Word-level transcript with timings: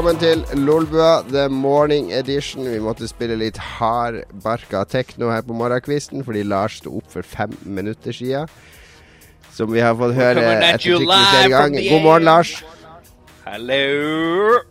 Velkommen 0.00 0.20
til 0.22 0.62
Lolbua, 0.64 1.22
the 1.28 1.42
morning 1.52 2.06
edition. 2.16 2.64
Vi 2.64 2.78
måtte 2.80 3.04
spille 3.04 3.34
litt 3.36 3.58
hardbarka 3.60 4.80
tekno 4.88 5.28
her 5.28 5.42
på 5.44 5.52
morgenkvisten 5.52 6.24
fordi 6.24 6.40
Lars 6.48 6.78
sto 6.80 6.94
opp 7.02 7.10
for 7.12 7.20
fem 7.20 7.52
minutter 7.68 8.16
siden. 8.16 8.48
Som 9.52 9.74
vi 9.74 9.84
har 9.84 9.92
fått 10.00 10.16
høre 10.16 10.46
etter 10.56 11.04
flere 11.04 11.52
ganger. 11.52 11.84
God 11.90 12.06
morgen. 12.06 12.24
Lars. 12.30 12.54
Hallo! 13.44 14.64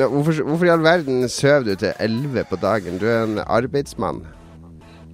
Nå, 0.00 0.08
hvorfor, 0.16 0.40
hvorfor 0.48 0.70
i 0.70 0.72
all 0.78 0.88
verden 0.88 1.28
sover 1.28 1.68
du 1.68 1.74
til 1.84 1.92
elleve 2.00 2.48
på 2.48 2.56
dagen? 2.64 2.96
Du 2.96 3.04
er 3.04 3.26
en 3.28 3.44
arbeidsmann. 3.44 4.24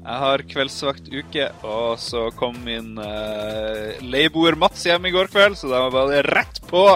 Jeg 0.06 0.22
har 0.28 0.46
kveldsvakt 0.46 1.10
uke, 1.10 1.50
og 1.66 1.98
så 1.98 2.28
kom 2.38 2.62
min 2.62 2.94
uh, 3.02 3.98
leieboer 3.98 4.54
Mats 4.54 4.86
hjem 4.86 5.10
i 5.10 5.16
går 5.18 5.34
kveld, 5.34 5.58
så 5.58 5.74
da 5.74 5.88
var 5.90 6.14
det 6.14 6.22
rett 6.30 6.62
på. 6.70 6.86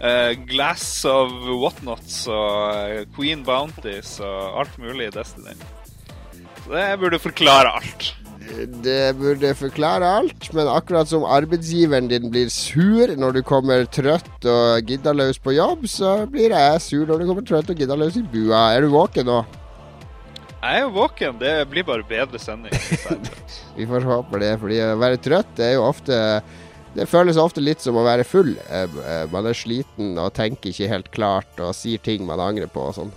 Eh, 0.00 0.34
glass 0.48 1.04
of 1.08 1.32
whatnots 1.60 2.24
og 2.28 2.76
eh, 2.76 3.02
Queen 3.16 3.44
Bounties 3.46 4.18
og 4.24 4.62
alt 4.62 4.78
mulig 4.82 5.10
i 5.10 5.16
Destiny. 5.16 5.56
Så 6.64 6.72
det 6.74 6.86
burde 7.00 7.20
forklare 7.22 7.74
alt. 7.80 8.12
Det 8.84 9.16
burde 9.18 9.50
forklare 9.58 10.06
alt, 10.20 10.48
men 10.54 10.68
akkurat 10.70 11.08
som 11.10 11.24
arbeidsgiveren 11.26 12.08
din 12.10 12.30
blir 12.30 12.50
sur 12.52 13.10
når 13.18 13.38
du 13.38 13.42
kommer 13.46 13.86
trøtt 13.90 14.46
og 14.46 14.86
giddaløs 14.86 15.40
på 15.42 15.56
jobb, 15.56 15.86
så 15.90 16.20
blir 16.30 16.54
jeg 16.54 16.82
sur 16.84 17.06
når 17.06 17.22
du 17.22 17.26
kommer 17.30 17.46
trøtt 17.46 17.72
og 17.72 17.80
giddaløs 17.80 18.18
i 18.20 18.22
bua. 18.22 18.68
Er 18.76 18.86
du 18.86 18.92
våken 18.94 19.26
nå? 19.26 19.40
Jeg 20.66 20.80
er 20.80 20.86
jo 20.86 20.92
våken, 20.94 21.34
det 21.38 21.54
blir 21.70 21.84
bare 21.86 22.06
bedre 22.06 22.38
sending. 22.42 22.72
Vi 23.76 23.86
får 23.86 24.06
håpe 24.08 24.40
det, 24.42 24.54
fordi 24.62 24.80
å 24.82 24.94
være 24.98 25.20
trøtt 25.22 25.60
er 25.62 25.76
jo 25.76 25.84
ofte 25.86 26.16
Det 26.96 27.04
føles 27.10 27.36
ofte 27.36 27.60
litt 27.60 27.82
som 27.84 27.96
å 28.00 28.04
være 28.06 28.24
full. 28.24 28.54
Eh, 28.72 28.88
eh, 29.04 29.26
Man 29.32 29.46
er 29.50 29.56
sliten 29.56 30.14
og 30.18 30.32
tenker 30.36 30.72
ikke 30.72 30.88
helt 30.88 31.10
klart 31.12 31.60
og 31.60 31.74
sier 31.76 32.00
ting 32.00 32.24
man 32.28 32.40
angrer 32.40 32.70
på 32.72 32.86
og 32.88 32.94
sånn. 32.96 33.12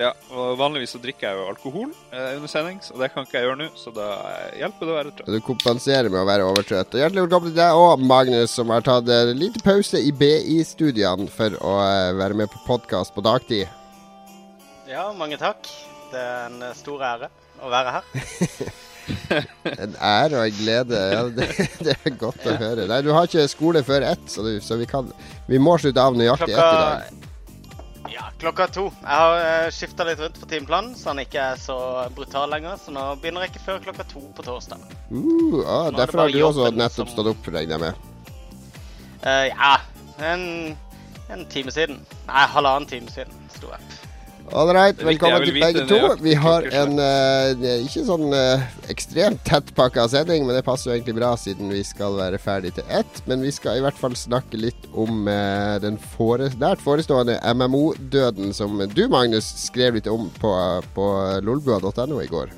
ja, 0.00 0.10
og 0.32 0.56
Vanligvis 0.58 0.94
så 0.96 0.98
drikker 1.02 1.28
jeg 1.28 1.36
jo 1.38 1.46
alkohol 1.52 1.90
eh, 2.10 2.36
under 2.38 2.48
sendings, 2.48 2.88
og 2.90 3.02
det 3.02 3.10
kan 3.12 3.26
ikke 3.26 3.36
jeg 3.38 3.46
gjøre 3.46 3.58
nå, 3.60 3.66
så 3.76 3.92
da 3.94 4.06
eh, 4.30 4.58
hjelper 4.62 4.86
det 4.88 4.92
å 4.94 4.96
være 4.98 5.12
trøtt. 5.18 5.30
Du 5.34 5.40
kompenserer 5.44 6.08
med 6.10 6.22
å 6.22 6.26
være 6.28 6.46
overtrøtt. 6.48 6.94
Og 6.96 7.02
hjertelig 7.04 7.24
velkommen 7.26 7.52
til 7.52 7.58
deg 7.60 7.78
og 7.84 8.04
Magnus, 8.10 8.54
som 8.56 8.72
har 8.74 8.82
tatt 8.86 9.10
en 9.12 9.34
liten 9.38 9.62
pause 9.66 10.00
i 10.00 10.10
BI-studiene 10.22 11.28
for 11.30 11.58
å 11.60 11.76
eh, 11.84 12.10
være 12.18 12.38
med 12.42 12.50
på 12.54 12.62
podkast 12.66 13.14
på 13.14 13.22
dagtid. 13.26 13.68
Ja, 14.90 15.10
mange 15.14 15.38
takk. 15.38 15.68
Det 16.10 16.18
er 16.18 16.48
en 16.48 16.64
stor 16.74 17.02
ære 17.06 17.28
å 17.62 17.68
være 17.70 17.98
her. 18.00 18.08
En 19.84 19.96
ære 19.96 20.38
og 20.38 20.44
en 20.44 20.58
glede. 20.58 21.00
Ja, 21.14 21.22
det, 21.34 21.48
det 21.86 21.96
er 21.96 22.14
godt 22.20 22.44
å 22.46 22.56
høre. 22.60 22.86
Nei, 22.90 23.00
du 23.06 23.10
har 23.14 23.28
ikke 23.28 23.46
skole 23.50 23.82
før 23.86 24.06
ett, 24.10 24.26
så, 24.30 24.44
du, 24.46 24.58
så 24.64 24.78
vi 24.80 24.88
kan 24.90 25.10
Vi 25.50 25.60
må 25.62 25.76
slutte 25.80 26.02
av 26.02 26.18
nøyaktig 26.18 26.52
ett 26.52 26.58
i 26.58 26.60
dag. 26.60 27.26
Ja, 28.10 28.26
klokka 28.42 28.66
to. 28.74 28.86
Jeg 29.02 29.22
har 29.22 29.70
skifta 29.74 30.04
litt 30.08 30.20
rundt 30.22 30.38
på 30.40 30.48
timeplanen, 30.50 30.94
så 30.98 31.12
han 31.12 31.22
ikke 31.22 31.42
er 31.52 31.60
så 31.60 31.76
brutal 32.16 32.50
lenger. 32.50 32.78
Så 32.82 32.94
nå 32.94 33.04
begynner 33.22 33.46
jeg 33.46 33.54
ikke 33.54 33.64
før 33.68 33.82
klokka 33.86 34.06
to 34.10 34.22
på 34.36 34.46
torsdag. 34.46 34.82
Uh, 35.12 35.60
ah, 35.62 35.88
er 35.88 35.98
derfor 35.98 36.24
har 36.24 36.34
du 36.34 36.40
også 36.48 36.70
nettopp 36.74 37.12
stått 37.14 37.32
opp, 37.34 37.50
regner 37.54 37.76
jeg 37.76 37.84
med. 37.86 38.06
Uh, 39.22 39.46
ja, 39.52 39.74
en, 40.32 40.44
en 41.30 41.48
time 41.52 41.74
siden. 41.74 42.00
Nei, 42.26 42.46
halvannen 42.56 42.90
time 42.90 43.12
siden 43.12 43.50
sto 43.54 43.70
jeg 43.70 43.78
opp. 43.78 43.99
Viktig, 44.50 45.04
velkommen 45.06 45.44
til 45.46 45.58
begge 45.62 45.82
to. 45.86 45.98
Vi 46.18 46.32
har 46.34 46.64
en 46.74 46.96
uh, 46.98 47.66
ikke 47.84 48.02
sånn 48.08 48.32
uh, 48.34 48.64
ekstremt 48.90 49.44
tettpakka 49.46 50.08
sending, 50.10 50.42
men 50.46 50.58
det 50.58 50.64
passer 50.66 50.90
jo 50.90 50.96
egentlig 50.96 51.14
bra 51.20 51.28
siden 51.38 51.70
vi 51.70 51.84
skal 51.86 52.18
være 52.18 52.40
ferdig 52.42 52.72
til 52.74 52.90
ett. 52.90 53.20
Men 53.30 53.44
vi 53.46 53.52
skal 53.54 53.78
i 53.78 53.84
hvert 53.84 53.98
fall 54.00 54.16
snakke 54.18 54.58
litt 54.58 54.88
om 54.90 55.30
uh, 55.30 55.78
den 55.82 56.00
fore, 56.16 56.50
nært 56.58 56.82
forestående 56.82 57.38
MMO-døden 57.54 58.50
som 58.56 58.74
du, 58.90 59.04
Magnus, 59.12 59.46
skrev 59.68 60.00
litt 60.00 60.10
om 60.10 60.26
på, 60.42 60.52
på 60.98 61.06
lolbua.no 61.46 62.18
i 62.18 62.28
går. 62.30 62.50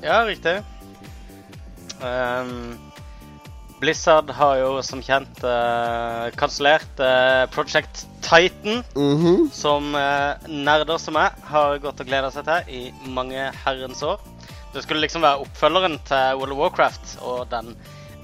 Ja, 0.00 0.22
riktig. 0.24 0.62
Ehm, 2.00 2.78
Blizzard 3.80 4.30
har 4.34 4.56
jo 4.58 4.70
som 4.82 5.02
kjent 5.04 5.42
uh, 5.46 6.28
kansellert 6.38 6.98
uh, 7.02 7.46
Project 7.54 8.06
Titan. 8.24 8.82
Mhm. 8.98 9.50
som 9.54 9.94
uh, 9.94 10.34
nerder 10.48 10.98
som 10.98 11.14
meg 11.18 11.36
har 11.50 11.78
gått 11.82 12.02
og 12.02 12.10
gleda 12.10 12.30
seg 12.34 12.48
til 12.48 12.74
i 12.74 12.82
mange 13.14 13.48
herrens 13.64 14.02
år. 14.02 14.18
Det 14.74 14.82
skulle 14.84 15.00
liksom 15.04 15.22
være 15.24 15.44
oppfølgeren 15.46 15.96
til 16.08 16.40
World 16.40 16.52
of 16.56 16.60
Warcraft 16.64 17.14
og 17.24 17.46
den 17.52 17.72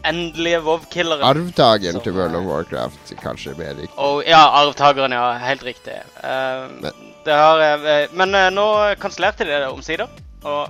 endelige 0.04 0.60
WoW-killeren. 0.66 1.24
Arvtakeren 1.24 2.02
til 2.04 2.12
World 2.18 2.36
of 2.36 2.44
Warcraft, 2.50 3.14
kanskje 3.22 3.54
mer 3.56 3.72
riktig. 3.78 3.94
Og 3.96 4.20
ja, 4.28 4.42
arvtakeren, 4.60 5.14
ja. 5.16 5.30
Helt 5.40 5.64
riktig. 5.64 5.96
Uh, 6.20 6.68
Men- 6.82 7.10
det 7.24 7.32
har, 7.32 8.10
men 8.12 8.36
nå 8.52 8.64
kansellerte 9.00 9.46
de 9.48 9.54
det 9.62 9.70
omsider. 9.72 10.10
Og 10.44 10.68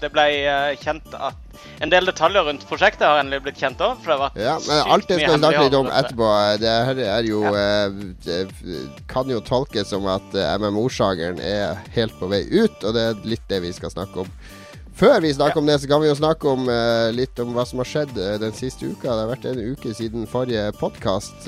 det 0.00 0.08
ble 0.14 0.24
eh, 0.40 0.76
kjent 0.80 1.14
at 1.14 1.58
en 1.82 1.90
del 1.92 2.06
detaljer 2.08 2.46
rundt 2.48 2.64
prosjektet 2.68 3.04
har 3.04 3.20
endelig 3.20 3.42
blitt 3.44 3.58
kjent 3.60 3.80
òg. 3.84 4.04
Ja, 4.38 4.54
men 4.66 4.82
alt 4.94 5.08
det 5.10 5.18
skal 5.20 5.34
vi 5.34 5.40
snakke 5.42 5.64
litt 5.66 5.76
om 5.78 5.88
det. 5.90 5.96
etterpå. 6.00 6.28
Det 6.62 6.76
her 6.88 7.02
er 7.18 7.28
jo 7.28 7.42
Ja. 7.44 7.54
eh, 7.54 7.90
Det 8.24 8.38
kan 9.08 9.28
jo 9.28 9.40
tolkes 9.40 9.90
som 9.90 10.06
at 10.06 10.34
eh, 10.34 10.54
MMO-sjangeren 10.58 11.40
er 11.40 11.76
helt 11.94 12.16
på 12.20 12.30
vei 12.30 12.44
ut, 12.50 12.84
og 12.84 12.94
det 12.94 13.02
er 13.10 13.28
litt 13.28 13.44
det 13.48 13.60
vi 13.62 13.72
skal 13.72 13.90
snakke 13.90 14.24
om. 14.24 14.32
Før 14.98 15.20
vi 15.22 15.30
snakker 15.30 15.54
Ja. 15.54 15.60
om 15.60 15.66
det, 15.66 15.80
så 15.80 15.86
kan 15.88 16.00
vi 16.02 16.08
jo 16.08 16.14
snakke 16.18 16.48
om 16.50 16.64
uh, 16.68 17.12
litt 17.14 17.38
om 17.38 17.52
hva 17.54 17.64
som 17.64 17.78
har 17.78 17.86
skjedd 17.86 18.16
uh, 18.18 18.36
den 18.42 18.50
siste 18.52 18.82
uka. 18.82 19.12
Det 19.14 19.20
har 19.22 19.30
vært 19.30 19.44
en 19.46 19.60
uke 19.70 19.92
siden 19.94 20.26
forrige 20.26 20.72
podkast. 20.80 21.46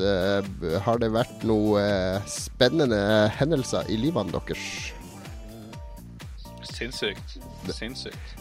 har 0.84 0.98
det 1.02 1.10
vært 1.10 1.42
noe 1.42 1.80
eh, 1.82 2.20
spennende 2.30 3.00
hendelser 3.40 3.90
i 3.90 3.96
livene 3.98 4.30
deres? 4.30 4.92
Sinnssykt. 6.80 7.36
Sinnssykt. 7.76 8.36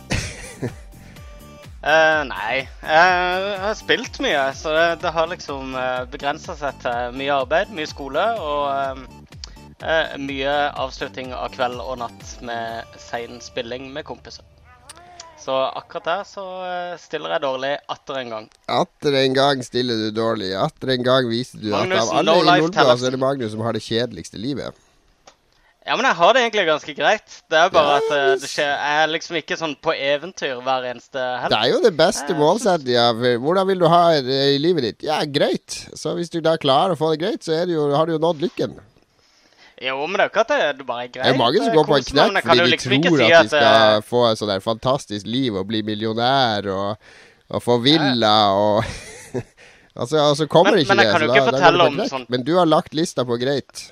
uh, 1.84 2.24
nei. 2.34 2.64
Jeg 2.64 3.58
har 3.64 3.76
spilt 3.76 4.20
mye, 4.24 4.46
så 4.56 4.72
det, 4.76 4.88
det 5.04 5.12
har 5.16 5.28
liksom 5.32 5.76
uh, 5.76 6.06
begrensa 6.12 6.56
seg 6.60 6.80
til 6.84 7.20
mye 7.20 7.42
arbeid, 7.44 7.74
mye 7.76 7.90
skole 7.90 8.24
og 8.40 8.64
uh, 8.72 9.20
eh, 9.84 10.16
mye 10.24 10.54
avslutning 10.80 11.34
av 11.36 11.52
kveld 11.56 11.82
og 11.84 12.00
natt 12.02 12.38
med 12.46 12.98
sein 13.02 13.40
spilling 13.44 13.92
med 13.94 14.08
kompiser. 14.08 14.48
Så 15.40 15.56
akkurat 15.56 16.08
der 16.08 16.24
så 16.28 16.46
eh, 16.68 16.98
stiller 17.00 17.38
jeg 17.38 17.44
dårlig 17.46 17.72
atter 17.88 18.20
en 18.20 18.34
gang. 18.34 18.50
Atter 18.68 19.16
en 19.22 19.38
gang 19.38 19.64
stiller 19.64 19.96
du 19.96 20.10
dårlig. 20.12 20.52
Atter 20.60 20.96
en 20.98 21.06
gang 21.06 21.30
viser 21.32 21.62
du 21.62 21.70
Magnus, 21.72 21.96
at 21.96 22.04
av 22.04 22.20
alle 22.20 22.36
no 22.36 22.44
i 22.44 22.60
Nordbua, 22.60 22.96
så 23.00 23.08
er 23.08 23.16
det 23.16 23.22
Magnus 23.24 23.56
som 23.56 23.64
har 23.64 23.78
det 23.78 23.84
kjedeligste 23.86 24.42
livet. 24.42 24.76
Ja, 25.90 25.96
men 25.98 26.06
jeg 26.06 26.18
har 26.20 26.36
det 26.36 26.42
egentlig 26.44 26.66
ganske 26.68 26.94
greit. 26.94 27.38
Det 27.50 27.58
er 27.58 27.72
bare 27.74 27.96
Ja, 27.96 28.02
at 28.04 28.12
eh, 28.14 28.34
det 28.44 28.50
skjer 28.52 28.68
Jeg 28.70 28.98
er 29.04 29.08
liksom 29.10 29.38
ikke 29.40 29.56
sånn 29.58 29.72
på 29.82 29.96
eventyr 29.96 30.60
hver 30.62 30.86
eneste 30.92 31.24
helg. 31.42 31.50
Det 31.56 31.62
er 31.64 31.72
jo 31.74 31.80
det 31.82 31.92
beste 31.98 32.36
Jeg 32.38 32.94
ja. 32.94 33.08
Hvordan 33.42 33.68
vil 33.72 33.82
du 33.82 33.88
ha 33.90 34.04
det 34.22 34.38
i 34.54 34.60
livet 34.62 34.86
ditt? 34.86 35.08
Ja, 35.10 35.18
greit. 35.26 35.80
Så 35.98 36.14
hvis 36.20 36.30
du 36.30 36.38
da 36.46 36.54
klarer 36.62 36.94
å 36.94 37.00
få 37.00 37.10
det 37.16 37.24
greit, 37.24 37.42
så 37.42 37.58
det 37.72 37.74
jo, 37.80 37.88
har 37.98 38.06
du 38.06 38.14
jo 38.14 38.22
nådd 38.22 38.46
lykken. 38.46 38.78
Jo, 39.82 39.96
men 40.06 40.20
det 40.20 40.26
er 40.26 40.30
jo 40.30 40.34
ikke 40.34 40.46
at 40.46 40.54
det, 40.54 40.62
bare 40.86 41.04
er 41.08 41.12
greit. 41.14 41.26
Det 41.26 41.34
er 41.34 41.40
mange 41.40 41.62
som 41.64 41.74
går 41.74 41.90
på 41.90 41.98
en 41.98 42.08
knekk 42.12 42.40
fordi 42.44 42.60
de 42.60 42.72
liksom 42.76 42.96
tror 43.08 43.18
si 43.18 43.28
at 43.32 43.44
de 43.50 43.52
skal 43.54 43.62
skal 43.66 44.08
få 44.10 44.24
et 44.30 44.42
sånt 44.42 44.52
der 44.54 44.64
fantastisk 44.66 45.30
liv 45.30 45.56
og 45.58 45.70
bli 45.72 45.82
millionær 45.88 46.68
og, 46.74 47.14
og 47.50 47.64
få 47.66 47.80
villa 47.82 48.36
og 48.54 48.84
Altså, 50.00 50.16
altså 50.22 50.46
kommer 50.48 50.72
Men- 50.78 50.80
ikke 50.86 50.96
men 50.96 51.00
jeg 51.04 51.08
det. 51.08 51.12
kan 51.12 51.20
så 51.20 51.26
jo 51.26 51.32
ikke 51.34 51.40
da 51.40 51.52
fortelle 51.52 51.88
om 51.90 51.98
sånn- 52.08 52.26
Men 52.30 52.44
du 52.48 52.54
har 52.56 52.68
lagt 52.70 52.94
lista 52.94 53.26
på 53.28 53.36
greit. 53.42 53.90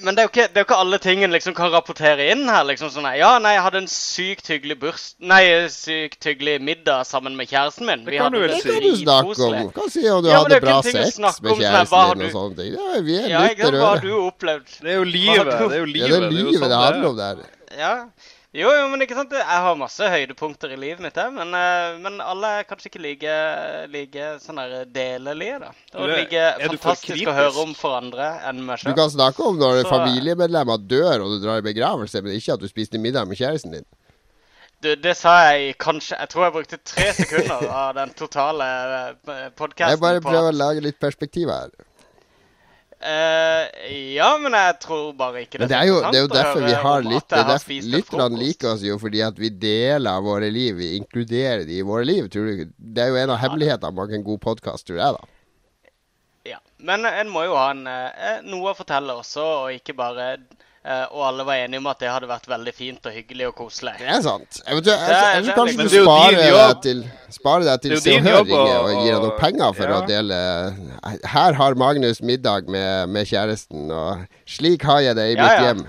Men 0.00 0.14
det 0.14 0.22
er, 0.22 0.26
jo 0.28 0.30
ikke, 0.32 0.46
det 0.52 0.60
er 0.60 0.62
jo 0.62 0.66
ikke 0.68 0.78
alle 0.82 0.98
tingene 1.02 1.34
liksom 1.34 1.54
kan 1.56 1.72
rapportere 1.72 2.28
inn 2.32 2.44
her. 2.48 2.64
liksom 2.68 2.92
sånn, 2.94 3.08
Ja, 3.18 3.32
nei, 3.42 3.54
jeg 3.56 3.64
hadde 3.66 3.82
en 3.82 3.90
sykt 3.90 4.50
hyggelig 4.52 4.78
burs... 4.82 5.06
Nei, 5.18 5.42
sykt 5.72 6.28
hyggelig 6.28 6.58
middag 6.62 7.06
sammen 7.08 7.36
med 7.38 7.50
kjæresten 7.50 7.88
min. 7.88 8.04
Det 8.06 8.14
Vi 8.14 8.20
kan 8.22 8.32
du 8.32 8.38
hadde 8.38 8.46
vel 8.46 8.54
Det 8.54 8.62
kan 8.62 8.86
du 8.86 8.96
snakke 9.02 9.50
om. 9.50 9.70
Hva 9.76 9.86
sier 9.92 10.14
om 10.14 10.24
du 10.24 10.30
Ja, 10.30 10.40
hadde 10.42 10.54
det 10.54 10.62
bra 10.64 10.78
sex 10.86 11.18
med 11.18 11.36
sånn 11.36 11.62
kjæresten 11.62 12.22
din 12.22 12.26
og 12.28 12.34
sånne 12.38 12.58
ting. 12.62 12.72
Ja, 12.78 13.02
vi 13.10 13.20
er 13.20 13.28
Ja, 13.34 13.44
ikke 13.52 13.68
sant? 13.68 13.78
Hva 13.82 13.92
har 13.92 14.02
du 14.06 14.10
opplevd? 14.22 14.74
Det 14.80 14.94
er 14.94 14.98
jo 15.00 15.06
livet. 15.12 15.52
Det 15.52 15.68
er 15.68 15.78
jo 15.82 15.92
livet. 15.92 16.08
det 16.08 16.18
er 16.18 16.26
jo 16.26 16.34
livet 16.38 16.60
sånn 16.62 16.68
det 16.68 16.80
er. 16.80 16.88
handler 16.88 17.08
om 17.12 17.22
der. 17.22 17.46
Ja. 17.78 17.94
Jo, 18.58 18.70
jo, 18.74 18.86
men 18.90 19.04
ikke 19.04 19.14
sant? 19.14 19.34
Jeg 19.38 19.60
har 19.64 19.76
masse 19.78 20.08
høydepunkter 20.10 20.72
i 20.74 20.78
livet 20.80 21.02
mitt. 21.04 21.18
Men, 21.34 21.52
eh, 21.54 21.98
men 22.02 22.16
alle 22.24 22.50
er 22.58 22.66
kanskje 22.66 22.90
ikke 22.90 23.02
like, 23.04 23.36
like 23.92 24.24
sånn 24.42 24.58
der 24.58 24.88
delelige, 24.94 25.60
da. 25.62 25.70
Det 25.92 26.00
er 26.02 26.14
like 26.16 26.42
er 26.42 26.64
fantastisk 26.72 27.30
å 27.30 27.36
høre 27.36 27.62
om 27.62 27.74
for 27.78 27.98
andre 28.00 28.32
enn 28.48 28.64
meg 28.66 28.82
Du 28.82 28.94
kan 28.98 29.12
snakke 29.14 29.46
om 29.46 29.60
når 29.60 29.84
Så- 29.84 29.92
familiemedlemmer 29.94 30.82
dør 30.90 31.22
og 31.24 31.36
du 31.36 31.46
drar 31.46 31.62
i 31.62 31.66
begravelse, 31.68 32.22
men 32.24 32.34
ikke 32.34 32.54
at 32.56 32.60
du 32.60 32.68
spiste 32.68 32.98
middag 32.98 33.28
med 33.30 33.38
kjæresten 33.38 33.72
din. 33.78 33.86
Det, 34.80 35.02
det 35.02 35.16
sa 35.18 35.50
jeg 35.50 35.76
kanskje 35.78 36.14
Jeg 36.20 36.28
tror 36.30 36.44
jeg 36.44 36.52
brukte 36.54 36.78
tre 36.86 37.12
sekunder 37.12 37.64
av 37.68 37.94
den 37.96 38.10
totale 38.14 39.16
podkasten. 39.58 39.90
Jeg 39.90 40.00
bare 40.00 40.20
prøver 40.22 40.52
å 40.52 40.56
lage 40.56 40.82
litt 40.84 41.00
perspektiv 41.00 41.50
her. 41.50 41.70
Eh, 42.98 44.14
ja, 44.16 44.32
men 44.42 44.54
jeg 44.58 44.74
tror 44.82 45.12
bare 45.14 45.44
ikke 45.44 45.60
det 45.60 45.68
det 45.70 45.76
er 45.78 45.86
jo, 45.86 45.98
det 46.02 46.18
er 46.18 46.24
jo 46.24 46.30
derfor 46.32 46.64
vi 46.64 46.72
har 46.82 47.04
litt 47.06 47.34
er 47.36 47.52
Lytterne 47.92 48.40
liker 48.40 48.72
oss 48.72 48.82
jo 48.82 48.96
fordi 48.98 49.20
at 49.22 49.38
vi 49.38 49.52
deler 49.54 50.24
våre 50.24 50.50
liv. 50.50 50.74
Vi 50.80 50.96
inkluderer 50.98 51.62
de 51.68 51.78
i 51.78 51.86
våre 51.86 52.08
liv. 52.08 52.26
Tror 52.32 52.48
du? 52.50 52.64
Det 52.74 53.04
er 53.04 53.12
jo 53.12 53.20
en 53.22 53.34
av 53.36 53.38
hemmelighetene 53.44 53.94
bak 53.94 54.14
en 54.18 54.26
god 54.26 54.42
podkast, 54.48 54.88
tror 54.88 54.98
jeg, 54.98 55.18
da. 55.18 55.34
Ja. 56.48 56.58
men 56.78 57.04
en 57.06 57.30
må 57.30 57.44
jo 57.44 57.54
ha 57.58 57.70
en, 57.74 57.86
eh, 57.86 58.40
noe 58.48 58.72
å 58.72 58.78
fortelle 58.78 59.14
også, 59.20 59.44
og 59.62 59.78
ikke 59.78 59.94
bare 59.98 60.30
eh, 60.34 60.57
Og 60.88 61.22
alle 61.28 61.44
var 61.44 61.58
enige 61.60 61.82
om 61.82 61.86
at 61.90 61.98
det 62.00 62.08
hadde 62.08 62.28
vært 62.30 62.46
veldig 62.48 62.72
fint 62.72 63.06
og 63.10 63.12
hyggelig 63.12 63.48
og 63.50 63.54
koselig. 63.58 63.94
Det 64.00 64.08
er 64.08 64.22
sant. 64.24 64.60
Jeg 64.64 64.78
vet, 64.78 64.88
jeg, 64.88 65.10
jeg, 65.12 65.44
jeg 65.44 65.56
kanskje 65.58 65.76
liksom- 65.76 65.90
du 65.90 65.96
jo 65.98 66.04
sparer 66.06 66.56
deg 66.56 66.82
til, 66.86 67.02
sparer 67.36 67.68
deg 67.68 67.84
til 67.84 67.96
Se 68.00 68.16
og 68.16 68.26
Hør 68.28 68.40
ringer 68.48 68.74
og 68.78 68.90
gir 69.02 69.12
deg 69.12 69.22
noen 69.26 69.38
penger 69.42 69.76
for 69.76 69.92
ja. 69.92 69.98
å 69.98 70.08
dele 70.08 70.40
Her 71.34 71.58
har 71.60 71.78
Magnus 71.84 72.22
middag 72.24 72.68
med, 72.72 73.08
med 73.12 73.28
kjæresten, 73.28 73.90
og 73.92 74.26
slik 74.48 74.86
har 74.88 75.00
jeg 75.04 75.18
det 75.18 75.32
i 75.32 75.36
Ja, 75.36 75.42
mitt 75.42 75.58
ja. 75.58 75.66
hjem. 75.68 75.88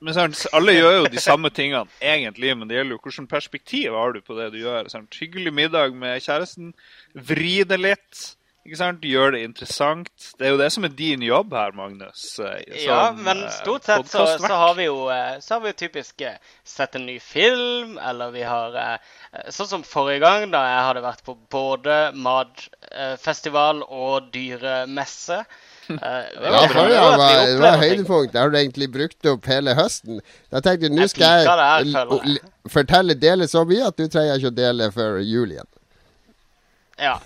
Men 0.00 0.14
sant, 0.14 0.44
alle 0.54 0.76
gjør 0.76 0.92
jo 1.00 1.06
de 1.10 1.20
samme 1.22 1.50
tingene 1.50 1.88
egentlig, 1.98 2.52
men 2.54 2.70
det 2.70 2.76
gjelder 2.78 2.94
jo 2.94 3.00
hvilket 3.02 3.30
perspektiv 3.30 3.96
har 3.98 4.12
du 4.14 4.20
på 4.22 4.36
det 4.38 4.52
du 4.54 4.60
gjør. 4.60 4.90
Sant? 4.92 5.14
Hyggelig 5.18 5.52
middag 5.54 5.94
med 5.98 6.22
kjæresten, 6.22 6.70
vri 7.14 7.64
det 7.66 7.80
litt. 7.82 8.20
Ikke 8.68 8.78
sant? 8.78 9.04
Gjør 9.08 9.32
det 9.32 9.40
interessant. 9.46 10.10
Det 10.38 10.44
er 10.44 10.52
jo 10.52 10.58
det 10.60 10.68
som 10.74 10.84
er 10.84 10.92
din 10.98 11.22
jobb 11.24 11.54
her, 11.56 11.72
Magnus. 11.72 12.24
eh, 12.44 12.84
Ja, 12.84 13.10
men 13.16 13.40
eh, 13.46 13.50
stort 13.56 13.88
sett 13.88 14.10
så, 14.12 14.26
så 14.38 14.50
har 14.60 14.74
vi 14.76 14.84
jo 14.90 15.06
eh, 15.08 15.38
Så 15.40 15.54
har 15.56 15.62
vi 15.64 15.72
jo 15.72 15.78
typisk 15.80 16.20
sett 16.68 16.98
en 16.98 17.06
ny 17.08 17.16
film, 17.24 17.96
eller 17.98 18.30
vi 18.34 18.44
har 18.44 18.76
Sånn 19.52 19.68
som 19.70 19.82
forrige 19.84 20.20
gang, 20.24 20.50
da 20.52 20.60
jeg 20.66 20.84
hadde 20.90 21.02
vært 21.04 21.24
på 21.24 21.34
både 21.52 21.96
matfestival 22.16 23.82
og 23.88 24.28
dyremesse. 24.34 25.40
Det 25.88 25.96
Ja, 25.96 26.60
forrige 26.68 26.92
Det 26.92 27.00
var 27.00 27.16
gang 27.16 27.18
var, 27.18 27.52
var 27.64 27.78
høydepunkt. 27.80 28.32
Der 28.34 28.40
har 28.44 28.50
du 28.52 28.58
egentlig 28.60 28.90
brukt 28.92 29.26
opp 29.32 29.46
hele 29.48 29.72
høsten. 29.78 30.20
Da 30.52 30.60
tenkte 30.60 30.88
jeg 30.90 30.96
nå 30.96 31.06
skal 31.08 31.46
jeg 31.46 31.88
jeg. 31.88 32.38
fortelle 32.68 33.16
dele 33.16 33.48
så 33.48 33.64
mye 33.68 33.88
at 33.88 33.96
du 33.96 34.04
trenger 34.12 34.36
ikke 34.36 34.52
å 34.52 34.56
dele 34.58 34.90
før 34.92 35.18
jul 35.24 35.56
igjen. 35.56 35.68
Ja. 36.98 37.16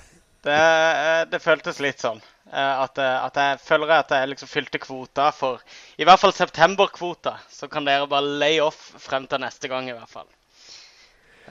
Det, 0.43 0.53
eh, 0.59 1.25
det 1.31 1.39
føltes 1.43 1.79
litt 1.81 2.01
sånn. 2.03 2.21
eh, 2.53 2.83
At, 2.83 2.99
eh, 2.99 3.25
at 3.25 3.35
jeg 3.39 3.59
føler 3.63 3.91
at 3.95 4.09
jeg 4.11 4.29
liksom 4.33 4.49
fylte 4.51 4.79
kvota 4.83 5.31
for 5.33 5.61
i 5.99 6.05
hvert 6.05 6.19
fall 6.21 6.33
septemberkvota. 6.35 7.37
Så 7.51 7.69
kan 7.71 7.85
dere 7.87 8.07
bare 8.11 8.23
lay 8.43 8.59
off 8.61 8.93
frem 8.99 9.27
til 9.31 9.39
neste 9.39 9.69
gang, 9.71 9.89
i 9.89 9.93
hvert 9.95 10.11
fall. 10.11 10.27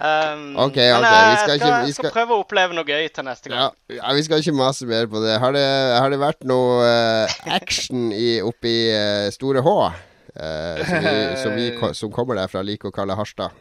Um, 0.01 0.55
Ok, 0.57 0.71
ok, 0.71 0.77
jeg 0.79 0.95
vi 0.95 1.01
skal 1.03 1.37
skal, 1.37 1.55
ikke- 1.59 1.85
vi 1.85 1.91
skal 1.91 2.05
skal- 2.05 2.11
prøve 2.15 2.31
å 2.35 2.43
oppleve 2.45 2.73
noe 2.73 2.83
gøy 2.87 3.09
til 3.13 3.23
neste 3.27 3.49
gang. 3.49 3.71
ja, 3.89 4.13
Vi 4.13 4.23
skal 4.23 4.39
ikke 4.39 4.53
mase 4.55 4.85
mer 4.87 5.05
på 5.07 5.19
det. 5.21 5.37
Har 5.39 5.51
det, 5.51 5.65
har 5.99 6.09
det 6.09 6.19
vært 6.19 6.43
noe 6.47 6.79
uh, 6.81 7.27
action 7.47 8.11
i, 8.11 8.39
oppe 8.41 8.65
i 8.71 8.89
eh, 8.89 9.29
Store 9.31 9.61
H? 9.61 9.93
Uh, 10.31 10.85
som, 10.85 11.03
vi, 11.03 11.35
som, 11.43 11.55
vi, 11.55 11.93
som 11.93 12.11
kommer 12.11 12.35
der 12.39 12.47
fra 12.47 12.61
like 12.63 12.87
å 12.87 12.91
kalle 12.95 13.15
Harstad. 13.19 13.51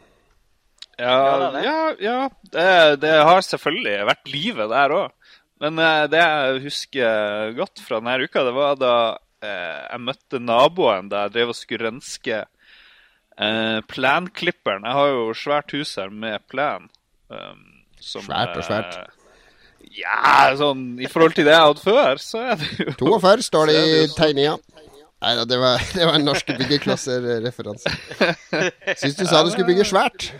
Ja, 0.97 1.11
Ja, 1.11 1.37
det 1.51 1.51
det. 1.53 1.63
ja, 1.65 1.95
ja 1.99 2.29
det, 2.53 2.99
det 3.01 3.11
har 3.23 3.41
selvfølgelig 3.41 4.05
vært 4.07 4.31
livet 4.31 4.69
der 4.69 4.89
òg. 4.89 5.11
Men 5.61 5.77
eh, 5.81 6.05
det 6.09 6.21
jeg 6.21 6.61
husker 6.65 7.51
godt 7.57 7.81
fra 7.85 7.99
denne 8.01 8.25
uka, 8.25 8.43
det 8.47 8.53
var 8.55 8.77
da 8.81 8.93
eh, 9.45 9.81
jeg 9.91 10.01
møtte 10.07 10.39
naboen 10.41 11.09
da 11.11 11.27
jeg 11.27 11.35
drev 11.37 11.53
og 11.53 11.57
skulle 11.59 11.85
renske 11.91 12.39
eh, 12.41 13.79
plenklipperen. 13.93 14.87
Jeg 14.89 14.97
har 14.99 15.11
jo 15.13 15.27
svært 15.37 15.75
hus 15.77 15.95
her 16.01 16.09
med 16.13 16.41
plen. 16.51 16.89
um, 17.29 17.67
som, 18.01 18.23
Svært 18.25 18.57
og 18.57 18.65
svært. 18.65 18.95
eh, 18.97 19.17
ja, 20.01 20.49
sånn 20.57 20.95
i 21.01 21.09
forhold 21.11 21.35
til 21.37 21.45
det 21.45 21.53
jeg 21.53 21.67
hadde 21.67 21.83
før, 21.85 22.21
så 22.21 22.41
er 22.53 22.57
det 22.61 22.69
jo 22.81 22.93
42 22.97 23.45
står 23.49 23.67
det 23.71 23.77
i 23.81 23.95
sånn. 24.07 24.15
tegninga. 24.17 24.55
Nei 25.21 25.35
da, 25.37 25.43
det 25.45 25.59
var, 25.61 25.83
det 25.97 26.07
var 26.09 26.17
en 26.17 26.25
norske 26.25 26.55
byggeklasser-referanse. 26.57 27.93
Syns 29.01 29.19
du 29.19 29.25
sa 29.29 29.43
du 29.45 29.51
skulle 29.53 29.69
bygge 29.69 29.85
svært. 29.91 30.31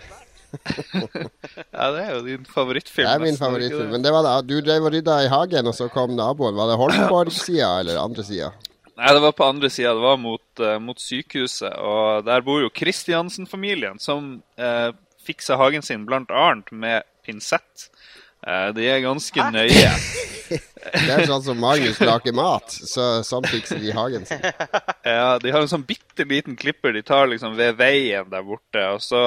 Ja, 1.72 1.88
det 1.94 2.02
er 2.02 2.10
jo 2.16 2.20
din 2.26 2.44
favorittfilm. 2.48 3.06
Det 3.08 3.14
er 3.14 3.24
min 3.24 3.38
favorittfilm. 3.40 3.90
Men 3.94 4.04
det 4.04 4.12
var 4.14 4.26
da, 4.26 4.34
du 4.44 4.58
drev 4.60 4.88
og 4.88 4.92
rydda 4.94 5.18
i 5.24 5.30
hagen, 5.32 5.70
og 5.70 5.76
så 5.76 5.88
kom 5.92 6.14
naboen. 6.16 6.56
Var 6.58 6.72
det 6.72 6.78
Holmborg-sida 6.80 7.70
eller 7.82 8.00
andre 8.02 8.24
sida? 8.26 8.52
Nei, 8.92 9.14
det 9.16 9.22
var 9.24 9.34
på 9.36 9.48
andre 9.48 9.70
sida. 9.72 9.94
Det 9.96 10.04
var 10.04 10.20
mot, 10.20 10.44
uh, 10.60 10.76
mot 10.82 11.00
sykehuset. 11.00 11.72
Og 11.80 12.26
der 12.28 12.44
bor 12.46 12.60
jo 12.62 12.72
Kristiansen-familien, 12.72 14.00
som 14.02 14.34
uh, 14.60 14.90
fiksa 15.24 15.56
hagen 15.60 15.84
sin 15.86 16.04
blant 16.08 16.30
annet 16.30 16.70
med 16.72 17.08
pinsett. 17.26 17.88
Eh, 18.46 18.68
de 18.74 18.88
er 18.90 19.02
ganske 19.04 19.48
nøye. 19.54 19.94
Det 20.52 21.12
er 21.14 21.24
sånn 21.30 21.44
som 21.46 21.60
Magnus 21.62 22.00
lager 22.02 22.34
mat. 22.36 22.74
Så, 22.74 23.22
sånn 23.24 23.46
fikser 23.48 23.80
de 23.80 23.94
hagen 23.96 24.26
sin. 24.28 24.42
Ja, 25.06 25.38
de 25.40 25.52
har 25.54 25.64
en 25.64 25.70
sånn 25.70 25.86
bitte 25.88 26.26
liten 26.28 26.58
klipper 26.58 26.92
de 26.92 27.04
tar 27.06 27.30
liksom 27.30 27.54
ved 27.56 27.78
veien 27.78 28.28
der 28.32 28.44
borte. 28.44 28.82
Og 28.92 29.00
så, 29.00 29.22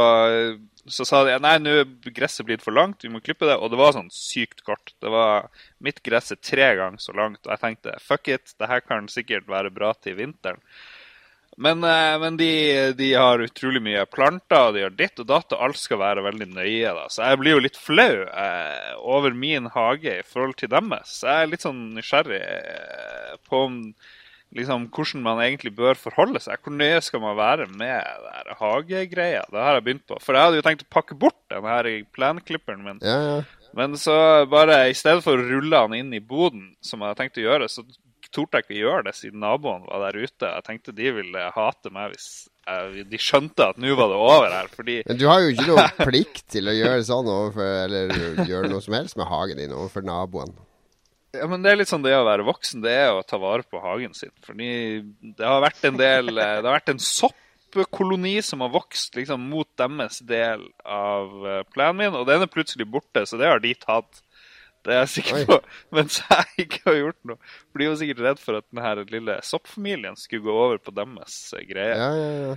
så 0.86 1.08
sa 1.08 1.24
de 1.26 1.38
nei, 1.42 1.56
nå 1.64 1.78
er 1.82 2.14
gresset 2.14 2.46
blitt 2.46 2.66
for 2.66 2.76
langt, 2.76 3.02
vi 3.02 3.10
må 3.10 3.24
klippe 3.24 3.48
det. 3.50 3.58
Og 3.58 3.72
det 3.74 3.80
var 3.82 3.96
sånn 3.96 4.12
sykt 4.14 4.62
kort. 4.68 4.94
Det 5.02 5.12
var 5.12 5.50
Mitt 5.86 6.04
gress 6.06 6.34
er 6.36 6.42
tre 6.42 6.70
ganger 6.78 7.02
så 7.02 7.16
langt. 7.18 7.42
Og 7.46 7.56
jeg 7.56 7.64
tenkte 7.64 7.98
fuck 8.04 8.30
it, 8.36 8.54
det 8.60 8.70
her 8.70 8.86
kan 8.86 9.10
sikkert 9.12 9.50
være 9.50 9.74
bra 9.74 9.96
til 9.98 10.20
vinteren. 10.20 10.62
Men, 11.56 11.84
eh, 11.84 12.20
men 12.20 12.38
de, 12.38 12.50
de 12.98 13.14
har 13.14 13.40
utrolig 13.40 13.80
mye 13.84 14.04
planter, 14.12 14.60
og 14.60 14.76
de 14.76 14.84
har 14.84 14.96
ditt 14.96 15.22
og 15.24 15.30
datt, 15.30 15.56
og 15.56 15.64
alt 15.70 15.80
skal 15.80 16.02
være 16.02 16.26
veldig 16.26 16.50
nøye. 16.52 16.92
da. 16.98 17.06
Så 17.12 17.24
jeg 17.24 17.40
blir 17.42 17.56
jo 17.56 17.64
litt 17.64 17.80
flau 17.80 18.26
eh, 18.28 18.92
over 19.00 19.36
min 19.36 19.72
hage 19.72 20.20
i 20.20 20.28
forhold 20.28 20.58
til 20.60 20.74
deres. 20.74 21.16
Så 21.22 21.32
jeg 21.32 21.46
er 21.46 21.52
litt 21.54 21.66
sånn 21.66 21.82
nysgjerrig 21.96 22.42
eh, 22.44 23.34
på 23.48 23.64
om, 23.70 23.80
liksom, 24.56 24.90
hvordan 24.96 25.24
man 25.24 25.44
egentlig 25.46 25.72
bør 25.80 25.96
forholde 26.00 26.44
seg. 26.44 26.60
Hvor 26.60 26.76
nøye 26.76 27.00
skal 27.06 27.24
man 27.24 27.40
være 27.40 27.70
med 27.72 28.04
det 28.04 28.36
her 28.36 28.56
hagegreia? 28.60 29.46
Det 29.48 29.68
har 29.68 29.80
jeg 29.80 29.88
begynt 29.88 30.08
på. 30.12 30.20
For 30.24 30.36
jeg 30.36 30.50
hadde 30.50 30.60
jo 30.60 30.68
tenkt 30.68 30.88
å 30.88 30.94
pakke 31.00 31.20
bort 31.24 31.40
den 31.54 31.72
her 31.72 31.92
plenklipperen 32.16 32.84
min. 32.84 33.04
Ja, 33.06 33.20
ja. 33.32 33.44
Men 33.76 33.96
så 34.00 34.14
bare 34.48 34.86
i 34.88 34.96
stedet 34.96 35.24
for 35.24 35.36
å 35.36 35.48
rulle 35.50 35.80
han 35.84 35.96
inn 35.98 36.14
i 36.16 36.24
boden, 36.24 36.74
som 36.84 37.02
jeg 37.02 37.12
hadde 37.12 37.24
tenkt 37.24 37.40
å 37.42 37.44
gjøre, 37.44 37.68
så 37.72 37.84
torde 38.36 38.60
jeg 38.60 38.68
ikke 38.68 38.82
gjøre 38.82 39.06
det 39.08 39.16
siden 39.18 39.40
naboen 39.44 39.86
var 39.88 40.04
der 40.06 40.20
ute. 40.26 40.50
Jeg 40.52 40.66
tenkte 40.68 40.94
de 40.98 41.14
ville 41.16 41.46
hate 41.56 41.92
meg 41.96 42.12
hvis 42.14 42.28
jeg, 42.66 43.06
de 43.12 43.20
skjønte 43.22 43.68
at 43.72 43.80
nå 43.82 43.94
var 43.98 44.10
det 44.12 44.20
over 44.20 44.52
her. 44.52 44.70
Fordi 44.76 45.00
Men 45.08 45.20
du 45.22 45.26
har 45.30 45.44
jo 45.44 45.54
ikke 45.54 45.68
noe 45.70 45.86
plikt 46.10 46.46
til 46.56 46.68
å 46.72 46.74
gjøre 46.76 47.04
sånn 47.08 47.30
overfor 47.30 47.72
Eller 47.86 48.16
gjøre 48.50 48.72
noe 48.72 48.84
som 48.84 48.98
helst 48.98 49.20
med 49.20 49.30
hagen 49.30 49.62
din 49.62 49.76
overfor 49.76 50.06
naboen. 50.08 50.52
ja, 51.36 51.48
men 51.52 51.64
det 51.64 51.72
er 51.74 51.80
litt 51.82 51.92
sånn 51.92 52.04
det 52.06 52.14
å 52.18 52.26
være 52.28 52.46
voksen, 52.48 52.84
det 52.84 52.94
er 53.06 53.14
å 53.14 53.24
ta 53.28 53.40
vare 53.42 53.66
på 53.68 53.82
hagen 53.84 54.14
sin. 54.18 54.32
Fordi 54.46 54.70
det 55.36 55.46
har 55.46 55.64
vært 55.66 55.88
en 55.90 55.98
del 56.00 56.32
eh, 56.36 56.60
Det 56.62 56.70
har 56.70 56.78
vært 56.80 56.94
en 56.96 57.02
soppkoloni 57.04 58.38
som 58.46 58.64
har 58.64 58.72
vokst 58.74 59.18
liksom 59.20 59.50
mot 59.52 59.68
deres 59.80 60.22
del 60.26 60.64
av 60.88 61.34
planen 61.76 62.02
min, 62.02 62.16
og 62.16 62.28
den 62.30 62.46
er 62.46 62.52
plutselig 62.52 62.88
borte, 62.88 63.26
så 63.28 63.40
det 63.42 63.50
har 63.52 63.64
de 63.64 63.74
tatt. 63.80 64.22
Det 64.86 64.94
er 64.94 65.02
jeg 65.02 65.12
sikker 65.16 65.40
Oi. 65.40 65.46
på. 65.50 65.58
Mens 65.98 66.22
jeg 66.22 66.66
ikke 66.68 66.82
har 66.86 67.00
gjort 67.00 67.20
noe. 67.32 67.52
For 67.72 67.82
de 67.82 67.90
var 67.90 68.00
sikkert 68.02 68.24
redd 68.28 68.42
for 68.44 68.60
at 68.60 68.68
denne 68.70 69.10
lille 69.10 69.38
soppfamilien 69.46 70.18
skulle 70.20 70.46
gå 70.46 70.56
over 70.66 70.82
på 70.82 70.94
deres 70.96 71.38
eh, 71.58 71.66
greie. 71.70 71.98
Ja, 71.98 72.10
ja, 72.20 72.32
ja. 72.46 72.56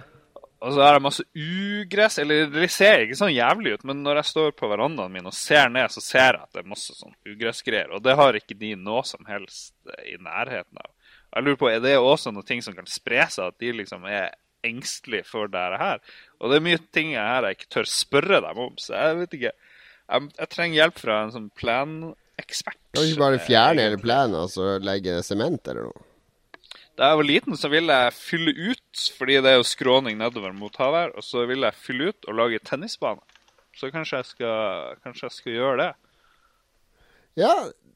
Og 0.58 0.75
så 0.75 0.82
er 0.82 0.97
det 0.97 1.04
masse 1.04 1.25
ugress. 1.38 2.18
Eller 2.23 2.50
det 2.50 2.68
ser 2.75 3.04
ikke 3.04 3.18
sånn 3.18 3.35
jævlig 3.35 3.76
ut, 3.78 3.87
men 3.88 4.02
når 4.04 4.20
jeg 4.23 4.30
står 4.32 4.56
på 4.58 4.70
verandaen 4.70 5.14
min 5.14 5.30
og 5.30 5.37
ser 5.37 5.70
ned, 5.73 5.92
så 5.94 6.02
ser 6.04 6.32
jeg 6.32 6.42
at 6.42 6.56
det 6.56 6.64
er 6.64 6.73
masse 6.75 6.97
sånn 6.99 7.14
ugressgreier. 7.28 7.94
Og 7.94 8.02
det 8.04 8.16
har 8.18 8.38
ikke 8.38 8.58
de 8.58 8.75
noe 8.80 9.04
som 9.08 9.25
helst 9.30 9.75
eh, 9.94 10.14
i 10.14 10.18
nærheten 10.20 10.82
av. 10.82 10.92
Jeg 11.37 11.44
lurer 11.44 11.61
på, 11.61 11.70
Er 11.70 11.80
det 11.85 11.97
også 12.00 12.32
noen 12.32 12.47
ting 12.49 12.62
som 12.64 12.76
kan 12.76 12.88
spre 12.88 13.25
seg, 13.30 13.52
at 13.52 13.58
de 13.61 13.73
liksom 13.82 14.06
er 14.08 14.32
engstelige 14.66 15.28
for 15.28 15.50
det 15.52 15.64
her? 15.80 16.00
Og 16.40 16.50
det 16.50 16.58
er 16.58 16.64
mye 16.64 16.80
ting 16.92 17.12
her 17.14 17.47
jeg 17.47 17.58
ikke 17.58 17.73
tør 17.76 17.90
spørre 17.92 18.40
dem 18.44 18.62
om, 18.68 18.78
så 18.80 18.97
jeg 18.97 19.18
vet 19.23 19.37
ikke. 19.38 19.52
Jeg, 20.09 20.29
jeg 20.41 20.50
trenger 20.55 20.81
hjelp 20.81 21.00
fra 21.03 21.23
en 21.25 21.33
sånn 21.35 21.49
planekspert. 21.59 22.81
Kan 22.97 23.05
du 23.05 23.11
ikke 23.12 23.25
bare 23.27 23.41
fjerne 23.45 23.85
hele 23.85 24.00
plenen 24.00 24.38
og 24.41 24.53
så 24.53 24.77
legge 24.83 25.21
sement 25.27 25.69
eller 25.69 25.91
noe? 25.91 26.05
Da 26.99 27.12
jeg 27.12 27.19
var 27.21 27.29
liten, 27.29 27.55
så 27.55 27.69
ville 27.71 27.95
jeg 27.95 28.15
fylle 28.17 28.53
ut, 28.73 29.03
fordi 29.15 29.37
det 29.45 29.53
er 29.53 29.61
jo 29.61 29.67
skråning 29.69 30.17
nedover 30.19 30.55
mot 30.57 30.75
havet 30.83 31.15
og 31.15 31.23
så 31.23 31.45
ville 31.47 31.69
jeg 31.71 31.79
fylle 31.85 32.11
ut 32.11 32.27
og 32.27 32.38
lage 32.41 32.62
tennisbane. 32.67 33.23
Så 33.79 33.93
kanskje 33.95 34.19
jeg 34.19 34.31
skal, 34.33 34.97
kanskje 35.05 35.29
jeg 35.29 35.37
skal 35.37 35.55
gjøre 35.55 35.77
det. 35.85 35.93
Ja, 37.38 37.53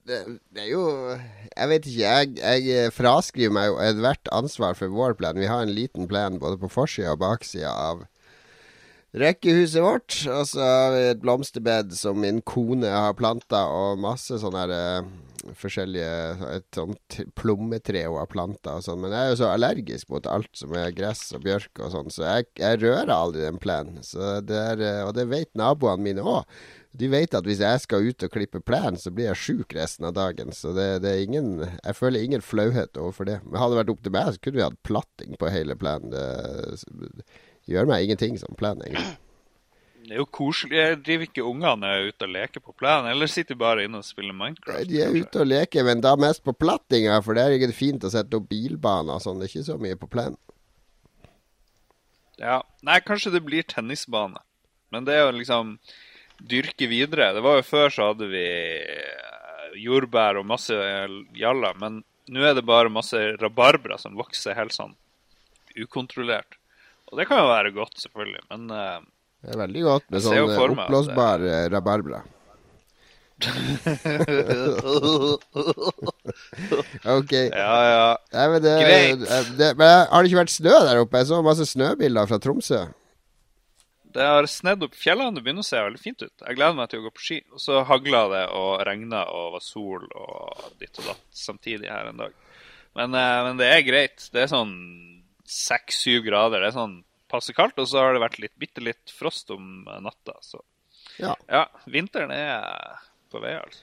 det, 0.07 0.21
det 0.55 0.63
er 0.65 0.71
jo 0.71 0.85
Jeg 1.11 1.69
vet 1.71 1.89
ikke. 1.91 2.13
Jeg, 2.13 2.63
jeg 2.69 2.95
fraskriver 2.95 3.55
meg 3.57 3.69
jo 3.71 3.81
ethvert 3.83 4.31
ansvar 4.35 4.79
for 4.79 4.95
vår 4.95 5.17
plan. 5.19 5.39
Vi 5.39 5.51
har 5.51 5.65
en 5.65 5.75
liten 5.75 6.07
plan 6.11 6.39
både 6.43 6.61
på 6.63 6.71
forsida 6.71 7.17
og 7.17 7.23
baksida 7.25 7.73
av 7.75 8.05
rekkehuset 9.19 9.83
vårt. 9.85 10.17
Og 10.31 10.47
så 10.49 10.63
har 10.63 10.95
vi 10.95 11.03
et 11.11 11.23
blomsterbed 11.23 11.93
som 11.97 12.21
min 12.23 12.41
kone 12.47 12.89
har 12.89 13.17
planta, 13.19 13.67
og 13.69 14.01
masse 14.03 14.41
sånne 14.43 14.65
her, 14.65 15.03
uh, 15.03 15.31
forskjellige 15.59 16.11
Et 16.53 16.77
sånt 16.77 17.17
plommetre 17.35 18.05
hun 18.07 18.21
har 18.21 18.29
planta 18.31 18.77
og 18.79 18.85
sånn. 18.87 19.01
Men 19.03 19.15
jeg 19.15 19.25
er 19.25 19.33
jo 19.33 19.41
så 19.41 19.49
allergisk 19.51 20.13
mot 20.13 20.29
alt 20.31 20.53
som 20.59 20.75
er 20.79 20.95
gress 20.95 21.25
og 21.35 21.43
bjørk 21.47 21.83
og 21.83 21.91
sånn, 21.97 22.13
så 22.15 22.29
jeg, 22.29 22.47
jeg 22.63 22.83
rører 22.85 23.11
aldri 23.15 23.43
den 23.43 23.59
plenen. 23.63 23.99
Er, 23.99 24.79
eh, 24.79 25.03
og 25.07 25.17
det 25.19 25.27
vet 25.33 25.51
naboene 25.59 26.07
mine 26.07 26.23
òg. 26.23 26.47
De 26.93 27.09
vet 27.09 27.35
at 27.35 27.47
hvis 27.49 27.63
jeg 27.65 27.81
skal 27.81 28.05
ut 28.05 28.23
og 28.27 28.33
klippe 28.35 28.61
plen, 28.61 28.99
så 29.01 29.11
blir 29.11 29.31
jeg 29.31 29.41
sjuk 29.41 29.73
resten 29.75 30.05
av 30.05 30.13
dagen. 30.19 30.53
Så 30.53 30.75
det, 30.77 31.01
det 31.03 31.11
er 31.11 31.23
ingen 31.25 31.55
Jeg 31.65 31.97
føler 31.97 32.21
ingen 32.21 32.45
flauhet 32.45 33.01
overfor 33.01 33.31
det. 33.31 33.39
Men 33.47 33.63
hadde 33.63 33.75
det 33.75 33.81
vært 33.81 33.95
opp 33.95 34.03
til 34.05 34.15
meg, 34.15 34.29
så 34.35 34.45
kunne 34.45 34.61
vi 34.61 34.67
hatt 34.67 34.83
platting 34.85 35.39
på 35.41 35.53
hele 35.55 35.79
plenen. 35.81 36.13
Gjør 37.71 37.89
meg 37.91 38.07
ingenting 38.07 38.39
som 38.41 38.57
plan, 38.59 38.81
egentlig. 38.85 39.19
Det 40.03 40.17
er 40.17 40.19
jo 40.19 40.27
koselig. 40.35 40.77
Jeg 40.77 40.97
driver 41.07 41.29
ikke 41.29 41.45
ungene 41.47 41.91
ute 42.09 42.27
og 42.27 42.33
leker 42.35 42.63
på 42.65 42.75
plenen, 42.77 43.09
eller 43.13 43.31
sitter 43.31 43.59
bare 43.59 43.85
inne 43.87 44.01
og 44.03 44.07
spiller 44.07 44.35
Minecraft? 44.37 44.89
De 44.91 44.99
er 45.01 45.15
ute 45.15 45.41
og 45.45 45.47
leker, 45.47 45.87
men 45.87 46.03
da 46.03 46.17
mest 46.19 46.43
på 46.45 46.55
plattinga, 46.59 47.21
for 47.23 47.39
det 47.39 47.45
er 47.45 47.55
ikke 47.57 47.77
fint 47.77 48.05
å 48.05 48.11
sette 48.13 48.37
opp 48.37 48.49
bilbaner 48.51 49.15
og 49.15 49.23
sånn. 49.25 49.39
Det 49.39 49.47
er 49.47 49.53
ikke 49.53 49.69
så 49.71 49.79
mye 49.81 50.01
på 50.01 50.11
plenen. 50.11 50.41
Ja. 52.43 52.59
Nei, 52.83 52.99
kanskje 53.07 53.37
det 53.37 53.45
blir 53.47 53.67
tennisbane. 53.69 54.43
Men 54.93 55.07
det 55.07 55.15
er 55.17 55.29
jo 55.29 55.37
liksom 55.39 55.77
dyrke 56.43 56.89
videre. 56.91 57.31
Det 57.37 57.45
var 57.45 57.61
jo 57.61 57.69
før 57.69 57.95
så 57.95 58.09
hadde 58.11 58.29
vi 58.33 58.47
eh, 58.83 59.77
jordbær 59.81 60.41
og 60.41 60.49
masse 60.51 60.75
jalla, 61.39 61.73
men 61.79 62.03
nå 62.33 62.43
er 62.43 62.59
det 62.59 62.67
bare 62.67 62.93
masse 62.93 63.19
rabarbra 63.41 63.99
som 64.03 64.19
vokser 64.19 64.59
helt 64.59 64.75
sånn 64.75 64.97
ukontrollert. 65.79 66.59
Og 67.13 67.19
det 67.21 67.29
kan 67.29 67.43
jo 67.43 67.49
være 67.51 67.75
godt, 67.77 67.99
selvfølgelig, 68.01 68.43
men 68.51 68.71
uh, 68.73 69.01
Det 69.45 69.53
er 69.53 69.59
veldig 69.61 69.83
godt 69.85 70.07
med 70.09 70.25
sånn 70.25 70.39
oppblåsbar 70.49 71.45
det... 71.45 71.59
rabarbra. 71.75 72.23
OK. 77.17 77.33
Ja, 77.33 77.77
ja. 77.91 78.17
Nei, 78.33 78.47
men 78.53 78.63
det, 78.63 78.75
Greit. 78.81 79.19
det, 79.19 79.41
det, 79.59 79.69
men 79.81 79.89
har 80.07 80.23
det 80.23 80.29
ikke 80.31 80.43
vært 80.45 80.55
snø 80.55 80.75
der 80.87 81.01
oppe? 81.03 81.19
Jeg 81.21 81.27
så 81.33 81.41
masse 81.45 81.67
snøbilder 81.69 82.31
fra 82.31 82.39
Tromsø. 82.43 82.81
Det 84.13 84.25
har 84.29 84.47
snedd 84.51 84.85
opp 84.85 84.95
fjellene. 84.99 85.35
Det 85.37 85.43
begynner 85.45 85.65
å 85.65 85.69
se 85.69 85.81
veldig 85.81 86.01
fint 86.01 86.21
ut. 86.23 86.33
Jeg 86.45 86.57
gleder 86.59 86.77
meg 86.79 86.89
til 86.93 87.01
å 87.01 87.05
gå 87.07 87.11
på 87.17 87.25
ski. 87.25 87.39
Og 87.53 87.61
så 87.65 87.75
hagla 87.89 88.23
det 88.33 88.45
og 88.57 88.71
regna 88.87 89.21
og 89.33 89.45
var 89.57 89.65
sol 89.65 90.03
og 90.07 90.33
ditt 90.81 90.95
og 91.01 91.05
datt 91.11 91.27
samtidig 91.37 91.89
her 91.91 92.07
en 92.11 92.21
dag. 92.21 92.33
Men, 92.99 93.09
eh, 93.17 93.39
men 93.49 93.57
det 93.61 93.69
er 93.73 93.89
greit. 93.89 94.19
Det 94.35 94.41
er 94.45 94.49
sånn 94.53 94.75
seks-syv 95.53 96.25
grader. 96.27 96.63
Det 96.65 96.73
er 96.73 96.77
sånn 96.81 96.99
passe 97.33 97.55
kaldt. 97.57 97.79
Og 97.83 97.89
så 97.91 98.01
har 98.03 98.17
det 98.17 98.25
vært 98.25 98.41
litt, 98.43 98.55
bitte 98.61 98.85
litt 98.85 99.13
frost 99.15 99.51
om 99.55 99.85
natta. 100.05 100.37
Så 100.45 100.61
Ja. 101.21 101.35
ja, 101.49 101.67
vinteren 101.87 102.31
er 102.33 103.01
på 103.33 103.41
vei, 103.43 103.55
altså. 103.61 103.83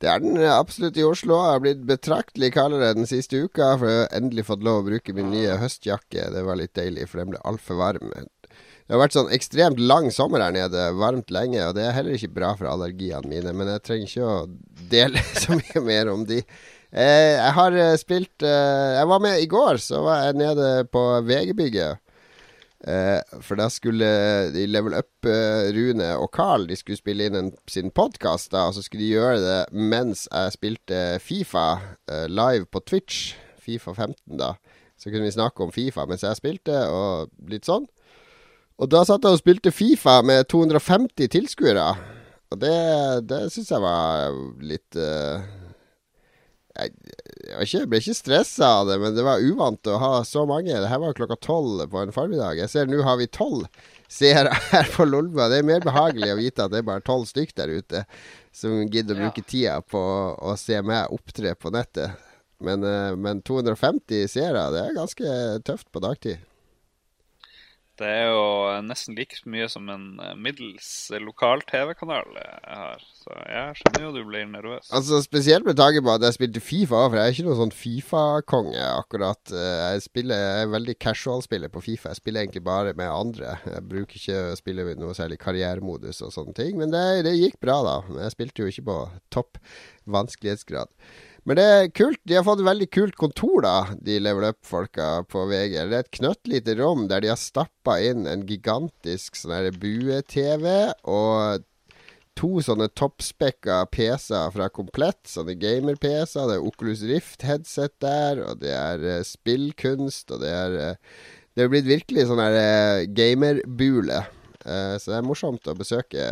Det 0.00 0.08
er 0.08 0.20
den 0.22 0.38
eh, 0.40 0.48
absolutt 0.48 0.96
i 0.96 1.04
Oslo. 1.04 1.36
Jeg 1.44 1.52
har 1.52 1.60
blitt 1.60 1.80
betraktelig 1.84 2.54
kaldere 2.54 2.94
den 2.96 3.08
siste 3.10 3.36
uka. 3.44 3.74
For 3.76 3.90
jeg 3.90 4.04
har 4.06 4.14
endelig 4.16 4.46
fått 4.48 4.62
lov 4.64 4.80
å 4.80 4.86
bruke 4.88 5.12
min 5.16 5.28
nye 5.34 5.58
høstjakke. 5.60 6.30
Det 6.32 6.44
var 6.46 6.56
litt 6.56 6.72
deilig, 6.78 7.04
for 7.10 7.20
den 7.20 7.34
ble 7.34 7.42
altfor 7.44 7.76
varm. 7.82 8.08
Det 8.14 8.96
har 8.96 9.02
vært 9.04 9.14
sånn 9.18 9.28
ekstremt 9.36 9.78
lang 9.78 10.08
sommer 10.10 10.42
her 10.42 10.54
nede, 10.56 10.86
varmt 10.98 11.28
lenge. 11.30 11.60
Og 11.68 11.76
det 11.76 11.84
er 11.84 11.92
heller 11.98 12.16
ikke 12.16 12.32
bra 12.40 12.54
for 12.58 12.70
allergiene 12.72 13.28
mine. 13.28 13.52
Men 13.54 13.68
jeg 13.74 13.84
trenger 13.86 14.08
ikke 14.08 14.30
å 14.30 14.88
dele 14.90 15.22
så 15.44 15.58
mye 15.60 15.84
mer 15.84 16.10
om 16.14 16.24
de. 16.26 16.40
Eh, 16.90 17.38
jeg 17.38 17.54
har 17.54 17.74
eh, 17.78 17.96
spilt 17.98 18.42
eh, 18.42 18.96
Jeg 18.98 19.06
var 19.06 19.20
med 19.22 19.38
i 19.38 19.46
går, 19.46 19.78
så 19.78 20.02
var 20.02 20.24
jeg 20.24 20.40
nede 20.40 20.70
på 20.90 21.02
VG-bygget. 21.22 22.06
For 23.44 23.60
da 23.60 23.66
skulle 23.68 24.06
de 24.54 24.62
Level 24.64 24.94
Up, 24.96 25.26
Rune 25.76 26.06
og 26.16 26.30
Carl 26.32 26.62
De 26.64 26.78
skulle 26.78 26.96
spille 26.96 27.26
inn 27.28 27.34
en, 27.36 27.50
sin 27.68 27.90
podkast, 27.92 28.54
og 28.56 28.72
så 28.72 28.80
skulle 28.80 29.04
de 29.04 29.10
gjøre 29.18 29.42
det 29.42 29.58
mens 29.76 30.22
jeg 30.30 30.54
spilte 30.54 31.02
Fifa 31.20 31.66
live 32.32 32.64
på 32.72 32.80
Twitch. 32.80 33.34
Fifa 33.60 33.92
15, 33.92 34.38
da. 34.40 34.54
Så 34.96 35.12
kunne 35.12 35.28
vi 35.28 35.34
snakke 35.36 35.60
om 35.60 35.74
Fifa 35.76 36.08
mens 36.08 36.24
jeg 36.24 36.40
spilte, 36.40 36.80
og 36.88 37.28
litt 37.52 37.68
sånn. 37.68 37.84
Og 38.80 38.88
da 38.88 39.04
satt 39.04 39.28
jeg 39.28 39.36
og 39.36 39.42
spilte 39.42 39.76
Fifa 39.76 40.22
med 40.24 40.48
250 40.48 41.28
tilskuere. 41.36 41.84
Og 42.48 42.64
det, 42.64 42.76
det 43.28 43.44
syns 43.52 43.74
jeg 43.76 43.84
var 43.84 44.40
litt 44.64 44.96
eh, 44.96 45.44
jeg, 46.78 46.92
jeg, 47.66 47.88
ble 47.90 47.98
ikke 48.00 48.14
stressa 48.14 48.68
av 48.80 48.90
det, 48.90 48.98
men 49.02 49.16
det 49.16 49.24
var 49.26 49.42
uvant 49.42 49.90
å 49.90 49.98
ha 50.00 50.10
så 50.26 50.44
mange. 50.48 50.70
Det 50.70 50.90
her 50.90 51.02
var 51.02 51.16
klokka 51.18 51.38
tolv 51.42 51.82
på 51.90 52.02
en 52.02 52.14
formiddag. 52.14 52.60
Jeg 52.60 52.72
ser 52.72 52.90
nå 52.90 53.00
har 53.06 53.18
vi 53.20 53.28
tolv 53.30 53.66
seere 54.10 54.54
her 54.72 54.90
på 54.94 55.06
Lolba. 55.08 55.48
Det 55.50 55.60
er 55.60 55.68
mer 55.70 55.84
behagelig 55.84 56.32
å 56.32 56.38
vite 56.40 56.66
at 56.66 56.74
det 56.74 56.82
er 56.82 56.88
bare 56.90 57.04
tolv 57.06 57.26
stykk 57.30 57.54
der 57.58 57.74
ute 57.80 58.04
som 58.54 58.82
gidder 58.86 59.16
å 59.16 59.26
bruke 59.26 59.46
tida 59.46 59.78
på 59.82 60.00
å 60.00 60.56
se 60.58 60.78
meg 60.82 61.12
opptre 61.14 61.54
på 61.58 61.72
nettet. 61.74 62.18
Men, 62.60 62.84
eh, 62.84 63.16
men 63.16 63.40
250 63.46 64.28
seere, 64.28 64.66
det 64.74 64.84
er 64.84 64.96
ganske 64.98 65.34
tøft 65.66 65.88
på 65.90 66.02
dagtid. 66.04 66.42
Det 68.00 68.08
er 68.08 68.30
jo 68.32 68.44
nesten 68.86 69.12
like 69.18 69.36
mye 69.52 69.66
som 69.68 69.88
en 69.92 70.04
eh, 70.24 70.32
middels 70.40 70.86
lokal 71.20 71.60
TV-kanal 71.68 72.30
jeg 72.38 72.60
har. 72.64 73.02
Så 73.20 73.34
jeg 73.44 73.76
skjønner 73.76 74.06
jo 74.06 74.12
du 74.14 74.20
blir 74.24 74.46
nervøs. 74.48 74.88
Altså 74.96 75.18
Spesielt 75.20 75.66
med 75.68 75.76
tanke 75.76 76.00
på 76.06 76.14
at 76.14 76.24
jeg 76.24 76.38
spilte 76.38 76.62
Fifa, 76.64 77.02
for 77.10 77.18
jeg 77.20 77.26
er 77.28 77.34
ikke 77.36 77.44
noen 77.50 77.60
sånn 77.60 77.74
Fifa-konge 77.76 78.86
akkurat. 78.96 79.52
Eh, 79.52 79.82
Jeg, 79.92 80.04
spiller, 80.08 80.40
jeg 80.40 80.64
er 80.64 80.72
veldig 80.72 80.96
casual-spiller 81.04 81.72
på 81.74 81.84
Fifa. 81.84 82.14
Jeg 82.14 82.22
spiller 82.22 82.46
egentlig 82.46 82.64
bare 82.64 82.96
med 82.96 83.12
andre. 83.12 83.58
Jeg 83.68 83.84
bruker 83.92 84.16
ikke 84.22 84.40
å 84.48 84.58
spille 84.58 84.88
noe 85.00 85.16
særlig 85.18 85.38
karrieremodus 85.44 86.22
og 86.24 86.32
sånne 86.34 86.56
ting. 86.56 86.80
Men 86.80 86.96
det, 86.96 87.04
det 87.28 87.36
gikk 87.36 87.60
bra, 87.60 87.82
da. 87.84 87.98
Men 88.08 88.24
jeg 88.24 88.36
spilte 88.38 88.64
jo 88.64 88.72
ikke 88.72 88.88
på 88.88 88.98
topp 89.36 89.60
vanskelighetsgrad. 90.10 90.88
Men 91.48 91.56
det 91.56 91.64
er 91.64 91.88
kult. 91.96 92.20
De 92.28 92.36
har 92.36 92.44
fått 92.44 92.60
et 92.60 92.68
veldig 92.68 92.88
kult 92.92 93.16
kontor, 93.18 93.62
da, 93.64 93.76
de 94.04 94.18
level 94.20 94.50
up-folka 94.50 95.08
på 95.30 95.46
VG. 95.48 95.78
Det 95.78 95.96
er 95.96 96.04
et 96.04 96.14
knøttlite 96.18 96.76
rom 96.80 97.06
der 97.10 97.24
de 97.24 97.32
har 97.32 97.40
stappa 97.40 97.96
inn 98.04 98.28
en 98.28 98.44
gigantisk 98.48 99.38
sånn 99.40 99.70
bue-TV 99.80 100.66
og 101.08 101.64
to 102.38 102.60
sånne 102.64 102.88
toppspekka 102.96 103.82
PC-er 103.92 104.52
fra 104.54 104.70
Komplett, 104.72 105.22
sånne 105.28 105.56
gamer-PC-er. 105.60 106.48
Det 106.48 106.56
er 106.56 106.66
Oculus 106.70 107.04
Rift-headset 107.08 107.96
der, 108.02 108.40
og 108.46 108.62
det 108.62 108.72
er 108.76 109.04
uh, 109.04 109.20
spillkunst, 109.26 110.30
og 110.32 110.44
det 110.44 110.54
er 110.54 110.78
uh, 110.78 111.20
Det 111.58 111.64
er 111.64 111.70
blitt 111.72 111.88
virkelig 111.88 112.28
sånn 112.28 112.38
her 112.38 112.54
eh, 112.56 113.08
gamerbule. 113.10 114.20
Uh, 114.62 114.94
så 115.02 115.10
det 115.10 115.16
er 115.18 115.26
morsomt 115.26 115.66
å 115.68 115.74
besøke 115.76 116.26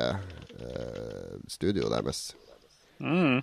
studioet 1.50 1.90
deres. 1.92 2.20
Mm. 3.02 3.42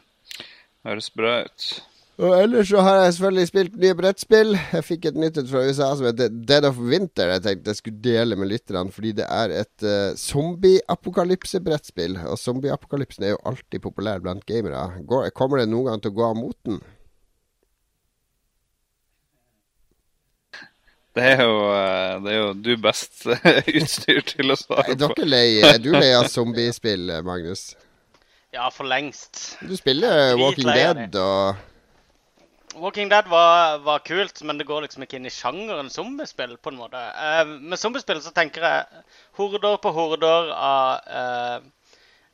Høres 0.85 1.09
bra 1.17 1.39
ut. 1.45 1.67
Og 2.15 2.31
ellers 2.37 2.69
så 2.69 2.79
har 2.79 2.95
jeg 3.01 3.13
selvfølgelig 3.17 3.47
spilt 3.49 3.73
nye 3.81 3.95
brettspill. 3.99 4.53
Jeg 4.55 4.85
fikk 4.87 5.05
et 5.09 5.17
nytt 5.19 5.35
et 5.41 5.49
fra 5.51 5.65
USA 5.67 5.89
som 5.99 6.05
heter 6.07 6.29
Dead 6.47 6.63
of 6.67 6.77
Winter. 6.79 7.27
Jeg 7.33 7.43
tenkte 7.43 7.73
jeg 7.73 7.79
skulle 7.81 8.03
dele 8.05 8.37
med 8.39 8.47
lytterne, 8.53 8.93
fordi 8.95 9.11
det 9.17 9.25
er 9.27 9.51
et 9.51 9.83
uh, 9.83 10.13
zombie-apokalypse-brettspill. 10.21 12.15
Og 12.29 12.39
zombie-apokalypsen 12.39 13.25
er 13.27 13.33
jo 13.33 13.41
alltid 13.51 13.83
populær 13.83 14.23
blant 14.23 14.45
gamere. 14.47 14.85
Går, 15.09 15.27
kommer 15.35 15.59
det 15.59 15.67
noen 15.73 15.89
gang 15.89 15.99
til 16.05 16.13
å 16.13 16.17
gå 16.21 16.23
av 16.29 16.39
moten? 16.39 16.79
Det 21.15 21.23
er 21.31 21.43
jo, 21.47 21.59
eh, 21.71 22.13
det 22.23 22.31
er 22.33 22.39
jo 22.41 22.47
du 22.59 22.73
best 22.83 23.21
utstyrt 23.79 24.33
til 24.35 24.51
å 24.51 24.57
svare 24.59 24.83
Er 24.91 24.97
på. 24.99 25.13
dere 25.15 25.27
lei, 25.31 25.45
er 25.63 25.77
du 25.79 25.93
lei 25.95 26.09
av 26.15 26.27
zombiespill, 26.31 27.07
Magnus? 27.23 27.69
Ja, 28.55 28.69
for 28.71 28.87
lengst. 28.87 29.57
Du 29.67 29.75
spiller 29.75 30.13
er 30.15 30.37
Walking 30.39 30.69
Dead 30.71 31.17
og 31.19 31.57
Walking 32.75 33.09
Dead 33.11 33.27
var, 33.27 33.77
var 33.83 33.99
kult, 33.99 34.41
men 34.43 34.57
det 34.59 34.67
går 34.67 34.85
liksom 34.85 35.03
ikke 35.05 35.17
inn 35.19 35.27
i 35.27 35.31
sjangeren 35.31 35.89
zombiespill, 35.91 36.57
på 36.59 36.71
en 36.71 36.79
måte. 36.79 36.99
Eh, 36.99 37.43
med 37.47 37.79
zombiespill 37.79 38.19
så 38.23 38.33
tenker 38.35 38.65
jeg 38.67 39.03
horder 39.39 39.77
på 39.83 39.93
horder 39.95 40.51
av 40.55 41.11
eh, 41.19 41.67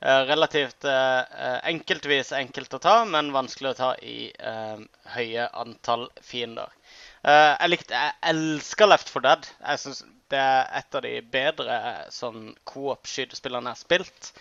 eh, 0.01 0.21
relativt 0.29 0.85
eh, 0.89 1.59
enkeltvis 1.73 2.33
enkelt 2.37 2.73
å 2.73 2.81
ta, 2.81 2.95
men 3.05 3.33
vanskelig 3.35 3.73
å 3.73 3.79
ta 3.81 3.91
i 4.01 4.31
eh, 4.33 4.81
høye 5.13 5.45
antall 5.61 6.07
fiender. 6.25 6.73
Eh, 7.21 7.51
jeg 7.59 7.73
likte 7.75 8.01
Jeg 8.01 8.17
elsker 8.33 8.89
Left 8.89 9.13
4 9.13 9.25
Dead. 9.27 9.53
Jeg 9.61 9.85
synes 9.85 10.03
det 10.31 10.41
er 10.41 10.69
et 10.79 10.97
av 10.97 11.05
de 11.05 11.13
bedre 11.33 11.77
sånn 12.13 12.53
coop-skytespillene 12.69 13.73
jeg 13.73 13.77
har 13.77 13.85
spilt. 13.85 14.33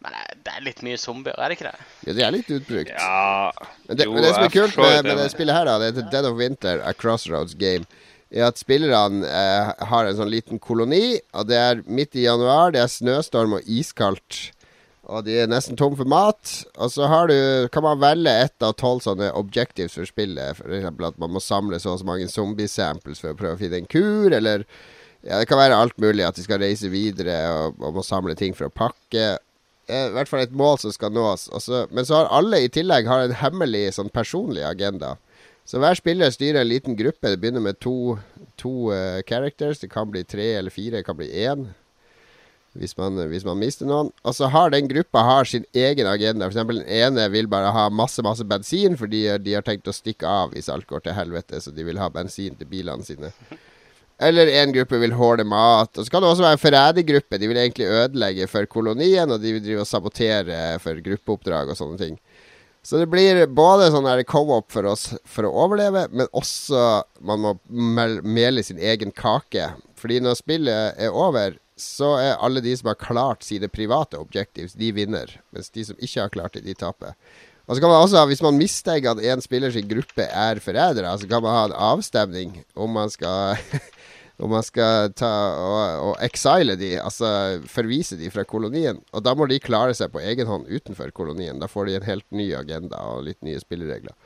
Men 0.00 0.14
det 0.46 0.52
er 0.56 0.62
litt 0.64 0.78
mye 0.86 0.98
zombier, 1.00 1.36
er 1.36 1.52
det 1.52 1.58
ikke 1.58 1.70
det? 1.70 1.88
Ja, 2.06 2.12
det 2.16 2.22
er 2.24 2.32
litt 2.32 2.52
utbrukt. 2.54 2.92
Ja 2.94 3.50
Men 3.86 3.98
det, 3.98 4.06
jo, 4.06 4.14
men 4.14 4.24
det 4.24 4.30
som 4.32 4.46
er 4.46 4.54
kult 4.54 4.78
med, 4.80 4.94
det, 4.94 5.02
med 5.10 5.20
det 5.20 5.32
spillet 5.34 5.56
her, 5.58 5.68
da, 5.68 5.74
det 5.80 5.90
heter 5.90 6.06
Dead 6.14 6.28
of 6.30 6.38
Winter, 6.38 6.80
A 6.88 6.94
Crossroads 6.96 7.56
Game, 7.60 7.84
er 8.30 8.46
at 8.46 8.60
spillerne 8.62 9.26
eh, 9.26 9.72
har 9.90 10.06
en 10.06 10.16
sånn 10.16 10.30
liten 10.32 10.62
koloni, 10.62 11.18
og 11.34 11.50
det 11.50 11.58
er 11.58 11.82
midt 11.90 12.16
i 12.16 12.24
januar, 12.24 12.72
det 12.72 12.80
er 12.84 12.92
snøstorm 12.92 13.58
og 13.58 13.68
iskaldt. 13.68 14.40
Og 15.10 15.24
de 15.26 15.40
er 15.42 15.50
nesten 15.50 15.74
tom 15.78 15.96
for 15.98 16.06
mat. 16.08 16.52
Og 16.78 16.92
så 16.94 17.08
har 17.10 17.30
du, 17.30 17.36
kan 17.74 17.82
man 17.82 17.98
velge 17.98 18.30
ett 18.44 18.62
av 18.62 18.76
tolv 18.78 19.02
sånne 19.02 19.32
objectives 19.34 19.96
for 19.98 20.06
spillet. 20.06 20.60
Eksempel 20.62 21.08
at 21.08 21.18
man 21.18 21.34
må 21.34 21.42
samle 21.42 21.80
så 21.82 21.96
og 21.96 22.02
så 22.02 22.06
mange 22.06 22.30
zombie-samples 22.30 23.22
for 23.22 23.32
å 23.32 23.38
prøve 23.38 23.58
å 23.58 23.60
finne 23.60 23.80
en 23.82 23.90
kur, 23.90 24.30
eller 24.30 24.62
ja, 25.26 25.40
det 25.40 25.48
kan 25.50 25.58
være 25.60 25.76
alt 25.76 25.98
mulig. 26.00 26.22
At 26.28 26.38
de 26.38 26.46
skal 26.46 26.62
reise 26.62 26.92
videre 26.92 27.40
og, 27.50 27.80
og 27.82 27.98
må 27.98 28.06
samle 28.06 28.36
ting 28.38 28.54
for 28.56 28.70
å 28.70 28.74
pakke. 28.74 29.32
Eh, 29.90 30.06
I 30.10 30.14
hvert 30.14 30.30
fall 30.30 30.44
et 30.44 30.54
mål 30.54 30.78
som 30.82 30.94
skal 30.94 31.12
nås. 31.14 31.48
Også, 31.56 31.84
men 31.90 32.06
så 32.06 32.20
har 32.20 32.30
alle 32.38 32.62
i 32.64 32.70
tillegg 32.72 33.10
har 33.10 33.26
en 33.26 33.36
hemmelig 33.42 33.88
sånn 33.98 34.12
personlig 34.14 34.62
agenda. 34.66 35.16
Så 35.68 35.78
hver 35.82 35.98
spiller 35.98 36.32
styrer 36.34 36.62
en 36.62 36.70
liten 36.70 36.96
gruppe. 36.98 37.30
Det 37.30 37.38
begynner 37.42 37.62
med 37.62 37.78
to, 37.82 38.16
to 38.58 38.90
uh, 38.90 39.20
characters. 39.26 39.82
Det 39.82 39.90
kan 39.92 40.10
bli 40.10 40.24
tre 40.26 40.52
eller 40.58 40.74
fire, 40.74 40.98
det 40.98 41.06
kan 41.06 41.18
bli 41.18 41.28
én. 41.44 41.68
Hvis 42.78 42.94
man, 42.98 43.18
hvis 43.30 43.44
man 43.46 43.58
mister 43.58 43.86
noen. 43.86 44.12
Og 44.22 44.34
så 44.34 44.46
har 44.50 44.70
den 44.70 44.88
gruppa 44.90 45.24
har 45.26 45.46
sin 45.46 45.66
egen 45.74 46.06
agenda. 46.06 46.46
Eksempel 46.46 46.82
den 46.82 46.90
ene 46.90 47.26
vil 47.30 47.50
bare 47.50 47.72
ha 47.74 47.88
masse 47.90 48.22
masse 48.22 48.46
bensin 48.46 48.94
fordi 48.98 49.24
de 49.42 49.56
har 49.56 49.66
tenkt 49.66 49.90
å 49.90 49.94
stikke 49.94 50.26
av 50.26 50.54
hvis 50.54 50.70
alt 50.70 50.86
går 50.90 51.02
til 51.06 51.18
helvete. 51.18 51.58
Så 51.62 51.74
de 51.74 51.86
vil 51.86 51.98
ha 52.02 52.10
bensin 52.14 52.58
til 52.58 52.70
bilene 52.70 53.06
sine. 53.06 53.32
Eller 54.20 54.50
en 54.60 54.72
gruppe 54.74 54.98
vil 55.00 55.16
håle 55.16 55.46
mat. 55.48 55.94
Og 55.96 56.04
så 56.04 56.12
kan 56.12 56.22
det 56.22 56.28
også 56.28 56.44
være 56.44 56.58
en 56.58 56.62
forrædergruppe. 56.64 57.38
De 57.40 57.48
vil 57.48 57.60
egentlig 57.62 57.88
ødelegge 57.88 58.48
for 58.52 58.68
kolonien, 58.68 59.30
og 59.32 59.40
de 59.40 59.54
vil 59.56 59.64
drive 59.64 59.84
og 59.86 59.88
sabotere 59.88 60.78
for 60.82 61.00
gruppeoppdrag 61.04 61.72
og 61.72 61.78
sånne 61.78 62.00
ting. 62.00 62.18
Så 62.84 63.00
det 63.00 63.10
blir 63.12 63.42
både 63.52 63.90
sånn 63.92 64.08
co-op 64.28 64.70
for 64.72 64.88
oss 64.88 65.10
for 65.28 65.44
å 65.44 65.52
overleve, 65.66 66.06
men 66.12 66.28
også 66.36 67.02
man 67.20 67.42
må 67.44 67.54
mele 67.68 68.64
sin 68.64 68.80
egen 68.80 69.12
kake. 69.12 69.72
Fordi 70.00 70.20
når 70.24 70.38
spillet 70.38 71.00
er 71.00 71.12
over, 71.12 71.58
så 71.80 72.14
er 72.20 72.40
alle 72.40 72.62
de 72.64 72.72
som 72.76 72.88
har 72.92 73.00
klart 73.00 73.44
sine 73.44 73.68
private 73.72 74.20
objectives, 74.20 74.76
de 74.76 74.92
vinner. 74.96 75.32
Mens 75.52 75.72
de 75.72 75.84
som 75.88 76.00
ikke 76.00 76.24
har 76.24 76.32
klart 76.32 76.56
det, 76.56 76.64
de 76.68 76.76
taper. 76.76 77.16
Og 77.68 77.76
så 77.76 77.82
kan 77.82 77.92
man 77.92 78.02
også, 78.02 78.26
Hvis 78.26 78.42
man 78.42 78.58
mistenker 78.58 79.12
at 79.12 79.20
en 79.22 79.40
spillers 79.44 79.76
gruppe 79.88 80.24
er 80.26 80.58
forrædere, 80.58 81.12
så 81.18 81.28
kan 81.28 81.42
man 81.42 81.54
ha 81.54 81.64
en 81.68 81.76
avstemning 81.94 82.64
om 82.74 82.90
man 82.90 83.12
skal 83.12 83.60
om 84.40 84.52
man 84.54 84.64
skal 84.64 85.12
ta 85.16 85.30
og, 85.60 86.10
og 86.10 86.12
exile 86.24 86.76
de, 86.80 86.94
altså 87.00 87.60
forvise 87.68 88.18
de 88.20 88.30
fra 88.32 88.44
kolonien. 88.48 89.00
Og 89.12 89.24
da 89.24 89.34
må 89.36 89.48
de 89.50 89.60
klare 89.62 89.94
seg 89.96 90.12
på 90.14 90.22
egen 90.24 90.48
hånd 90.48 90.70
utenfor 90.70 91.12
kolonien. 91.16 91.60
Da 91.60 91.68
får 91.70 91.88
de 91.88 91.98
en 91.98 92.08
helt 92.08 92.28
ny 92.34 92.50
agenda 92.56 93.02
og 93.12 93.26
litt 93.28 93.40
nye 93.46 93.60
spilleregler. 93.62 94.16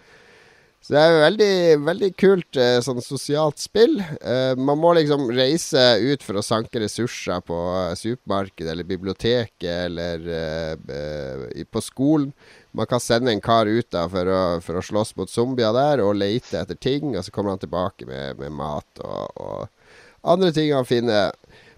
Så 0.84 0.92
det 0.92 1.00
er 1.00 1.12
jo 1.14 1.20
veldig, 1.22 1.54
veldig 1.80 2.08
kult 2.20 2.58
eh, 2.60 2.78
sånn 2.84 2.98
sosialt 3.00 3.62
spill. 3.62 3.94
Eh, 4.20 4.52
man 4.60 4.76
må 4.76 4.90
liksom 4.92 5.30
reise 5.32 5.80
ut 6.04 6.20
for 6.20 6.36
å 6.36 6.42
sanke 6.44 6.82
ressurser 6.82 7.40
på 7.48 7.56
supermarkedet 7.96 8.68
eller 8.74 8.84
biblioteket 8.84 9.64
eller 9.64 10.28
eh, 10.28 11.64
på 11.64 11.80
skolen. 11.80 12.34
Man 12.76 12.90
kan 12.90 13.00
sende 13.00 13.32
en 13.32 13.40
kar 13.40 13.64
ut 13.64 13.88
da 13.96 14.04
for 14.12 14.28
å, 14.28 14.42
for 14.60 14.76
å 14.76 14.84
slåss 14.84 15.14
mot 15.16 15.32
zombier 15.32 15.72
der 15.72 16.04
og 16.04 16.18
lete 16.20 16.60
etter 16.60 16.76
ting. 16.76 17.14
Og 17.14 17.24
så 17.24 17.32
kommer 17.32 17.54
han 17.54 17.64
tilbake 17.64 18.04
med, 18.10 18.36
med 18.44 18.52
mat 18.52 19.00
og, 19.00 19.40
og 19.40 19.83
andre 20.24 20.52
ting 20.56 20.72
han 20.74 20.88
finner. 20.88 21.32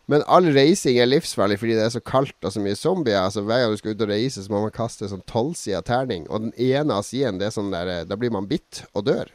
Men 0.07 0.23
all 0.31 0.47
reising 0.55 1.01
er 1.03 1.09
livsfarlig 1.11 1.59
fordi 1.59 1.75
det 1.75 1.87
er 1.89 1.95
så 1.97 2.03
kaldt 2.05 2.47
og 2.47 2.55
så 2.55 2.63
mye 2.63 2.79
zombier. 2.79 3.25
Altså 3.25 3.43
Hver 3.43 3.65
gang 3.65 3.75
du 3.75 3.81
skal 3.81 3.97
ut 3.97 4.05
og 4.07 4.13
reise, 4.13 4.45
så 4.45 4.53
må 4.53 4.63
man 4.63 4.75
kaste 4.75 5.11
sånn 5.11 5.25
tolvsida 5.27 5.83
terning. 5.87 6.29
Og 6.31 6.47
den 6.47 6.55
ene 6.55 7.01
av 7.01 7.07
sidene, 7.09 7.41
det 7.43 7.51
er 7.51 7.57
sånn 7.57 7.75
der 7.75 8.07
Da 8.07 8.19
blir 8.19 8.35
man 8.35 8.47
bitt 8.51 8.85
og 8.95 9.09
dør. 9.11 9.33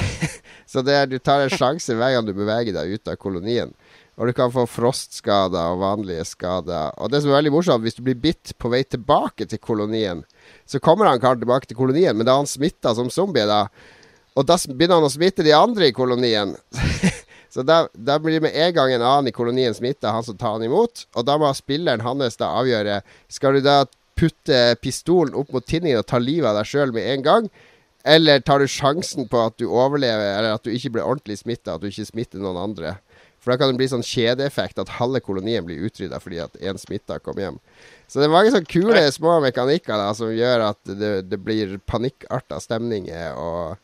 så 0.70 0.82
det 0.84 0.96
er, 0.96 1.08
du 1.08 1.16
tar 1.18 1.46
en 1.46 1.52
sjanse 1.52 1.96
hver 1.96 2.12
gang 2.12 2.26
du 2.26 2.34
beveger 2.36 2.76
deg 2.76 2.98
ut 2.98 3.08
av 3.08 3.16
kolonien. 3.20 3.72
Og 4.16 4.28
du 4.28 4.32
kan 4.36 4.52
få 4.52 4.64
frostskader 4.68 5.74
og 5.74 5.82
vanlige 5.82 6.24
skader. 6.28 6.94
Og 7.00 7.12
det 7.12 7.20
som 7.22 7.32
er 7.32 7.38
veldig 7.40 7.52
morsomt, 7.52 7.84
hvis 7.84 7.98
du 7.98 8.04
blir 8.04 8.16
bitt 8.20 8.54
på 8.60 8.70
vei 8.72 8.80
tilbake 8.84 9.48
til 9.48 9.60
kolonien, 9.60 10.24
så 10.68 10.80
kommer 10.80 11.08
han 11.08 11.20
karen 11.20 11.40
tilbake 11.42 11.68
til 11.68 11.76
kolonien, 11.76 12.16
men 12.16 12.24
da 12.24 12.32
er 12.32 12.44
han 12.44 12.48
smitta 12.48 12.94
som 12.96 13.12
zombie, 13.12 13.44
da. 13.48 13.66
Og 14.36 14.48
da 14.48 14.56
begynner 14.68 15.00
han 15.00 15.08
å 15.08 15.12
smitte 15.12 15.44
de 15.44 15.52
andre 15.56 15.90
i 15.90 15.96
kolonien. 15.96 16.56
Så 17.56 17.62
da, 17.64 17.86
da, 17.92 18.18
blir 18.20 18.34
det 18.36 18.42
med 18.44 18.52
en 18.52 18.72
gang 18.76 18.90
en 18.92 19.02
annen 19.02 19.30
i 19.30 19.32
kolonien 19.32 19.72
smitta, 19.74 20.10
han 20.12 20.24
som 20.24 20.36
tar 20.36 20.58
han 20.58 20.64
imot. 20.66 21.06
Og 21.16 21.24
da 21.24 21.38
må 21.40 21.48
spilleren 21.56 22.04
hans 22.04 22.36
da 22.36 22.50
avgjøre 22.58 22.98
Skal 23.32 23.56
du 23.56 23.64
da 23.64 23.78
putte 24.16 24.58
pistolen 24.84 25.32
opp 25.32 25.54
mot 25.54 25.64
tinningen 25.64 26.02
og 26.02 26.08
ta 26.10 26.20
livet 26.20 26.50
av 26.50 26.58
deg 26.58 26.68
sjøl 26.68 26.92
med 26.92 27.08
en 27.14 27.24
gang? 27.24 27.48
Eller 28.04 28.44
tar 28.44 28.60
du 28.60 28.68
sjansen 28.68 29.24
på 29.32 29.40
at 29.40 29.56
du 29.56 29.70
overlever, 29.70 30.34
eller 30.36 30.58
at 30.58 30.68
du 30.68 30.70
ikke 30.74 30.92
blir 30.98 31.08
ordentlig 31.08 31.38
smitta, 31.40 31.78
at 31.78 31.80
du 31.80 31.88
ikke 31.88 32.04
smitter 32.10 32.44
noen 32.44 32.60
andre? 32.60 32.98
For 33.40 33.54
da 33.54 33.56
kan 33.62 33.72
det 33.72 33.80
bli 33.80 33.88
sånn 33.88 34.04
kjedeeffekt 34.04 34.82
at 34.82 34.92
halve 34.98 35.22
kolonien 35.24 35.64
blir 35.64 35.88
utrydda 35.88 36.20
fordi 36.20 36.42
at 36.44 36.60
én 36.60 36.76
smitta 36.82 37.16
kom 37.24 37.40
hjem. 37.40 37.56
Så 38.04 38.20
det 38.20 38.28
er 38.28 38.36
mange 38.36 38.52
sånne 38.52 38.68
kule 38.68 39.08
små 39.16 39.40
mekanikker 39.48 39.96
da, 39.96 40.12
som 40.18 40.28
gjør 40.34 40.68
at 40.74 40.92
det, 40.92 41.14
det 41.30 41.40
blir 41.40 41.78
panikkarta 41.88 42.60
stemninger. 42.60 43.32
og 43.32 43.80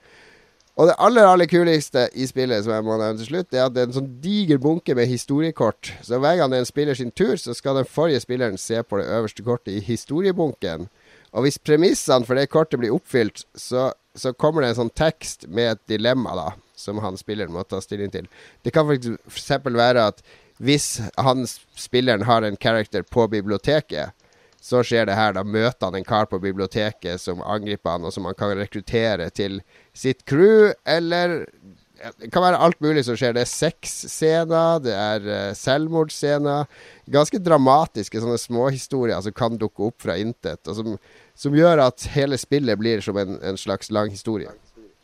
og 0.81 0.89
det 0.89 0.95
aller 1.05 1.27
aller 1.29 1.49
kuleste 1.51 2.07
i 2.17 2.25
spillet 2.29 2.65
som 2.65 2.73
jeg 2.73 2.85
må 2.87 2.97
nevne 2.97 3.21
til 3.21 3.29
slutt, 3.29 3.53
er 3.53 3.67
at 3.67 3.75
det 3.75 3.83
er 3.83 3.91
en 3.91 3.97
sånn 3.99 4.13
diger 4.25 4.61
bunke 4.63 4.95
med 4.97 5.11
historiekort. 5.11 5.91
Så 6.01 6.17
hver 6.23 6.39
gang 6.39 6.53
det 6.53 6.63
er 6.63 6.65
en 6.65 6.71
spiller 6.71 6.97
sin 6.97 7.13
tur, 7.13 7.35
så 7.37 7.53
skal 7.57 7.77
den 7.77 7.89
forrige 7.89 8.23
spilleren 8.25 8.57
se 8.61 8.81
på 8.81 9.01
det 9.01 9.09
øverste 9.13 9.45
kortet 9.45 9.75
i 9.77 9.85
historiebunken. 9.85 10.89
Og 11.37 11.45
hvis 11.45 11.61
premissene 11.61 12.25
for 12.29 12.41
det 12.41 12.49
kortet 12.53 12.81
blir 12.81 12.95
oppfylt, 12.97 13.45
så, 13.53 13.91
så 14.17 14.33
kommer 14.33 14.65
det 14.65 14.73
en 14.73 14.81
sånn 14.81 14.95
tekst 14.97 15.45
med 15.49 15.75
et 15.75 15.83
dilemma, 15.93 16.33
da, 16.41 16.49
som 16.77 17.03
han 17.05 17.21
spilleren 17.21 17.53
må 17.53 17.67
ta 17.69 17.83
stilling 17.85 18.13
til. 18.15 18.31
Det 18.65 18.73
kan 18.73 18.89
f.eks. 18.89 19.53
være 19.69 20.09
at 20.09 20.25
hvis 20.63 21.03
han 21.21 21.45
spilleren 21.77 22.25
har 22.25 22.49
en 22.49 22.57
character 22.57 23.05
på 23.05 23.29
biblioteket, 23.29 24.17
så 24.63 24.83
skjer 24.87 25.09
det 25.09 25.19
her. 25.19 25.35
Da 25.35 25.43
møter 25.43 25.89
han 25.89 25.99
en 25.99 26.07
kar 26.07 26.29
på 26.31 26.41
biblioteket 26.43 27.21
som 27.21 27.43
angriper 27.43 27.97
han, 27.97 28.07
og 28.07 28.15
som 28.15 28.29
han 28.29 28.39
kan 28.39 28.55
rekruttere 28.59 29.29
til 29.35 29.61
sitt 29.93 30.23
crew, 30.29 30.71
eller 30.87 31.43
det 32.19 32.33
kan 32.35 32.43
være 32.43 32.59
alt 32.59 32.81
mulig 32.83 33.05
som 33.07 33.17
skjer. 33.19 33.35
Det 33.37 33.45
er 33.45 33.51
sexscener, 33.51 34.81
det 34.83 34.95
er 34.97 35.27
uh, 35.27 35.53
selvmordsscener. 35.55 36.67
Ganske 37.15 37.39
dramatiske 37.43 38.23
sånne 38.23 38.41
småhistorier 38.43 39.23
som 39.23 39.35
kan 39.37 39.59
dukke 39.61 39.87
opp 39.91 40.03
fra 40.03 40.17
intet, 40.19 40.63
og 40.67 40.79
som, 40.79 40.97
som 41.39 41.55
gjør 41.55 41.85
at 41.87 42.09
hele 42.17 42.39
spillet 42.41 42.81
blir 42.81 43.05
som 43.05 43.19
en, 43.23 43.39
en 43.43 43.61
slags 43.61 43.93
lang 43.95 44.11
historie. 44.11 44.51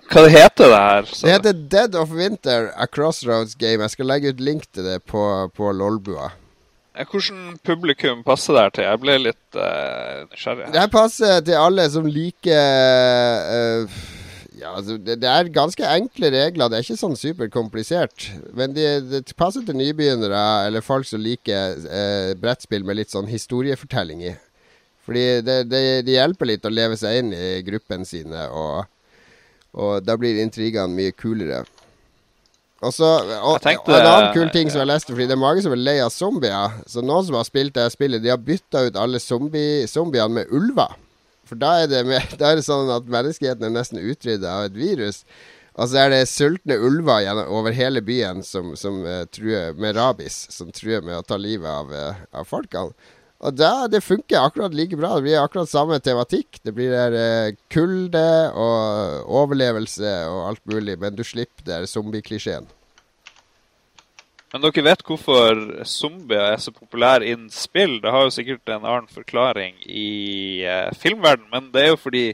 Hva 0.08 0.24
heter 0.32 0.70
det 0.72 0.82
her? 0.82 1.08
Så? 1.10 1.26
Det 1.26 1.32
heter 1.36 1.64
Dead 1.76 1.96
of 1.98 2.12
Winter, 2.16 2.70
A 2.74 2.86
Crossroads 2.88 3.54
Game. 3.60 3.82
Jeg 3.84 3.94
skal 3.94 4.08
legge 4.08 4.32
ut 4.32 4.40
link 4.40 4.64
til 4.72 4.86
det 4.88 5.02
på, 5.04 5.22
på 5.54 5.72
Lolbua. 5.76 6.30
Hvordan 7.06 7.58
publikum 7.62 8.22
passer 8.26 8.56
det 8.58 8.66
til? 8.74 8.86
Jeg 8.88 9.00
ble 9.02 9.16
litt 9.22 9.58
uh. 9.58 10.70
Det 10.74 10.86
passer 10.90 11.44
til 11.46 11.58
alle 11.58 11.84
som 11.92 12.08
liker 12.10 12.58
uh, 12.58 14.00
ja, 14.58 14.72
altså, 14.74 14.96
det, 14.98 15.20
det, 15.22 15.28
er 15.30 15.52
ganske 15.54 15.86
enkle 15.86 16.32
regler. 16.34 16.68
Det 16.68 16.78
er 16.78 16.86
ikke 16.86 16.98
sånn 16.98 17.16
superkomplisert. 17.18 18.26
Men 18.58 18.74
det, 18.74 18.88
det 19.12 19.22
passer 19.38 19.62
til 19.66 19.78
nybegynnere 19.78 20.42
eller 20.66 20.82
folk 20.84 21.06
som 21.06 21.22
liker 21.22 21.78
uh, 21.86 22.34
brettspill 22.40 22.86
med 22.86 22.98
litt 22.98 23.14
sånn 23.14 23.30
historiefortelling 23.30 24.24
i. 24.32 24.34
Fordi 25.08 25.24
det, 25.46 25.58
det, 25.70 25.82
det, 26.04 26.16
hjelper 26.18 26.50
litt 26.50 26.66
å 26.68 26.74
leve 26.74 26.98
seg 27.00 27.22
inn 27.22 27.30
i 27.32 27.62
gruppen 27.64 28.02
sine, 28.04 28.42
og, 28.52 28.84
og 29.72 30.02
da 30.04 30.18
blir 30.20 30.42
intrigene 30.42 30.92
mye 30.92 31.14
kulere. 31.16 31.62
Og, 32.78 32.92
så, 32.94 33.08
og, 33.42 33.56
tenkte, 33.64 33.90
og, 33.90 33.98
en 33.98 34.06
annen 34.06 34.32
kul 34.36 34.50
ting 34.54 34.70
som 34.70 34.84
jeg 34.84 34.90
leste, 34.92 35.10
fordi 35.10 35.26
det 35.26 35.34
er 35.34 35.42
mange 35.42 35.64
som 35.64 35.74
er 35.74 35.80
lei 35.82 35.96
av 35.98 36.12
zombier. 36.14 36.78
Så 36.86 37.02
noen 37.02 37.26
som 37.26 37.38
har 37.40 37.46
spilt 37.48 37.74
det 37.74 37.88
spillet, 37.90 38.22
de 38.22 38.30
har 38.30 38.38
bytta 38.38 38.84
ut 38.86 38.98
alle 39.00 39.18
zombie, 39.22 39.86
zombiene 39.90 40.40
med 40.40 40.54
ulver. 40.54 40.94
For 41.48 41.58
da 41.58 41.74
er, 41.82 41.90
det 41.90 42.04
med, 42.06 42.22
da 42.40 42.52
er 42.52 42.60
det 42.60 42.66
sånn 42.68 42.90
at 42.94 43.08
menneskeheten 43.10 43.66
er 43.66 43.74
nesten 43.74 44.02
utrydda 44.02 44.54
av 44.60 44.68
et 44.68 44.78
virus. 44.78 45.24
Og 45.78 45.90
så 45.90 46.04
er 46.04 46.12
det 46.12 46.24
sultne 46.30 46.78
ulver 46.82 47.26
over 47.46 47.74
hele 47.74 48.02
byen 48.02 48.42
som, 48.46 48.72
som 48.78 49.02
uh, 49.06 49.22
truer 49.30 49.76
med 49.78 49.98
rabies, 49.98 50.40
som 50.54 50.72
truer 50.74 51.04
med 51.06 51.20
å 51.20 51.26
ta 51.26 51.38
livet 51.38 51.70
av, 51.70 51.92
uh, 51.94 52.24
av 52.34 52.46
folkene. 52.50 52.94
Og 53.38 53.54
da, 53.54 53.86
det 53.86 54.00
funker 54.02 54.40
akkurat 54.42 54.74
like 54.74 54.96
bra. 54.98 55.12
Det 55.14 55.28
blir 55.28 55.38
akkurat 55.38 55.70
samme 55.70 56.00
tematikk. 56.02 56.58
Det 56.64 56.74
blir 56.74 56.90
der 56.90 57.14
uh, 57.14 57.58
kulde 57.70 58.26
og 58.50 59.30
overlevelse 59.44 60.16
og 60.26 60.40
alt 60.48 60.64
mulig, 60.66 60.98
men 60.98 61.14
du 61.14 61.22
slipper 61.26 61.66
der 61.68 61.86
zombieklisjeen. 61.86 62.66
Men 64.48 64.62
dere 64.64 64.82
vet 64.86 65.02
hvorfor 65.04 65.58
zombier 65.86 66.54
er 66.54 66.60
så 66.62 66.72
populære 66.72 67.26
innen 67.28 67.50
spill? 67.52 67.98
Det 68.00 68.10
har 68.10 68.24
jo 68.24 68.32
sikkert 68.32 68.70
en 68.72 68.86
annen 68.88 69.10
forklaring 69.12 69.76
i 69.84 70.64
uh, 70.64 70.88
filmverden, 70.98 71.46
men 71.52 71.68
det 71.74 71.84
er 71.84 71.92
jo 71.92 72.00
fordi 72.00 72.24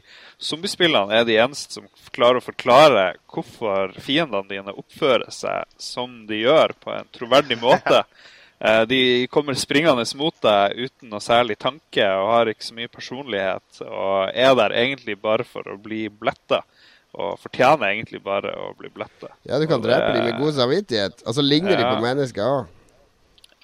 zombiespillene 0.41 1.19
er 1.19 1.27
de 1.27 1.35
eneste 1.43 1.77
som 1.77 1.89
klarer 2.15 2.39
å 2.39 2.45
forklare 2.45 3.09
hvorfor 3.29 3.93
fiendene 4.01 4.47
dine 4.49 4.73
oppfører 4.73 5.27
seg 5.29 5.67
som 5.77 6.23
de 6.25 6.47
gjør, 6.47 6.73
på 6.81 6.95
en 6.97 7.13
troverdig 7.13 7.59
måte. 7.61 8.01
Eh, 8.65 8.81
de 8.89 8.99
kommer 9.29 9.57
springende 9.59 10.05
mot 10.17 10.35
deg 10.41 10.87
uten 10.87 11.11
noe 11.11 11.21
særlig 11.21 11.57
tanke 11.61 12.05
og 12.17 12.29
har 12.31 12.49
ikke 12.49 12.65
så 12.65 12.77
mye 12.77 12.91
personlighet. 12.91 13.81
Og 13.85 14.31
er 14.33 14.55
der 14.57 14.77
egentlig 14.81 15.17
bare 15.21 15.45
for 15.47 15.67
å 15.69 15.77
bli 15.81 16.07
bletta. 16.09 16.63
Og 17.15 17.37
fortjener 17.39 17.93
egentlig 17.93 18.19
bare 18.23 18.51
å 18.59 18.71
bli 18.77 18.89
bletta. 18.91 19.29
Ja, 19.47 19.59
du 19.61 19.67
kan 19.69 19.79
og 19.79 19.85
drepe 19.85 20.15
dem 20.15 20.25
med 20.27 20.39
god 20.41 20.57
samvittighet. 20.57 21.21
Og 21.23 21.37
så 21.37 21.45
ligner 21.45 21.77
ja. 21.77 21.83
de 21.83 21.91
på 21.91 22.01
mennesker 22.03 22.47
òg. 22.47 22.71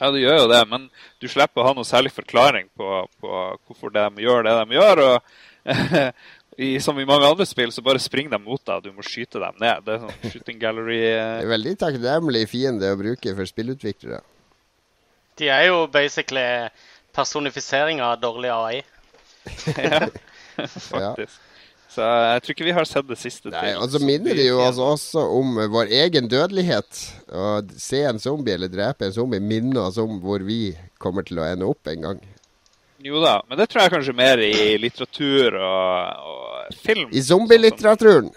Ja, 0.02 0.10
du 0.10 0.18
gjør 0.18 0.38
jo 0.40 0.46
det, 0.50 0.62
men 0.66 0.88
du 1.22 1.28
slipper 1.30 1.62
å 1.62 1.66
ha 1.68 1.74
noe 1.78 1.86
særlig 1.86 2.10
forklaring 2.16 2.72
på, 2.78 3.04
på 3.22 3.42
hvorfor 3.68 3.92
de 3.94 4.24
gjør 4.24 4.48
det 4.48 4.56
de 4.58 4.78
gjør. 4.80 5.02
og 5.06 5.26
i, 6.62 6.72
som 6.82 6.98
i 6.98 7.06
mange 7.06 7.28
andre 7.28 7.46
spill, 7.46 7.74
så 7.74 7.84
bare 7.86 8.02
springer 8.02 8.34
de 8.34 8.40
mot 8.42 8.62
deg, 8.64 8.80
og 8.80 8.88
du 8.88 8.96
må 8.98 9.06
skyte 9.06 9.42
dem 9.44 9.62
ned. 9.62 9.84
Det 9.86 9.94
er 9.94 10.02
sånn 10.06 10.32
shooting 10.34 10.62
gallery. 10.62 11.00
Eh. 11.12 11.36
Det 11.44 11.52
veldig 11.52 11.76
takknemlig 11.84 12.46
fiende 12.50 12.94
å 12.94 12.98
bruke 13.00 13.36
for 13.38 13.50
spillutviklere. 13.50 14.24
De 15.40 15.48
er 15.50 15.68
jo 15.70 15.86
basically 15.92 16.70
personifisering 17.16 18.02
av 18.02 18.20
dårlig 18.22 18.50
AI. 18.50 18.82
ja, 19.78 20.10
faktisk. 20.56 21.40
Så 21.92 22.06
jeg 22.08 22.44
tror 22.44 22.54
ikke 22.56 22.66
vi 22.70 22.76
har 22.76 22.88
sett 22.88 23.08
det 23.10 23.18
siste. 23.20 23.50
Nei, 23.52 23.74
og 23.76 23.90
så 23.92 24.00
minner 24.00 24.38
det 24.38 24.46
jo 24.46 24.62
altså 24.64 24.94
også 24.94 25.24
om 25.36 25.58
vår 25.74 25.90
egen 26.06 26.30
dødelighet. 26.32 27.02
Å 27.36 27.58
se 27.76 28.00
en 28.08 28.22
zombie 28.22 28.56
eller 28.56 28.72
drepe 28.72 29.10
en 29.10 29.16
zombie 29.16 29.44
minner 29.44 29.90
oss 29.90 30.00
om 30.00 30.22
hvor 30.24 30.46
vi 30.48 30.72
kommer 31.02 31.28
til 31.28 31.42
å 31.42 31.50
ende 31.50 31.68
opp 31.68 31.92
en 31.92 32.08
gang. 32.08 32.22
Jo 33.04 33.20
da, 33.20 33.42
men 33.50 33.60
det 33.60 33.68
tror 33.68 33.84
jeg 33.84 33.94
kanskje 33.96 34.16
mer 34.16 34.40
i 34.46 34.78
litteratur 34.80 35.58
og, 35.58 36.32
og 36.32 36.80
film. 36.80 37.12
I 37.12 37.26
zombielitteraturen. 37.26 38.32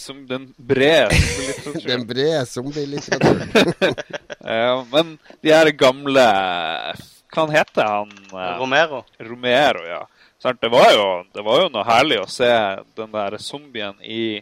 Som 0.00 0.24
den 0.30 0.48
brede 0.56 1.12
zombielitteraturen. 1.20 1.90
Den 1.90 2.06
brede 2.08 2.46
zombielitteraturen. 2.54 4.00
ja, 4.46 4.84
men 4.92 5.18
de 5.42 5.52
her 5.52 5.70
gamle 5.74 6.24
Hva 6.26 7.42
han 7.44 7.50
heter 7.54 7.84
han? 7.90 8.12
eh, 8.32 8.52
Romero. 8.60 9.02
Romero, 9.20 9.82
ja. 9.88 10.02
Sant? 10.38 10.60
Det, 10.60 10.68
var 10.72 10.90
jo, 10.94 11.06
det 11.34 11.42
var 11.44 11.62
jo 11.64 11.68
noe 11.72 11.84
herlig 11.88 12.20
å 12.22 12.28
se 12.30 12.48
den 12.96 13.10
der 13.12 13.36
zombien 13.42 13.96
i 14.04 14.40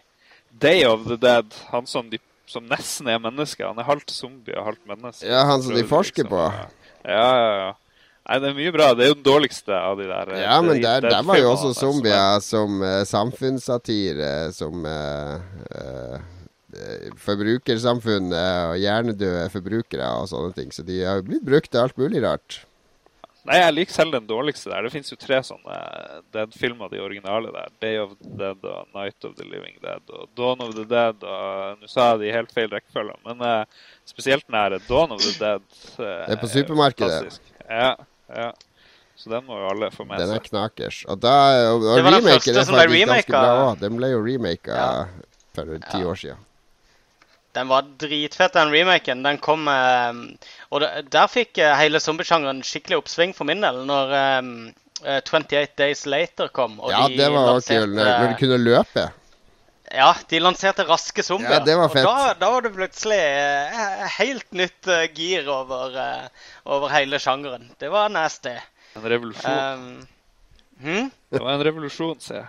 Day 0.51 0.85
of 0.87 1.07
the 1.09 1.17
Dead. 1.17 1.47
Han 1.73 1.87
som, 1.87 2.11
de, 2.11 2.19
som 2.47 2.67
nesten 2.71 3.09
er 3.11 3.19
menneske. 3.23 3.65
Han 3.67 3.79
er 3.81 3.89
halvt 3.89 4.11
zombie 4.15 4.55
og 4.59 4.69
halvt 4.73 4.85
menneske. 4.91 5.27
Ja, 5.27 5.45
han 5.49 5.63
som 5.65 5.75
de 5.75 5.83
forsker 5.89 6.27
liksom, 6.27 6.37
på. 6.37 6.45
Ja, 7.09 7.25
ja, 7.39 7.49
ja. 7.65 7.73
Nei, 8.25 8.39
det 8.41 8.49
er 8.49 8.55
mye 8.57 8.71
bra. 8.73 8.87
Det 8.97 9.05
er 9.05 9.11
jo 9.11 9.17
den 9.19 9.27
dårligste 9.27 9.75
av 9.77 9.99
de 10.01 10.07
der. 10.09 10.31
eh, 10.33 10.43
Ja, 10.47 10.61
men 10.65 10.77
de- 10.79 10.83
der, 10.87 11.01
de 11.05 11.11
der 11.13 11.23
var 11.29 11.37
jo 11.43 11.51
også 11.51 11.73
zombier 11.77 12.41
som 12.41 12.81
er- 12.81 12.81
som 12.81 12.83
uh, 12.83 13.03
samfunnssatire, 13.11 14.31
som 14.57 14.87
uh, 14.87 15.41
uh, 15.75 16.19
forbrukersamfunnet 17.25 18.71
og 18.71 18.77
hjernedøde 18.83 19.49
forbrukere 19.53 20.09
og 20.21 20.29
sånne 20.31 20.55
ting. 20.57 20.71
Så 20.75 20.85
de 20.87 21.03
har 21.05 21.21
jo 21.21 21.27
blitt 21.31 21.45
brukt 21.47 21.71
til 21.73 21.83
alt 21.85 21.99
mulig 22.01 22.23
rart. 22.25 22.63
Nei, 23.45 23.59
jeg 23.61 23.75
liker 23.77 23.93
selv 23.93 24.15
den 24.15 24.25
dårligste 24.25 24.71
der. 24.73 24.87
Det 24.87 24.93
fins 24.95 25.11
jo 25.13 25.19
tre 25.21 25.43
sånne 25.45 25.75
Dead-filmer, 26.33 26.89
de 26.89 27.03
originale 27.05 27.51
der. 27.53 27.67
Day 27.83 27.99
of 28.01 28.15
the 28.23 28.31
Dead 28.41 28.63
og 28.65 28.87
Night 28.97 29.27
of 29.29 29.35
the 29.37 29.45
Living 29.45 29.75
Dead 29.83 30.01
og 30.17 30.31
Dawn 30.39 30.63
of 30.65 30.73
the 30.79 30.87
Dead. 30.89 31.21
og 31.29 31.83
Nå 31.83 31.91
sa 31.93 32.07
jeg 32.15 32.23
det 32.23 32.31
i 32.31 32.37
helt 32.39 32.55
feil 32.57 32.71
rekkefølge, 32.73 33.19
men 33.27 33.45
eh, 33.45 33.83
spesielt 34.09 34.49
her 34.49 34.79
Dawn 34.89 35.13
of 35.13 35.21
the 35.21 35.35
Dead 35.37 35.61
eh, 35.61 36.25
Det 36.25 36.39
er 36.39 36.41
på 36.41 36.49
supermarkedet. 36.55 37.37
Ja, 37.69 37.91
ja. 38.33 38.49
Så 39.21 39.29
den 39.31 39.45
må 39.47 39.61
jo 39.61 39.69
alle 39.71 39.93
få 39.93 40.09
med 40.09 40.19
seg. 40.25 40.27
Den 40.33 40.41
er 40.41 40.49
knakers. 40.49 41.03
Og, 41.13 41.21
da, 41.23 41.35
og, 41.75 41.85
og 41.85 42.01
Det 42.01 42.05
var 42.09 42.17
den 42.17 42.27
første 42.33 42.65
som 42.65 42.81
ble 42.81 43.05
bra. 43.29 43.69
Den 43.85 44.01
ble 44.01 44.11
jo 44.17 44.25
remaka 44.25 44.75
Ja. 44.81 44.89
for 45.55 45.69
ti 45.85 46.01
Ja. 46.01 46.09
år 46.11 46.19
siden. 46.19 46.41
Den 47.55 47.69
var 47.71 47.87
dritfett, 48.03 48.53
den 48.57 48.73
remaken. 48.75 49.23
Den 49.23 49.39
kom 49.39 49.69
eh, 49.71 50.13
Og 50.75 50.83
der 51.15 51.29
fikk 51.31 51.59
eh, 51.63 51.75
hele 51.79 52.01
zombiesjangeren 52.03 52.63
skikkelig 52.67 52.99
oppsving 53.03 53.35
for 53.37 53.47
min 53.47 53.63
del. 53.63 53.83
Når 53.87 54.15
eh, 54.19 55.21
28 55.21 55.77
Days 55.79 56.07
Later 56.11 56.49
kom. 56.55 56.81
Og 56.81 56.91
Ja, 56.91 57.05
de 57.09 57.19
det 57.21 57.29
var 57.31 57.53
lanserte- 57.53 57.85
kult. 57.85 58.01
Når 58.01 58.33
du 58.33 58.41
kunne 58.43 58.59
løpe. 58.65 59.05
Ja, 59.95 60.09
de 60.31 60.39
lanserte 60.41 60.83
raske 60.89 61.23
zombier. 61.23 61.59
Ja, 61.59 61.61
det 61.63 61.77
var 61.79 61.89
fett. 61.93 62.07
Og 62.09 62.17
da, 62.17 62.35
da 62.41 62.51
var 62.51 62.65
det 62.65 62.73
plutselig 62.75 63.19
eh, 63.21 64.05
helt 64.17 64.51
nytt 64.57 64.89
eh, 64.91 65.05
gir 65.15 65.47
over, 65.53 65.95
eh, 66.01 66.49
over 66.67 66.91
hele 66.91 67.21
sjangeren. 67.23 67.69
Det 67.79 67.91
var 67.93 68.09
nasty. 68.11 68.57
En 68.97 69.07
revolusjon. 69.13 69.61
Um, 69.61 70.07
hmm? 70.83 71.11
Det 71.31 71.43
var 71.43 71.53
en 71.59 71.65
revolusjon, 71.69 72.19
sier 72.25 72.41
jeg. 72.41 72.49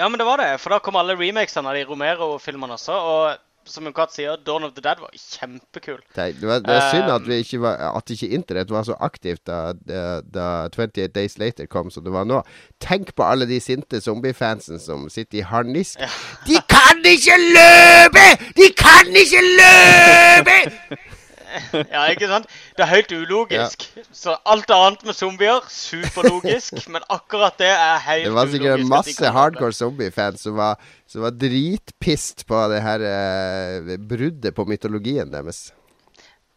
Ja, 0.00 0.08
men 0.08 0.18
det 0.18 0.26
var 0.26 0.40
det. 0.42 0.50
For 0.62 0.74
da 0.74 0.80
kom 0.82 0.96
alle 0.98 1.14
remakesene 1.20 1.70
av 1.70 1.76
de 1.78 1.84
Romero-filmene 1.86 2.74
også. 2.80 2.96
Og 2.96 3.36
som 3.70 3.88
Kat 3.94 4.12
sier, 4.14 4.36
Dawn 4.46 4.66
of 4.66 4.74
the 4.76 4.82
Dead 4.84 5.00
var 5.00 5.10
kjempekul. 5.14 6.00
Det 6.16 6.28
det 6.40 6.48
var, 6.48 6.62
det 6.64 6.74
er 6.74 6.90
synd 6.90 7.04
Um, 7.04 7.14
at, 7.14 7.28
vi 7.28 7.40
ikke 7.42 7.60
var, 7.60 7.80
at 7.96 8.10
ikke 8.10 8.28
internett 8.28 8.70
var 8.70 8.86
så 8.86 8.96
aktivt 9.00 9.44
da, 9.46 9.72
da, 9.88 10.20
da 10.20 10.46
28 10.68 11.08
Days 11.14 11.38
Later 11.38 11.66
kom 11.66 11.90
som 11.90 12.04
det 12.04 12.12
var 12.12 12.24
nå. 12.28 12.42
Tenk 12.80 13.14
på 13.16 13.26
alle 13.26 13.48
de 13.48 13.60
sinte 13.60 14.00
zombiefansen 14.00 14.80
som 14.80 15.08
sitter 15.12 15.42
i 15.42 15.46
harnisk. 15.48 16.00
De 16.46 16.60
kan 16.68 17.04
ikke 17.04 17.38
løpe! 17.40 18.26
De 18.56 18.70
kan 18.78 19.12
ikke 19.24 19.44
løpe! 19.58 20.58
Ja, 21.94 22.06
ikke 22.12 22.28
sant? 22.30 22.48
Det 22.76 22.84
er 22.84 22.90
helt 22.90 23.12
ulogisk. 23.14 23.86
Så 24.14 24.36
alt 24.46 24.70
annet 24.74 25.04
med 25.06 25.16
zombier, 25.18 25.62
superlogisk. 25.70 26.80
men 26.94 27.06
akkurat 27.12 27.56
det 27.60 27.70
er 27.70 28.02
helt 28.08 28.28
Det 28.28 28.34
var 28.34 28.50
sikkert 28.52 28.82
ulogisk. 28.82 28.90
masse 28.96 29.32
hardcore 29.38 29.76
zombiefans 29.76 30.44
som 30.46 30.58
var, 30.58 30.82
som 31.10 31.24
var 31.26 31.36
dritpissed 31.38 32.46
på 32.48 32.66
det 32.72 32.82
her 32.84 33.06
eh, 33.12 33.96
bruddet 33.98 34.54
på 34.54 34.66
mytologien 34.68 35.32
deres. 35.32 35.68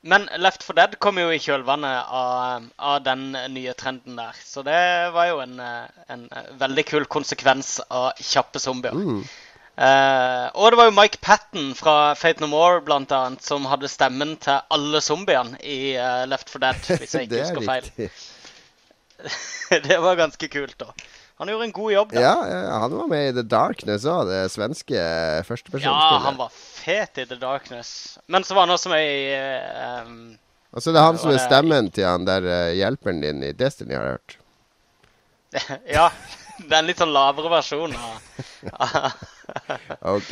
Men 0.07 0.29
Left 0.38 0.63
4 0.63 0.75
Dead 0.77 0.93
kom 1.03 1.17
jo 1.19 1.31
i 1.33 1.39
kjølvannet 1.41 2.12
av, 2.15 2.67
av 2.77 3.01
den 3.03 3.31
nye 3.51 3.73
trenden 3.75 4.15
der. 4.19 4.38
Så 4.45 4.63
det 4.63 4.79
var 5.15 5.27
jo 5.31 5.41
en, 5.43 5.57
eh, 5.60 6.05
en 6.13 6.27
eh, 6.31 6.51
veldig 6.62 6.86
kul 6.88 7.07
konsekvens 7.12 7.79
av 7.89 8.13
kjappe 8.21 8.62
zombier. 8.62 8.95
Mm. 8.95 9.25
Eh, 9.77 10.45
og 10.57 10.71
det 10.73 10.77
var 10.79 10.87
jo 10.89 10.95
Mike 10.97 11.19
Patten 11.21 11.73
fra 11.77 12.15
Fate 12.17 12.41
No 12.41 12.49
More 12.49 12.79
blant 12.81 13.11
annet, 13.13 13.43
som 13.45 13.67
hadde 13.69 13.89
stemmen 13.91 14.33
til 14.41 14.57
alle 14.73 15.01
zombiene 15.05 15.59
i 15.61 15.93
uh, 16.01 16.23
Left 16.25 16.49
4 16.49 16.63
Dead, 16.63 16.87
hvis 17.03 17.13
jeg 17.13 17.23
ikke 17.27 17.43
er 17.43 17.45
husker 17.45 17.67
feil. 17.67 17.91
det 19.89 19.99
var 20.01 20.17
ganske 20.17 20.49
kult, 20.49 20.73
da. 20.81 20.89
Han 21.37 21.51
gjorde 21.51 21.67
en 21.67 21.75
god 21.75 21.91
jobb 21.93 22.15
da. 22.15 22.23
Ja, 22.23 22.33
han 22.81 22.95
var 22.97 23.11
med 23.11 23.27
i 23.27 23.35
The 23.37 23.43
Darkness 23.45 24.07
òg, 24.09 24.25
det 24.31 24.39
svenske 24.49 24.97
Ja, 24.97 25.99
han 26.25 26.39
var 26.39 26.49
fet 26.49 27.21
i 27.21 27.27
The 27.29 27.37
Darkness. 27.37 28.17
Men 28.25 28.47
så 28.47 28.57
var 28.57 28.65
han 28.65 28.73
også 28.73 28.89
med 28.89 29.05
i 29.05 29.37
um, 30.07 30.17
Og 30.73 30.81
så 30.81 30.89
er 30.89 30.97
det 30.97 31.05
han 31.05 31.21
som 31.21 31.35
er 31.35 31.43
stemmen 31.43 31.91
til 31.93 32.09
han 32.09 32.25
der 32.25 32.73
hjelperen 32.73 33.21
din 33.21 33.45
i 33.45 33.53
Destiny, 33.53 33.93
har 33.93 34.09
jeg 34.09 34.17
hørt. 34.17 34.37
Ja. 35.99 36.09
Det 36.57 36.71
er 36.73 36.79
en 36.81 36.87
litt 36.89 37.01
sånn 37.01 37.13
lavere 37.13 37.51
versjon 37.51 37.93
av 37.93 38.17
OK. 40.15 40.31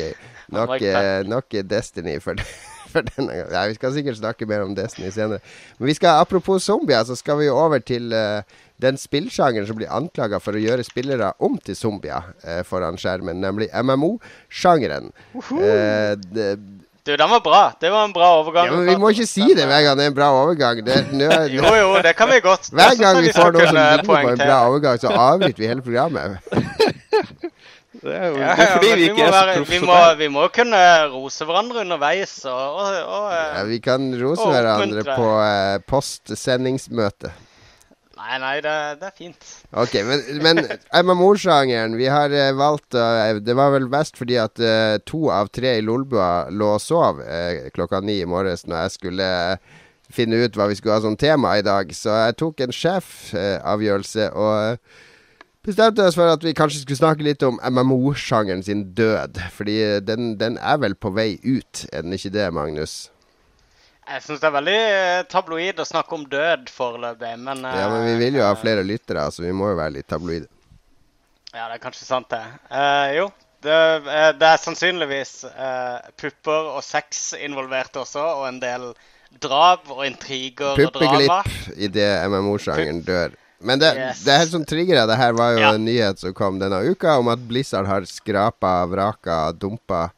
Nok, 0.56 0.82
eh, 0.82 1.22
nok 1.28 1.56
Destiny 1.70 2.18
for, 2.24 2.40
for 2.92 3.06
denne 3.08 3.32
gangen. 3.38 3.54
Ja, 3.54 3.66
vi 3.70 3.78
skal 3.78 3.94
sikkert 3.96 4.20
snakke 4.20 4.48
mer 4.50 4.66
om 4.66 4.76
Destiny 4.78 5.12
senere. 5.14 5.42
Men 5.78 5.90
vi 5.92 5.96
skal, 5.98 6.22
apropos 6.24 6.66
zombier, 6.66 7.06
så 7.08 7.18
skal 7.20 7.40
vi 7.42 7.50
over 7.54 7.84
til 7.86 8.14
uh, 8.16 8.42
den 8.82 8.98
spillsjangeren 9.00 9.68
som 9.70 9.78
blir 9.80 9.92
anklaga 9.94 10.40
for 10.44 10.58
å 10.58 10.64
gjøre 10.64 10.86
spillere 10.88 11.32
om 11.46 11.56
til 11.64 11.78
zombier 11.80 12.34
eh, 12.44 12.62
foran 12.68 12.98
skjermen, 13.00 13.40
nemlig 13.44 13.70
MMO-sjangeren. 13.72 15.14
Eh, 15.36 16.16
det- 16.36 16.58
Du, 17.06 17.12
den 17.18 17.30
var 17.30 17.40
bra. 17.40 17.74
Det 17.80 17.90
var 17.94 18.04
en 18.08 18.14
bra 18.14 18.32
overgang. 18.40 18.66
ja, 18.66 18.72
men 18.74 18.88
vi 18.90 18.96
må 18.98 19.12
ikke 19.14 19.28
si 19.30 19.46
det 19.54 19.68
hver 19.70 19.84
gang 19.86 19.98
det 20.00 20.08
er 20.08 20.10
en 20.10 20.16
bra 20.18 20.32
overgang. 20.34 20.80
Det, 20.86 20.96
nå 21.14 21.28
Jo, 21.54 21.66
jo, 21.78 21.92
det 22.02 22.16
kan 22.18 22.32
vi 22.32 22.40
godt. 22.42 22.72
Hver 22.74 22.96
gang 22.98 23.20
vi 23.22 23.34
får 23.36 23.54
noe 23.54 23.68
som 23.68 23.78
ligner 23.78 24.06
på 24.08 24.16
en 24.18 24.40
bra 24.42 24.58
overgang, 24.72 24.98
så 25.04 25.12
avbryter 25.14 25.62
vi 25.62 25.70
hele 25.70 25.86
programmet. 25.86 26.40
Det 27.96 28.12
er 28.12 28.26
jo 28.28 28.36
Ja, 28.38 28.50
ja, 28.60 28.66
fordi 28.76 28.90
vi 28.90 28.96
vi, 29.00 29.06
ikke 29.10 29.24
er 29.24 29.32
så 29.32 29.54
profesjonelle. 29.56 30.18
vi 30.20 30.28
må 30.34 30.48
kunne 30.54 30.80
rose 31.14 31.46
hverandre 31.48 31.86
underveis 31.86 32.34
og, 32.44 32.82
og, 32.82 32.98
og 33.08 33.30
eh, 33.32 33.54
Ja, 33.56 33.62
vi 33.70 33.80
kan 33.82 34.10
rose 34.20 34.44
Og 34.44 34.52
hverandre 34.52 35.06
på 35.16 35.30
uh, 35.40 35.78
postsendingsmøte. 35.90 37.32
Nei, 38.26 38.38
nei, 38.42 38.56
det, 38.64 38.74
det 39.02 39.06
er 39.06 39.14
fint. 39.14 39.48
Ok, 39.78 39.94
men, 40.08 40.24
men 40.42 40.62
MMO-sjangeren 41.06 41.94
Vi 42.00 42.08
har 42.10 42.34
uh, 42.34 42.58
valgt 42.58 42.98
uh, 42.98 43.38
Det 43.38 43.54
var 43.58 43.74
vel 43.76 43.86
best 43.92 44.18
fordi 44.18 44.40
at 44.42 44.58
uh, 44.62 44.98
to 45.06 45.28
av 45.34 45.52
tre 45.54 45.76
i 45.78 45.84
Lolbua 45.86 46.48
lå 46.50 46.72
og 46.78 46.82
sov 46.82 47.22
klokka 47.76 48.02
ni 48.02 48.22
i 48.24 48.30
morges 48.30 48.66
når 48.66 48.86
jeg 48.86 48.96
skulle 48.96 49.28
finne 50.16 50.40
ut 50.42 50.58
hva 50.58 50.70
vi 50.70 50.78
skulle 50.78 50.98
ha 50.98 51.04
som 51.04 51.18
tema 51.18 51.56
i 51.60 51.66
dag. 51.66 51.90
Så 51.94 52.14
jeg 52.14 52.38
tok 52.40 52.62
en 52.62 52.74
sjefavgjørelse 52.74 54.30
og 54.38 54.78
bestemte 55.66 56.06
oss 56.06 56.18
for 56.18 56.30
at 56.30 56.46
vi 56.46 56.54
kanskje 56.58 56.84
skulle 56.84 57.02
snakke 57.02 57.26
litt 57.26 57.46
om 57.46 57.58
MMO-sjangeren 57.58 58.64
sin 58.66 58.88
død. 58.98 59.42
Fordi 59.58 59.80
den, 60.06 60.36
den 60.42 60.60
er 60.62 60.80
vel 60.82 60.98
på 60.98 61.14
vei 61.18 61.36
ut, 61.42 61.88
er 61.92 62.06
den 62.06 62.16
ikke 62.18 62.34
det, 62.38 62.52
Magnus? 62.54 63.06
Jeg 64.06 64.22
syns 64.22 64.42
det 64.42 64.48
er 64.50 64.54
veldig 64.54 64.76
eh, 64.80 65.22
tabloid 65.32 65.80
å 65.82 65.86
snakke 65.88 66.14
om 66.18 66.26
død 66.30 66.70
foreløpig, 66.70 67.32
men 67.42 67.64
Ja, 67.66 67.88
men 67.90 68.04
vi 68.06 68.18
vil 68.20 68.38
jo 68.38 68.44
ha 68.46 68.52
eh, 68.54 68.60
flere 68.62 68.84
lyttere, 68.86 69.24
så 69.34 69.42
vi 69.42 69.54
må 69.56 69.72
jo 69.72 69.80
være 69.80 69.96
litt 69.98 70.08
tabloide. 70.12 70.46
Ja, 71.56 71.70
det 71.70 71.78
er 71.78 71.82
kanskje 71.82 72.06
sant, 72.06 72.30
det. 72.30 72.44
Uh, 72.70 73.08
jo, 73.16 73.26
det, 73.64 73.80
eh, 74.12 74.30
det 74.38 74.50
er 74.52 74.62
sannsynligvis 74.62 75.34
uh, 75.48 76.04
pupper 76.20 76.72
og 76.76 76.84
sex 76.86 77.32
involvert 77.40 77.96
også, 77.98 78.22
og 78.42 78.50
en 78.50 78.60
del 78.62 78.92
drap 79.42 79.90
og 79.90 80.04
intriger 80.06 80.76
og 80.76 80.94
drama. 81.00 81.40
Puppeglipp 81.42 81.82
idet 81.88 82.12
MMO-sjangeren 82.30 83.02
dør. 83.08 83.34
Men 83.66 83.80
det, 83.82 83.94
Yes. 83.96 84.22
det 84.28 84.36
her 84.36 84.50
som 84.52 84.66
trigger 84.68 85.08
det 85.08 85.18
her, 85.18 85.34
var 85.34 85.56
jo 85.56 85.64
Ja. 85.64 85.74
en 85.74 85.86
nyhet 85.88 86.20
som 86.20 86.34
kom 86.36 86.60
denne 86.60 86.84
uka, 86.92 87.18
om 87.18 87.32
at 87.32 87.40
Blizzard 87.48 87.88
har 87.88 88.06
skrapa, 88.06 88.86
vraka, 88.92 89.52
dumpa 89.56 90.10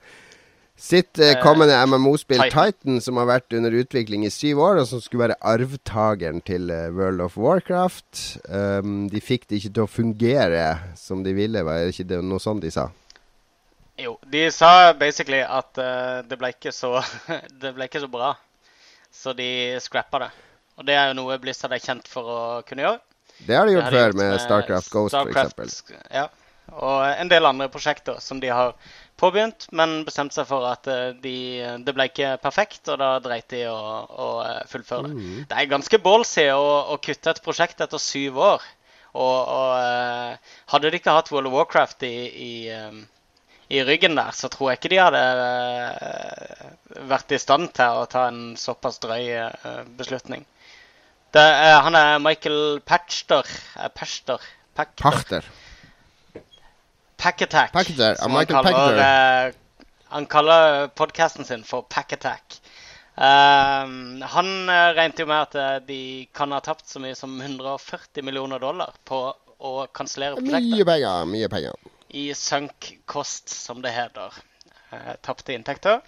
sitt 0.77 1.19
eh, 1.19 1.33
Eh, 1.33 1.41
kommende 1.43 1.85
MMO-spill 1.85 2.41
Titan. 2.43 2.71
Titan. 2.71 3.01
som 3.01 3.17
har 3.17 3.25
vært 3.25 3.53
under 3.53 3.73
utvikling 3.73 4.25
i 4.25 4.29
syv 4.29 4.61
år, 4.61 4.81
og 4.81 4.87
som 4.87 5.01
skulle 5.01 5.27
være 5.27 5.39
arvtakeren 5.41 6.41
til 6.45 6.69
eh, 6.69 6.87
World 6.93 7.21
of 7.21 7.37
Warcraft. 7.37 8.37
Um, 8.47 9.09
de 9.09 9.21
fikk 9.21 9.47
det 9.49 9.61
ikke 9.61 9.73
til 9.73 9.83
å 9.83 9.89
fungere 9.89 10.65
som 10.95 11.23
de 11.25 11.33
ville, 11.33 11.65
var 11.65 11.81
det 11.81 11.95
ikke 11.95 12.09
det 12.13 12.21
noe 12.23 12.39
sånt 12.39 12.63
de 12.63 12.71
sa? 12.71 12.89
Jo, 13.97 14.19
de 14.29 14.45
sa 14.53 14.93
basically 14.93 15.41
at 15.41 15.79
uh, 15.81 16.21
det, 16.21 16.37
ble 16.37 16.53
ikke 16.53 16.71
så, 16.71 16.99
det 17.61 17.73
ble 17.73 17.89
ikke 17.89 18.03
så 18.03 18.11
bra, 18.11 18.35
så 19.09 19.33
de 19.33 19.49
scrappa 19.81 20.27
det. 20.27 20.33
Og 20.77 20.85
det 20.85 20.93
er 20.93 21.09
jo 21.09 21.17
noe 21.17 21.39
Blizzard 21.41 21.73
er 21.73 21.81
kjent 21.81 22.05
for 22.09 22.29
å 22.29 22.41
kunne 22.67 22.85
gjøre. 22.85 22.99
Det 23.47 23.55
har 23.57 23.65
de 23.65 23.73
gjort 23.73 23.93
før 23.93 24.13
med 24.17 24.35
Starcraft 24.41 24.91
Ghost, 24.93 25.13
Starcraft, 25.13 25.57
for 25.57 25.65
eksempel. 25.65 26.13
Ja. 26.13 26.27
Og 26.77 27.01
en 27.07 27.29
del 27.31 27.45
andre 27.47 27.69
prosjekter 27.71 28.17
som 28.21 28.41
de 28.43 28.49
har 28.51 28.75
påbegynt, 29.19 29.67
men 29.75 30.03
bestemte 30.08 30.38
seg 30.38 30.47
for 30.49 30.65
at 30.69 30.88
eh, 30.91 31.12
de, 31.23 31.36
det 31.86 31.93
ble 31.95 32.08
ikke 32.10 32.36
perfekt, 32.43 32.88
og 32.91 32.99
da 33.01 33.10
dreit 33.23 33.47
de 33.53 33.63
å, 33.71 33.77
å 34.08 34.27
eh, 34.45 34.63
fullføre 34.71 35.10
det. 35.10 35.13
Mm. 35.17 35.43
Det 35.49 35.58
er 35.58 35.69
ganske 35.73 35.99
ballsy 36.03 36.47
å, 36.53 36.65
å 36.93 36.97
kutte 37.03 37.34
et 37.34 37.43
prosjekt 37.45 37.84
etter 37.84 38.01
syv 38.01 38.39
år. 38.51 38.65
Og, 39.17 39.38
og 39.41 39.71
eh, 39.82 40.56
hadde 40.73 40.91
de 40.93 40.99
ikke 41.01 41.15
hatt 41.17 41.32
World 41.34 41.49
of 41.49 41.56
Warcraft 41.58 42.06
i, 42.06 42.15
i, 42.47 42.53
i 43.73 43.84
ryggen 43.88 44.17
der, 44.19 44.34
så 44.38 44.51
tror 44.53 44.71
jeg 44.71 44.82
ikke 44.82 44.93
de 44.93 45.01
hadde 45.01 45.23
vært 47.10 47.34
i 47.34 47.41
stand 47.41 47.71
til 47.77 48.03
å 48.03 48.10
ta 48.12 48.27
en 48.30 48.53
såpass 48.60 49.01
drøy 49.03 49.34
beslutning. 49.97 50.45
Det, 51.34 51.43
han 51.84 51.97
er 51.97 52.21
Michael 52.23 52.80
Patchter. 52.88 53.49
Pachter. 53.97 54.45
Pachter. 54.77 55.03
Pachter. 55.03 55.49
Packattack. 57.27 57.71
Packattack, 57.75 58.17
som 58.23 58.31
han 58.37 58.45
kaller, 58.47 59.01
eh, 59.47 59.53
han 60.15 60.25
kaller 60.31 60.87
podkasten 60.95 61.45
sin 61.45 61.63
for 61.67 61.81
Packattack. 61.91 62.59
Um, 63.17 64.21
han 64.21 64.69
eh, 64.69 64.91
regnet 64.93 65.19
jo 65.19 65.25
med 65.25 65.41
at 65.47 65.55
eh, 65.57 65.77
de 65.87 65.99
kan 66.37 66.51
ha 66.53 66.59
tapt 66.61 66.85
så 66.87 67.01
mye 67.01 67.15
som 67.17 67.33
140 67.41 68.21
millioner 68.23 68.61
dollar 68.61 68.93
på 69.09 69.21
å 69.57 69.71
kansellere 69.97 70.37
prosjektet. 70.37 70.69
Mye 70.75 70.85
penger. 70.85 71.25
Mye 71.31 71.49
penger. 71.49 71.79
I 72.13 72.27
sunk 72.37 72.91
cost, 73.09 73.49
som 73.49 73.81
det 73.83 73.91
heter. 73.95 74.37
Uh, 74.93 75.15
Tapte 75.25 75.55
inntekter. 75.57 76.03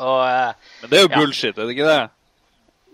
Og 0.00 0.22
uh, 0.24 0.54
Men 0.82 0.90
det 0.90 0.98
er 0.98 1.04
jo 1.04 1.10
Ja. 1.12 1.18
bullshit, 1.20 1.58
er 1.58 1.68
det 1.68 1.76
ikke 1.76 1.90
det? 1.92 2.00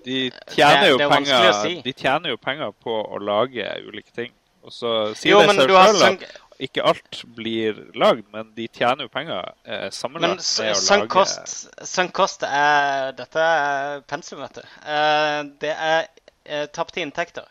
De 0.04 0.18
tjener, 0.52 0.80
Det- 0.82 0.90
jo 0.90 0.98
det 0.98 1.04
er 1.06 1.14
penger, 1.14 1.52
si. 1.62 1.76
de 1.86 1.92
tjener 1.96 2.34
jo 2.34 2.36
penger 2.36 2.74
på 2.84 2.98
å 2.98 3.20
lage 3.22 3.70
ulike 3.86 4.10
ting. 4.12 4.32
Og 4.64 4.72
så 4.72 4.90
sier 5.14 5.30
Jo, 5.36 5.40
det 5.44 5.54
seg 5.54 5.70
sjøl 5.70 6.02
at 6.08 6.22
ikke 6.62 6.84
alt 6.86 7.22
blir 7.34 7.78
lagd, 7.98 8.26
men 8.32 8.52
de 8.54 8.68
tjener 8.68 9.08
jo 9.08 9.12
penger 9.12 9.48
eh, 9.64 9.88
Men 9.88 9.94
sammenlagt 9.94 10.44
Men 10.62 11.86
sunk 11.88 12.14
cost, 12.14 12.46
er 12.46 13.14
Dette 13.18 13.42
er 13.42 14.04
pensum, 14.10 14.42
vet 14.44 14.60
du. 14.60 14.62
Eh, 14.86 15.40
det 15.62 15.74
er 15.74 16.06
uh, 16.06 16.66
tapte 16.72 17.02
inntekter. 17.02 17.48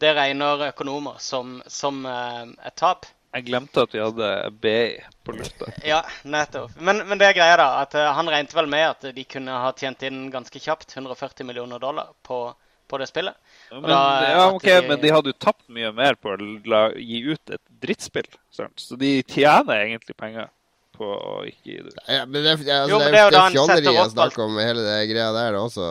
Det 0.00 0.12
regner 0.16 0.68
økonomer 0.68 1.20
som, 1.22 1.60
som 1.66 2.04
eh, 2.06 2.42
et 2.66 2.76
tap. 2.76 3.06
Jeg 3.34 3.48
glemte 3.48 3.82
at 3.82 3.94
vi 3.94 4.02
hadde 4.02 4.30
BI 4.62 4.82
på 5.26 5.34
lufta. 5.34 5.70
Ja, 5.92 6.02
nettopp. 6.22 6.76
Men, 6.76 7.02
men 7.08 7.18
det 7.18 7.30
er 7.30 7.38
greia, 7.38 7.56
da. 7.58 7.68
At 7.82 7.96
uh, 7.98 8.12
han 8.18 8.30
regnet 8.30 8.54
vel 8.54 8.70
med 8.70 8.88
at 8.90 9.08
de 9.16 9.24
kunne 9.24 9.62
ha 9.64 9.72
tjent 9.78 10.04
inn 10.06 10.28
ganske 10.34 10.60
kjapt 10.60 10.96
140 10.96 11.48
millioner 11.48 11.82
dollar 11.82 12.12
på, 12.26 12.46
på 12.86 13.00
det 13.00 13.08
spillet. 13.10 13.53
Men, 13.72 13.82
da, 13.90 14.00
ja, 14.30 14.42
ok, 14.54 14.62
de- 14.66 14.88
men 14.88 15.00
de 15.00 15.10
hadde 15.14 15.32
jo 15.32 15.38
tapt 15.40 15.64
mye 15.68 15.92
mer 15.96 16.14
på 16.20 16.34
å 16.34 16.50
la, 16.70 16.82
gi 16.94 17.22
ut 17.32 17.50
et 17.56 17.60
drittspill. 17.82 18.28
Sant? 18.54 18.76
Så 18.78 18.96
de 19.00 19.16
tjener 19.22 19.86
egentlig 19.86 20.14
penger 20.20 20.50
på 20.94 21.08
å 21.10 21.40
ikke 21.48 21.64
gi 21.72 21.78
det 21.82 21.90
ut. 21.90 21.96
Ja, 22.06 22.20
men 22.26 22.44
det, 22.44 22.52
ja, 22.68 22.82
altså, 22.84 22.90
Jo, 22.92 22.98
men 23.02 23.08
det, 23.10 23.22
det 23.34 23.38
er 23.40 23.46
er 23.48 23.56
fjolleri 23.56 23.96
å 23.98 24.04
snakke 24.12 24.44
om 24.44 24.60
hele 24.62 24.84
det 24.86 24.98
greia 25.10 25.32
der 25.34 25.56
også. 25.58 25.88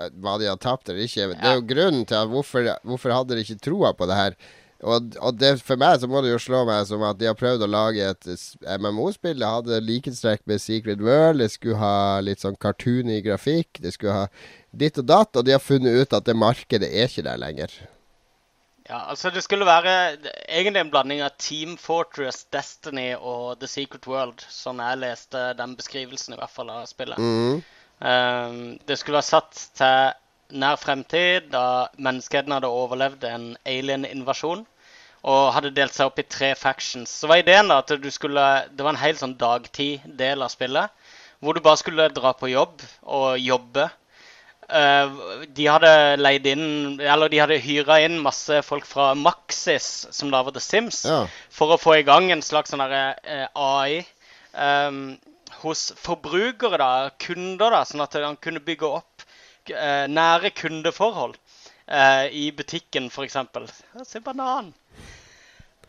eh, 0.00 0.08
Hva 0.18 0.38
de 0.40 0.48
har 0.50 0.56
tapt 0.58 0.88
eller 0.90 1.04
ikke. 1.06 1.28
Det 1.36 1.38
er 1.52 1.54
jo 1.60 1.68
grunnen 1.70 2.02
til 2.08 2.18
at 2.18 2.28
hvorfor, 2.32 2.66
hvorfor 2.82 3.14
hadde 3.14 3.36
de 3.38 3.44
ikke 3.46 3.60
troa 3.62 3.92
på 3.94 4.08
det 4.10 4.16
her. 4.18 4.34
Og, 4.82 5.12
og 5.22 5.36
det, 5.38 5.52
for 5.62 5.78
meg 5.78 6.00
så 6.02 6.08
må 6.10 6.18
det 6.24 6.32
jo 6.32 6.40
slå 6.42 6.64
meg 6.66 6.82
som 6.88 7.04
at 7.06 7.14
de 7.20 7.28
har 7.30 7.36
prøvd 7.38 7.62
å 7.62 7.68
lage 7.70 8.02
et 8.02 8.26
MMO-spill. 8.82 9.38
Det 9.38 9.46
hadde 9.52 9.78
likhetstrekk 9.86 10.42
med 10.50 10.58
Secret 10.58 10.98
World. 10.98 11.38
Det 11.38 11.52
skulle 11.54 11.78
ha 11.78 12.18
litt 12.26 12.42
sånn 12.42 12.58
cartoony 12.58 13.20
grafikk. 13.22 13.78
Det 13.78 13.92
skulle 13.94 14.16
ha 14.16 14.26
ditt 14.72 15.00
og 15.00 15.08
datt. 15.08 15.36
Og 15.36 15.46
de 15.46 15.54
har 15.54 15.62
funnet 15.62 16.02
ut 16.02 16.16
at 16.16 16.28
det 16.28 16.36
markedet 16.36 16.90
er 16.90 17.10
ikke 17.10 17.26
der 17.26 17.40
lenger. 17.40 17.74
Ja, 18.88 19.04
altså 19.08 19.30
Det 19.30 19.44
skulle 19.44 19.66
være 19.66 20.16
egentlig 20.48 20.80
en 20.80 20.90
blanding 20.90 21.22
av 21.22 21.36
Team 21.38 21.76
Fortress, 21.78 22.44
Destiny 22.52 23.14
og 23.14 23.60
The 23.60 23.68
Secret 23.70 24.06
World, 24.10 24.42
sånn 24.50 24.82
jeg 24.82 24.98
leste 25.04 25.52
den 25.58 25.76
beskrivelsen 25.78 26.34
i 26.34 26.40
hvert 26.40 26.50
fall 26.50 26.72
av 26.72 26.88
spillet. 26.90 27.18
Mm. 27.18 27.62
Um, 28.02 28.58
det 28.88 28.98
skulle 28.98 29.20
være 29.20 29.30
satt 29.30 29.62
til 29.78 30.58
nær 30.58 30.76
fremtid, 30.76 31.48
da 31.54 31.88
menneskeheten 31.96 32.52
hadde 32.52 32.68
overlevd 32.68 33.24
en 33.24 33.46
alien-invasjon 33.64 34.66
og 35.22 35.52
hadde 35.54 35.70
delt 35.76 35.94
seg 35.94 36.10
opp 36.10 36.18
i 36.18 36.26
tre 36.26 36.50
factions. 36.58 37.10
Så 37.22 37.30
var 37.30 37.40
ideen 37.40 37.70
da 37.70 37.78
at 37.80 37.92
du 38.02 38.10
skulle 38.10 38.42
Det 38.74 38.82
var 38.82 38.96
en 38.96 39.04
helt 39.04 39.20
sånn 39.22 39.38
dagtid-del 39.38 40.42
av 40.42 40.50
spillet, 40.50 40.90
hvor 41.38 41.54
du 41.54 41.62
bare 41.62 41.78
skulle 41.78 42.10
dra 42.14 42.34
på 42.34 42.50
jobb 42.50 42.82
og 43.02 43.38
jobbe. 43.38 43.88
Eh, 44.72 45.44
de 45.52 45.66
hadde 45.68 46.16
leid 46.16 46.46
inn 46.48 47.00
Eller 47.00 47.28
de 47.28 47.40
hadde 47.42 47.58
hyra 47.60 47.98
inn 48.00 48.14
masse 48.22 48.62
folk 48.64 48.86
fra 48.88 49.10
Maxis, 49.14 50.06
som 50.10 50.30
da 50.32 50.40
var 50.42 50.54
The 50.56 50.62
Sims, 50.64 51.04
Ja. 51.04 51.26
for 51.50 51.74
å 51.74 51.80
få 51.80 51.98
i 51.98 52.06
gang 52.08 52.30
en 52.32 52.40
slags 52.42 52.72
sånn 52.72 52.80
derre, 52.80 53.16
eh, 53.24 53.46
AI 53.54 54.04
Um, 54.52 55.16
hos 55.62 55.92
forbrukere, 55.96 56.76
da, 56.76 57.10
kunder, 57.18 57.70
da, 57.72 57.78
sånn 57.88 58.02
at 58.04 58.12
han 58.20 58.36
kunne 58.36 58.60
bygge 58.60 58.84
opp 58.84 59.24
uh, 59.72 60.04
nære 60.12 60.50
kundeforhold 60.58 61.38
uh, 61.88 62.26
i 62.28 62.50
butikken, 62.52 63.08
f.eks. 63.08 63.38
Se 64.04 64.20
banan! 64.20 64.74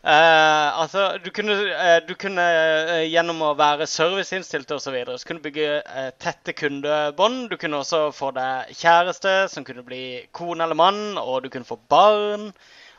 Eh, 0.04 0.80
altså, 0.80 1.18
du 1.24 1.30
kunne, 1.32 1.54
uh, 1.56 2.08
du 2.08 2.12
kunne 2.20 2.42
uh, 2.44 3.04
gjennom 3.08 3.38
å 3.40 3.54
være 3.56 3.86
serviceinnstilt 3.88 4.68
osv. 4.74 4.82
Så, 4.84 4.92
videre, 4.92 5.16
så 5.16 5.28
kunne 5.28 5.40
du 5.40 5.46
bygge 5.48 6.10
tette 6.20 6.52
kundebånd. 6.52 7.46
Du 7.48 7.56
kunne 7.60 7.80
også 7.80 8.10
få 8.12 8.28
deg 8.36 8.74
kjæreste, 8.76 9.32
som 9.48 9.64
kunne 9.64 9.86
bli 9.86 10.04
kone 10.36 10.66
eller 10.66 10.76
mann, 10.76 11.16
og 11.16 11.46
du 11.46 11.48
kunne 11.48 11.68
få 11.68 11.78
barn. 11.88 12.50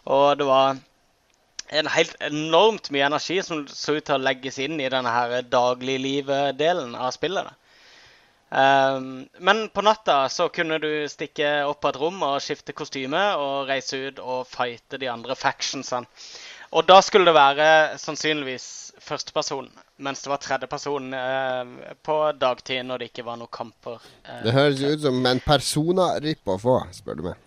Og 0.10 0.26
det 0.40 0.48
var 0.50 0.82
en 1.78 1.92
helt 1.94 2.18
enormt 2.26 2.90
mye 2.94 3.06
energi 3.06 3.38
som 3.46 3.68
så 3.70 4.00
ut 4.00 4.06
til 4.06 4.18
å 4.18 4.26
legges 4.26 4.58
inn 4.66 4.82
i 4.82 4.90
denne 4.90 5.14
her 5.14 5.46
dagliglivet-delen 5.54 6.98
av 6.98 7.14
spillet. 7.14 7.54
Ehm, 8.56 9.28
men 9.40 9.70
på 9.70 9.82
natta 9.82 10.30
så 10.30 10.48
kunne 10.54 10.78
du 10.80 10.90
stikke 11.10 11.66
opp 11.66 11.82
på 11.82 11.90
et 11.92 11.98
rom 12.00 12.22
og 12.24 12.42
skifte 12.46 12.76
kostyme 12.78 13.24
og 13.42 13.72
reise 13.72 13.98
ut 14.08 14.22
og 14.22 14.46
fighte 14.48 15.00
de 15.02 15.10
andre 15.12 15.36
factionsene. 15.36 16.06
Og 16.74 16.86
da 16.88 16.98
skulle 17.06 17.30
det 17.30 17.36
være 17.38 17.68
sannsynligvis 18.02 18.68
førsteperson, 19.06 19.68
mens 20.02 20.24
det 20.24 20.32
var 20.32 20.42
tredjeperson 20.42 21.14
eh, 21.14 21.94
på 22.04 22.16
dagtid 22.42 22.86
når 22.88 23.02
det 23.04 23.10
ikke 23.12 23.26
var 23.28 23.38
noen 23.40 23.52
kamper. 23.54 24.00
eh. 24.26 24.40
Det 24.44 24.54
høres 24.56 24.82
ut 24.82 25.04
som 25.06 25.20
en 25.30 25.42
persona-ripp 25.46 26.48
å 26.50 26.58
få, 26.62 26.80
spør 26.96 27.20
du 27.20 27.26
meg. 27.30 27.42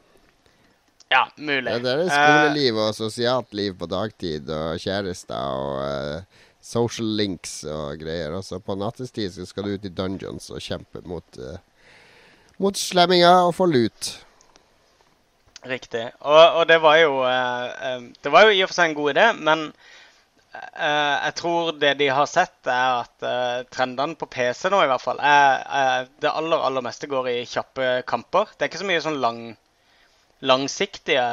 Ja, 1.09 1.25
mulig. 1.41 1.73
Ja, 1.73 1.79
det 1.81 1.93
er 1.95 2.03
Eh, 2.05 2.11
skoleliv 2.13 2.79
og 2.85 2.95
sosialt 2.95 3.55
liv 3.57 3.75
på 3.81 3.89
dagtid, 3.89 4.51
og 4.53 4.77
kjærester 4.83 5.57
og 5.57 5.79
eh, 5.83 6.45
social 6.61 7.09
links 7.17 7.63
og 7.65 7.99
greier. 8.03 8.37
Og 8.37 8.45
så 8.45 8.61
på 8.61 8.77
nattestid 8.77 9.33
skal 9.49 9.65
du 9.65 9.75
ut 9.75 9.89
i 9.89 9.93
dungeons 9.93 10.51
og 10.53 10.61
kjempe 10.61 11.01
mot, 11.09 11.39
eh, 11.41 11.59
mot 12.61 12.77
slemminger 12.77 13.49
og 13.49 13.55
få 13.57 13.67
lut. 13.73 14.13
Riktig. 15.67 16.05
Og, 16.23 16.61
og 16.61 16.67
det 16.71 16.79
var 16.83 16.99
jo 17.01 17.23
eh, 17.27 17.87
eh, 17.89 18.03
Det 18.23 18.31
var 18.31 18.47
jo 18.47 18.55
i 18.55 18.63
og 18.63 18.71
for 18.71 18.79
seg 18.79 18.91
en 18.93 18.99
god 18.99 19.11
idé, 19.17 19.27
men 19.43 19.65
eh, 20.55 21.17
jeg 21.27 21.35
tror 21.41 21.73
det 21.81 21.97
de 21.99 22.11
har 22.15 22.31
sett, 22.31 22.59
er 22.71 23.03
at 23.03 23.29
trendene 23.75 24.19
på 24.19 24.31
PC 24.31 24.71
nå 24.71 24.85
i 24.85 24.91
hvert 24.91 25.03
fall 25.03 25.19
er, 25.19 25.65
er 25.67 26.11
Det 26.23 26.31
aller, 26.31 26.63
aller 26.71 26.85
meste 26.87 27.11
går 27.11 27.31
i 27.35 27.39
kjappe 27.49 27.99
kamper. 28.07 28.55
Det 28.55 28.65
er 28.65 28.71
ikke 28.71 28.85
så 28.85 28.91
mye 28.91 29.05
sånn 29.05 29.23
lang, 29.25 29.45
langsiktige 30.47 31.25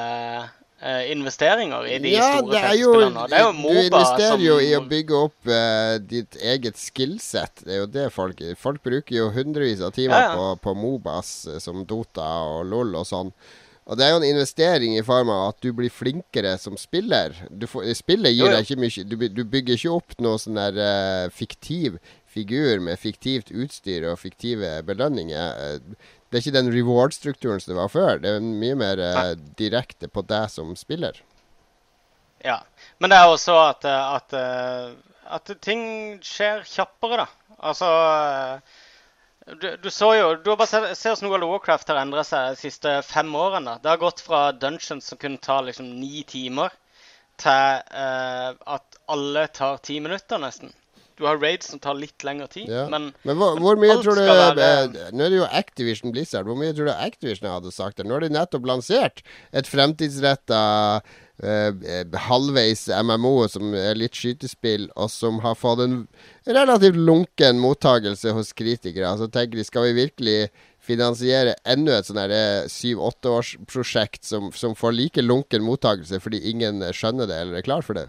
investeringer 0.85 1.85
i 1.88 1.95
de 2.03 2.11
ja, 2.11 2.25
store 2.35 2.59
feltspillene. 2.61 3.21
Det 3.31 3.38
er 3.38 3.45
jo 3.45 3.53
du 3.55 3.77
investerer 3.79 4.41
jo 4.43 4.57
i 4.61 4.73
å 4.75 4.81
bygge 4.85 5.15
opp 5.17 5.47
uh, 5.49 5.95
ditt 6.03 6.35
eget 6.35 6.77
skillset. 6.77 7.63
Det 7.63 7.71
er 7.73 7.79
jo 7.79 7.88
det 7.89 8.09
folk 8.13 8.43
Folk 8.59 8.83
bruker 8.85 9.15
jo 9.15 9.29
hundrevis 9.33 9.81
av 9.81 9.95
timer 9.95 10.19
Ja, 10.19 10.27
ja. 10.27 10.35
På, 10.35 10.49
på 10.61 10.75
Mobas, 10.77 11.31
som 11.63 11.85
Dota 11.88 12.27
og 12.51 12.67
LOL 12.69 12.99
og 12.99 13.07
sånn. 13.07 13.31
Og 13.85 13.99
det 13.99 14.05
er 14.05 14.15
jo 14.15 14.17
en 14.17 14.27
investering 14.27 14.95
i 14.97 15.03
form 15.05 15.29
av 15.29 15.51
at 15.51 15.59
du 15.61 15.69
blir 15.77 15.93
flinkere 15.93 16.55
som 16.57 16.77
spiller. 16.79 17.35
Du 17.53 17.67
får, 17.69 17.91
spillet 17.99 18.33
gir 18.33 18.47
Jo, 18.47 18.49
ja. 18.49 18.57
deg 18.57 18.65
ikke 18.65 18.81
mye 18.81 19.05
Du, 19.05 19.15
du 19.29 19.43
bygger 19.45 19.77
ikke 19.77 19.93
opp 19.93 20.15
noe 20.25 20.41
sånn 20.41 20.57
der 20.57 20.79
uh, 20.79 21.33
fiktiv 21.33 21.99
figur 22.35 22.81
med 22.83 22.99
fiktivt 22.99 23.53
utstyr 23.53 24.09
og 24.09 24.17
fiktive 24.19 24.81
belønninger. 24.83 25.61
Eh, 25.61 26.09
det 26.27 26.35
er 26.35 26.41
ikke 26.41 26.55
den 26.57 26.71
reward-strukturen 26.73 27.61
som 27.63 27.71
det 27.71 27.77
var 27.77 27.93
før. 27.93 28.19
Det 28.19 28.33
er 28.33 28.43
mye 28.43 28.75
mer 28.75 28.99
uh, 28.99 29.37
direkte 29.55 30.09
på 30.11 30.25
deg 30.27 30.49
som 30.51 30.73
spiller. 30.75 31.21
Ja. 32.43 32.57
Men 32.99 33.13
det 33.13 33.21
er 33.21 33.31
også 33.31 33.55
at, 33.69 33.87
at, 33.87 34.35
at 35.37 35.53
ting 35.63 35.85
skjer 36.25 36.65
kjappere, 36.67 37.23
da. 37.23 37.45
Altså 37.63 37.87
eh, 37.87 38.81
du, 39.62 39.67
du 39.77 39.89
så 39.93 40.08
jo 40.17 40.29
Du 40.41 40.49
har 40.51 40.58
bare 40.58 40.67
sett, 40.71 40.97
se 40.97 41.12
hvordan 41.13 41.29
World 41.31 41.43
of 41.47 41.51
Warcraft 41.55 41.91
har 41.93 41.99
endra 42.01 42.23
seg 42.25 42.55
de 42.55 42.62
siste 42.63 42.95
fem 43.05 43.29
årene. 43.38 43.77
Det 43.84 43.91
har 43.91 44.01
gått 44.01 44.23
fra 44.25 44.47
dungeons 44.51 45.05
som 45.12 45.17
kunne 45.21 45.38
ta 45.43 45.60
liksom 45.62 45.91
ni 45.99 46.23
timer, 46.27 46.73
til 47.38 47.51
eh, 47.91 48.49
at 48.55 48.99
alle 49.12 49.47
tar 49.53 49.77
ti 49.84 49.99
minutter, 49.99 50.39
nesten. 50.41 50.71
Du 51.15 51.23
har 51.27 51.38
raids 51.39 51.69
som 51.71 51.79
tar 51.79 51.95
litt 51.95 52.23
lengre 52.27 52.47
tid, 52.51 52.67
Ja. 52.67 52.88
men 52.91 53.13
Men 53.23 53.38
hvor, 53.39 53.55
hvor 53.63 53.77
mye 53.79 53.95
tror 54.03 54.17
du 54.19 54.23
være- 54.25 55.12
Nå 55.15 55.23
er 55.23 55.29
det 55.31 55.38
jo 55.38 55.45
Activision 55.47 56.12
Blizzard. 56.12 56.45
Hvor 56.45 56.58
mye 56.60 56.73
tror 56.75 56.89
du 56.89 56.91
Activision 56.91 57.47
hadde 57.51 57.71
sagt 57.71 57.97
det? 57.97 58.05
Nå 58.05 58.17
har 58.17 58.25
de 58.25 58.29
nettopp 58.36 58.65
lansert 58.67 59.21
et 59.53 59.67
fremtidsretta 59.67 61.01
eh, 61.43 62.17
halvveis 62.27 62.87
MMO 62.87 63.47
som 63.51 63.73
er 63.77 63.97
litt 63.99 64.17
skytespill, 64.17 64.89
og 64.95 65.11
som 65.13 65.41
har 65.43 65.57
fått 65.59 65.83
en 65.85 65.97
relativt 66.47 66.99
lunken 66.99 67.59
mottagelse 67.63 68.35
hos 68.35 68.53
kritikere. 68.53 69.15
Så 69.19 69.27
tenker 69.27 69.59
de, 69.59 69.67
skal 69.67 69.89
vi 69.89 69.99
virkelig 70.03 70.37
finansiere 70.85 71.55
enda 71.65 71.97
et 71.97 72.09
sånn 72.09 72.21
her 72.21 72.69
syv-åtteårsprosjekt 72.69 74.23
som, 74.27 74.51
som 74.53 74.77
får 74.77 74.93
like 74.93 75.23
lunken 75.23 75.65
mottagelse 75.65 76.19
fordi 76.21 76.43
ingen 76.51 76.83
skjønner 76.93 77.25
det 77.25 77.39
eller 77.41 77.57
er 77.57 77.65
klar 77.65 77.85
for 77.85 77.97
det? 77.97 78.05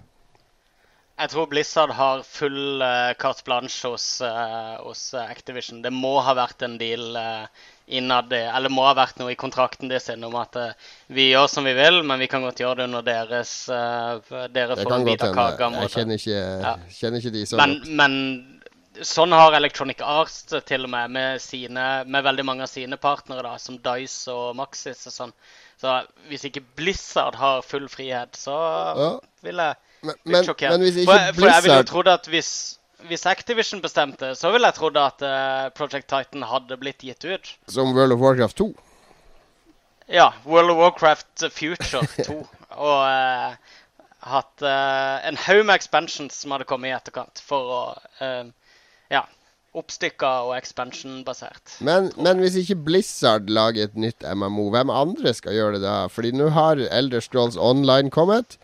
jeg 1.16 1.32
tror 1.32 1.48
Blizzard 1.48 1.92
har 1.96 2.24
full 2.28 2.82
uh, 2.84 3.14
carte 3.16 3.44
blanche 3.46 3.88
hos, 3.88 4.20
uh, 4.20 4.76
hos, 4.84 5.08
Activision. 5.16 5.80
Det 5.84 5.92
må 5.94 6.18
ha 6.20 6.34
vært 6.36 6.64
en 6.66 6.76
deal 6.80 7.16
uh, 7.16 7.46
innad 7.86 8.32
Eller 8.32 8.72
må 8.72 8.82
ha 8.86 8.94
vært 8.98 9.20
noe 9.20 9.30
i 9.30 9.38
kontrakten 9.38 9.90
deres 9.90 10.08
om 10.10 10.34
at 10.40 10.58
vi 11.06 11.28
gjør 11.30 11.46
som 11.50 11.66
vi 11.68 11.74
vil, 11.76 12.02
men 12.02 12.18
vi 12.18 12.26
kan 12.30 12.42
godt 12.42 12.60
gjøre 12.60 12.80
det 12.80 12.88
under 12.90 13.06
deres 13.06 13.54
Dere 13.68 14.78
får 14.80 14.96
en 14.96 15.06
bit 15.06 15.22
av 15.22 15.34
kaka. 15.36 15.70
Jeg 15.84 15.94
kjenner 15.94 16.20
ikke, 16.20 16.42
ja. 16.66 16.74
kjenner 16.98 17.22
ikke 17.22 17.34
de 17.36 17.46
så 17.46 17.60
men, 17.60 17.76
godt. 17.78 17.94
Men 18.00 18.18
sånn 19.04 19.34
har 19.34 19.54
Electronic 19.56 20.00
Arts 20.04 20.44
til 20.68 20.86
og 20.86 20.92
med 20.92 21.12
med, 21.14 21.40
sine, 21.42 21.86
med 22.06 22.24
veldig 22.24 22.44
mange 22.46 22.66
av 22.66 22.72
sine 22.72 22.98
partnere, 23.00 23.44
da, 23.44 23.56
som 23.60 23.78
Dice 23.82 24.32
og 24.32 24.56
Maxis 24.58 25.06
og 25.10 25.14
sånn. 25.14 25.34
Så 25.80 25.92
hvis 26.30 26.46
ikke 26.48 26.64
Blizzard 26.78 27.36
har 27.36 27.64
full 27.66 27.88
frihet, 27.92 28.36
så 28.38 28.56
ja. 28.96 29.10
vil 29.44 29.60
jeg 29.60 29.76
men, 30.06 30.14
men, 30.24 30.32
men, 30.32 30.36
hvis 30.36 30.50
ikke 30.52 31.08
for, 31.08 31.32
for 31.36 31.50
jeg 31.50 31.64
ville 31.64 31.78
jo 31.80 31.86
trodd 31.88 32.10
at 32.12 32.28
hvis, 32.30 32.50
hvis, 33.08 33.26
Activision 33.28 33.82
bestemte, 33.84 34.32
så 34.38 34.50
ville 34.54 34.68
jeg 34.68 34.78
trodd 34.78 34.98
at 35.00 35.24
uh, 35.24 35.68
Project 35.76 36.08
Titan 36.10 36.46
hadde 36.46 36.78
blitt 36.80 37.04
gitt 37.06 37.24
ut. 37.24 37.52
Som 37.70 37.94
World 37.96 38.16
of 38.16 38.22
Warcraft 38.24 38.60
2? 38.62 38.68
Ja. 40.12 40.32
World 40.46 40.74
of 40.74 40.82
Warcraft 40.82 41.46
Future 41.54 42.04
2. 42.18 42.36
og 42.88 43.00
uh, 43.06 43.56
hatt 44.26 44.66
uh, 44.66 45.16
en 45.26 45.40
haug 45.46 45.64
med 45.64 45.76
expansions 45.78 46.42
som 46.42 46.54
hadde 46.54 46.68
kommet 46.68 46.92
i 46.92 46.96
etterkant 46.98 47.42
for 47.44 47.74
å 47.78 47.82
Ja. 49.12 49.26
Oppstykka 49.76 50.28
og 50.46 50.54
expansion-basert. 50.56 51.74
Men, 51.84 52.06
men, 52.16 52.38
hvis 52.40 52.54
ikke 52.62 52.78
Blizzard 52.86 53.50
lager 53.52 53.84
et 53.84 53.98
nytt 54.00 54.24
MMO, 54.24 54.70
hvem 54.72 54.88
andre 54.88 55.34
skal 55.36 55.52
gjøre 55.52 55.76
det 55.76 55.82
da? 55.84 56.06
Fordi 56.08 56.30
nå 56.32 56.46
har 56.56 56.80
Elder 56.80 57.20
Scrolls 57.20 57.58
Online 57.60 58.08
kommet. 58.14 58.56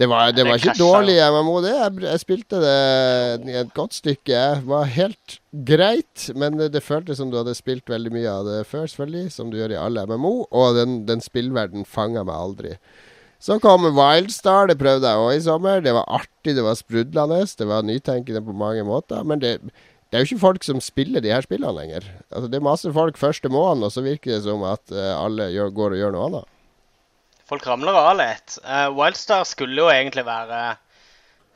Det 0.00 0.08
var, 0.08 0.32
det 0.32 0.46
var 0.48 0.56
ikke 0.56 0.72
dårlig 0.78 1.18
MMO, 1.20 1.58
det. 1.62 1.74
Jeg, 1.76 1.92
jeg, 2.06 2.20
spilte 2.22 2.58
det 2.62 3.52
et 3.60 3.72
godt 3.76 3.94
stykke. 3.94 4.40
Det 4.62 4.66
var 4.70 4.88
helt 4.88 5.36
greit, 5.68 6.24
men 6.34 6.56
det, 6.58 6.70
det, 6.72 6.82
føltes 6.82 7.20
som 7.20 7.30
du 7.30 7.36
hadde 7.38 7.54
spilt 7.54 7.92
veldig 7.92 8.12
mye 8.14 8.32
av 8.32 8.48
det 8.48 8.58
før, 8.70 8.88
selvfølgelig, 8.88 9.34
som 9.36 9.52
du 9.52 9.58
gjør 9.60 9.76
i 9.76 9.80
alle 9.82 10.06
MMO. 10.08 10.34
Og 10.48 10.80
den, 10.80 11.02
den 11.08 11.22
spillverden 11.24 11.84
fanga 11.84 12.24
meg 12.24 12.40
aldri. 12.40 12.74
Så 13.42 13.58
kom 13.58 13.84
Wildstar, 13.84 14.68
det 14.70 14.78
prøvde 14.80 15.10
jeg 15.10 15.22
òg 15.22 15.36
i 15.36 15.44
sommer. 15.44 15.80
Det 15.84 15.92
var 15.96 16.08
artig, 16.20 16.54
det 16.56 16.64
var 16.64 16.78
sprudlende, 16.78 17.42
det 17.58 17.66
var 17.68 17.84
nytenkende 17.86 18.42
på 18.46 18.54
mange 18.56 18.84
måter. 18.86 19.24
Men 19.26 19.42
det, 19.42 19.56
det 20.12 20.18
er 20.18 20.22
jo 20.22 20.30
ikke 20.30 20.44
folk 20.44 20.64
som 20.64 20.80
spiller 20.84 21.24
de 21.24 21.32
her 21.34 21.44
spillene 21.44 21.74
lenger. 21.74 22.06
Altså, 22.30 22.46
det 22.48 22.58
er 22.60 22.64
masse 22.64 22.90
folk 22.94 23.20
første 23.20 23.50
måneden, 23.52 23.82
og 23.88 23.92
så 23.92 24.04
virker 24.04 24.34
det 24.34 24.42
som 24.44 24.62
at 24.68 24.82
uh, 24.94 25.18
alle 25.18 25.50
gjør, 25.52 25.72
går 25.74 25.96
og 25.96 26.02
gjør 26.02 26.14
noe 26.14 26.26
annet. 26.30 26.50
Folk 27.52 27.66
ramler 27.68 27.92
av 27.92 28.14
litt. 28.16 28.54
Uh, 28.64 28.88
Wildstar 28.96 29.42
skulle 29.44 29.76
jo 29.76 29.90
egentlig 29.92 30.22
være 30.24 30.78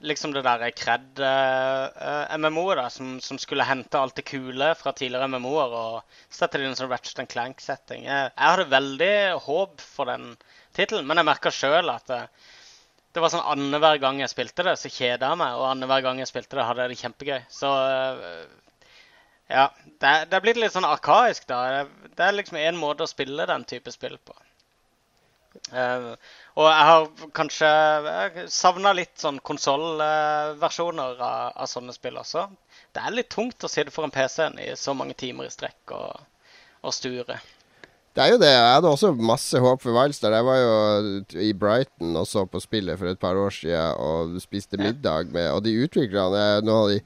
liksom 0.05 0.35
det 0.35 0.43
der 0.45 0.67
cred-MMO-et, 0.77 2.83
uh, 2.83 2.91
som, 2.93 3.15
som, 3.25 3.39
skulle 3.41 3.65
hente 3.65 3.97
alt 3.97 4.13
det 4.19 4.27
kule 4.29 4.75
fra 4.77 4.93
tidligere 4.93 5.25
MMO-er 5.33 5.77
og 5.79 6.19
sette 6.29 6.61
det 6.61 6.67
i 6.67 6.69
en 6.69 6.77
sånn 6.77 6.91
Ratchet 6.91 7.25
Clank-setting. 7.33 8.05
Jeg, 8.05 8.29
jeg, 8.29 8.45
hadde 8.45 8.69
veldig 8.75 9.41
håp 9.47 9.81
for 9.81 10.13
den 10.13 10.35
tittelen, 10.77 11.09
men 11.09 11.17
jeg 11.17 11.31
merka 11.31 11.49
sjøl 11.63 11.89
at 11.89 12.13
uh, 12.13 12.29
det 13.17 13.25
var 13.25 13.33
sånn 13.33 13.49
annenhver 13.55 13.97
gang 14.03 14.21
jeg 14.21 14.35
spilte 14.35 14.67
det, 14.69 14.77
så 14.77 14.93
kjeda 14.93 15.33
jeg 15.33 15.41
meg. 15.47 15.57
Og 15.57 15.65
annenhver 15.71 16.05
gang 16.05 16.21
jeg 16.21 16.29
spilte 16.29 16.61
det, 16.61 16.67
hadde 16.69 16.85
jeg 16.85 16.93
det 16.93 17.01
kjempegøy. 17.07 17.41
Så 17.57 17.73
ja. 19.49 19.65
Det, 19.87 20.13
det 20.29 20.37
er 20.37 20.45
blitt 20.45 20.61
litt 20.61 20.77
sånn 20.77 20.85
arkaisk, 20.85 21.49
da. 21.49 21.87
Det 22.13 22.29
er 22.29 22.37
liksom 22.37 22.61
én 22.61 22.77
måte 22.77 23.09
å 23.09 23.09
spille 23.09 23.49
den 23.49 23.65
type 23.65 23.89
spill 23.97 24.21
på. 24.21 24.37
Uh, 25.73 26.15
og 26.57 26.69
jeg 26.69 26.87
har 26.89 27.07
kanskje 27.37 27.71
savna 28.53 28.93
litt 28.97 29.15
sånn 29.21 29.41
konsollversjoner 29.45 31.21
av, 31.21 31.53
av, 31.55 31.69
sånne 31.71 31.95
spill 31.97 32.19
også. 32.21 32.47
Det 32.95 33.03
er 33.03 33.17
litt 33.17 33.31
tungt 33.33 33.67
å 33.67 33.71
sitte 33.71 33.95
foran 33.95 34.15
PC-en 34.15 34.59
i 34.63 34.71
så 34.79 34.95
mange 34.97 35.17
timer 35.19 35.49
i 35.49 35.53
strekk 35.53 35.95
og, 35.97 36.25
og, 36.83 36.93
sture. 36.97 37.39
Det 38.17 38.25
er 38.25 38.33
jo 38.33 38.41
det. 38.41 38.49
Jeg 38.49 38.77
hadde 38.79 38.89
også 38.89 39.13
masse 39.13 39.61
håp 39.61 39.83
for 39.83 39.93
Wildstar. 39.93 40.33
Jeg 40.33 40.47
var 40.47 40.61
jo 40.63 41.41
i 41.45 41.51
Brighton 41.53 42.17
og 42.17 42.25
så 42.25 42.47
på 42.49 42.63
spillet 42.65 42.97
for 42.97 43.11
et 43.11 43.21
par 43.21 43.37
år 43.37 43.53
siden 43.53 43.99
og 44.01 44.39
spiste 44.41 44.81
middag 44.81 45.29
med 45.35 45.51
Og 45.53 45.61
de 45.67 45.75
utviklerne 45.85 46.47
noen 46.65 46.79
av 46.79 46.95
de 46.95 47.03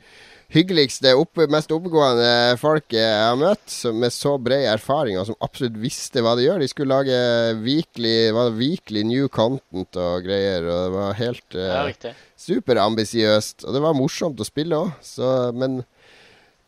hyggeligste, 0.50 1.12
opp, 1.18 1.38
mest 1.50 1.70
oppegående 1.74 2.56
folk 2.58 2.94
jeg 2.94 3.06
har 3.06 3.36
møtt, 3.38 3.70
med 3.94 4.14
så 4.14 4.36
bred 4.42 4.66
erfaring, 4.72 5.18
og 5.20 5.28
som 5.28 5.38
absolutt 5.46 5.78
visste 5.78 6.24
hva 6.26 6.34
de 6.38 6.46
gjør. 6.48 6.62
De 6.62 6.70
skulle 6.70 6.96
lage 6.96 7.20
weekly, 7.62 8.32
weekly 8.58 9.04
new 9.06 9.30
content 9.30 9.98
og 10.00 10.26
greier, 10.26 10.66
og 10.66 10.80
det 10.82 10.96
var 10.96 11.20
helt 11.20 11.58
uh, 11.58 12.10
superambisiøst. 12.48 13.66
Og 13.66 13.78
det 13.78 13.84
var 13.86 13.98
morsomt 13.98 14.42
å 14.42 14.48
spille 14.48 14.82
òg, 14.88 15.14
men 15.54 15.82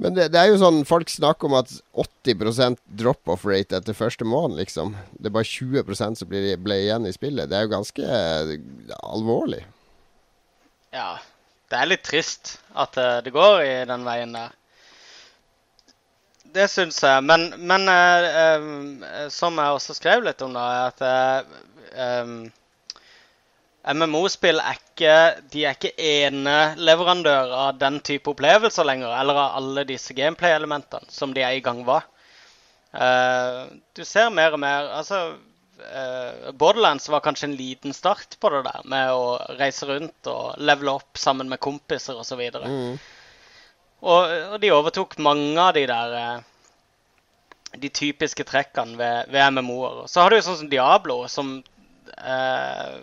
men 0.03 0.17
det, 0.17 0.33
det, 0.35 0.41
er 0.41 0.51
jo 0.51 0.59
sånn 0.59 0.81
folk 0.89 1.11
snakker 1.13 1.47
om 1.47 1.61
at 1.61 1.71
80% 2.27 2.81
drop-off 2.99 3.45
rate 3.47 3.79
etter 3.79 3.95
første 3.95 4.27
måned, 4.27 4.59
liksom. 4.59 4.97
Det 5.15 5.31
er 5.31 5.37
bare 5.37 5.47
20% 5.47 6.19
som 6.19 6.31
ble, 6.31 6.57
ble 6.59 6.79
igjen 6.83 7.07
i 7.07 7.15
spillet. 7.15 7.51
Det 7.51 7.59
er 7.59 7.69
jo 7.69 7.75
ganske 7.77 8.17
alvorlig. 8.99 9.63
Ja, 10.93 11.21
det 11.71 11.79
er 11.79 11.93
litt 11.93 12.03
trist 12.05 12.57
at 12.75 12.99
eh, 12.99 13.21
det 13.23 13.33
går 13.33 13.63
i 13.63 13.77
den 13.89 14.03
veien 14.09 14.35
der. 14.35 14.51
Det 16.53 16.67
syns 16.69 16.99
jeg. 17.01 17.23
Men, 17.25 17.47
men 17.63 17.87
uh, 17.89 18.27
uh, 18.27 19.29
som 19.33 19.57
jeg 19.57 19.79
også 19.79 19.97
skrev 19.97 20.27
litt 20.27 20.43
om, 20.45 20.53
da, 20.53 20.67
er 20.69 20.91
at 20.91 22.27
um, 22.27 22.35
MMO-spill 23.83 24.61
er 24.63 24.79
ikke 24.79 25.15
de 25.51 25.65
er 25.67 25.75
ikke 25.75 25.95
eneleverandør 25.99 27.55
av 27.57 27.79
den 27.81 27.99
type 28.07 28.31
opplevelser 28.31 28.87
lenger, 28.87 29.11
eller 29.19 29.41
av 29.43 29.57
alle 29.59 29.83
disse 29.89 30.15
gameplay-elementene 30.15 31.11
som 31.11 31.35
de 31.35 31.43
er 31.43 31.57
i 31.59 31.65
gang 31.65 31.83
var. 31.89 32.07
du 33.97 34.05
ser 34.05 34.29
mer 34.31 34.53
og 34.53 34.61
mer 34.61 34.91
Altså 34.99 35.33
uh, 35.83 36.53
Borderlands 36.53 37.09
var 37.09 37.21
kanskje 37.25 37.49
en 37.51 37.57
liten 37.57 37.93
start 37.93 38.37
på 38.41 38.51
det 38.53 38.63
der, 38.67 38.85
med 38.85 39.13
å 39.15 39.37
reise 39.59 39.89
rundt 39.89 40.31
og 40.31 40.61
levele 40.63 40.97
opp 40.99 41.19
sammen 41.19 41.51
med 41.51 41.63
kompiser 41.63 42.19
osv. 42.19 42.41
Og, 42.41 42.69
mm. 42.69 42.97
og, 44.03 44.37
og 44.53 44.57
de 44.63 44.73
overtok 44.75 45.19
mange 45.23 45.59
av 45.61 45.75
de 45.77 45.87
der 45.91 46.17
uh, 46.19 46.45
de 47.73 47.89
typiske 47.89 48.45
trekkene 48.45 48.99
ved, 49.01 49.33
ved 49.33 49.57
MMO-er. 49.57 50.05
Så 50.11 50.23
har 50.23 50.31
du 50.31 50.39
jo 50.39 50.47
sånn 50.47 50.61
som 50.65 50.73
Diablo, 50.73 51.23
som, 51.33 51.55
uh, 52.19 52.97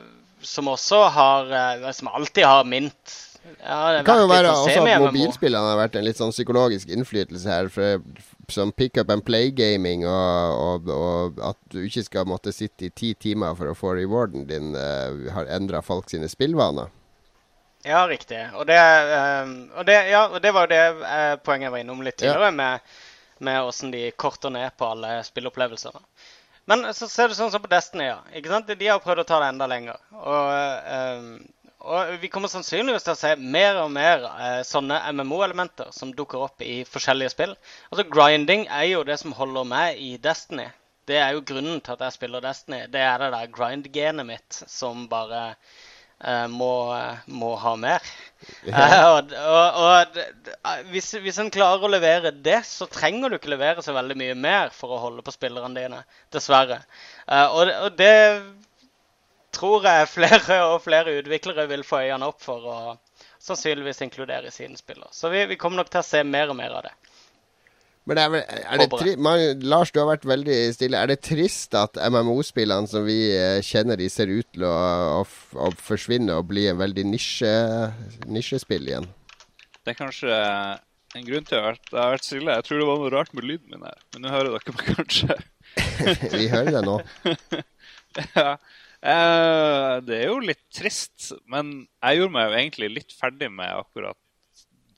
som 0.45 0.67
også 0.71 1.02
har 1.12 1.49
Som 1.93 2.08
alltid 2.08 2.45
har 2.45 2.63
mint 2.63 3.17
ja, 3.63 3.91
det, 3.91 4.04
kan 4.06 4.19
jo 4.21 4.28
være 4.30 4.52
også 4.52 4.84
at 4.84 5.02
mobilspillene 5.02 5.71
har 5.71 5.80
vært 5.80 5.97
en 5.99 6.06
litt 6.06 6.19
sånn 6.19 6.34
psykologisk 6.34 6.91
innflytelse 6.93 7.49
her. 7.49 7.69
For, 7.73 8.04
som 8.52 8.71
pick 8.71 8.97
up 8.97 9.12
and 9.13 9.23
play-gaming, 9.25 10.06
og, 10.10 10.60
og, 10.60 10.89
og, 10.93 11.41
at 11.52 11.60
du 11.73 11.82
ikke 11.86 12.04
skal 12.06 12.30
måtte 12.30 12.54
sitte 12.56 12.88
i 12.88 12.93
ti 12.93 13.13
timer 13.13 13.58
for 13.58 13.71
å 13.71 13.75
få 13.78 13.93
rewarden 13.99 14.47
din, 14.49 14.73
uh, 14.78 15.30
har 15.36 15.49
endra 15.56 15.84
folk 15.86 16.10
sine 16.12 16.30
spillvaner. 16.32 16.89
Ja, 17.88 18.04
riktig. 18.10 18.41
Og 18.60 18.67
det, 18.67 18.80
um, 18.80 19.54
og 19.78 19.86
det, 19.88 19.99
ja, 20.12 20.25
det 20.41 20.52
var 20.56 20.67
jo 20.67 20.73
det 20.73 20.84
uh, 20.99 21.36
poenget 21.43 21.69
jeg 21.69 21.75
var 21.78 21.86
innom 21.86 22.04
litt 22.06 22.19
tidligere, 22.19 22.52
ja. 22.52 22.58
med, 22.60 22.97
med 23.45 23.69
åssen 23.69 23.93
de 23.93 24.10
korter 24.19 24.54
ned 24.54 24.75
på 24.78 24.89
alle 24.95 25.19
spilleopplevelsene. 25.28 26.04
Men 26.69 26.86
så 26.93 27.08
ser 27.10 27.29
du 27.29 27.38
sånn 27.38 27.51
som 27.53 27.63
på 27.63 27.71
Destiny, 27.71 28.12
ja. 28.12 28.19
Ikke 28.38 28.51
sant? 28.51 28.69
De 28.69 28.89
har 28.89 29.01
prøvd 29.01 29.23
å 29.23 29.29
ta 29.29 29.39
det 29.41 29.53
enda 29.53 29.67
lenger. 29.69 29.97
Og 30.20 31.39
og 31.80 32.17
vi 32.20 32.28
kommer 32.28 32.51
sannsynligvis 32.51 33.05
til 33.05 33.13
å 33.13 33.20
se 33.20 33.30
mer 33.39 33.78
og 33.80 33.91
mer 33.95 34.26
uh, 34.28 34.59
sånne 34.67 34.97
MMO-elementer 35.15 35.93
som 35.95 36.11
dukker 36.15 36.43
opp 36.49 36.63
i 36.65 36.82
forskjellige 36.84 37.32
spill. 37.32 37.53
Altså 37.88 38.03
Grinding 38.11 38.65
er 38.67 38.89
jo 38.89 39.05
det 39.07 39.15
som 39.22 39.36
holder 39.38 39.70
meg 39.70 40.01
i 40.03 40.17
Destiny. 40.20 40.67
Det 41.07 41.17
er 41.17 41.32
jo 41.34 41.45
grunnen 41.47 41.80
til 41.82 41.95
at 41.95 42.03
jeg 42.05 42.17
spiller 42.17 42.43
Destiny. 42.43 42.82
Det 42.91 42.99
er 43.01 43.24
det 43.24 43.32
der 43.34 43.53
grind-genet 43.55 44.28
mitt 44.28 44.59
som 44.67 45.07
bare 45.09 45.39
eh, 45.53 45.78
må, 46.51 46.74
må, 47.32 47.53
ha 47.55 47.76
mer. 47.80 48.03
Ja. 48.63 48.80
Eh, 48.80 49.01
og, 49.11 49.34
og, 49.36 49.80
og 49.84 50.17
eh, 50.20 50.86
hvis, 50.93 51.09
hvis 51.22 51.38
en 51.41 51.51
klarer 51.51 51.84
å 51.84 51.91
levere 51.91 52.32
det, 52.32 52.61
så 52.67 52.88
trenger 52.91 53.30
du 53.30 53.36
ikke 53.36 53.51
levere 53.51 53.84
så 53.84 53.91
veldig 53.95 54.15
mye 54.20 54.38
mer 54.39 54.72
for 54.76 54.95
å 54.95 55.01
holde 55.03 55.24
på 55.26 55.34
spillerne 55.36 55.76
dine. 55.76 55.99
Dessverre. 56.34 56.80
Eh, 57.28 57.45
og, 57.45 57.72
og 57.86 57.97
det 57.99 58.15
tror 59.55 59.86
jeg 59.88 60.11
flere 60.13 60.61
og 60.70 60.80
flere 60.86 61.17
utviklere 61.20 61.67
vil 61.70 61.84
få 61.88 62.03
øynene 62.05 62.32
opp 62.32 62.41
for 62.43 62.67
å 62.72 62.80
sannsynligvis 63.43 64.01
inkludere 64.01 64.47
i 64.47 64.55
sine 64.55 64.78
spillere. 64.78 65.11
Så 65.11 65.30
vi, 65.30 65.45
vi, 65.45 65.57
kommer 65.59 65.82
nok 65.82 65.91
til 65.91 66.01
å 66.01 66.05
se 66.05 66.24
mer 66.28 66.51
og 66.51 66.57
mer 66.59 66.76
av 66.80 66.88
det. 66.88 66.95
Men 68.10 68.18
er, 68.18 68.39
er 68.41 68.82
det 68.82 69.12
man, 69.22 69.41
Lars, 69.70 69.91
du 69.93 69.99
har 70.01 70.07
vært 70.10 70.26
veldig 70.26 70.57
stille. 70.74 70.97
Er 70.97 71.12
det 71.12 71.20
trist 71.28 71.76
at 71.78 71.99
MMO-spillene 72.10 72.89
som 72.89 73.05
vi 73.05 73.20
eh, 73.36 73.60
kjenner, 73.66 73.99
de 73.99 74.07
ser 74.10 74.32
ut 74.32 74.47
til 74.49 74.66
å, 74.66 74.74
å, 75.20 75.24
å 75.62 75.70
forsvinne 75.78 76.39
og 76.39 76.47
bli 76.49 76.66
en 76.72 76.80
veldig 76.80 77.05
nisje, 77.12 77.51
nisjespill 78.26 78.89
igjen? 78.89 79.05
Det 79.86 79.93
er 79.93 79.99
kanskje 79.99 80.39
en 81.18 81.26
grunn 81.26 81.45
til 81.45 81.62
at 81.62 81.82
jeg 81.91 81.99
har 82.01 82.16
vært 82.16 82.26
stille. 82.26 82.57
Jeg 82.57 82.66
tror 82.66 82.82
det 82.82 82.89
var 82.89 83.01
noe 83.03 83.14
rart 83.14 83.36
med 83.38 83.45
lyden 83.45 83.76
min 83.76 83.86
her, 83.86 84.01
men 84.14 84.26
nå 84.26 84.34
hører 84.34 84.57
dere 84.57 84.76
meg 84.80 84.89
kanskje. 84.97 85.38
vi 86.39 86.49
hører 86.49 86.72
det 86.80 86.84
nå. 86.86 86.97
ja. 88.39 88.51
Eh, 88.99 89.93
det 90.03 90.18
er 90.18 90.26
jo 90.28 90.41
litt 90.43 90.66
trist, 90.76 91.32
men 91.49 91.72
jeg 92.01 92.20
gjorde 92.20 92.36
meg 92.36 92.49
jo 92.49 92.57
egentlig 92.64 92.91
litt 92.97 93.16
ferdig 93.16 93.51
med 93.53 93.70
akkurat 93.72 94.18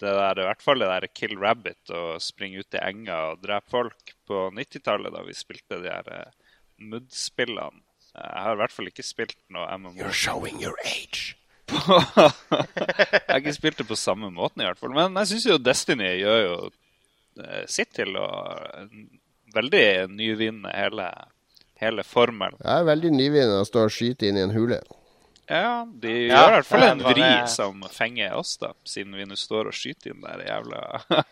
det 0.01 0.11
der, 0.17 0.41
i 0.41 0.47
hvert 0.47 0.63
fall 0.65 0.81
det 0.83 0.89
der 0.91 1.07
Kill 1.13 1.37
Rabbit 1.39 1.93
og 1.95 2.21
springe 2.23 2.63
ut 2.63 2.77
i 2.77 2.81
enga 2.81 3.17
og 3.31 3.43
drepe 3.45 3.71
folk 3.71 4.13
på 4.27 4.47
90-tallet, 4.57 5.13
da 5.13 5.23
vi 5.27 5.37
spilte 5.37 5.81
de 5.83 5.91
her 5.91 6.09
uh, 6.11 6.53
MUD-spillene. 6.81 7.83
Jeg 8.11 8.43
har 8.43 8.57
i 8.57 8.59
hvert 8.59 8.73
fall 8.75 8.89
ikke 8.89 9.05
spilt 9.07 9.37
noe 9.53 9.69
MMO. 9.77 9.93
You're 9.95 10.11
showing 10.11 10.59
your 10.59 10.75
age. 10.83 11.37
jeg 11.71 13.27
har 13.29 13.39
ikke 13.39 13.55
spilt 13.55 13.79
det 13.79 13.87
på 13.87 13.95
samme 13.95 14.27
måten, 14.35 14.63
i 14.63 14.67
hvert 14.67 14.81
fall. 14.81 14.91
Men 14.95 15.15
jeg 15.21 15.31
syns 15.31 15.47
jo 15.47 15.61
Destiny 15.61 16.09
gjør 16.19 16.41
jo 16.43 16.55
uh, 16.67 17.61
sitt 17.71 17.93
til 17.95 18.17
å 18.19 18.27
veldig 19.55 19.85
nyvinne 20.11 20.71
hele 20.75 21.07
hele 21.81 22.03
formelen. 22.05 22.59
Jeg 22.61 22.83
er 22.83 22.87
veldig 22.87 23.11
nyvinnende 23.15 23.61
å 23.63 23.67
stå 23.67 23.87
og 23.87 23.93
skyte 23.93 24.29
inn 24.29 24.37
i 24.37 24.45
en 24.45 24.53
hule. 24.55 24.79
Ja, 25.51 25.83
de 25.83 26.11
ja, 26.29 26.37
gjør 26.37 26.53
i 26.53 26.55
hvert 26.55 26.67
fall 26.69 26.83
en 26.85 27.01
vri 27.03 27.27
som 27.51 27.81
fenger 27.91 28.37
oss, 28.39 28.53
da, 28.61 28.69
siden 28.87 29.17
vi 29.19 29.25
nå 29.27 29.35
står 29.35 29.67
og 29.67 29.75
skyter 29.75 30.13
inn 30.13 30.21
der 30.23 30.45
jævla, 30.45 30.81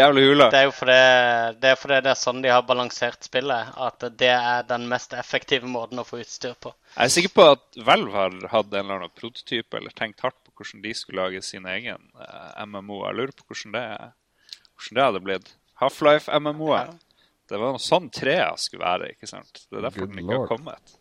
jævla 0.00 0.24
hula. 0.26 0.48
Det 0.50 0.58
er 0.58 0.66
jo 0.66 0.72
fordi 0.74 0.96
det 0.96 1.70
er, 1.70 1.84
det, 1.86 2.00
det 2.06 2.10
er 2.10 2.18
sånn 2.18 2.40
de 2.42 2.50
har 2.50 2.64
balansert 2.66 3.28
spillet, 3.28 3.70
at 3.86 4.06
det 4.18 4.32
er 4.34 4.66
den 4.66 4.88
mest 4.90 5.14
effektive 5.14 5.70
måten 5.70 6.02
å 6.02 6.06
få 6.08 6.18
utstyr 6.24 6.56
på. 6.58 6.72
Jeg 6.96 7.04
er 7.04 7.14
sikker 7.14 7.34
på 7.36 7.46
at 7.52 7.80
Valve 7.86 8.16
har 8.16 8.34
hatt 8.56 8.72
en 8.72 8.80
eller 8.82 8.96
annen 8.98 9.14
prototype 9.22 9.78
eller 9.78 9.94
tenkt 9.94 10.24
hardt 10.26 10.40
på 10.42 10.56
hvordan 10.58 10.82
de 10.82 10.96
skulle 10.98 11.22
lage 11.22 11.42
sin 11.46 11.68
egen 11.70 12.10
eh, 12.18 12.64
MMO. 12.66 13.04
Jeg 13.06 13.20
lurer 13.20 13.36
på 13.38 13.52
hvordan 13.52 13.76
det, 13.78 13.86
hvordan 14.74 14.98
det 14.98 15.06
hadde 15.06 15.24
blitt. 15.28 15.54
Half-Life-MMO-en. 15.84 16.90
Ja. 16.90 17.28
Det 17.50 17.58
var 17.58 17.74
noe 17.74 17.82
sånn 17.82 18.10
trea 18.14 18.50
skulle 18.58 18.82
være, 18.86 19.14
ikke 19.14 19.30
sant? 19.30 19.64
Det 19.70 19.78
er 19.78 19.86
derfor 19.86 20.04
Good 20.04 20.12
den 20.16 20.24
ikke 20.24 20.34
Lord. 20.34 20.42
har 20.42 20.56
kommet. 20.56 20.96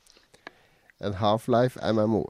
En 1.00 1.14
Half-Life 1.16 1.80
MMO. 1.94 2.26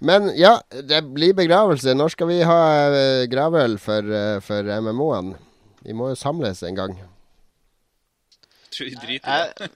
Men 0.00 0.30
ja, 0.38 0.60
det 0.70 1.00
blir 1.14 1.34
begravelse. 1.34 1.94
Når 1.94 2.14
skal 2.14 2.30
vi 2.30 2.42
ha 2.46 2.60
uh, 2.94 3.24
gravøl 3.30 3.78
for, 3.82 4.06
uh, 4.06 4.38
for 4.44 4.62
MMO-en? 4.62 5.34
Vi 5.82 5.96
må 5.98 6.12
jo 6.12 6.18
samles 6.18 6.62
en 6.62 6.78
gang. 6.78 6.94
Tror 8.72 8.88
vi 8.88 8.94
driter 8.94 9.28
i 9.28 9.42
det. 9.58 9.68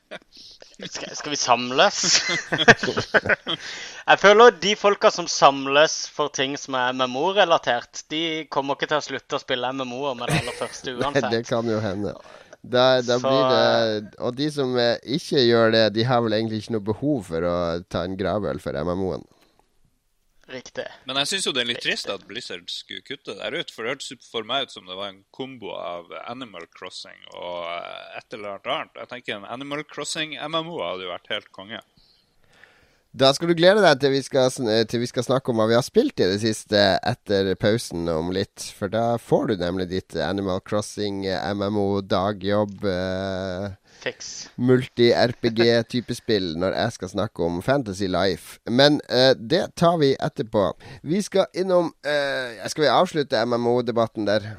Eh, 0.78 0.88
skal, 0.88 1.16
skal, 1.16 1.30
vi 1.30 1.36
samles? 1.36 1.98
jeg 4.10 4.18
føler 4.20 4.56
de 4.62 4.72
folka 4.76 5.10
som 5.12 5.28
samles 5.28 5.98
for 6.12 6.32
ting 6.32 6.56
som 6.60 6.76
er 6.78 6.94
MMO-relatert, 6.96 8.06
de 8.12 8.46
kommer 8.52 8.76
ikke 8.76 8.90
til 8.92 9.00
å 9.00 9.04
slutte 9.04 9.38
å 9.38 9.42
spille 9.42 9.72
MMO-er 9.72 10.18
med 10.18 10.30
det 10.30 10.40
aller 10.42 10.58
første 10.58 10.94
uansett. 10.98 11.26
Nei, 11.26 11.32
det 11.38 11.46
kan 11.48 11.68
jo 11.68 11.80
hende. 11.82 12.14
Da, 12.62 13.00
der 13.04 13.20
så, 13.20 13.28
blir 13.28 13.44
det 13.52 14.16
Og 14.24 14.36
de 14.38 14.50
som 14.50 14.74
eh, 14.80 14.96
ikke 15.16 15.42
gjør 15.44 15.72
det, 15.74 15.84
de 15.94 16.04
har 16.08 16.22
vel 16.24 16.36
egentlig 16.38 16.64
ikke 16.64 16.76
noe 16.76 16.88
behov 16.88 17.24
for 17.30 17.46
å 17.46 17.56
ta 17.92 18.04
en 18.06 18.16
gravøl 18.18 18.62
for 18.62 18.78
MMO-en. 18.86 19.26
Riktig. 20.46 20.86
Men 21.08 21.18
jeg 21.18 21.30
syns 21.32 21.46
jo 21.48 21.52
det 21.54 21.64
er 21.64 21.68
litt 21.72 21.82
trist 21.82 22.10
at 22.12 22.22
Blizzard 22.28 22.68
skulle 22.70 23.02
kutte 23.02 23.34
det 23.34 23.40
der 23.40 23.56
ut. 23.58 23.72
For 23.74 23.82
det 23.82 23.96
hørtes 23.96 24.28
for 24.30 24.46
meg 24.46 24.68
ut 24.68 24.74
som 24.74 24.86
det 24.86 24.94
var 24.94 25.10
en 25.10 25.24
kombo 25.34 25.72
av 25.74 26.12
Animal 26.22 26.68
Crossing 26.70 27.18
og 27.32 27.66
eh, 27.72 28.18
et 28.20 28.36
eller 28.36 28.60
annet. 28.62 28.94
Jeg 29.02 29.10
tenker 29.10 29.38
en 29.40 29.48
Animal 29.56 29.82
Crossing-MMO 29.90 30.78
hadde 30.84 31.08
jo 31.08 31.10
vært 31.10 31.32
helt 31.34 31.50
konge. 31.54 31.82
Da 33.16 33.30
skal 33.32 33.48
du 33.48 33.54
glede 33.56 33.80
deg 33.80 34.00
til 34.02 34.12
vi, 34.12 34.18
skal, 34.20 34.50
til 34.90 35.00
vi, 35.00 35.06
skal, 35.08 35.24
snakke 35.24 35.48
om 35.48 35.56
hva 35.56 35.64
vi 35.70 35.76
har 35.78 35.84
spilt 35.86 36.20
i 36.20 36.26
det 36.28 36.36
siste 36.42 36.80
etter 37.00 37.54
pausen 37.56 38.04
om 38.12 38.28
litt. 38.34 38.60
For 38.76 38.92
da 38.92 39.14
får 39.16 39.48
du 39.48 39.54
nemlig 39.62 39.86
ditt 39.88 40.18
Animal 40.20 40.60
Crossing, 40.60 41.22
MMO, 41.56 42.02
dagjobb 42.04 42.84
eh, 42.84 43.72
Multi-RPG-type 44.60 46.16
spill 46.20 46.52
når 46.60 46.76
jeg 46.76 46.96
skal 46.98 47.12
snakke 47.14 47.48
om 47.48 47.62
Fantasy 47.64 48.10
Life. 48.12 48.60
Men 48.68 49.00
eh, 49.08 49.32
det 49.32 49.64
tar 49.80 49.96
vi 50.04 50.12
etterpå. 50.12 50.68
Vi 51.00 51.24
skal 51.24 51.48
innom 51.56 51.94
eh, 52.04 52.60
Skal 52.68 52.84
vi 52.84 52.92
avslutte 52.98 53.40
MMO-debatten 53.48 54.28
der? 54.28 54.58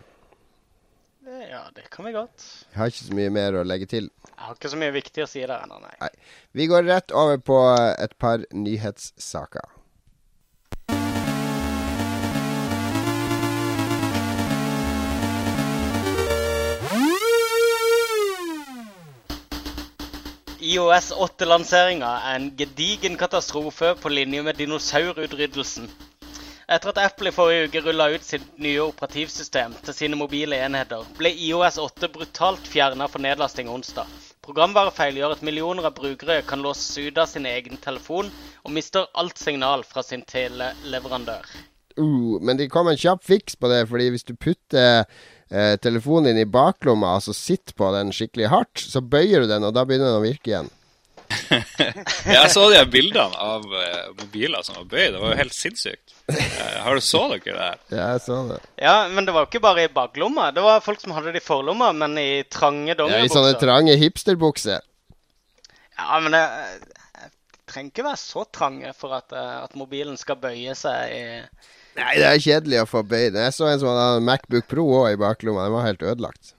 Ja, 1.45 1.67
det 1.77 1.91
kan 1.93 2.09
vi 2.09 2.17
godt. 2.17 2.49
Jeg 2.77 2.83
har 2.83 2.91
ikke 2.91 3.05
så 3.07 3.15
mye 3.17 3.29
mer 3.33 3.55
å 3.57 3.61
legge 3.65 3.85
til. 3.89 4.07
Jeg 4.27 4.43
har 4.45 4.53
ikke 4.53 4.69
så 4.69 4.77
mye 4.77 4.93
viktig 4.93 5.23
å 5.23 5.25
si 5.25 5.39
der 5.41 5.63
ennå, 5.63 5.79
nei. 5.81 5.95
nei. 5.97 6.09
Vi 6.53 6.67
går 6.69 6.83
rett 6.85 7.09
over 7.09 7.39
på 7.41 7.55
et 7.73 8.11
par 8.21 8.43
nyhetssaker. 8.53 9.65
IOS 20.61 21.09
8-lanseringa 21.17 22.11
er 22.27 22.37
en 22.37 22.51
gedigen 22.61 23.17
katastrofe 23.17 23.95
på 23.97 24.13
linje 24.13 24.45
med 24.45 24.61
dinosaurutryddelsen. 24.61 25.89
Etter 26.67 26.89
at 26.91 26.97
Apple 26.99 27.29
i 27.29 27.31
forrige 27.31 27.67
uke 27.69 27.79
rulla 27.79 28.09
ut 28.11 28.25
sitt 28.27 28.43
nye 28.59 28.81
operativsystem 28.83 29.71
til 29.87 29.95
sine 29.95 30.17
mobile 30.19 30.57
enheter, 30.65 31.05
ble 31.15 31.29
IOS 31.31 31.77
8 31.79 32.09
brutalt 32.11 32.67
fjerna 32.67 33.07
for 33.07 33.23
nedlasting 33.23 33.69
onsdag. 33.71 34.09
Programvarefeil 34.43 35.15
gjør 35.15 35.37
at 35.37 35.45
millioner 35.47 35.87
av 35.87 35.95
brukere 35.95 36.41
kan 36.49 36.59
låses 36.65 36.99
ut 36.99 37.21
av 37.23 37.31
sin 37.31 37.47
egen 37.47 37.79
telefon 37.79 38.27
og 38.65 38.75
mister 38.75 39.07
alt 39.15 39.39
signal 39.39 39.85
fra 39.87 40.03
sin 40.03 40.25
teleleverandør. 40.27 41.47
Uh, 41.95 42.35
men 42.43 42.59
det 42.59 42.67
kom 42.73 42.91
en 42.91 42.99
kjapp 42.99 43.23
fiks 43.23 43.55
på 43.55 43.71
det, 43.71 43.85
fordi 43.87 44.09
hvis 44.11 44.27
du 44.27 44.35
putter 44.35 45.05
eh, 45.47 45.75
telefonen 45.79 46.33
din 46.33 46.43
i 46.43 46.51
baklomma, 46.51 47.15
altså 47.15 47.31
sitter 47.31 47.79
på 47.79 47.95
den 47.95 48.11
skikkelig 48.11 48.51
hardt, 48.51 48.83
så 48.83 48.99
bøyer 48.99 49.47
du 49.47 49.53
den, 49.53 49.63
og 49.63 49.71
da 49.71 49.87
begynner 49.87 50.11
den 50.11 50.19
å 50.19 50.27
virke 50.27 50.51
igjen. 50.51 50.73
Jeg 51.27 52.51
så 52.53 52.63
de 52.71 52.79
bildene 52.91 53.35
av 53.41 53.63
uh, 53.67 54.11
mobiler 54.19 54.61
som 54.65 54.75
var 54.79 54.85
bøyd. 54.91 55.11
Det 55.13 55.19
var 55.21 55.29
jo 55.33 55.39
helt 55.41 55.55
sinnssykt. 55.55 56.07
Uh, 56.31 56.37
har 56.83 56.93
du 56.95 57.01
så 57.03 57.21
dere 57.31 57.43
det 57.45 57.53
her? 57.57 57.77
Ja, 57.91 58.05
jeg 58.15 58.21
så 58.25 58.35
det. 58.51 58.59
Ja, 58.83 58.97
Men 59.11 59.25
det 59.27 59.33
var 59.35 59.41
jo 59.45 59.49
ikke 59.51 59.63
bare 59.63 59.83
i 59.85 59.93
baklomma. 59.93 60.45
Det 60.55 60.61
var 60.63 60.85
folk 60.85 60.99
som 61.03 61.13
hadde 61.15 61.31
det 61.35 61.41
i 61.43 61.47
forlomma, 61.47 61.87
men 61.95 62.11
i 62.21 62.43
trange 62.51 62.93
dongeribukser. 62.95 63.23
Ja, 63.23 63.27
I 63.27 63.35
sånne 63.35 63.55
trange 63.61 63.93
hipsterbukser. 63.99 64.81
Ja, 65.97 66.19
men 66.23 66.31
det 66.35 66.43
jeg 67.17 67.29
trenger 67.73 67.91
ikke 67.91 68.07
være 68.07 68.21
så 68.21 68.41
trange 68.55 68.89
for 68.95 69.09
at, 69.17 69.29
uh, 69.35 69.57
at 69.65 69.73
mobilen 69.79 70.17
skal 70.19 70.37
bøye 70.39 70.73
seg 70.77 70.97
i 71.11 71.23
Nei, 71.97 72.13
det 72.13 72.27
er 72.29 72.37
kjedelig 72.37 72.77
å 72.83 72.85
få 72.85 73.01
bøyd. 73.09 73.33
Jeg 73.41 73.53
så 73.55 73.65
en 73.71 73.79
som 73.81 73.89
hadde 73.89 74.21
Macbook 74.21 74.67
Pro 74.69 74.85
òg 74.99 75.15
i 75.15 75.17
baklomma. 75.17 75.65
Den 75.65 75.73
var 75.73 75.87
helt 75.87 76.03
ødelagt. 76.05 76.53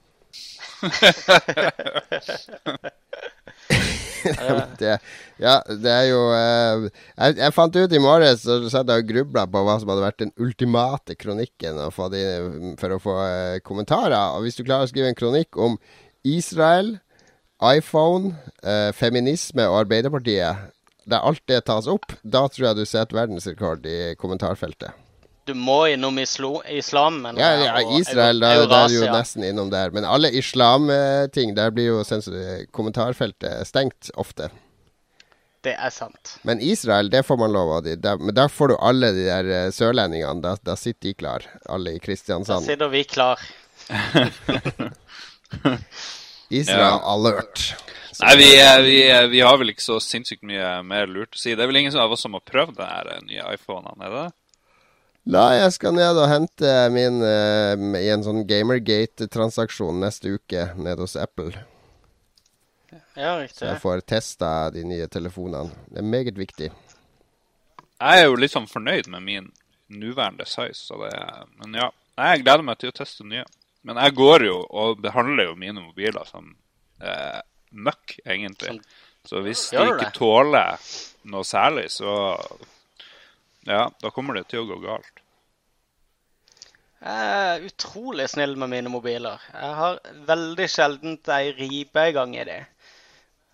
det, 4.81 4.95
ja, 5.41 5.55
det 5.69 5.93
er 5.93 6.07
jo 6.11 6.21
eh, 6.35 6.87
jeg, 6.89 7.37
jeg, 7.41 7.55
fant 7.57 7.79
ut 7.79 7.95
i 7.95 8.03
morges 8.03 8.45
så 8.45 8.59
satt 8.73 8.93
og 8.93 9.09
grubla 9.09 9.47
på 9.51 9.63
hva 9.67 9.79
som 9.81 9.93
hadde 9.93 10.05
vært 10.05 10.23
den 10.25 10.33
ultimate 10.43 11.17
kronikken 11.19 11.81
å 11.83 11.91
de, 12.13 12.23
for 12.81 12.95
å 12.97 13.01
få 13.03 13.17
eh, 13.25 13.59
kommentarer. 13.65 14.37
Og 14.37 14.47
hvis 14.47 14.59
du 14.59 14.65
klarer 14.65 14.89
å 14.89 14.93
skrive 14.93 15.11
en 15.11 15.19
kronikk 15.19 15.59
om 15.61 15.79
Israel, 16.27 16.97
iPhone, 17.65 18.37
eh, 18.63 18.91
feminisme 18.95 19.67
og 19.71 19.85
Arbeiderpartiet, 19.85 20.71
der 21.09 21.25
alt 21.25 21.43
det 21.49 21.65
tas 21.67 21.89
opp, 21.91 22.13
da 22.23 22.47
tror 22.53 22.71
jeg 22.71 22.81
du 22.81 22.89
setter 22.89 23.23
verdensrekord 23.23 23.87
i 23.89 24.01
kommentarfeltet 24.21 25.08
du 25.49 25.55
må 25.57 25.79
innom 25.89 26.19
islo, 26.21 26.59
islam. 26.69 27.23
Men, 27.25 27.41
ja, 27.41 27.51
ja, 27.57 27.83
Israel, 27.99 28.41
da, 28.43 28.53
da 28.69 28.85
er 28.85 28.93
du 28.93 28.99
jo 29.01 29.11
nesten 29.13 29.47
innom 29.49 29.73
der. 29.73 29.93
Men 29.97 30.07
alle 30.07 30.31
islamting, 30.37 31.55
der 31.57 31.73
blir 31.75 31.93
jo 31.95 32.65
kommentarfeltet 32.77 33.69
stengt 33.69 34.13
ofte. 34.15 34.51
Det 35.67 35.75
er 35.75 35.91
sant. 35.91 36.37
Men 36.47 36.61
Israel, 36.63 37.11
det 37.11 37.25
får 37.27 37.37
man 37.41 37.53
lov 37.53 37.73
av. 37.79 37.89
Men 38.21 38.35
da 38.35 38.47
får 38.49 38.69
du 38.73 38.77
alle 38.79 39.11
de 39.17 39.25
der 39.27 39.49
eh, 39.51 39.71
sørlendingene. 39.75 40.41
Da, 40.45 40.55
da 40.63 40.77
sitter 40.79 41.09
de 41.11 41.15
klar. 41.19 41.49
Alle 41.67 41.97
i 41.97 42.03
Kristiansand. 42.03 42.63
Da 42.63 42.73
sitter 42.73 42.93
vi 42.93 43.03
klar. 43.05 43.43
Israel 46.49 46.95
ja. 46.95 47.01
alert. 47.03 47.75
Nei, 48.23 48.35
vi, 48.39 48.51
vi, 48.83 48.99
vi, 49.31 49.41
har 49.47 49.59
vel 49.61 49.71
ikke 49.75 49.85
så 49.85 49.99
sinnssykt 50.03 50.47
mye 50.47 50.79
mer 50.87 51.11
lurt 51.11 51.37
å 51.37 51.41
si. 51.41 51.55
Det 51.55 51.63
er 51.63 51.71
vel 51.71 51.83
ingen 51.83 51.99
av 51.99 52.15
oss 52.15 52.25
som 52.27 52.35
har 52.39 52.43
prøvd 52.47 52.79
den 52.79 53.29
nye 53.31 53.45
iPhonen, 53.55 53.99
er 54.03 54.15
det? 54.15 54.27
Nei, 55.29 55.59
jeg 55.59 55.73
skal 55.75 55.93
ned 55.93 56.17
og 56.17 56.31
hente 56.31 56.69
min 56.95 57.19
uh, 57.21 57.77
i 57.99 58.07
en 58.09 58.23
sånn 58.25 58.47
Gamergate-transaksjon 58.49 59.99
neste 60.01 60.39
uke 60.39 60.71
nede 60.81 61.05
hos 61.05 61.19
Apple. 61.21 61.53
Ja, 63.19 63.35
riktig. 63.37 63.59
Så 63.59 63.67
jeg 63.67 63.81
får 63.83 64.05
testa 64.09 64.53
de 64.73 64.87
nye 64.89 65.09
telefonene. 65.13 65.75
Det 65.91 66.01
er 66.01 66.07
meget 66.15 66.39
viktig. 66.39 66.71
Jeg 67.99 68.23
er 68.23 68.29
jo 68.29 68.39
litt 68.41 68.55
sånn 68.55 68.71
fornøyd 68.71 69.11
med 69.13 69.27
min 69.27 69.51
nåværende 69.93 70.47
size. 70.49 70.87
så 70.87 70.97
Det, 71.03 71.13
men 71.61 71.77
ja, 71.77 71.91
jeg 72.17 72.45
gleder 72.47 72.65
meg 72.65 72.81
til 72.81 72.93
å 72.93 72.97
teste 72.97 73.27
nye. 73.27 73.45
Men 73.85 74.01
jeg 74.01 74.15
går 74.17 74.47
jo 74.47 74.57
og 74.81 75.03
behandler 75.03 75.51
jo 75.51 75.59
mine 75.59 75.83
mobiler 75.83 76.25
som 76.31 76.55
eh, 77.03 77.41
møkk, 77.73 78.19
egentlig. 78.25 78.79
Så 79.29 79.43
hvis 79.45 79.69
de 79.75 79.85
ikke 79.93 80.13
tåler 80.17 80.79
noe 81.29 81.45
særlig, 81.45 81.89
så 81.93 82.15
ja, 83.69 83.85
da 84.03 84.11
kommer 84.15 84.39
det 84.39 84.47
til 84.51 84.65
å 84.65 84.69
gå 84.71 84.79
galt. 84.83 85.23
Jeg 86.99 87.27
er 87.39 87.67
utrolig 87.69 88.27
snill 88.33 88.57
med 88.59 88.73
mine 88.73 88.91
mobiler. 88.91 89.39
Jeg 89.55 89.75
har 89.79 90.01
veldig 90.27 90.67
sjelden 90.73 91.19
ei 91.31 91.53
ripe 91.55 92.09
i 92.11 92.15
gang 92.17 92.35
i 92.35 92.47
de. 92.49 92.57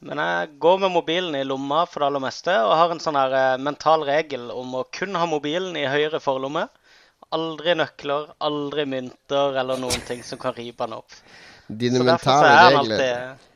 Men 0.05 0.21
jeg 0.21 0.55
går 0.61 0.79
med 0.85 0.93
mobilen 0.95 1.37
i 1.37 1.45
lomma 1.45 1.83
for 1.89 2.01
det 2.03 2.09
aller 2.09 2.25
meste, 2.25 2.55
og 2.65 2.73
har 2.77 2.93
en 2.93 3.01
sånn 3.01 3.17
her 3.17 3.35
eh, 3.37 3.61
mental 3.61 4.05
regel 4.05 4.51
om 4.53 4.75
å 4.81 4.85
kun 4.93 5.17
ha 5.17 5.27
mobilen 5.29 5.77
i 5.81 5.85
høyre 5.89 6.21
forlomme. 6.25 6.67
Aldri 7.37 7.75
nøkler, 7.77 8.31
aldri 8.45 8.85
mynter 8.89 9.57
eller 9.61 9.81
noen 9.81 10.03
ting 10.09 10.21
som 10.25 10.41
kan 10.41 10.57
ripe 10.57 10.85
den 10.85 10.97
opp. 10.99 11.15
Dine 11.69 12.01
Så 12.01 12.05
mentale 12.09 12.51
er 12.53 12.75
regler. 12.79 12.81
alltid 12.83 13.51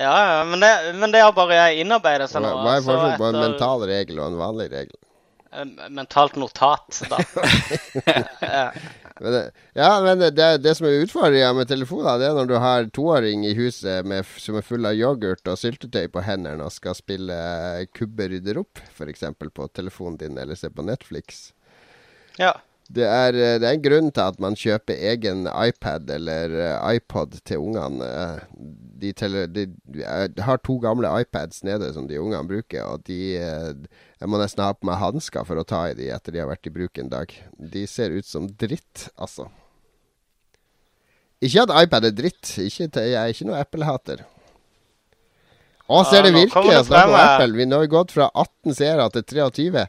Ja, 0.00 0.14
ja, 0.32 0.40
men 0.48 0.62
det, 0.62 0.70
men 0.98 1.12
det 1.14 1.20
har 1.22 1.34
bare 1.36 1.58
jeg 1.58 1.84
innarbeidet 1.84 2.30
seg 2.30 2.42
nå. 2.42 2.50
hva 2.62 2.76
er 2.78 2.82
forskjellen 2.86 3.18
på 3.20 3.28
en 3.30 3.38
mental 3.42 3.86
regel 3.90 4.18
og 4.22 4.30
en 4.32 4.38
vanlig 4.40 4.70
regel? 4.72 4.98
Eh, 5.52 5.90
Mentalt 5.90 6.36
notat, 6.36 7.02
da. 7.10 7.18
Ja. 8.40 8.72
Men 9.22 9.32
det, 9.32 9.40
ja, 9.76 9.88
men 10.00 10.18
det, 10.22 10.44
det 10.64 10.72
som 10.78 10.86
er 10.88 11.02
utfordringa 11.02 11.50
med 11.52 11.68
telefoner, 11.68 12.16
det 12.22 12.30
er 12.30 12.36
når 12.38 12.46
du 12.48 12.54
har 12.62 12.86
toåring 12.96 13.42
i 13.44 13.50
huset 13.58 14.06
med, 14.08 14.24
som 14.40 14.56
er 14.56 14.64
full 14.64 14.88
av 14.88 14.96
yoghurt 14.96 15.44
og 15.50 15.58
syltetøy 15.60 16.06
på 16.14 16.22
hendene 16.24 16.64
og 16.64 16.72
skal 16.72 16.96
spille 16.96 17.36
eh, 17.36 17.82
Kubbe 17.92 18.30
rydder 18.32 18.62
opp, 18.62 18.80
f.eks. 18.94 19.26
på 19.36 19.68
telefonen 19.76 20.16
din, 20.22 20.38
eller 20.40 20.56
se 20.56 20.72
på 20.72 20.86
Netflix. 20.88 21.50
ja. 22.40 22.54
Det 22.90 23.06
er, 23.06 23.36
eh, 23.38 23.56
det 23.62 23.66
er 23.68 23.76
en 23.76 23.84
grunn 23.84 24.08
til 24.10 24.32
at 24.32 24.40
man 24.42 24.56
kjøper 24.58 24.98
egen 25.12 25.44
iPad 25.46 26.10
eller 26.10 26.54
eh, 26.58 26.96
iPod 26.96 27.36
til 27.46 27.62
ungene. 27.62 28.06
Eh, 28.06 28.64
De, 29.00 29.14
tele, 29.16 29.46
de, 29.48 29.62
har 30.44 30.58
to 30.60 30.74
gamle 30.82 31.08
iPads 31.22 31.62
nede 31.64 31.86
som 31.94 32.04
de 32.08 32.18
ungene 32.20 32.44
bruker, 32.44 32.82
og 32.84 33.06
de 33.06 33.36
eh, 33.40 33.70
Jeg 34.20 34.28
må 34.28 34.36
nesten 34.36 34.60
ha 34.60 34.74
på 34.76 34.84
meg 34.84 34.98
hansker 35.00 35.46
for 35.48 35.56
å 35.56 35.64
ta 35.64 35.86
i 35.88 35.94
de 35.96 36.10
etter 36.12 36.34
de 36.34 36.42
har 36.42 36.50
vært 36.50 36.68
i 36.68 36.74
bruk 36.74 36.98
en 37.00 37.08
dag. 37.08 37.32
De 37.56 37.86
ser 37.88 38.12
ut 38.12 38.26
som 38.28 38.50
dritt, 38.60 39.06
altså. 39.16 39.46
Ikke 41.40 41.64
at 41.64 41.72
iPad 41.86 42.10
er 42.10 42.12
dritt. 42.18 42.50
Ikke 42.60 42.90
jeg 42.92 43.16
er 43.16 43.32
ikke 43.32 43.48
noe 43.48 43.62
Apple-hater. 43.62 44.26
Å, 45.90 46.04
ser 46.06 46.22
det 46.22 46.30
virkelig 46.36 46.54
kommer 46.54 46.76
det 46.76 46.82
å 46.84 46.86
snakke 46.86 47.08
om 47.08 47.14
frem, 47.16 47.18
eh. 47.18 47.34
Apple? 47.34 47.56
Vi 47.58 47.66
har 47.74 47.90
gått 47.90 48.14
fra 48.14 48.28
18 48.30 48.76
seere 48.78 49.08
til 49.16 49.24
23. 49.42 49.84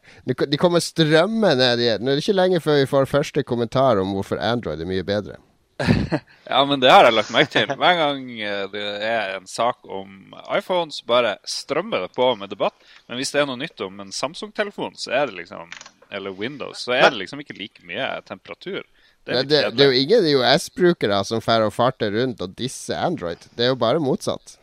De 0.50 0.60
kommer 0.62 0.82
strømme 0.82 1.54
ned 1.60 1.84
igjen. 1.84 2.02
Nå 2.02 2.12
er 2.12 2.18
det 2.18 2.26
ikke 2.26 2.38
lenge 2.40 2.62
før 2.64 2.80
vi 2.82 2.90
får 2.90 3.10
første 3.12 3.44
kommentar 3.46 4.02
om 4.02 4.16
hvorfor 4.18 4.42
Android 4.42 4.82
er 4.82 4.90
mye 4.90 5.06
bedre. 5.06 5.38
Ja, 6.52 6.66
men 6.68 6.82
det 6.82 6.92
har 6.92 7.08
jeg 7.08 7.16
lagt 7.16 7.32
merke 7.34 7.54
til. 7.54 7.70
Hver 7.80 7.96
gang 8.00 8.26
eh, 8.44 8.66
det 8.74 8.84
er 9.08 9.38
en 9.38 9.48
sak 9.48 9.86
om 9.88 10.34
iPhone, 10.52 10.92
så 10.92 11.06
bare 11.08 11.38
strømmer 11.48 12.04
det 12.06 12.12
på 12.18 12.28
med 12.36 12.52
debatt. 12.52 12.76
Men 13.08 13.22
hvis 13.22 13.32
det 13.34 13.44
er 13.44 13.48
noe 13.50 13.62
nytt 13.62 13.82
om 13.86 14.02
en 14.04 14.12
Samsung-telefon, 14.14 14.98
så 15.00 15.14
er 15.22 15.30
det 15.30 15.40
liksom 15.44 15.72
Eller 16.12 16.34
Windows, 16.36 16.84
så 16.84 16.98
er 16.98 17.08
det 17.10 17.22
liksom 17.22 17.40
ikke 17.40 17.56
like 17.56 17.86
mye 17.88 18.10
temperatur. 18.28 18.84
Det 19.24 19.32
Det, 19.32 19.38
er 19.38 19.44
det, 19.48 19.78
det 19.78 19.86
er 19.86 19.94
jo 19.94 20.02
ingen 20.02 20.26
IOS-brukere 20.34 21.22
som 21.30 21.44
fer 21.46 21.64
og 21.64 21.72
farter 21.74 22.12
rundt 22.12 22.42
og 22.44 22.58
disser 22.58 23.00
Android. 23.00 23.40
Det 23.56 23.64
er 23.64 23.72
jo 23.72 23.80
bare 23.80 24.02
motsatt. 24.04 24.58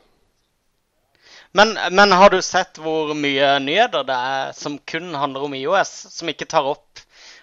Men, 1.57 1.79
men 1.91 2.13
har 2.13 2.31
du 2.31 2.43
sett 2.45 2.79
hvor 2.83 3.15
mye 3.17 3.55
nyheter 3.65 4.05
det 4.07 4.17
er 4.33 4.51
som 4.57 4.77
kun 4.89 5.15
handler 5.17 5.47
om 5.49 5.55
IOS, 5.57 5.95
som 6.13 6.29
ikke 6.29 6.49
tar 6.49 6.69
opp 6.75 6.85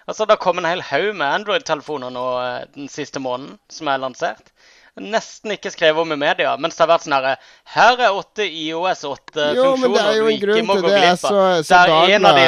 Altså, 0.06 0.22
Det 0.22 0.36
har 0.36 0.38
kommet 0.38 0.62
en 0.62 0.70
hel 0.70 0.84
haug 0.86 1.16
med 1.18 1.26
Android-telefoner 1.26 2.12
nå 2.14 2.26
eh, 2.38 2.66
den 2.76 2.86
siste 2.86 3.18
måneden 3.18 3.56
som 3.66 3.88
er 3.90 3.98
lansert. 3.98 4.52
Nesten 4.96 5.52
ikke 5.52 5.68
skrevet 5.74 6.00
om 6.00 6.12
i 6.14 6.16
media, 6.16 6.54
mens 6.56 6.78
det 6.78 6.84
har 6.84 6.88
vært 6.88 7.04
sånn 7.04 7.16
herre 7.18 7.32
Her 7.74 7.98
er 8.06 8.14
åtte 8.16 8.46
IOS 8.46 9.02
Jo, 9.04 9.10
men 9.12 9.34
det 9.34 9.42
8-funksjoner 9.42 10.06
er 10.12 10.20
du 10.22 10.52
ikke 10.54 10.62
må 10.64 10.76
gå. 10.78 10.92
Glipp 10.94 11.10
av. 11.10 11.34
så 11.66 11.74
Det 11.74 11.80
er 11.82 12.14
en 12.16 12.28
av 12.30 12.38
de 12.38 12.46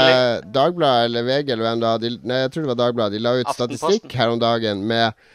Dagbladet, 0.55 1.11
eller 1.11 1.27
VG 1.27 1.53
eller 1.53 1.67
hvem 1.67 1.83
da 1.83 1.91
de, 2.01 2.13
nei, 2.31 2.39
jeg 2.47 2.55
tror 2.55 2.65
det 2.65 2.71
var 2.73 2.81
Dagbladet, 2.85 3.19
de 3.19 3.25
la 3.27 3.35
ut 3.37 3.43
Aftenposten. 3.45 3.83
statistikk 3.83 4.17
her 4.23 4.33
om 4.33 4.41
dagen 4.41 4.87
med 4.89 5.29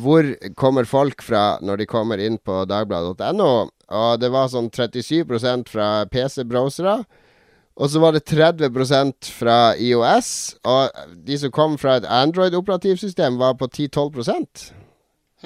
hvor 0.00 0.28
kommer 0.56 0.88
folk 0.88 1.20
fra 1.24 1.58
når 1.60 1.82
de 1.82 1.86
kommer 1.90 2.22
inn 2.22 2.38
på 2.40 2.62
dagbladet.no. 2.70 3.50
Og 3.86 4.20
det 4.20 4.30
var 4.32 4.50
sånn 4.50 4.70
37% 4.72 5.70
fra 5.70 5.90
PC-browsere. 6.10 6.98
Og 7.76 7.92
så 7.92 8.00
var 8.00 8.16
det 8.16 8.24
30% 8.24 9.28
fra 9.36 9.58
IOS. 9.76 10.30
Og 10.64 10.96
de 11.28 11.36
som 11.42 11.52
kom 11.52 11.76
fra 11.80 11.98
et 12.00 12.08
Android-operativsystem, 12.08 13.36
var 13.36 13.58
på 13.60 13.68
10-12 13.68 14.75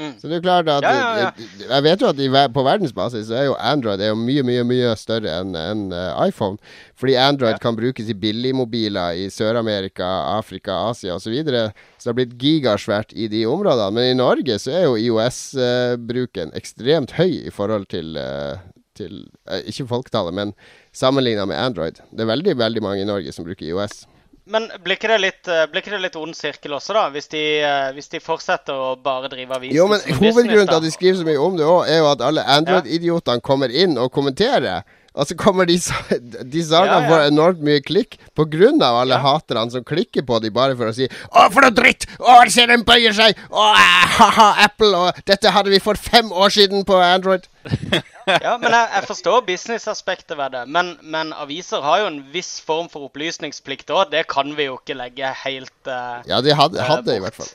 Mm. 0.01 0.13
Så 0.17 0.31
det 0.31 0.39
er 0.39 0.45
klart 0.45 0.69
at 0.73 0.85
Ja, 0.87 0.93
ja, 0.97 1.09
ja. 1.27 1.31
Jeg 1.69 1.85
vet 1.85 2.03
jo 2.03 2.09
at 2.09 2.21
i, 2.23 2.29
på 2.55 2.65
verdensbasis 2.65 3.29
så 3.29 3.37
er 3.37 3.49
jo 3.51 3.57
Android 3.61 4.01
er 4.01 4.15
jo 4.15 4.19
mye, 4.19 4.45
mye 4.47 4.65
mye 4.65 4.95
større 4.97 5.35
enn 5.43 5.53
enn, 5.59 5.83
eh, 5.93 6.23
iPhone. 6.29 6.57
Fordi 7.01 7.17
Android 7.21 7.61
kan 7.61 7.77
brukes 7.77 8.09
i 8.09 8.17
billigmobiler 8.17 9.21
i 9.21 9.29
Sør-Amerika, 9.33 10.09
Afrika, 10.39 10.79
Asia 10.91 11.15
osv. 11.17 11.29
Så, 11.31 11.35
videre. 11.35 11.71
så 11.99 12.09
det 12.09 12.11
har 12.11 12.19
blitt 12.19 12.39
gigasvært 12.43 13.13
i 13.15 13.29
de 13.31 13.45
områdene. 13.47 13.93
Men 13.95 14.11
i 14.11 14.19
Norge 14.19 14.59
så 14.59 14.75
er 14.75 14.87
jo 14.89 14.99
IOS-bruken 14.99 16.55
ekstremt 16.59 17.15
høy 17.21 17.47
i 17.47 17.55
forhold 17.55 17.87
til, 17.93 18.17
eh, 18.19 18.59
til 18.99 19.27
eh, 19.47 19.63
Ikke 19.71 19.87
folketallet, 19.91 20.35
men 20.35 20.55
sammenligna 20.93 21.47
med 21.47 21.61
Android. 21.61 22.01
Det 22.11 22.25
er 22.25 22.33
veldig, 22.33 22.57
veldig 22.59 22.83
mange 22.83 23.05
i 23.05 23.09
Norge 23.09 23.33
som 23.37 23.47
bruker 23.47 23.69
IOS. 23.69 24.07
Men 24.51 24.67
blir 24.83 24.99
ikke 24.99 25.11
det 25.13 25.19
litt, 25.23 25.49
eh, 25.49 25.67
blir 25.71 25.85
ikke 25.85 25.93
det 25.95 26.01
litt 26.03 26.17
ond 26.19 26.35
sirkel 26.35 26.75
også, 26.75 26.95
da? 26.97 27.05
Hvis 27.15 27.31
de, 27.31 27.43
eh, 27.63 27.91
hvis 27.95 28.11
de 28.11 28.21
fortsetter 28.23 28.75
å 28.75 28.97
bare 29.01 29.31
drive 29.31 29.55
avisen 29.55 29.77
Jo, 29.77 29.87
men 29.91 30.03
hovedgrunnen 30.19 30.67
til 30.67 30.81
at 30.81 30.87
de 30.87 30.91
skriver 30.91 31.21
så 31.21 31.27
mye 31.29 31.43
om 31.45 31.59
det 31.59 31.69
òg, 31.69 31.83
er 31.87 32.01
jo 32.03 32.09
at 32.11 32.25
alle 32.27 32.47
Android-idiotene 32.59 33.45
kommer 33.47 33.71
inn 33.71 33.95
og 33.99 34.11
kommenterer. 34.13 34.83
Og 35.15 35.27
så 35.27 35.35
kommer 35.37 35.67
de, 35.67 35.75
de 35.77 36.63
sakene 36.63 36.87
Ja, 36.87 37.01
ja. 37.03 37.09
får 37.11 37.25
enormt 37.33 37.63
mye 37.67 37.81
klikk 37.83 38.19
av 38.39 38.97
alle 39.03 39.17
Ja. 39.19 39.21
haterne 39.25 39.71
som 39.71 39.83
klikker 39.85 40.23
på 40.27 40.39
dem 40.41 40.53
bare 40.55 40.77
for 40.79 40.87
å 40.91 40.95
si 40.95 41.09
'Å, 41.09 41.51
for 41.51 41.61
noe 41.67 41.71
dritt! 41.75 42.07
Å, 42.19 42.45
se 42.49 42.67
den 42.67 42.85
bøyer 42.87 43.13
seg! 43.13 43.37
Å, 43.51 43.65
eh, 43.75 44.07
ha-ha, 44.19 44.49
Apple! 44.65 44.95
Og 44.97 45.13
dette 45.27 45.51
hadde 45.51 45.71
vi 45.71 45.79
for 45.83 45.95
fem 45.95 46.31
år 46.33 46.49
siden 46.51 46.85
på 46.85 46.95
Android!' 47.03 47.49
Ja, 48.31 48.57
men 48.63 48.71
jeg, 48.71 48.89
jeg 48.95 49.07
forstår 49.09 49.41
businessaspektet 49.47 50.37
ved 50.39 50.53
det. 50.55 50.61
Men, 50.69 50.93
men 51.03 51.33
aviser 51.35 51.83
har 51.83 51.99
jo 52.05 52.07
en 52.07 52.21
viss 52.33 52.61
form 52.63 52.87
for 52.89 53.09
opplysningsplikt 53.09 53.91
òg. 53.91 54.13
Det 54.13 54.29
kan 54.31 54.55
vi 54.55 54.69
jo 54.69 54.77
ikke 54.79 54.95
legge 54.95 55.33
helt 55.43 55.73
uh, 55.91 56.23
Ja, 56.29 56.39
de 56.41 56.55
hadde, 56.55 56.79
Eh, 56.79 56.87
hadde 56.87 57.17
i 57.17 57.19
bort. 57.19 57.35
hvert 57.35 57.41
fall. 57.41 57.51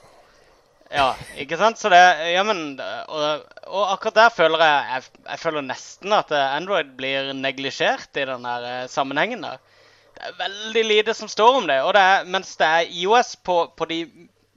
Ja, 0.96 1.08
ikke 1.42 1.60
sant? 1.60 1.80
Så 1.82 1.92
det 1.92 2.02
Ja, 2.32 2.44
men 2.48 2.80
Og, 2.80 3.46
og 3.68 3.94
akkurat 3.94 4.20
der 4.22 4.34
føler 4.34 4.64
jeg, 4.64 4.84
jeg 4.94 5.26
Jeg 5.32 5.42
føler 5.42 5.66
nesten 5.66 6.14
at 6.16 6.32
Android 6.32 6.94
blir 6.98 7.34
neglisjert 7.34 8.22
i 8.22 8.28
den 8.30 8.46
eh, 8.46 8.86
sammenhengen 8.92 9.44
der. 9.44 9.60
Det 10.16 10.30
er 10.30 10.38
veldig 10.40 10.86
lite 10.86 11.14
som 11.14 11.28
står 11.28 11.60
om 11.60 11.68
det. 11.68 11.82
Og 11.84 11.94
det 11.94 12.02
er, 12.02 12.24
mens 12.32 12.56
det 12.56 12.68
er 12.68 12.94
IOS 13.02 13.36
på, 13.44 13.58
på 13.76 13.88
de 13.90 14.00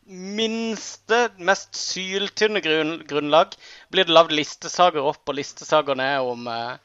minste, 0.09 1.29
mest 1.45 1.77
syltynne 1.77 2.63
grunn, 2.65 2.95
grunnlag, 3.09 3.53
blir 3.93 4.09
det 4.09 4.15
lagd 4.15 4.33
listesager 4.33 5.05
opp 5.05 5.29
og 5.29 5.37
listesager 5.37 5.99
ned 5.99 6.25
om 6.25 6.47
eh, 6.49 6.79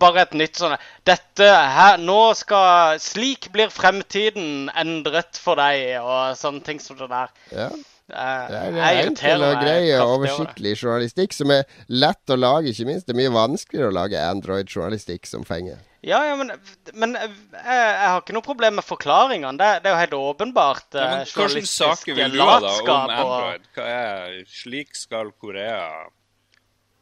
bare 0.00 0.24
et 0.24 0.32
nytt 0.34 0.58
sånn 0.58 0.74
Dette 1.06 1.46
her 1.46 2.00
Nå 2.02 2.32
skal 2.38 2.98
Slik 3.02 3.50
blir 3.54 3.70
fremtiden 3.70 4.72
endret 4.74 5.38
for 5.38 5.60
deg, 5.60 5.98
og 6.00 6.38
sånne 6.40 6.64
ting 6.66 6.80
som 6.82 6.98
det 6.98 7.10
der. 7.12 7.34
Ja. 7.52 7.68
Eh, 8.08 8.44
Det 8.48 8.58
er 8.58 8.94
jeg 8.94 9.06
enkel 9.10 9.42
og 9.44 9.58
grei 9.60 9.80
og 9.98 10.00
over 10.06 10.26
det. 10.26 10.32
oversiktlig 10.32 10.72
journalistikk 10.80 11.34
som 11.36 11.50
er 11.52 11.64
lett 11.88 12.32
å 12.32 12.36
lage, 12.40 12.72
ikke 12.72 12.86
minst. 12.88 13.06
Det 13.06 13.12
er 13.12 13.20
mye 13.20 13.34
vanskeligere 13.34 13.90
å 13.90 13.96
lage 13.98 14.22
Android-journalistikk 14.30 15.26
som 15.28 15.44
fenger. 15.44 15.78
Ja, 16.00 16.20
ja, 16.24 16.36
men, 16.38 16.52
men 16.94 17.16
jeg, 17.18 17.32
jeg 17.66 18.08
har 18.08 18.20
ikke 18.22 18.36
noe 18.36 18.46
problem 18.46 18.78
med 18.78 18.86
forklaringene. 18.86 19.58
Det, 19.58 19.70
det 19.82 19.90
er 19.90 19.96
jo 19.96 20.02
helt 20.04 20.18
åpenbart 20.18 20.94
Ja, 20.94 21.00
eh, 21.02 21.10
men 21.10 21.24
Hvilke 21.26 21.40
journalistisk 21.42 21.82
saker 21.82 22.14
vil 22.20 22.36
du 22.36 22.40
ha 22.40 22.58
da 22.62 22.74
om 22.78 22.92
Android? 23.16 23.66
Hva 23.74 23.88
er 23.96 24.38
Slik 24.46 24.94
skal 24.96 25.32
Korea 25.42 25.82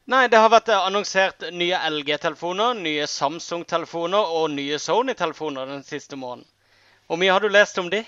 Nei, 0.07 0.29
det 0.31 0.39
har 0.39 0.51
vært 0.55 0.69
eh, 0.71 0.85
annonsert 0.87 1.45
nye 1.53 1.79
LG-telefoner, 1.91 2.77
nye 2.79 3.07
Samsung-telefoner 3.11 4.33
og 4.39 4.53
nye 4.55 4.79
Sony-telefoner 4.79 5.67
den 5.71 5.83
siste 5.87 6.17
måneden. 6.19 6.47
Hvor 7.07 7.19
mye 7.21 7.31
har 7.35 7.43
du 7.43 7.51
lest 7.51 7.79
om 7.83 7.91
de? 7.91 8.01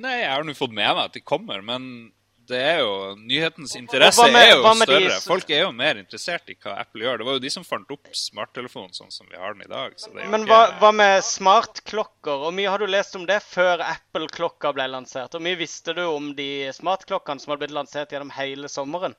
Nei, 0.00 0.18
jeg 0.22 0.30
har 0.32 0.44
nå 0.48 0.54
fått 0.56 0.72
med 0.72 0.88
meg 0.96 1.04
at 1.06 1.16
de 1.16 1.20
kommer, 1.20 1.60
men 1.64 2.10
det 2.48 2.58
er 2.58 2.78
jo 2.80 2.92
Nyhetens 3.16 3.74
interesse 3.78 4.24
med- 4.32 4.42
er 4.42 4.50
jo 4.56 4.74
større. 4.80 5.20
Folk 5.24 5.50
er 5.50 5.60
jo 5.62 5.72
mer 5.72 5.94
interessert 6.00 6.48
i 6.50 6.54
hva 6.54 6.78
Apple 6.80 7.04
gjør. 7.04 7.18
Det 7.18 7.26
var 7.26 7.32
jo 7.38 7.42
de 7.44 7.50
som 7.50 7.64
fant 7.64 7.90
opp 7.90 8.08
smarttelefonen 8.12 8.92
sånn 8.96 9.12
som 9.12 9.26
vi 9.30 9.36
har 9.36 9.54
den 9.54 9.62
i 9.62 9.70
dag. 9.70 9.94
Så 9.96 10.12
det 10.12 10.24
jo 10.24 10.30
Men 10.30 10.46
hva, 10.46 10.78
hva 10.80 10.92
med 10.94 11.22
smartklokker? 11.22 12.38
Hvor 12.42 12.52
mye 12.52 12.68
har 12.70 12.78
du 12.78 12.86
lest 12.86 13.14
om 13.16 13.26
det 13.26 13.40
før 13.42 13.80
Apple-klokka 13.80 14.72
ble 14.74 14.88
lansert? 14.88 15.30
Hvor 15.30 15.40
mye 15.44 15.56
visste 15.56 15.94
du 15.94 16.02
om 16.06 16.34
de 16.34 16.70
smartklokkene 16.72 17.40
som 17.40 17.52
har 17.52 17.58
blitt 17.58 17.74
lansert 17.74 18.10
gjennom 18.10 18.30
hele 18.36 18.68
sommeren? 18.68 19.14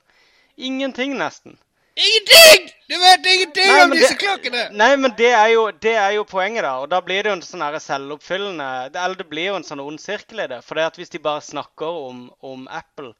Ingenting, 0.58 1.16
nesten. 1.18 1.58
Ingenting! 1.96 2.70
Du 2.90 2.96
vet 3.00 3.26
ingenting 3.26 3.68
Nei, 3.70 3.84
om 3.84 3.92
disse 3.94 4.14
det- 4.14 4.20
klokkene! 4.22 4.62
Nei, 4.74 4.96
men 4.98 5.14
det 5.18 5.30
er, 5.30 5.50
jo, 5.54 5.68
det 5.72 5.94
er 5.94 6.16
jo 6.16 6.24
poenget, 6.26 6.64
da. 6.66 6.74
Og 6.82 6.90
da 6.90 7.00
blir 7.06 7.22
det 7.24 7.30
jo 7.30 7.36
en 7.38 7.46
sånn 7.46 7.80
selvoppfyllende 7.80 8.70
Eller 8.96 9.16
det 9.20 9.28
blir 9.30 9.52
jo 9.52 9.56
en 9.60 9.68
sånn 9.68 9.84
ond 9.84 10.02
sirkel 10.02 10.42
i 10.44 10.48
det. 10.50 10.64
For 10.66 10.76
det 10.76 10.88
at 10.90 10.98
hvis 10.98 11.14
de 11.14 11.22
bare 11.22 11.42
snakker 11.46 11.86
om, 12.10 12.26
om 12.42 12.68
Apple, 12.68 13.14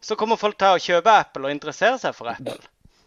så 0.00 0.16
kommer 0.16 0.38
folk 0.38 0.58
til 0.60 0.76
å 0.76 0.82
kjøpe 0.82 1.10
Apple 1.10 1.48
og 1.48 1.54
interessere 1.54 1.98
seg 1.98 2.14
for 2.14 2.30
Apple. 2.30 2.58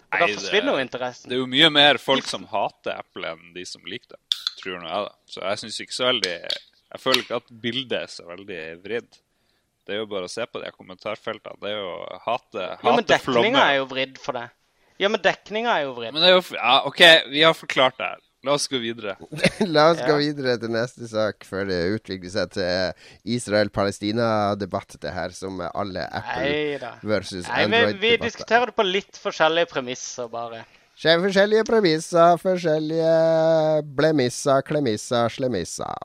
Og 0.08 0.20
da 0.24 0.28
forsvinner 0.32 0.76
jo 0.76 0.84
interessen. 0.84 1.30
Det 1.30 1.36
er 1.38 1.42
jo 1.44 1.52
mye 1.52 1.70
mer 1.72 2.00
folk 2.00 2.28
som 2.28 2.46
hater 2.52 3.00
Apple 3.00 3.32
enn 3.32 3.54
de 3.56 3.66
som 3.68 3.84
liker 3.88 4.16
det. 4.16 4.22
Tror 4.62 4.80
nå 4.82 4.88
jeg 4.90 5.08
da. 5.08 5.16
Så 5.30 5.44
jeg 5.44 5.62
syns 5.64 5.80
ikke 5.84 5.94
så 5.98 6.08
veldig 6.12 6.36
Jeg 6.38 7.02
føler 7.04 7.24
ikke 7.24 7.40
at 7.42 7.50
bildet 7.64 7.98
er 8.02 8.12
så 8.12 8.28
veldig 8.28 8.62
vridd. 8.84 9.10
Det 9.88 9.96
er 9.96 10.00
jo 10.02 10.08
bare 10.12 10.28
å 10.28 10.32
se 10.32 10.44
på 10.48 10.60
de 10.60 10.72
kommentarfeltene. 10.76 11.60
Det 11.64 11.70
er 11.72 11.78
jo 11.80 11.92
hate, 12.26 12.60
hate, 12.60 12.84
Jo, 12.84 12.96
men 12.96 13.06
dekninga 13.08 13.66
er 13.72 13.76
jo 13.78 13.86
vridd 13.92 14.18
for 14.20 14.36
det. 14.40 14.48
Ja, 15.00 15.10
men 15.14 15.22
dekninga 15.22 15.76
er 15.78 15.84
jo 15.88 15.92
vridd. 15.98 16.14
Men 16.16 16.24
det 16.24 16.30
er 16.32 16.38
jo 16.40 16.56
Ja, 16.58 16.80
OK, 16.90 17.02
vi 17.34 17.44
har 17.46 17.54
forklart 17.58 17.98
det 18.00 18.08
her. 18.14 18.24
La 18.46 18.54
oss 18.54 18.68
gå 18.70 18.78
videre. 18.80 19.16
La 19.76 19.90
oss 19.92 20.00
Ja. 20.00 20.08
gå 20.12 20.16
videre 20.22 20.54
til 20.62 20.70
neste 20.72 21.08
sak 21.10 21.44
før 21.46 21.66
det 21.68 21.80
utvikler 21.98 22.32
seg 22.32 22.52
til 22.54 22.94
Israel-Palestina-debatt, 23.36 24.96
det 25.02 25.12
her, 25.12 25.34
som 25.36 25.58
er 25.66 25.74
alle 25.76 26.06
Apple 26.06 26.46
Nei 26.46 26.78
Android-debatter. 26.78 27.50
Nei, 27.50 27.66
vi, 27.92 27.98
vi 28.06 28.12
diskuterer 28.22 28.70
det 28.72 28.78
på 28.78 28.86
litt 28.88 29.20
forskjellige 29.22 29.70
premisser, 29.74 30.30
bare. 30.32 30.64
Skjer 30.98 31.20
forskjellige 31.26 31.66
premisser, 31.68 32.38
forskjellige 32.42 33.12
blemisser, 34.00 34.64
klemisser, 34.66 35.34
slemisser. 35.34 35.98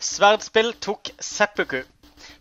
Sverdspill 0.00 0.72
tok 0.80 1.10
seppuku. 1.20 1.82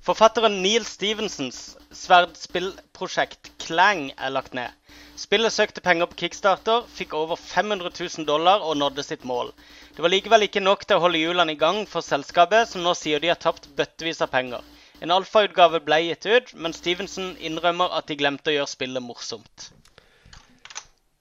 Forfatteren 0.09 0.63
Neil 0.63 0.85
Stevensons 0.89 1.77
sverdspillprosjekt 1.93 3.51
Clang 3.61 4.07
er 4.17 4.31
lagt 4.33 4.55
ned. 4.57 4.73
Spillet 5.13 5.53
søkte 5.53 5.83
penger 5.85 6.09
på 6.09 6.17
Kickstarter, 6.23 6.87
fikk 6.89 7.13
over 7.13 7.37
500 7.37 7.91
000 7.93 8.25
dollar 8.25 8.65
og 8.65 8.79
nådde 8.81 9.05
sitt 9.05 9.27
mål. 9.29 9.51
Det 9.93 10.01
var 10.01 10.09
likevel 10.09 10.47
ikke 10.47 10.63
nok 10.65 10.87
til 10.87 10.97
å 10.97 11.03
holde 11.03 11.21
hjulene 11.21 11.53
i 11.53 11.59
gang 11.61 11.83
for 11.91 12.01
selskapet, 12.01 12.71
som 12.71 12.81
nå 12.81 12.95
sier 12.97 13.21
de 13.21 13.29
har 13.29 13.37
tapt 13.37 13.69
bøttevis 13.77 14.23
av 14.25 14.33
penger. 14.33 14.65
En 14.97 15.13
alfautgave 15.13 15.83
ble 15.85 16.01
gitt 16.07 16.25
ut, 16.25 16.53
men 16.57 16.73
Stevenson 16.73 17.35
innrømmer 17.37 17.93
at 17.93 18.09
de 18.09 18.17
glemte 18.17 18.49
å 18.49 18.57
gjøre 18.57 18.73
spillet 18.73 19.05
morsomt. 19.05 19.69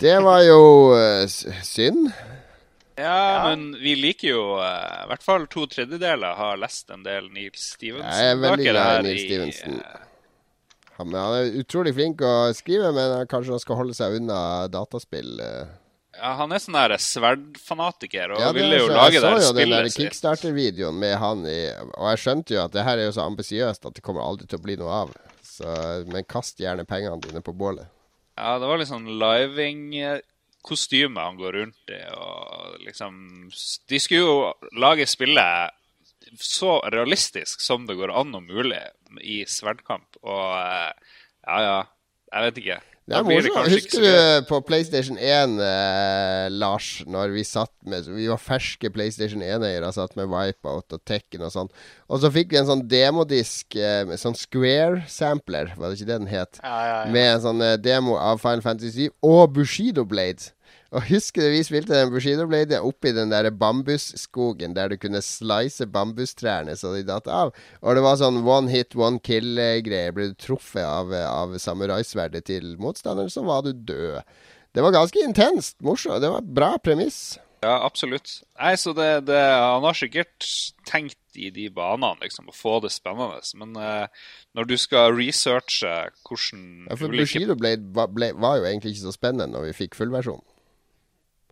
Det 0.00 0.16
var 0.24 0.46
jo 0.48 0.62
uh, 0.96 1.28
synd. 1.60 2.08
Ja, 2.98 3.44
men 3.48 3.72
vi 3.78 3.92
liker 3.94 4.28
jo 4.32 4.42
eh, 4.58 5.04
I 5.04 5.08
hvert 5.12 5.22
fall 5.22 5.46
to 5.52 5.66
tredjedeler 5.70 6.34
har 6.38 6.58
lest 6.58 6.90
en 6.90 7.04
del 7.06 7.28
Neil 7.30 7.54
Stevenson. 7.54 8.10
Jeg 8.10 8.32
er 8.34 8.40
veldig 8.42 8.70
glad 8.72 9.00
i 9.00 9.02
Neil 9.06 9.20
Stevenson. 9.22 9.80
eh, 9.80 10.06
Han, 10.98 11.14
er 11.14 11.52
utrolig 11.60 11.92
flink 11.94 12.24
å 12.26 12.32
skrive, 12.58 12.90
men 12.96 13.20
kanskje 13.30 13.54
han 13.54 13.62
skal 13.62 13.78
holde 13.78 13.94
seg 13.94 14.16
unna 14.18 14.40
dataspill. 14.72 15.36
eh. 15.40 15.68
Ja, 16.18 16.32
han 16.40 16.50
er 16.50 16.58
sånn 16.58 16.74
sverdfanatiker 16.98 18.32
og 18.34 18.40
Ja, 18.42 18.48
ville 18.56 18.80
jo 18.80 18.88
så- 18.88 18.96
lage 18.96 19.20
spillet 19.20 19.22
sitt. 19.22 19.36
Jeg 19.38 19.44
så 19.46 19.52
jo 19.54 20.02
den. 20.02 20.08
Kickstarter-videoen 20.08 20.98
med 20.98 21.16
han 21.18 21.44
i 21.46 21.70
Og 21.94 22.08
jeg 22.10 22.18
skjønte 22.24 22.50
jo 22.56 22.64
at 22.64 22.72
det 22.74 22.82
her 22.82 22.98
er 22.98 23.04
jo 23.06 23.12
så 23.14 23.22
ambisiøst 23.30 23.86
at 23.86 23.94
det 23.94 24.02
kommer 24.02 24.22
aldri 24.26 24.48
til 24.48 24.58
å 24.58 24.62
bli 24.62 24.74
noe 24.76 24.90
av. 24.90 25.14
Så, 25.46 26.04
men 26.10 26.24
kast 26.24 26.58
gjerne 26.58 26.84
pengene 26.84 27.20
dine 27.22 27.40
på 27.42 27.54
bålet. 27.54 27.86
Ja, 28.36 28.58
det 28.58 28.66
var 28.66 28.78
litt 28.78 28.88
sånn 28.90 29.06
living-kostyme 30.68 31.20
han 31.20 31.36
går 31.36 31.52
rundt 31.52 31.90
i, 31.90 32.00
og 32.12 32.78
liksom 32.84 33.50
De 33.88 33.98
skulle 33.98 34.20
jo 34.20 34.52
lage 34.78 35.06
spillet 35.06 35.70
så 36.40 36.80
realistisk 36.92 37.60
som 37.60 37.86
det 37.86 37.96
går 37.96 38.12
an 38.12 38.34
og 38.34 38.42
mulig 38.42 38.82
i 39.22 39.44
sverdkamp, 39.48 40.18
og 40.22 40.58
eh, 40.58 40.92
ja, 41.46 41.60
ja. 41.62 41.82
Jeg 42.28 42.44
vet 42.44 42.58
ikke. 42.58 42.80
Det 43.08 43.16
er 43.16 43.24
blir 43.24 43.40
det 43.40 43.70
Husker 43.72 44.04
så 44.04 44.08
du 44.42 44.48
på 44.50 44.58
PlayStation 44.68 45.16
1, 45.16 45.54
eh, 45.64 46.48
Lars, 46.52 46.88
når 47.08 47.32
vi 47.32 47.44
satt 47.44 47.72
med 47.88 48.04
Vi 48.12 48.26
var 48.28 48.36
ferske 48.36 48.90
PlayStation 48.92 49.40
1-eiere, 49.40 49.88
satt 49.96 50.12
med 50.18 50.28
Wipeout 50.28 50.92
og 50.92 51.00
Tekken 51.08 51.46
og 51.46 51.54
sånn. 51.54 51.72
Og 52.12 52.20
så 52.20 52.28
fikk 52.34 52.52
vi 52.52 52.60
en 52.60 52.68
sånn 52.68 52.84
demodisk 52.90 53.78
eh, 53.80 54.12
sånn 54.20 54.36
Square-sampler, 54.36 55.72
var 55.78 55.88
det 55.88 55.96
ikke 55.96 56.10
det 56.10 56.18
den 56.18 56.28
het? 56.34 56.60
Ja, 56.60 56.76
ja, 56.76 57.00
ja. 57.06 57.10
Med 57.16 57.30
en 57.32 57.44
sånn 57.46 57.64
eh, 57.64 57.78
demo 57.80 58.20
av 58.20 58.44
Final 58.44 58.64
Fantasy 58.66 59.08
7 59.08 59.32
og 59.32 59.56
Bushido 59.56 60.04
Blade. 60.04 60.52
Og 60.88 61.04
husker 61.10 61.44
du 61.44 61.52
vi 61.52 61.64
spilte 61.66 61.92
den 61.92 62.12
Bushido 62.14 62.46
Blade 62.48 62.78
oppi 62.80 63.10
den 63.12 63.28
der 63.28 63.50
bambusskogen 63.52 64.72
der 64.76 64.88
du 64.88 64.96
kunne 64.96 65.20
slice 65.24 65.84
bambustrærne 65.84 66.76
så 66.80 66.94
de 66.94 67.02
datt 67.04 67.28
av? 67.28 67.52
Og 67.82 67.98
det 67.98 68.04
var 68.06 68.16
sånn 68.20 68.40
one 68.46 68.72
hit, 68.72 68.96
one 68.96 69.20
kill-greier. 69.20 70.14
Ble 70.16 70.30
du 70.30 70.38
truffet 70.40 70.86
av, 70.86 71.12
av 71.12 71.58
samuraisverdet 71.60 72.46
til 72.48 72.78
motstanderen, 72.80 73.28
så 73.32 73.44
var 73.44 73.66
du 73.66 73.74
død. 73.76 74.24
Det 74.72 74.84
var 74.84 74.96
ganske 74.96 75.20
intenst. 75.24 75.76
Morsomt. 75.84 76.22
Det 76.24 76.32
var 76.32 76.40
et 76.40 76.56
bra 76.56 76.72
premiss. 76.80 77.36
Ja, 77.60 77.80
absolutt. 77.82 78.38
Nei, 78.56 78.74
så 78.78 78.92
det, 78.94 79.26
det, 79.26 79.38
Han 79.38 79.82
har 79.82 79.96
sikkert 79.98 80.46
tenkt 80.86 81.18
i 81.38 81.50
de 81.54 81.66
banene, 81.74 82.16
liksom, 82.22 82.48
å 82.48 82.54
få 82.54 82.78
det 82.84 82.92
spennende. 82.94 83.42
Men 83.58 83.74
uh, 83.76 84.28
når 84.56 84.70
du 84.70 84.76
skal 84.80 85.12
researche 85.18 85.90
hvordan 86.28 86.86
Ja, 86.86 86.96
for 86.96 87.10
ulike 87.10 87.26
Bushido 87.26 87.58
Blade 87.58 87.90
var, 87.96 88.12
ble, 88.14 88.30
var 88.38 88.60
jo 88.60 88.70
egentlig 88.70 88.94
ikke 88.94 89.08
så 89.10 89.18
spennende 89.18 89.50
når 89.52 89.68
vi 89.68 89.80
fikk 89.82 89.98
fullversjon. 89.98 90.40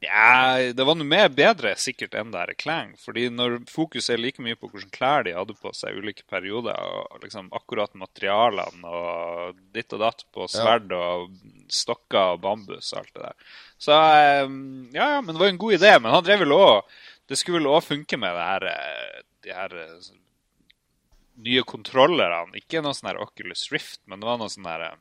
Ja, 0.06 0.72
det 0.72 0.84
var 0.86 0.96
noe 0.98 1.08
mer 1.08 1.28
bedre 1.34 1.72
sikkert 1.80 2.14
enn 2.18 2.30
det 2.32 2.42
her 2.42 2.52
Clang. 2.60 2.92
Fordi 3.02 3.26
når 3.32 3.58
fokuset 3.70 4.14
er 4.14 4.22
like 4.22 4.42
mye 4.44 4.58
på 4.58 4.70
hvilke 4.70 4.92
klær 4.94 5.26
de 5.26 5.34
hadde 5.34 5.56
på 5.58 5.72
seg 5.74 5.94
i 5.96 6.02
ulike 6.02 6.26
perioder, 6.30 6.78
og 6.78 7.24
liksom 7.24 7.48
akkurat 7.56 7.94
materialene 7.98 8.92
og 9.00 9.58
ditt 9.74 9.92
og 9.96 10.04
datt 10.04 10.22
på 10.34 10.46
sverd 10.52 10.94
og 10.94 11.32
stokker 11.72 12.36
og 12.36 12.44
bambus 12.44 12.92
og 12.92 13.02
alt 13.02 13.14
det 13.16 13.24
der. 13.24 13.56
Så 13.82 13.96
eh, 13.96 14.44
ja, 14.94 15.08
ja, 15.16 15.20
men 15.20 15.34
det 15.34 15.42
var 15.42 15.50
en 15.52 15.64
god 15.64 15.78
idé. 15.80 15.96
Men 16.00 16.14
han 16.14 16.24
drev 16.26 16.44
vel 16.44 16.54
òg 16.56 16.94
Det 17.26 17.34
skulle 17.40 17.58
vel 17.58 17.72
òg 17.74 17.82
funke 17.82 18.16
med 18.22 18.36
det 18.38 18.46
her, 18.46 18.68
eh, 18.70 19.24
de 19.42 19.54
her 19.56 19.72
eh, 19.82 20.12
nye 21.42 21.64
kontrollerne. 21.66 22.54
Ikke 22.60 22.84
noe 22.84 22.94
sånn 22.94 23.10
her 23.10 23.18
Oculus 23.24 23.66
Rift, 23.72 24.00
men 24.06 24.22
det 24.22 24.28
var 24.28 24.38
noe 24.38 24.52
sånn 24.52 24.68
her 24.70 24.84
eh, 24.92 25.00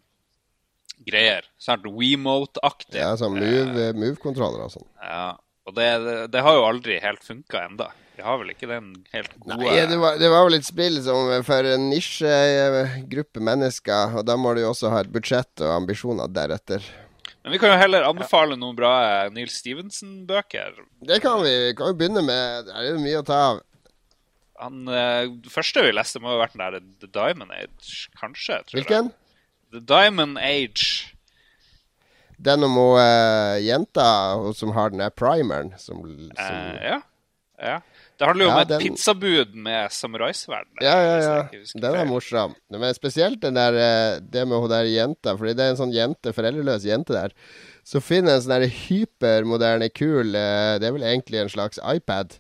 greier. 1.06 1.46
Sant? 1.62 1.84
WeMote-aktig. 1.86 2.96
Ja, 3.02 3.12
sånn 3.20 3.36
move- 3.40 3.92
move-kontroller 3.98 4.66
og 4.68 4.72
sånn. 4.78 4.88
Ja, 5.04 5.36
og 5.66 5.76
det, 5.78 5.90
det, 6.06 6.16
det 6.34 6.42
har 6.46 6.56
jo 6.60 6.66
aldri 6.70 7.00
helt 7.04 7.24
funka 7.26 7.66
enda. 7.68 7.92
De 8.16 8.24
har 8.24 8.38
vel 8.40 8.54
ikke 8.54 8.70
den 8.70 8.94
helt 9.12 9.34
gode 9.44 9.58
Nei, 9.60 9.82
det 9.92 9.98
var, 10.00 10.16
det 10.22 10.30
var 10.32 10.46
vel 10.48 10.56
et 10.56 10.64
spill 10.68 11.02
som 11.04 11.28
for 11.44 11.68
en 11.68 11.90
nisjegruppe 11.92 13.42
mennesker, 13.44 14.16
og 14.20 14.24
da 14.28 14.38
må 14.40 14.54
du 14.56 14.62
jo 14.64 14.70
også 14.72 14.92
ha 14.94 15.02
et 15.04 15.12
budsjett 15.12 15.64
og 15.66 15.74
ambisjoner 15.82 16.32
deretter. 16.32 16.86
Men 17.44 17.54
vi 17.54 17.60
kan 17.62 17.74
jo 17.76 17.78
heller 17.82 18.08
anbefale 18.08 18.56
noen 18.58 18.78
bra 18.78 18.94
eh, 19.26 19.30
Neil 19.36 19.52
Stevenson-bøker. 19.54 20.80
Det 21.06 21.20
kan 21.22 21.44
vi. 21.44 21.52
Vi 21.68 21.76
kan 21.78 21.92
jo 21.92 21.98
begynne 22.00 22.24
med 22.26 22.66
Det 22.72 22.74
er 22.80 22.98
mye 23.04 23.20
å 23.22 23.26
ta 23.28 23.42
av. 23.52 23.60
Han, 24.64 24.80
eh, 24.88 25.28
Det 25.44 25.52
første 25.54 25.84
vi 25.86 25.92
leste, 25.94 26.22
må 26.24 26.32
ha 26.32 26.40
vært 26.40 26.56
den 26.56 26.64
der 26.64 26.80
The 27.04 27.12
Diamond 27.12 27.52
Age, 27.54 28.08
kanskje? 28.18 28.62
tror 28.72 28.80
jeg. 28.82 29.12
The 29.74 29.80
Diamond 29.82 30.38
Age. 30.38 31.12
Den 32.38 32.64
om 32.68 32.74
hun 32.76 32.98
uh, 33.00 33.56
jenta 33.64 34.06
hun 34.42 34.54
som 34.54 34.72
har 34.76 34.90
den 34.92 35.00
der 35.00 35.10
primeren 35.16 35.74
som, 35.80 36.02
som 36.36 36.56
Uh, 36.56 36.80
ja. 36.84 36.98
ja. 37.62 37.78
Det 38.20 38.28
handler 38.30 38.46
jo 38.46 38.50
Ja, 38.52 38.56
om 38.56 38.62
et 38.62 38.68
den- 38.70 38.82
pizzabud 38.82 39.56
med 39.56 39.92
samuraisverd. 39.92 40.68
Ja, 40.82 40.94
ja, 41.04 41.16
ja. 41.20 41.64
Den 41.76 41.96
er 42.00 42.06
morsom. 42.08 42.54
Men 42.72 42.94
spesielt 42.96 43.42
den 43.44 43.56
der, 43.60 43.74
eh, 43.76 44.20
det 44.24 44.46
med 44.48 44.56
hun 44.64 44.70
der 44.72 44.88
jenta, 44.88 45.34
fordi 45.36 45.52
det 45.54 45.66
er 45.66 45.74
en 45.74 45.80
sånn 45.82 45.92
jente, 45.96 46.32
foreldreløs 46.32 46.86
jente 46.88 47.12
der, 47.12 47.34
som 47.84 48.00
finner 48.02 48.36
en 48.38 48.42
sånn 48.46 48.56
der 48.56 48.68
hypermoderne, 48.72 49.90
kul 49.92 50.32
eh, 50.36 50.78
Det 50.80 50.88
er 50.88 50.96
vel 50.96 51.04
egentlig 51.04 51.42
en 51.44 51.52
slags 51.52 51.80
iPad 51.84 52.38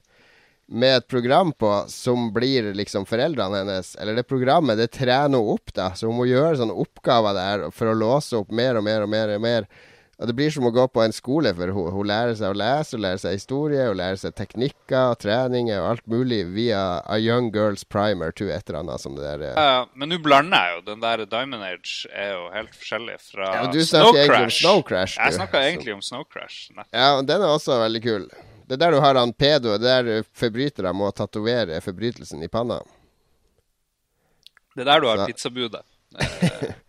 med 0.67 0.97
et 0.97 1.07
program 1.07 1.51
på 1.53 1.71
som 1.91 2.31
blir 2.33 2.71
liksom 2.73 3.05
foreldrene 3.05 3.63
hennes. 3.63 3.95
Eller 4.01 4.15
det 4.17 4.23
programmet, 4.29 4.77
det 4.81 4.91
trener 4.97 5.37
hun 5.37 5.53
opp, 5.57 5.73
da. 5.77 5.91
Så 5.93 6.07
hun 6.09 6.17
må 6.17 6.25
gjøre 6.29 6.57
sånne 6.61 6.73
oppgaver 6.85 7.35
der 7.37 7.67
for 7.71 7.91
å 7.91 7.97
låse 7.97 8.37
opp 8.39 8.49
mer 8.51 8.79
og 8.79 8.83
mer 8.87 9.03
og 9.05 9.09
mer. 9.13 9.35
og 9.35 9.41
mer. 9.45 9.67
Og 10.15 10.29
det 10.29 10.33
blir 10.37 10.47
som 10.49 10.63
å 10.63 10.69
gå 10.71 10.85
på 10.95 11.01
en 11.03 11.11
skole, 11.11 11.51
for 11.57 11.67
hun, 11.75 11.89
hun 11.91 12.07
lærer 12.07 12.37
seg 12.39 12.53
å 12.53 12.55
lese, 12.55 12.95
hun 12.95 13.01
lærer 13.03 13.19
seg 13.19 13.33
historie, 13.35 13.81
hun 13.89 13.97
lærer 13.99 14.15
seg 14.15 14.31
teknikker 14.37 15.09
og 15.11 15.17
treninger 15.19 15.81
og 15.81 15.89
alt 15.89 16.05
mulig 16.07 16.37
via 16.55 17.01
A 17.03 17.17
Young 17.19 17.49
Girls 17.51 17.83
Primer 17.83 18.31
to 18.31 18.47
et 18.47 18.63
eller 18.71 18.79
annet 18.79 19.03
som 19.03 19.17
det 19.19 19.25
der. 19.27 19.43
eh. 19.49 19.59
Ja, 19.59 19.83
men 19.93 20.07
nå 20.15 20.21
blander 20.23 20.55
jeg 20.69 20.77
jo. 20.77 20.85
Den 20.93 21.03
der 21.03 21.25
Diamond 21.27 21.67
Age 21.67 22.07
er 22.15 22.31
jo 22.31 22.47
helt 22.55 22.71
forskjellig 22.79 23.19
fra 23.27 23.51
Ja, 23.57 23.67
Snow 23.91 24.15
Crash. 24.15 24.61
Snow 24.63 24.81
Crash, 24.87 25.19
Jeg 25.19 25.35
snakka 25.35 25.65
egentlig 25.67 25.93
om 25.99 26.01
Snow 26.01 26.23
Crash. 26.23 26.71
Nettopp. 26.71 26.95
Ja, 26.95 27.11
og 27.19 27.27
den 27.27 27.43
er 27.43 27.51
også 27.51 27.81
veldig 27.83 28.03
kul. 28.07 28.29
Det 28.65 28.77
er 28.77 28.81
der 28.81 28.95
du 28.95 29.01
har 29.03 29.17
han 29.19 29.33
pedo, 29.37 29.75
det 29.77 29.89
er 29.91 30.07
der 30.07 30.23
forbrytere 30.33 30.93
må 30.97 31.11
tatovere 31.13 31.81
forbrytelsen 31.85 32.41
i 32.43 32.49
panna. 32.49 32.79
Det 34.75 34.81
er 34.83 34.89
der 34.89 35.03
du 35.03 35.07
har 35.11 35.21
Så- 35.21 35.27
pizzabudet. 35.29 35.83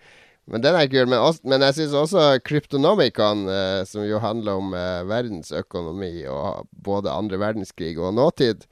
Men 0.47 0.63
den 0.63 0.77
er 0.79 0.87
kul. 0.87 1.09
Men, 1.11 1.19
også, 1.19 1.43
men 1.51 1.65
jeg 1.67 1.75
syns 1.75 1.95
også 1.99 2.27
Kryptonomicon, 2.47 3.49
eh, 3.51 3.81
som 3.89 4.05
jo 4.07 4.21
handler 4.23 4.61
om 4.61 4.77
eh, 4.79 5.03
verdensøkonomi 5.09 6.23
og 6.31 6.69
både 6.71 7.11
andre 7.11 7.41
verdenskrig 7.43 7.97
og 7.99 8.15
nåtid, 8.15 8.63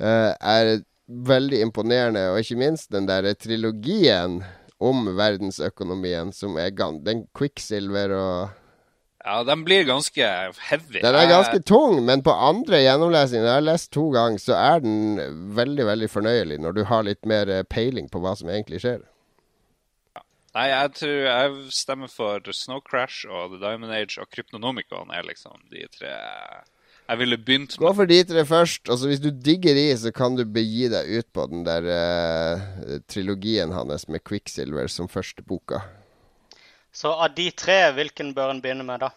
eh, 0.00 0.32
er 0.32 0.80
veldig 1.28 1.60
imponerende. 1.66 2.24
Og 2.32 2.40
ikke 2.40 2.56
minst 2.62 2.88
den 2.96 3.10
der 3.10 3.28
trilogien 3.36 4.40
om 4.80 5.04
verdensøkonomien, 5.18 6.32
som 6.32 6.56
er 6.56 6.72
den 7.04 7.26
Quicksilver 7.36 8.16
og 8.16 8.48
Ja, 9.24 9.44
den 9.46 9.62
blir 9.64 9.84
ganske 9.86 10.26
heavy. 10.58 10.98
Den 10.98 11.14
er 11.14 11.28
ganske 11.30 11.60
tung, 11.62 12.00
men 12.04 12.24
på 12.26 12.34
andre 12.34 12.80
gjennomlesning, 12.82 13.44
jeg 13.46 13.54
har 13.54 13.62
lest 13.62 13.92
to 13.94 14.08
ganger, 14.14 14.42
så 14.42 14.56
er 14.58 14.82
den 14.82 15.20
veldig, 15.54 15.86
veldig 15.86 16.10
fornøyelig 16.10 16.58
når 16.62 16.74
du 16.74 16.82
har 16.90 17.06
litt 17.06 17.22
mer 17.28 17.50
eh, 17.50 17.62
peiling 17.62 18.10
på 18.10 18.22
hva 18.22 18.34
som 18.38 18.50
egentlig 18.50 18.82
skjer. 18.82 19.04
Nei, 20.52 20.66
jeg 20.68 20.90
tror 20.98 21.14
jeg 21.24 21.54
stemmer 21.72 22.10
for 22.12 22.50
Snow 22.52 22.82
Crash 22.84 23.24
og 23.24 23.54
The 23.54 23.62
Diamond 23.62 23.94
Age 23.94 24.20
og 24.20 24.28
Kryptonomicon 24.34 25.14
er 25.14 25.24
liksom 25.24 25.62
de 25.72 25.86
tre 25.94 26.12
jeg 27.12 27.18
ville 27.18 27.38
begynt 27.40 27.74
Gå 27.80 27.90
for 27.96 28.08
de 28.08 28.20
tre 28.24 28.44
først, 28.46 28.86
og 28.88 28.98
så 28.98 29.08
hvis 29.10 29.22
du 29.22 29.30
digger 29.32 29.74
de, 29.76 29.88
så 29.98 30.12
kan 30.14 30.36
du 30.38 30.44
begi 30.48 30.86
deg 30.92 31.08
ut 31.18 31.28
på 31.34 31.46
den 31.50 31.64
der 31.66 31.88
uh, 31.88 33.00
trilogien 33.10 33.74
hans 33.74 34.06
med 34.08 34.22
Quicksilver 34.28 34.88
som 34.92 35.10
første 35.10 35.44
boka. 35.44 35.82
Så 36.92 37.12
av 37.12 37.34
de 37.34 37.48
tre, 37.56 37.78
hvilken 37.96 38.34
bør 38.36 38.52
en 38.52 38.60
begynne 38.60 38.84
med, 38.84 39.00
da? 39.00 39.12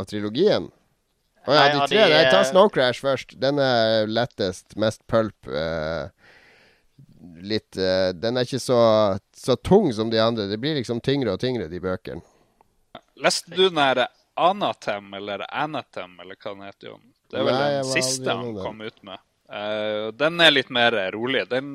Av 0.00 0.06
trilogien? 0.08 0.70
Å 1.44 1.52
ja, 1.52 1.60
Nei, 1.60 1.72
de 1.74 1.80
tre. 1.88 2.00
de, 2.00 2.14
Nei, 2.14 2.24
ta 2.32 2.40
eh, 2.40 2.48
Snow 2.48 2.68
Crash 2.72 3.04
først. 3.04 3.34
Den 3.40 3.60
er 3.60 4.08
lettest, 4.08 4.74
mest 4.80 5.02
pulp. 5.08 5.48
Uh, 5.48 6.08
litt 7.44 7.76
uh, 7.80 8.10
Den 8.16 8.40
er 8.40 8.48
ikke 8.48 8.60
så, 8.60 8.80
så 9.36 9.56
tung 9.60 9.90
som 9.96 10.12
de 10.12 10.20
andre. 10.20 10.48
Det 10.50 10.60
blir 10.60 10.76
liksom 10.80 11.02
tyngre 11.04 11.36
og 11.36 11.42
tyngre, 11.44 11.68
de 11.72 11.80
bøkene. 11.84 12.24
Leste 13.20 13.52
du 13.52 13.66
den 13.66 13.80
her 13.80 14.06
Anatem, 14.40 15.12
eller 15.16 15.44
Anatem, 15.48 16.16
eller 16.22 16.36
hva 16.40 16.54
den 16.54 16.68
heter? 16.68 16.94
Jon? 16.94 17.02
Det 17.30 17.40
er 17.40 17.44
vel 17.46 17.58
Nei, 17.58 17.68
den 17.76 17.90
siste 17.92 18.36
han 18.40 18.56
kom 18.56 18.80
ut 18.80 19.04
med. 19.04 19.20
Uh, 19.50 20.08
den 20.16 20.40
er 20.40 20.56
litt 20.56 20.72
mer 20.72 20.96
rolig. 21.12 21.44
Den 21.50 21.74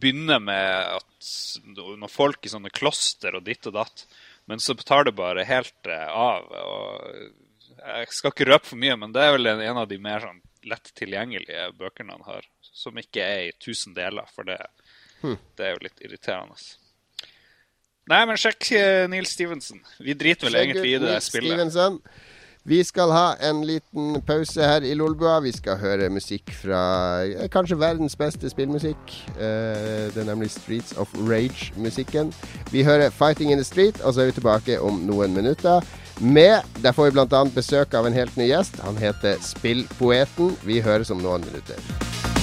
begynner 0.00 0.40
med 0.40 0.96
at 0.98 1.30
noen 1.76 2.08
folk 2.10 2.46
i 2.46 2.52
sånne 2.52 2.70
kloster 2.74 3.36
og 3.38 3.44
ditt 3.46 3.66
og 3.68 3.74
datt, 3.76 4.04
men 4.50 4.58
så 4.62 4.74
tar 4.78 5.04
det 5.06 5.14
bare 5.18 5.44
helt 5.46 5.86
eh, 5.90 6.08
av. 6.08 6.48
og 6.50 7.82
Jeg 7.82 8.08
skal 8.16 8.32
ikke 8.34 8.48
røpe 8.50 8.70
for 8.72 8.80
mye, 8.80 8.96
men 8.98 9.12
det 9.14 9.22
er 9.26 9.36
vel 9.36 9.52
en 9.52 9.82
av 9.84 9.88
de 9.90 9.98
mer 10.02 10.24
sånn 10.24 10.40
lett 10.70 10.92
tilgjengelige 10.98 11.68
bøkene 11.78 12.14
han 12.14 12.26
har, 12.28 12.44
som 12.72 12.98
ikke 12.98 13.22
er 13.22 13.48
i 13.48 13.54
tusen 13.62 13.94
deler, 13.96 14.28
for 14.34 14.46
det, 14.48 14.60
Hm. 15.22 15.36
det 15.58 15.66
er 15.68 15.76
jo 15.76 15.84
litt 15.84 16.00
irriterende. 16.02 16.56
Nei, 18.10 18.24
men 18.26 18.38
sjekk 18.40 18.72
eh, 18.74 19.04
Neil 19.10 19.26
Stevenson. 19.30 19.78
Vi 20.02 20.16
driter 20.18 20.48
vel 20.48 20.56
egentlig 20.64 20.96
i 20.96 20.98
det 20.98 21.20
spillet. 21.22 21.52
Stevenson. 21.54 22.00
Vi 22.64 22.82
skal 22.86 23.10
ha 23.10 23.34
en 23.42 23.64
liten 23.66 24.20
pause 24.26 24.62
her 24.62 24.84
i 24.86 24.94
Lolbua. 24.94 25.40
Vi 25.42 25.50
skal 25.52 25.80
høre 25.80 26.10
musikk 26.14 26.52
fra 26.54 26.82
kanskje 27.50 27.78
verdens 27.80 28.14
beste 28.16 28.50
spillmusikk. 28.50 29.16
Eh, 29.34 30.06
det 30.14 30.22
er 30.22 30.28
nemlig 30.28 30.52
Streets 30.54 30.92
of 30.92 31.10
Rage-musikken. 31.14 32.32
Vi 32.70 32.84
hører 32.84 33.10
'Fighting 33.10 33.50
in 33.50 33.58
the 33.58 33.64
Street', 33.64 34.04
og 34.06 34.14
så 34.14 34.20
er 34.20 34.26
vi 34.26 34.32
tilbake 34.32 34.80
om 34.80 34.94
noen 34.94 35.34
minutter. 35.34 35.80
Med 36.20 36.62
Der 36.82 36.92
får 36.92 37.04
vi 37.04 37.10
bl.a. 37.10 37.44
besøk 37.44 37.94
av 37.94 38.06
en 38.06 38.12
helt 38.12 38.36
ny 38.36 38.46
gjest. 38.46 38.80
Han 38.80 38.96
heter 38.96 39.36
Spillpoeten. 39.40 40.56
Vi 40.62 40.80
høres 40.80 41.10
om 41.10 41.18
noen 41.18 41.40
minutter. 41.40 42.41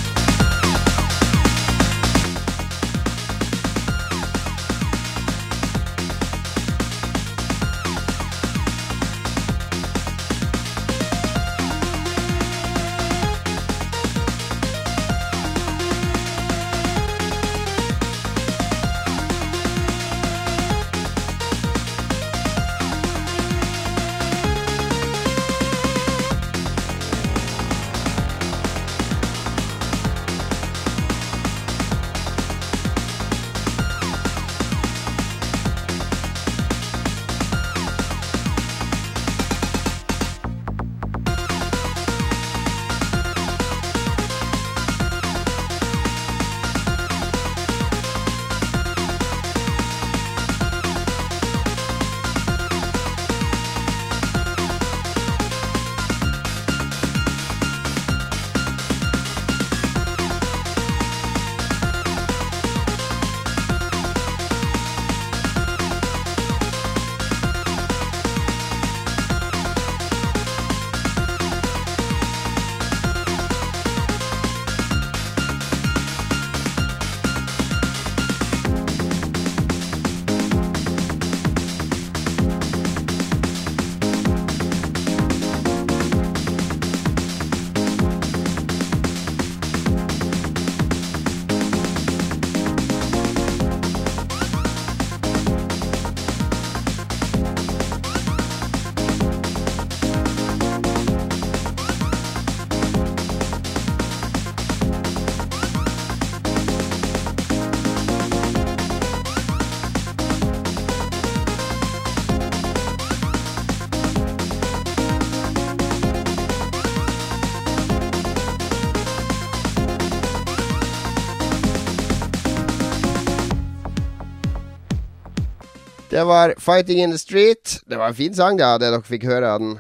Det 126.20 126.28
var 126.28 126.53
'Fighting 126.57 126.99
in 126.99 127.09
the 127.09 127.17
Street'. 127.17 127.84
Det 127.89 127.97
var 127.97 128.07
en 128.07 128.15
fin 128.15 128.34
sang, 128.34 128.59
da, 128.59 128.74
det 128.74 128.91
dere 128.91 129.01
fikk 129.01 129.24
høre 129.24 129.47
av 129.47 129.59
den. 129.59 129.80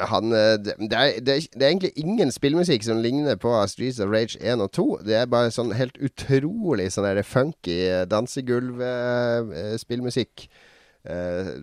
Han, 0.00 0.32
eh, 0.32 0.58
det, 0.58 0.74
er, 0.92 1.20
det, 1.20 1.28
er, 1.28 1.40
egentlig 1.68 1.92
ingen 1.96 2.32
spillmusikk 2.32 2.82
som 2.82 3.02
ligner 3.02 3.36
på 3.36 3.66
Streets 3.66 4.00
of 4.00 4.08
Rage 4.10 4.38
1 4.40 4.60
og 4.60 4.72
2. 4.72 4.98
Det 5.06 5.14
er 5.14 5.26
bare 5.26 5.50
sånn 5.54 5.72
helt 5.78 5.98
utrolig 6.02 6.92
sånn 6.92 7.04
der 7.06 7.22
funky 7.22 8.04
dansegulv-spillmusikk. 8.10 10.48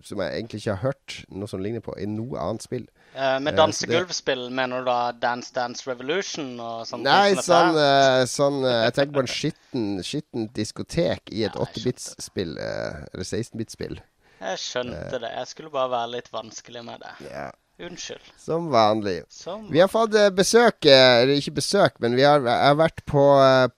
som 0.04 0.20
jeg 0.22 0.34
egentlig 0.34 0.60
ikke 0.60 0.76
har 0.76 0.88
hørt 0.88 1.26
noe 1.30 1.48
som 1.48 1.60
ligner 1.60 1.80
på 1.84 1.94
i 2.00 2.06
noe 2.06 2.40
annet 2.40 2.64
spill. 2.64 2.88
Eh, 3.16 3.40
med 3.40 3.54
Eh, 3.54 3.58
dansegulvspill, 3.58 4.50
mener 4.52 4.80
du 4.80 4.90
da 4.90 5.12
Dance 5.16 5.54
Dance 5.56 5.86
Revolution 5.90 6.60
og 6.60 6.82
sånne 6.88 7.04
Nei, 7.08 7.36
sånn, 7.40 7.78
eh, 7.80 8.24
sånn 8.28 8.58
Jeg 8.66 8.94
tenker 8.98 9.14
på 9.16 9.24
en 9.24 9.32
skitten, 9.32 9.86
skitten 10.04 10.50
diskotek 10.54 11.32
i 11.32 11.46
et 11.48 11.56
Ja, 11.56 11.64
jeg 11.64 11.70
8-bits-spill. 11.70 12.58
eh, 12.60 13.06
eller 13.14 13.24
16-bits-spill. 13.24 14.02
Jeg 14.42 14.58
skjønte 14.60 15.20
det. 15.22 15.30
Jeg 15.32 15.48
skulle 15.48 15.72
bare 15.72 15.90
være 15.94 16.10
litt 16.18 16.28
vanskelig 16.34 16.84
med 16.84 17.00
det. 17.00 17.14
Ja, 17.32 17.52
Unnskyld. 17.80 18.20
som 18.38 18.68
vanlig. 18.70 19.24
Som 19.30 19.70
Vi 19.72 19.80
har 19.80 19.88
fått 19.88 20.12
besøk, 20.36 20.86
eller 20.86 21.34
ikke 21.40 21.56
besøk, 21.56 22.00
men 22.00 22.16
vi 22.16 22.24
har, 22.24 22.42
har 22.44 22.76
vært 22.76 23.00
på, 23.06 23.24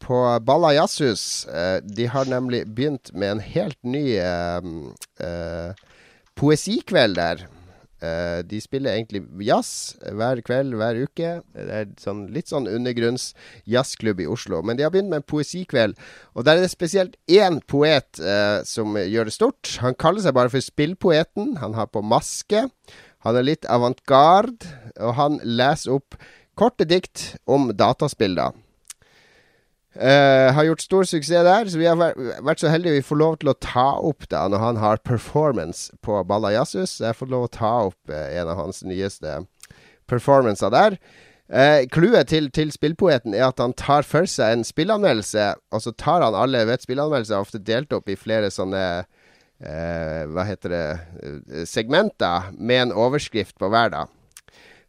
på 0.02 0.40
Balla 0.46 0.74
Jazzhus. 0.74 1.46
De 1.84 2.06
har 2.08 2.26
nemlig 2.26 2.66
begynt 2.74 3.14
med 3.14 3.32
en 3.38 3.40
helt 3.40 3.78
ny 3.84 4.18
uh, 4.18 4.62
uh, 5.22 5.74
poesikveld 6.36 7.16
der. 7.16 7.48
Eh, 7.98 8.44
de 8.46 8.60
spiller 8.62 8.94
egentlig 8.94 9.24
jazz 9.42 9.96
hver 10.14 10.42
kveld, 10.46 10.76
hver 10.78 11.00
uke. 11.08 11.32
Det 11.56 11.80
er 11.80 11.88
sånn, 12.02 12.28
litt 12.34 12.52
sånn 12.52 12.70
undergrunns 12.70 13.32
jazzklubb 13.66 14.22
i 14.22 14.30
Oslo. 14.30 14.62
Men 14.62 14.78
de 14.78 14.86
har 14.86 14.94
begynt 14.94 15.10
med 15.10 15.24
en 15.24 15.30
poesikveld, 15.30 15.98
og 16.38 16.46
der 16.46 16.60
er 16.60 16.68
det 16.68 16.74
spesielt 16.74 17.18
én 17.26 17.60
poet 17.66 18.22
uh, 18.22 18.62
som 18.68 18.94
gjør 19.00 19.30
det 19.30 19.36
stort. 19.36 19.74
Han 19.82 19.98
kaller 19.98 20.22
seg 20.26 20.38
bare 20.38 20.54
for 20.54 20.62
Spillpoeten. 20.62 21.56
Han 21.64 21.78
har 21.78 21.90
på 21.90 22.06
maske. 22.06 22.68
Han 23.26 23.40
er 23.40 23.48
litt 23.48 23.66
avantgarde, 23.66 24.70
og 25.02 25.18
han 25.18 25.42
leser 25.42 25.98
opp 25.98 26.20
korte 26.58 26.86
dikt 26.90 27.32
om 27.50 27.72
dataspill, 27.78 28.38
da. 28.38 28.52
Eh, 29.98 30.54
har 30.54 30.64
gjort 30.64 30.82
stor 30.82 31.08
suksess 31.10 31.46
der, 31.48 31.70
så 31.70 31.80
vi 31.80 31.88
har 31.90 31.98
vært, 31.98 32.60
så 32.62 32.70
heldige 32.70 33.00
vi 33.00 33.06
får 33.06 33.18
lov 33.18 33.38
til 33.42 33.50
å 33.50 33.58
ta 33.58 33.88
opp 33.98 34.28
da 34.30 34.44
når 34.52 34.62
han 34.62 34.78
har 34.78 35.02
performance 35.02 35.90
på 36.06 36.20
Balla 36.30 36.52
Jazzhus. 36.54 37.00
Jeg 37.02 37.18
får 37.18 37.32
lov 37.32 37.48
å 37.48 37.54
ta 37.56 37.72
opp 37.88 38.14
uh, 38.14 38.28
en 38.30 38.52
av 38.52 38.60
hans 38.62 38.84
nyeste 38.86 39.40
performancer 40.10 40.70
der. 40.74 41.00
Clouet 41.90 42.28
uh, 42.28 42.30
til, 42.30 42.52
til 42.54 42.74
spillpoeten 42.76 43.34
er 43.34 43.48
at 43.48 43.64
han 43.64 43.74
tar 43.74 44.06
for 44.06 44.30
seg 44.30 44.54
en 44.54 44.68
spillanmeldelse, 44.68 45.48
og 45.74 45.82
så 45.82 45.96
tar 45.98 46.26
han 46.28 46.38
alle 46.38 46.66
vet, 46.70 46.86
spillanmeldelser 46.86 47.40
er 47.40 47.48
ofte 47.48 47.64
delt 47.64 47.96
opp 47.96 48.12
i 48.12 48.20
flere 48.20 48.52
sånne 48.54 48.84
eh, 49.64 50.24
Hva 50.28 50.46
heter 50.46 50.74
det 50.74 50.84
eh, 50.92 51.64
segmenter 51.66 52.52
med 52.54 52.82
en 52.82 52.94
overskrift 53.08 53.58
på 53.58 53.72
hver, 53.72 53.96
da. 53.96 54.06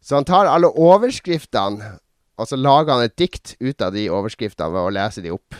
Så 0.03 0.19
han 0.19 0.27
tar 0.27 0.51
alle 0.51 0.69
overskriftene, 0.69 1.95
og 2.39 2.47
så 2.47 2.59
lager 2.59 2.95
han 2.95 3.05
et 3.05 3.17
dikt 3.19 3.57
ut 3.59 3.83
av 3.83 3.91
de 3.95 4.07
overskriftene 4.13 4.71
ved 4.71 4.87
å 4.87 4.93
lese 4.95 5.23
de 5.25 5.33
opp. 5.35 5.57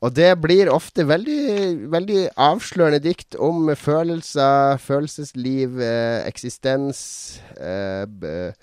Og 0.00 0.14
det 0.16 0.30
blir 0.40 0.70
ofte 0.72 1.04
veldig, 1.04 1.90
veldig 1.92 2.20
avslørende 2.40 3.02
dikt 3.04 3.36
om 3.36 3.68
følelser, 3.76 4.80
følelsesliv, 4.80 5.76
eh, 5.84 6.24
eksistens, 6.24 7.40
eh, 7.60 8.54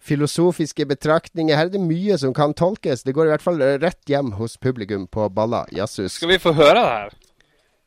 filosofiske 0.00 0.86
betraktninger. 0.88 1.54
Her 1.54 1.66
er 1.66 1.74
det 1.74 1.84
mye 1.84 2.16
som 2.16 2.32
kan 2.32 2.54
tolkes. 2.54 3.04
Det 3.04 3.12
går 3.12 3.26
i 3.26 3.34
hvert 3.34 3.44
fall 3.44 3.60
rett 3.60 4.08
hjem 4.08 4.32
hos 4.38 4.56
publikum 4.56 5.06
på 5.06 5.28
Balla 5.34 5.66
jazzhus. 5.70 6.16
Skal 6.16 6.32
vi 6.32 6.38
få 6.40 6.54
høre 6.56 6.80
det 6.80 6.88
her? 6.88 7.25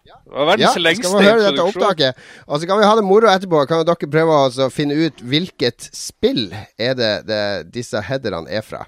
Det 0.06 0.14
var 0.32 0.40
Ja, 0.40 0.46
verdens 0.50 0.72
skal 0.72 0.86
lengste 0.86 1.12
vi 1.16 1.26
høre 1.26 1.42
dette 1.44 1.66
opptaket? 1.66 2.22
Og 2.48 2.62
så 2.62 2.70
kan 2.70 2.80
vi 2.80 2.88
ha 2.88 2.94
det 2.98 3.06
moro 3.06 3.30
etterpå. 3.30 3.66
Kan 3.70 3.84
dere 3.86 4.12
prøve 4.12 4.36
å 4.36 4.46
altså 4.50 4.70
finne 4.74 4.98
ut 4.98 5.22
hvilket 5.22 5.90
spill 5.96 6.48
er 6.78 6.96
det, 6.98 7.12
det 7.30 7.42
disse 7.76 8.02
headerne 8.08 8.50
er 8.50 8.66
fra? 8.66 8.86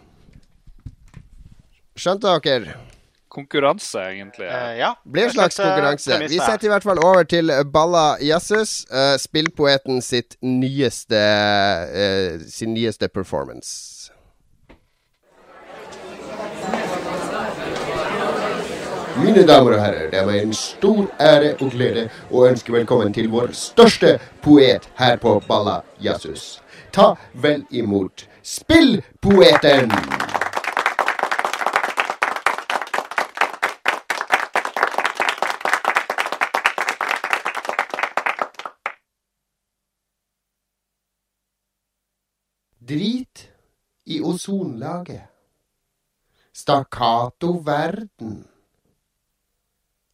Skjønte 1.99 2.39
dere? 2.45 2.78
Konkurranse, 3.32 4.01
egentlig. 4.12 4.47
Uh, 4.51 4.74
ja. 4.76 4.89
blir 5.07 5.30
en 5.30 5.32
slags 5.32 5.55
konkurranse. 5.55 6.18
Vi 6.28 6.39
setter 6.39 6.68
i 6.68 6.72
hvert 6.74 6.84
fall 6.84 6.99
over 6.99 7.24
til 7.24 7.51
Balla 7.72 8.18
Jazzes, 8.20 8.82
uh, 8.91 9.16
spillpoeten 9.22 10.01
sitt 10.03 10.36
nyeste 10.43 11.22
uh, 11.95 12.43
sin 12.43 12.74
nyeste 12.76 13.07
performance. 13.07 14.11
Mine 19.20 19.43
damer 19.47 19.74
og 19.76 19.82
herrer, 19.84 20.07
det 20.12 20.20
er 20.22 20.28
meg 20.28 20.39
en 20.39 20.53
stor 20.55 21.03
ære 21.20 21.49
og 21.59 21.74
glede 21.74 22.05
å 22.32 22.45
ønske 22.47 22.72
velkommen 22.72 23.12
til 23.12 23.28
vår 23.32 23.51
største 23.57 24.14
poet 24.43 24.88
her 24.95 25.20
på 25.20 25.34
Balla 25.47 25.82
Jazzhus. 25.99 26.62
Ta 26.95 27.14
vel 27.43 27.66
imot 27.76 28.24
Spillpoeten! 28.43 29.91
Drit 42.91 43.45
i 44.05 44.22
ozonlaget. 44.22 45.28
Stakkato 46.55 47.53
verden. 47.66 48.41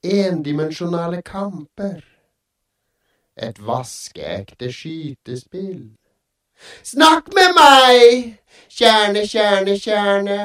Endimensjonale 0.07 1.21
kamper. 1.21 1.99
Et 3.37 3.59
vaskeekte 3.59 4.71
skytespill. 4.71 5.91
Snakk 6.83 7.27
med 7.35 7.53
meg! 7.57 8.37
Kjerne, 8.71 9.25
kjerne, 9.27 9.75
kjerne. 9.77 10.39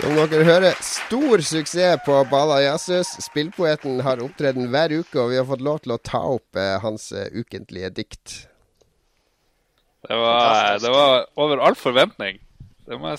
Som 0.00 0.18
dere 0.18 0.44
hører, 0.44 0.74
stor 0.84 1.40
suksess 1.40 2.02
på 2.04 2.18
Bala 2.28 2.58
Jazzhus. 2.60 3.14
Spillpoeten 3.24 4.02
har 4.04 4.20
opptreden 4.20 4.68
hver 4.72 4.92
uke, 4.98 5.16
og 5.22 5.30
vi 5.32 5.38
har 5.40 5.46
fått 5.48 5.64
lov 5.64 5.80
til 5.86 5.94
å 5.94 6.02
ta 6.02 6.20
opp 6.34 6.58
eh, 6.60 6.74
hans 6.82 7.08
eh, 7.16 7.30
ukentlige 7.32 7.88
dikt. 8.02 8.34
Det 10.04 10.18
var, 10.20 10.76
det 10.82 10.92
var 10.92 11.24
over 11.40 11.62
all 11.64 11.78
forventning. 11.78 12.43
Det 12.86 13.00
må. 13.00 13.16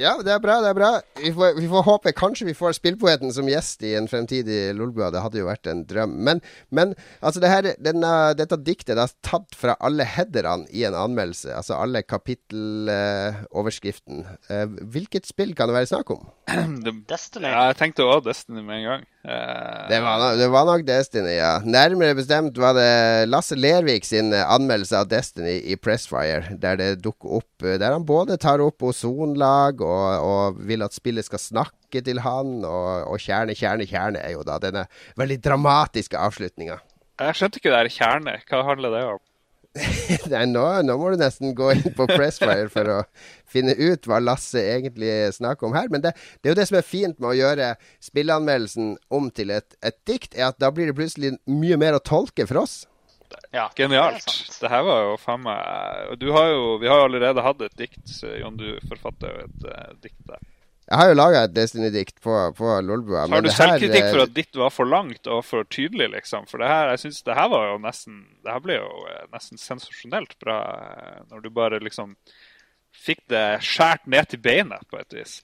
Ja, 0.00 0.14
det 0.24 0.32
er 0.32 0.40
bra. 0.42 0.54
det 0.64 0.70
er 0.72 0.76
bra 0.78 0.90
Vi 1.20 1.30
får, 1.36 1.58
vi 1.60 1.66
får 1.68 1.82
håpe 1.86 2.12
kanskje 2.16 2.46
vi 2.48 2.54
får 2.56 2.72
Spillpoeten 2.78 3.30
som 3.36 3.48
gjest 3.50 3.82
i 3.84 3.92
en 3.98 4.08
fremtidig 4.08 4.60
Lolbua. 4.78 5.10
Det 5.12 5.20
hadde 5.24 5.40
jo 5.42 5.48
vært 5.50 5.66
en 5.70 5.82
drøm. 5.88 6.12
Men, 6.26 6.40
men 6.72 6.94
altså 7.20 7.38
det 7.44 7.50
her, 7.52 7.64
denne, 7.84 8.12
dette 8.38 8.56
diktet 8.64 8.96
det 8.96 9.04
er 9.04 9.12
tatt 9.26 9.52
fra 9.58 9.74
alle 9.84 10.04
headerne 10.08 10.64
i 10.72 10.84
en 10.88 10.96
anmeldelse. 10.96 11.52
Altså 11.56 11.74
alle 11.78 12.00
kapitteloverskriften. 12.02 14.24
Eh, 14.50 14.66
hvilket 14.92 15.24
spill 15.28 15.52
kan 15.58 15.68
det 15.70 15.76
være 15.78 15.90
snakk 15.92 16.08
om? 16.16 16.22
Destiny. 17.10 17.48
ja, 17.50 17.60
jeg 17.70 17.76
tenkte 17.80 18.06
òg 18.08 18.20
Destiny 18.26 18.60
med 18.64 18.74
en 18.80 18.86
gang. 18.88 19.02
Eh, 19.20 19.80
Det 19.90 19.98
var, 20.02 20.14
no- 20.22 20.36
det 20.40 20.48
var 20.52 20.64
nok 20.68 20.82
Destiny, 20.88 21.34
ja. 21.36 21.52
Nærmere 21.64 22.14
bestemt 22.16 22.56
var 22.60 22.72
det 22.78 22.90
Lasse 23.28 23.56
Lervik 23.58 24.04
sin 24.08 24.32
eh, 24.32 24.46
anmeldelse 24.54 24.96
av 25.02 25.06
Destiny 25.10 25.56
i 25.72 25.74
Pressfire, 25.76 26.42
der 26.62 26.74
det 26.80 26.90
dukker 27.04 27.28
opp 27.40 27.52
eh, 27.66 27.76
Der 27.80 27.92
han 27.96 28.06
både 28.08 28.34
tar 28.40 28.60
opp 28.64 28.82
ozonlag 28.88 29.74
og, 29.84 29.89
og 29.90 30.60
vil 30.68 30.84
at 30.86 30.96
spillet 30.96 31.26
skal 31.26 31.42
snakke 31.42 32.02
til 32.06 32.22
han, 32.24 32.60
og, 32.64 33.08
og 33.10 33.22
kjerne, 33.22 33.56
kjerne, 33.58 33.88
kjerne 33.88 34.22
er 34.22 34.36
jo 34.36 34.46
da 34.46 34.60
denne 34.62 34.86
veldig 35.20 35.40
dramatiske 35.44 36.18
avslutninga. 36.18 36.80
Jeg 37.20 37.36
skjønte 37.36 37.60
ikke 37.60 37.72
det 37.72 37.82
her 37.82 37.92
kjerne. 37.92 38.38
Hva 38.48 38.62
handler 38.64 38.96
det 38.96 39.02
om? 39.10 39.20
Nei, 40.32 40.46
nå, 40.50 40.64
nå 40.82 40.96
må 40.98 41.12
du 41.12 41.20
nesten 41.20 41.52
gå 41.54 41.68
inn 41.76 41.92
på 41.94 42.06
Pressfire 42.10 42.66
for 42.72 42.90
å 42.90 42.96
finne 43.50 43.76
ut 43.78 44.08
hva 44.08 44.18
Lasse 44.22 44.62
egentlig 44.72 45.12
snakker 45.36 45.68
om 45.68 45.76
her. 45.76 45.86
Men 45.92 46.02
det, 46.02 46.14
det 46.40 46.50
er 46.50 46.54
jo 46.56 46.58
det 46.58 46.66
som 46.70 46.80
er 46.80 46.86
fint 46.86 47.20
med 47.20 47.30
å 47.30 47.36
gjøre 47.38 47.68
spilleanmeldelsen 48.02 48.96
om 49.14 49.28
til 49.34 49.54
et, 49.54 49.76
et 49.86 49.98
dikt, 50.08 50.34
er 50.34 50.48
at 50.50 50.58
da 50.62 50.72
blir 50.74 50.90
det 50.90 50.96
plutselig 50.98 51.36
mye 51.46 51.78
mer 51.80 51.98
å 51.98 52.02
tolke 52.02 52.48
for 52.50 52.64
oss. 52.64 52.80
Ja, 53.54 53.66
Genialt. 53.76 54.30
det 54.60 54.68
er 54.68 54.72
her 54.72 54.86
var 54.86 55.02
jo 55.04 55.18
faen 55.20 55.42
meg 55.44 56.16
du 56.20 56.30
har 56.34 56.48
jo, 56.52 56.64
Vi 56.82 56.88
har 56.90 57.02
jo 57.02 57.10
allerede 57.10 57.44
hatt 57.44 57.62
et 57.66 57.76
dikt. 57.78 58.02
Jon, 58.40 58.56
du 58.60 58.78
forfatter 58.90 59.34
jo 59.34 59.44
et 59.46 59.68
uh, 59.68 59.92
dikt 60.02 60.20
der. 60.30 60.42
Jeg 60.90 60.98
har 60.98 61.10
jo 61.12 61.18
laga 61.18 61.42
et 61.46 61.52
Destiny-dikt 61.54 62.16
på, 62.24 62.32
på 62.58 62.70
Lolbua. 62.82 63.28
Har 63.30 63.44
du 63.44 63.48
her, 63.48 63.54
selvkritikk 63.54 64.08
for 64.08 64.22
eh, 64.24 64.26
at 64.26 64.32
ditt 64.34 64.56
var 64.58 64.72
for 64.74 64.90
langt 64.90 65.28
og 65.30 65.44
for 65.46 65.68
tydelig, 65.70 66.08
liksom? 66.16 66.48
For 66.50 66.58
det 66.58 66.70
her, 66.70 66.90
jeg 66.90 67.04
synes 67.04 67.20
det 67.28 67.36
her 67.38 67.50
var 67.52 67.68
jo 67.68 67.76
nesten 67.84 68.16
Det 68.42 68.50
her 68.50 68.64
ble 68.64 68.78
jo 68.80 68.88
eh, 69.06 69.28
nesten 69.30 69.60
sensasjonelt 69.60 70.34
bra 70.42 70.56
når 71.30 71.44
du 71.44 71.52
bare 71.54 71.78
liksom 71.78 72.16
fikk 72.90 73.22
det 73.30 73.44
skjært 73.62 74.10
ned 74.10 74.32
til 74.32 74.42
beinet, 74.42 74.82
på 74.90 74.98
et 74.98 75.14
vis. 75.14 75.36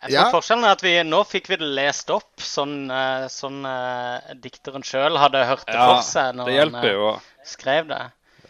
Jeg 0.00 0.14
tror 0.14 0.16
Ja. 0.16 0.30
Forskjellen 0.32 0.64
er 0.64 0.76
at 0.78 0.82
vi 0.84 0.94
nå 1.04 1.24
fikk 1.28 1.50
vi 1.52 1.58
det 1.60 1.68
lest 1.76 2.08
opp, 2.14 2.40
sånn, 2.40 2.88
eh, 2.90 3.26
sånn 3.28 3.60
eh, 3.68 4.32
dikteren 4.40 4.84
sjøl 4.86 5.18
hadde 5.20 5.44
hørt 5.44 5.66
det 5.68 5.76
Ja, 5.76 5.90
for 5.90 6.06
seg 6.06 6.38
når 6.38 6.54
han 6.56 6.88
jo 6.88 7.10
eh, 7.18 7.28
skrev 7.44 7.90
det. 7.90 8.00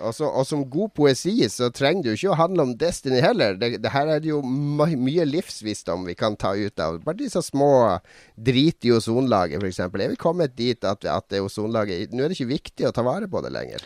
Og, 0.01 0.15
så, 0.17 0.29
og 0.31 0.47
som 0.49 0.63
god 0.71 0.95
poesi 0.97 1.35
så 1.53 1.69
trenger 1.75 2.07
det 2.07 2.13
jo 2.13 2.19
ikke 2.19 2.33
å 2.33 2.39
handle 2.39 2.65
om 2.69 2.75
Destiny 2.81 3.21
heller. 3.21 3.59
Det, 3.61 3.75
det 3.83 3.93
her 3.93 4.09
er 4.15 4.23
det 4.23 4.31
jo 4.31 4.41
my 4.41 4.95
mye 4.97 5.27
livsvisdom 5.29 6.07
vi 6.09 6.15
kan 6.17 6.39
ta 6.41 6.55
ut 6.57 6.81
av. 6.81 7.01
Bare 7.05 7.21
disse 7.21 7.43
små 7.45 7.99
drit 8.37 8.89
i 8.89 8.95
ozonlaget, 8.97 9.61
f.eks. 9.61 9.83
Er 9.85 10.15
vi 10.15 10.21
kommet 10.21 10.57
dit 10.57 10.87
at, 10.89 11.05
at 11.05 11.29
det 11.29 11.43
ozonlaget 11.45 12.15
Nå 12.15 12.25
er 12.25 12.33
det 12.33 12.39
ikke 12.39 12.55
viktig 12.55 12.89
å 12.89 12.95
ta 12.97 13.05
vare 13.05 13.29
på 13.29 13.43
det 13.45 13.53
lenger. 13.53 13.85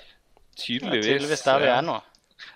Tydeligvis. 0.54 0.60
Tydeligvis. 0.60 1.08
tydeligvis 1.08 1.46
der 1.48 1.64
vi 1.64 1.72
er 1.72 1.86
nå. 1.88 1.98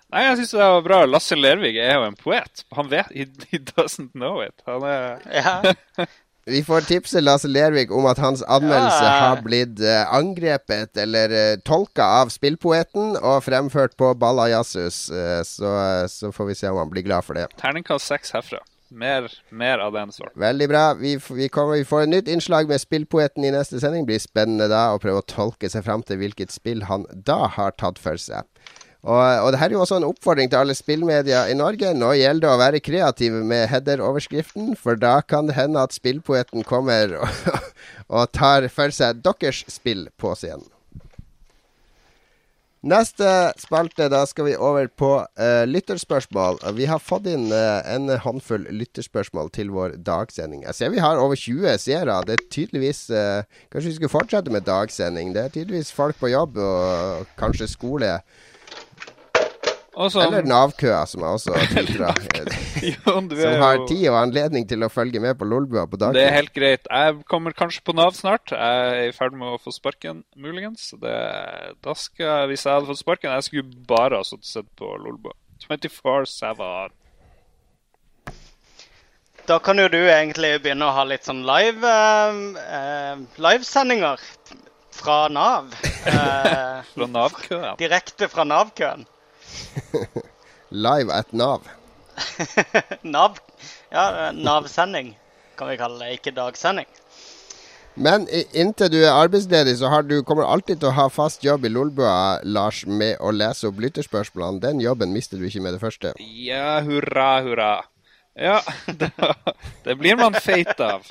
Nei, 0.09 0.23
jeg 0.25 0.39
syns 0.41 0.55
det 0.57 0.63
var 0.65 0.85
bra. 0.87 1.03
Lasse 1.05 1.37
Lervig 1.37 1.77
er 1.77 1.99
jo 1.99 2.07
en 2.07 2.17
poet. 2.17 2.63
Han 2.77 2.89
vet 2.89 3.11
He, 3.13 3.27
he 3.51 3.59
doesn't 3.75 4.15
know 4.17 4.41
it. 4.45 4.55
Han 4.67 4.87
er 4.89 5.21
Ja. 5.35 5.59
Vi 6.49 6.63
får 6.65 6.87
tipse 6.89 7.21
Lasse 7.21 7.45
Lervik 7.49 7.91
om 7.93 8.07
at 8.09 8.17
hans 8.25 8.41
anmeldelse 8.49 9.05
Ja. 9.05 9.19
har 9.27 9.43
blitt 9.45 9.83
eh, 9.85 10.07
angrepet 10.17 10.97
eller 10.97 11.29
uh, 11.35 11.59
tolka 11.61 12.07
av 12.23 12.31
spillpoeten 12.33 13.19
og 13.21 13.43
fremført 13.45 13.99
på 14.01 14.15
Balla 14.17 14.47
Jazzhus. 14.49 15.11
Eh, 15.13 15.43
så, 15.45 15.75
så 16.09 16.31
får 16.33 16.49
vi 16.49 16.57
se 16.57 16.71
om 16.73 16.81
han 16.81 16.89
blir 16.95 17.05
glad 17.05 17.27
for 17.29 17.37
det. 17.37 17.51
terningkast 17.61 18.09
seks 18.09 18.33
herfra. 18.33 18.63
Mer, 18.89 19.29
mer 19.53 19.79
av 19.85 19.93
den 19.93 20.09
sorten. 20.17 20.33
Veldig 20.41 20.69
bra. 20.73 20.87
Vi, 20.97 21.19
vi, 21.37 21.51
kommer, 21.53 21.77
vi 21.77 21.85
får 21.85 22.07
et 22.07 22.15
nytt 22.15 22.33
innslag 22.33 22.73
med 22.73 22.81
spillpoeten 22.81 23.45
i 23.45 23.53
neste 23.53 23.77
sending. 23.85 24.09
Blir 24.09 24.25
spennende 24.25 24.71
da 24.73 24.87
å 24.95 25.03
prøve 25.05 25.21
å 25.21 25.29
tolke 25.29 25.69
seg 25.69 25.85
fram 25.85 26.01
til 26.09 26.17
hvilket 26.23 26.49
spill 26.57 26.87
han 26.89 27.05
da 27.13 27.43
har 27.59 27.77
tatt 27.77 28.01
for 28.01 28.17
seg. 28.17 28.49
Og, 29.07 29.19
og 29.19 29.53
det 29.55 29.61
her 29.61 29.71
er 29.71 29.77
jo 29.77 29.83
også 29.85 30.01
en 30.01 30.09
oppfordring 30.09 30.51
til 30.51 30.59
alle 30.59 30.75
spillmedia 30.75 31.45
i 31.51 31.55
Norge. 31.57 31.93
Nå 31.95 32.11
gjelder 32.19 32.49
det 32.49 32.51
å 32.51 32.63
være 32.63 32.81
kreativ 32.83 33.37
med 33.47 33.69
header-overskriften, 33.71 34.73
for 34.81 34.99
da 34.99 35.21
kan 35.23 35.47
det 35.47 35.55
hende 35.59 35.85
at 35.87 35.95
spillpoeten 35.95 36.67
kommer 36.67 37.15
og, 37.21 37.47
og 38.17 38.35
tar 38.35 38.67
for 38.75 38.95
seg 38.95 39.23
deres 39.23 39.63
spill 39.71 40.09
på 40.19 40.35
scenen. 40.39 40.67
Neste 42.89 43.27
spalte, 43.59 44.07
da 44.07 44.21
skal 44.31 44.47
vi 44.47 44.53
over 44.55 44.87
på 44.87 45.11
uh, 45.19 45.65
lytterspørsmål. 45.67 46.61
Vi 46.79 46.87
har 46.87 47.03
fått 47.03 47.27
inn 47.27 47.49
uh, 47.51 47.83
en 47.91 48.07
håndfull 48.23 48.69
lytterspørsmål 48.71 49.51
til 49.55 49.73
vår 49.75 49.97
dagsending. 50.07 50.63
Jeg 50.63 50.79
ser 50.79 50.93
vi 50.95 51.03
har 51.03 51.19
over 51.19 51.35
20 51.35 51.75
seere. 51.83 52.21
Det 52.27 52.37
er 52.37 52.45
tydeligvis 52.47 53.09
uh, 53.11 53.43
Kanskje 53.73 53.91
vi 53.91 53.97
skulle 53.97 54.15
fortsette 54.15 54.55
med 54.55 54.67
dagsending. 54.69 55.35
Det 55.35 55.43
er 55.43 55.57
tydeligvis 55.57 55.91
folk 55.95 56.21
på 56.23 56.31
jobb 56.31 56.63
og 56.63 57.27
kanskje 57.41 57.67
skole. 57.67 58.15
Og 59.99 60.13
som, 60.15 60.23
Eller 60.23 60.47
Nav-køa, 60.47 61.01
som 61.11 61.25
jeg 61.25 61.39
også 61.41 61.55
tvitra. 61.73 62.13
Som 63.03 63.63
har 63.65 63.81
tid 63.89 64.05
og 64.13 64.19
anledning 64.21 64.67
til 64.71 64.85
å 64.87 64.89
følge 64.93 65.19
med 65.23 65.35
på 65.41 65.49
Lolbua 65.49 65.89
på 65.91 65.99
dagen. 65.99 66.15
Det 66.15 66.23
er 66.29 66.37
helt 66.37 66.53
greit. 66.55 66.87
Jeg 66.87 67.17
kommer 67.31 67.57
kanskje 67.59 67.83
på 67.83 67.97
Nav 67.99 68.15
snart. 68.15 68.53
Jeg 68.55 68.85
er 68.93 69.09
i 69.09 69.17
ferd 69.17 69.35
med 69.35 69.57
å 69.57 69.59
få 69.59 69.75
sparken, 69.75 70.21
muligens. 70.39 70.93
Det, 71.03 71.17
da 71.83 71.97
skal, 71.99 72.47
hvis 72.53 72.63
jeg 72.63 72.77
hadde 72.77 72.91
fått 72.93 73.03
sparken 73.03 73.35
Jeg 73.35 73.49
skulle 73.49 73.83
bare 73.91 74.21
ha 74.23 74.29
sittet 74.29 74.47
og 74.47 74.53
sett 74.53 74.71
på 74.79 74.93
Lolbua. 75.03 75.35
24-7. 75.67 76.95
Da 79.49 79.59
kan 79.65 79.81
jo 79.81 79.89
du 79.91 79.99
egentlig 80.05 80.55
begynne 80.63 80.87
å 80.87 80.95
ha 80.95 81.03
litt 81.09 81.27
sånn 81.27 81.43
live 81.49 81.91
eh, 81.91 82.41
eh, 82.79 83.27
livesendinger 83.43 84.23
fra 85.03 85.25
Nav. 85.33 85.75
Eh, 86.09 86.79
Fra 86.95 87.07
Nav-køen. 87.11 87.75
direkte 87.77 88.29
fra 88.33 88.45
Nav-køen. 88.49 89.03
live 90.87 91.13
at 91.15 91.33
Nav. 91.33 91.69
Nav? 93.03 93.39
Ja, 93.93 94.31
Nav-sending 94.33 95.15
kan 95.59 95.69
vi 95.69 95.77
kalle 95.77 95.99
det, 96.05 96.19
ikke 96.19 96.35
dagsending. 96.37 96.89
Men 97.99 98.29
inntil 98.31 98.93
du 98.93 98.99
er 99.01 99.11
arbeidsledig, 99.11 99.75
så 99.81 99.91
har 99.91 100.05
du, 100.07 100.21
kommer 100.23 100.47
alltid 100.47 100.79
til 100.79 100.93
å 100.93 100.95
ha 100.95 101.09
fast 101.11 101.43
jobb 101.43 101.67
i 101.67 101.73
Lolbua, 101.73 102.39
Lars, 102.47 102.85
med 102.87 103.19
å 103.19 103.33
lese 103.35 103.67
opp 103.67 103.81
lytterspørsmålene. 103.83 104.63
Den 104.63 104.83
jobben 104.85 105.11
mister 105.15 105.41
du 105.41 105.49
ikke 105.49 105.65
med 105.65 105.75
det 105.75 105.83
første. 105.83 106.13
Ja, 106.23 106.79
hurra, 106.87 107.31
hurra. 107.43 107.73
Ja, 108.39 108.61
det, 109.01 109.11
det 109.83 109.99
blir 109.99 110.21
man 110.21 110.39
feit 110.39 110.79
av. 110.79 111.11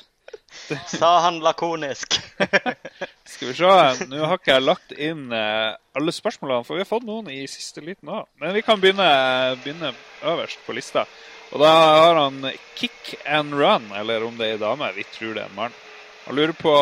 Sa 0.98 1.18
han 1.20 1.40
lakonisk. 1.44 2.20
Skal 3.24 3.48
vi 3.48 3.54
se. 3.54 4.06
Nå 4.08 4.20
har 4.24 4.38
ikke 4.38 4.54
jeg 4.54 4.64
lagt 4.64 4.94
inn 4.96 5.26
uh, 5.32 5.76
alle 5.98 6.14
spørsmålene, 6.14 6.66
for 6.66 6.78
vi 6.78 6.84
har 6.84 6.90
fått 6.90 7.06
noen 7.08 7.30
i 7.32 7.42
siste 7.50 7.84
liten 7.84 8.10
òg. 8.12 8.28
Men 8.40 8.54
vi 8.56 8.64
kan 8.66 8.80
begynne, 8.80 9.08
begynne, 9.64 9.92
øverst 10.24 10.62
på 10.66 10.76
lista. 10.76 11.04
Og 11.52 11.62
da 11.62 11.72
har 11.72 12.18
han 12.18 12.42
Kick 12.76 13.14
and 13.24 13.54
Run, 13.56 13.90
eller 13.96 14.24
om 14.26 14.36
det 14.36 14.48
er 14.48 14.56
ei 14.58 14.62
dame. 14.62 14.90
Vi 14.96 15.06
tror 15.14 15.36
det 15.36 15.44
er 15.44 15.52
en 15.52 15.56
mann. 15.56 15.76
Han 16.26 16.36
lurer 16.36 16.52
på, 16.56 16.74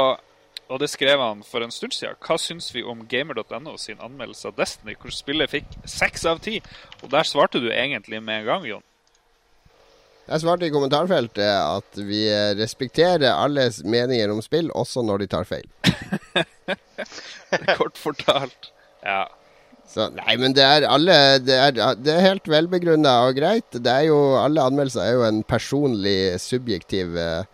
og 0.66 0.80
det 0.82 0.90
skrev 0.90 1.22
han 1.22 1.44
for 1.46 1.62
en 1.62 1.74
stund 1.74 1.94
siden, 1.94 2.18
hva 2.18 2.38
syns 2.40 2.72
vi 2.74 2.82
om 2.82 3.04
gamer.no 3.06 3.76
sin 3.78 4.02
anmeldelse 4.02 4.50
av 4.50 4.56
Destiny, 4.58 4.96
hvor 4.98 5.14
spillet 5.14 5.52
fikk 5.52 5.78
seks 5.86 6.26
av 6.26 6.42
ti? 6.42 6.58
Og 7.02 7.10
der 7.12 7.28
svarte 7.28 7.62
du 7.62 7.70
egentlig 7.70 8.18
med 8.22 8.42
en 8.42 8.48
gang, 8.50 8.66
Jon. 8.72 8.86
Jeg 10.26 10.42
svarte 10.42 10.66
i 10.66 10.72
kommentarfeltet 10.74 11.46
at 11.46 11.98
vi 12.02 12.24
respekterer 12.58 13.30
alles 13.30 13.82
meninger 13.86 14.32
om 14.34 14.42
spill, 14.42 14.72
også 14.74 15.04
når 15.06 15.22
de 15.22 15.28
tar 15.36 15.46
feil. 15.46 15.66
Kort 17.78 18.00
fortalt. 18.00 18.72
Ja. 19.06 19.24
Så, 19.86 20.08
nei, 20.16 20.34
men 20.40 20.50
det 20.56 20.64
er 20.66 20.84
alle 20.90 21.14
Det 21.38 21.54
er, 21.54 21.76
det 21.94 22.10
er 22.10 22.24
helt 22.24 22.50
velbegrunna 22.50 23.12
og 23.28 23.36
greit. 23.38 23.70
Det 23.70 23.92
er 23.92 24.08
jo, 24.08 24.18
alle 24.40 24.64
anmeldelser 24.66 25.04
er 25.04 25.14
jo 25.14 25.22
en 25.28 25.44
personlig, 25.46 26.18
subjektiv 26.42 27.14
uh, 27.14 27.44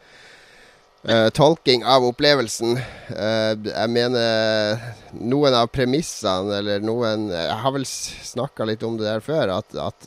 Uh, 1.03 1.33
tolking 1.35 1.83
av 1.83 2.05
opplevelsen. 2.07 2.77
Uh, 3.11 3.59
jeg 3.67 3.91
mener 3.91 4.85
noen 5.19 5.57
av 5.59 5.67
premissene, 5.75 6.61
eller 6.61 6.85
noen 6.87 7.25
Jeg 7.33 7.57
har 7.59 7.75
vel 7.75 7.87
snakka 7.89 8.69
litt 8.71 8.85
om 8.87 8.95
det 9.01 9.09
der 9.09 9.25
før. 9.25 9.51
At, 9.57 9.75
at, 9.75 10.07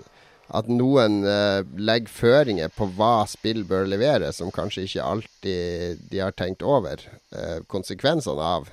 at 0.53 0.69
noen 0.69 1.23
uh, 1.25 1.65
legger 1.77 2.11
føringer 2.11 2.73
på 2.75 2.87
hva 2.97 3.25
spill 3.29 3.63
bør 3.67 3.87
levere, 3.89 4.31
som 4.35 4.53
kanskje 4.53 4.85
ikke 4.85 5.05
alltid 5.05 6.03
de 6.11 6.21
har 6.21 6.35
tenkt 6.37 6.65
over 6.65 7.01
konsekvensene 7.71 8.41
av. 8.41 8.69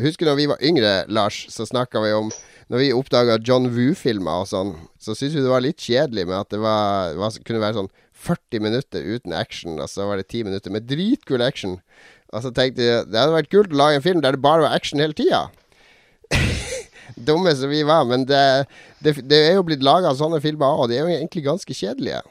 husker 0.00 0.24
når 0.24 0.36
vi 0.38 0.46
var 0.48 0.62
yngre, 0.64 0.92
Lars, 1.12 1.42
så 1.52 1.66
snakka 1.68 2.00
vi 2.00 2.12
om 2.16 2.30
Når 2.72 2.80
vi 2.80 2.92
oppdaga 2.96 3.36
John 3.44 3.68
Woo-filmer 3.74 4.40
og 4.42 4.48
sånn, 4.50 4.72
så 4.98 5.14
syntes 5.14 5.36
vi 5.36 5.42
det 5.44 5.52
var 5.52 5.62
litt 5.62 5.78
kjedelig 5.78 6.24
med 6.26 6.38
at 6.38 6.48
det 6.50 6.58
var, 6.58 7.12
var, 7.14 7.36
kunne 7.46 7.60
være 7.62 7.76
sånn 7.76 7.90
40 8.26 8.64
minutter 8.64 9.04
uten 9.04 9.34
action, 9.36 9.76
og 9.78 9.90
så 9.92 10.08
var 10.08 10.18
det 10.18 10.26
10 10.30 10.48
minutter 10.48 10.74
med 10.74 10.88
dritkul 10.88 11.44
action. 11.44 11.76
Og 12.34 12.42
så 12.42 12.50
tenkte 12.50 12.82
vi 12.82 12.88
det 13.06 13.20
hadde 13.20 13.36
vært 13.36 13.52
kult 13.52 13.74
å 13.74 13.78
lage 13.78 14.00
en 14.00 14.04
film 14.04 14.24
der 14.24 14.36
det 14.36 14.42
bare 14.42 14.64
var 14.64 14.74
action 14.76 15.02
hele 15.02 15.16
tida. 15.16 15.46
Dumme 17.14 17.54
som 17.56 17.70
vi 17.70 17.82
var, 17.86 18.04
men 18.08 18.26
det, 18.28 18.66
det, 19.04 19.16
det 19.28 19.40
er 19.50 19.56
jo 19.58 19.66
blitt 19.68 19.84
laga 19.86 20.14
sånne 20.16 20.40
filmer 20.44 20.82
òg, 20.82 20.90
de 20.90 20.98
er 20.98 21.06
jo 21.06 21.14
egentlig 21.14 21.46
ganske 21.46 21.76
kjedelige. 21.76 22.22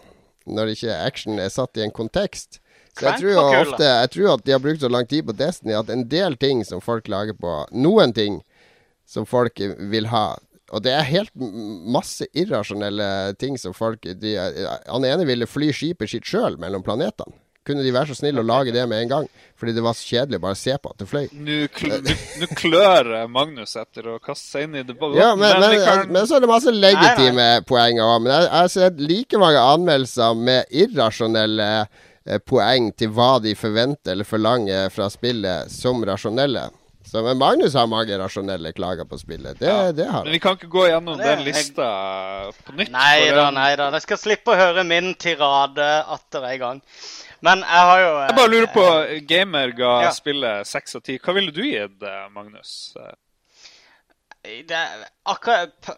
Når 0.45 0.75
ikke 0.75 0.99
action 1.01 1.41
er 1.41 1.49
satt 1.53 1.79
i 1.79 1.85
en 1.85 1.93
kontekst. 1.95 2.59
Så 2.95 3.09
jeg 3.09 3.19
tror 3.19 3.31
jo 3.33 3.41
ofte 3.43 3.87
Jeg 3.89 4.09
tror 4.13 4.27
at 4.37 4.43
de 4.45 4.53
har 4.53 4.61
brukt 4.63 4.79
så 4.79 4.87
lang 4.87 5.07
tid 5.09 5.25
på 5.27 5.33
Destiny 5.35 5.73
at 5.75 5.89
en 5.91 6.05
del 6.07 6.37
ting 6.39 6.61
som 6.63 6.79
folk 6.79 7.09
lager 7.11 7.35
på 7.35 7.57
Noen 7.75 8.13
ting 8.15 8.37
som 9.03 9.27
folk 9.27 9.59
vil 9.59 10.07
ha 10.13 10.37
og 10.73 10.81
det 10.81 10.93
er 10.95 11.05
helt 11.05 11.33
masse 11.37 12.25
irrasjonelle 12.33 13.35
ting 13.37 13.57
som 13.61 13.75
folk 13.75 14.07
de, 14.21 14.33
Han 14.89 15.05
ene 15.05 15.27
ville 15.27 15.47
fly 15.49 15.69
skipet 15.75 16.09
sitt 16.09 16.25
sjøl 16.25 16.57
mellom 16.61 16.83
planetene. 16.85 17.37
Kunne 17.65 17.81
de 17.81 17.93
være 17.93 18.11
så 18.11 18.19
snille 18.19 18.43
å 18.43 18.45
lage 18.45 18.73
det 18.75 18.83
med 18.89 19.05
en 19.05 19.11
gang? 19.11 19.27
Fordi 19.57 19.73
det 19.73 19.81
var 19.81 19.95
så 19.97 20.05
kjedelig 20.05 20.39
bare 20.43 20.53
å 20.53 20.59
se 20.59 20.75
på 20.77 20.91
at 20.91 21.01
det 21.01 21.07
fløy. 21.09 21.25
Nå 21.33 22.49
klør 22.59 23.11
Magnus 23.31 23.75
etter 23.79 24.11
å 24.11 24.17
kaste 24.21 24.51
seg 24.51 24.67
inn 24.67 24.79
i 24.81 24.83
debatten. 24.85 25.17
Ja, 25.17 25.31
men, 25.39 25.57
men, 25.63 25.77
kan... 25.81 26.05
men, 26.11 26.27
så 26.27 26.37
er 26.37 26.45
det 26.45 26.51
masse 26.51 26.73
legitime 26.75 27.39
nei, 27.39 27.51
nei. 27.55 27.65
poeng 27.65 28.01
òg. 28.03 28.15
Men 28.21 28.33
jeg 28.35 28.51
har 28.53 28.71
sett 28.75 29.01
like 29.01 29.41
mange 29.41 29.65
anmeldelser 29.73 30.37
med 30.37 30.77
irrasjonelle 30.85 31.69
eh, 31.81 32.41
poeng 32.45 32.91
til 32.99 33.13
hva 33.15 33.35
de 33.41 33.55
forventer 33.57 34.13
eller 34.13 34.27
forlanger 34.27 34.91
fra 34.93 35.09
spillet, 35.13 35.71
som 35.73 36.03
rasjonelle. 36.05 36.67
Så, 37.05 37.21
men 37.21 37.37
Magnus 37.37 37.73
har 37.77 37.85
mange 37.87 38.17
rasjonelle 38.17 38.71
klager 38.73 39.05
på 39.05 39.17
spillet. 39.17 39.59
Det, 39.59 39.69
ja. 39.69 39.91
det 39.95 40.07
har 40.09 40.19
han. 40.19 40.23
Men 40.25 40.33
vi 40.35 40.39
kan 40.43 40.57
ikke 40.57 40.71
gå 40.73 40.87
gjennom 40.89 41.19
den 41.21 41.43
lista 41.45 41.89
på 42.65 42.73
nytt. 42.75 42.89
Nei 42.91 43.29
da, 43.29 43.51
nei 43.53 43.69
da. 43.77 43.91
Jeg 43.93 44.07
skal 44.07 44.19
slippe 44.19 44.51
å 44.51 44.57
høre 44.57 44.83
min 44.89 45.13
tirade 45.21 45.85
atter 46.17 46.47
en 46.49 46.57
gang. 46.63 46.81
Men 47.39 47.63
jeg 47.65 47.87
har 47.89 48.01
jo 48.01 48.11
Jeg 48.21 48.35
bare 48.37 48.51
lurer 48.51 48.71
på, 48.73 48.85
eh, 49.03 49.21
Gamer 49.27 49.73
ga 49.77 49.93
ja. 50.07 50.11
spillet 50.15 50.67
seks 50.67 50.97
av 50.97 51.03
ti. 51.05 51.17
Hva 51.19 51.35
ville 51.35 51.53
du 51.55 51.63
gitt, 51.65 52.03
eh, 52.03 52.27
Magnus? 52.33 52.95
Det, 54.45 54.81
akkurat 55.25 55.89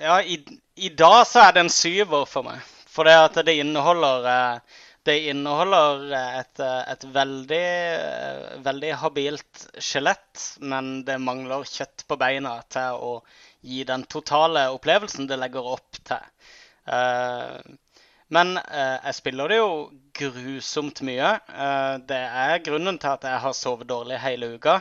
Ja, 0.00 0.20
i, 0.22 0.38
i, 0.76 0.88
dag 0.96 1.26
så 1.28 1.42
er 1.44 1.56
det 1.56 1.66
en 1.66 1.74
syver 1.74 2.24
for 2.30 2.46
meg. 2.46 2.62
For 2.88 3.04
det 3.04 3.16
at 3.18 3.36
det 3.46 3.58
inneholder 3.60 4.30
eh, 4.30 4.78
det 5.08 5.16
inneholder 5.32 6.10
et, 6.12 6.60
et 6.60 7.04
veldig, 7.08 7.68
veldig 8.60 8.90
habilt 9.00 9.62
skjelett, 9.80 10.42
men 10.60 10.90
det 11.08 11.16
mangler 11.24 11.64
kjøtt 11.64 12.04
på 12.04 12.18
beina 12.20 12.58
til 12.68 13.00
å 13.00 13.14
gi 13.64 13.80
den 13.88 14.04
totale 14.12 14.66
opplevelsen 14.74 15.24
det 15.30 15.38
legger 15.40 15.70
opp 15.72 16.02
til. 16.04 16.20
Men 18.28 18.52
jeg 18.60 19.16
spiller 19.16 19.48
det 19.48 19.62
jo 19.62 19.72
grusomt 20.20 21.02
mye. 21.06 21.34
Eh, 21.48 21.96
det 22.12 22.22
er 22.44 22.64
grunnen 22.66 23.00
til 23.02 23.16
at 23.16 23.26
jeg 23.28 23.44
har 23.46 23.56
sovet 23.56 23.88
dårlig 23.90 24.20
hele 24.22 24.54
uka. 24.56 24.80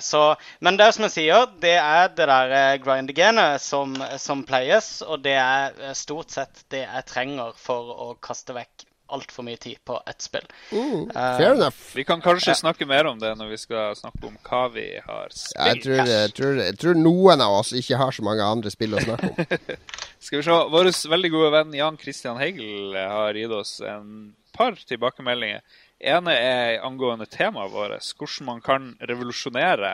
Så, 0.00 0.20
men 0.62 0.76
det 0.78 0.86
som 0.94 1.02
jeg 1.08 1.12
sier, 1.12 1.48
det 1.60 1.72
er 1.74 2.12
det 2.14 2.28
der 2.30 2.52
grind-genet 2.84 3.58
som, 3.60 3.96
som 4.22 4.44
pleies. 4.46 5.00
Og 5.02 5.24
det 5.24 5.34
er 5.42 5.74
stort 5.98 6.30
sett 6.30 6.62
det 6.70 6.84
jeg 6.84 7.08
trenger 7.10 7.50
for 7.58 7.90
å 7.90 8.12
kaste 8.22 8.54
vekk 8.54 8.86
altfor 9.12 9.46
mye 9.46 9.58
tid 9.60 9.78
på 9.86 9.98
ett 10.06 10.22
spill. 10.22 10.46
Mm, 10.72 11.10
eh, 11.10 11.36
fair 11.38 11.50
uh, 11.50 11.56
enough. 11.56 11.80
Vi 11.94 12.04
kan 12.04 12.22
kanskje 12.24 12.50
ja. 12.50 12.58
snakke 12.58 12.86
mer 12.86 13.06
om 13.10 13.18
det 13.18 13.34
når 13.38 13.52
vi 13.52 13.58
skal 13.60 13.96
snakke 13.98 14.26
om 14.28 14.38
hva 14.48 14.62
vi 14.74 14.86
har 15.04 15.30
spilt. 15.30 15.66
Jeg 15.66 15.82
tror, 15.84 16.00
jeg, 16.02 16.32
tror, 16.38 16.62
jeg 16.62 16.78
tror, 16.82 16.98
noen 17.00 17.44
av 17.44 17.60
oss 17.60 17.74
ikke 17.76 18.00
har 18.00 18.16
så 18.16 18.26
mange 18.26 18.46
andre 18.46 18.72
spill 18.74 18.96
å 18.96 19.04
snakke 19.04 19.32
om. 19.32 19.78
skal 20.26 20.40
vi 20.40 20.46
se. 20.48 20.58
Vår 20.76 20.90
veldig 21.14 21.32
gode 21.34 21.52
venn 21.54 21.78
Jan 21.78 22.00
Christian 22.00 22.40
Hegel 22.42 22.96
har 22.96 23.38
gitt 23.38 23.54
oss 23.54 23.78
en 23.84 24.34
par 24.56 24.78
tilbakemeldinger. 24.88 25.60
ene 26.00 26.32
er 26.32 26.82
angående 26.84 27.26
temaet 27.26 27.72
vårt, 27.72 28.08
hvordan 28.18 28.46
man 28.46 28.60
kan 28.60 28.88
revolusjonere 29.00 29.92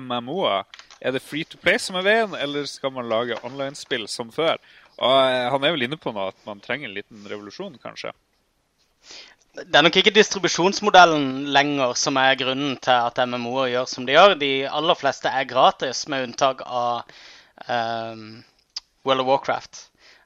MMO-er. 0.00 0.64
Er 1.00 1.12
det 1.12 1.22
free 1.22 1.44
to 1.44 1.58
play 1.58 1.78
som 1.78 1.98
er 1.98 2.06
veien, 2.06 2.34
eller 2.34 2.66
skal 2.66 2.92
man 2.94 3.08
lage 3.10 3.38
online-spill 3.46 4.08
som 4.08 4.32
før? 4.32 4.58
Og 4.98 5.16
eh, 5.30 5.50
Han 5.50 5.64
er 5.64 5.74
vel 5.74 5.86
inne 5.86 5.98
på 6.00 6.14
noe 6.14 6.30
at 6.32 6.46
man 6.46 6.62
trenger 6.62 6.88
en 6.88 6.96
liten 6.96 7.26
revolusjon, 7.30 7.78
kanskje? 7.82 8.14
Det 9.54 9.78
er 9.78 9.84
nok 9.86 9.96
ikke 10.00 10.10
distribusjonsmodellen 10.16 11.44
lenger 11.54 11.92
som 11.98 12.16
er 12.18 12.34
grunnen 12.40 12.74
til 12.82 12.90
at 12.90 13.20
MMO-er 13.22 13.68
gjør 13.70 13.84
som 13.86 14.06
de 14.06 14.16
gjør. 14.16 14.34
De 14.40 14.50
aller 14.66 14.98
fleste 14.98 15.30
er 15.30 15.46
gratis, 15.46 16.08
med 16.10 16.26
unntak 16.26 16.64
av 16.66 17.04
um, 17.68 18.24
World 19.06 19.22
of 19.22 19.28
Warcraft. 19.28 19.84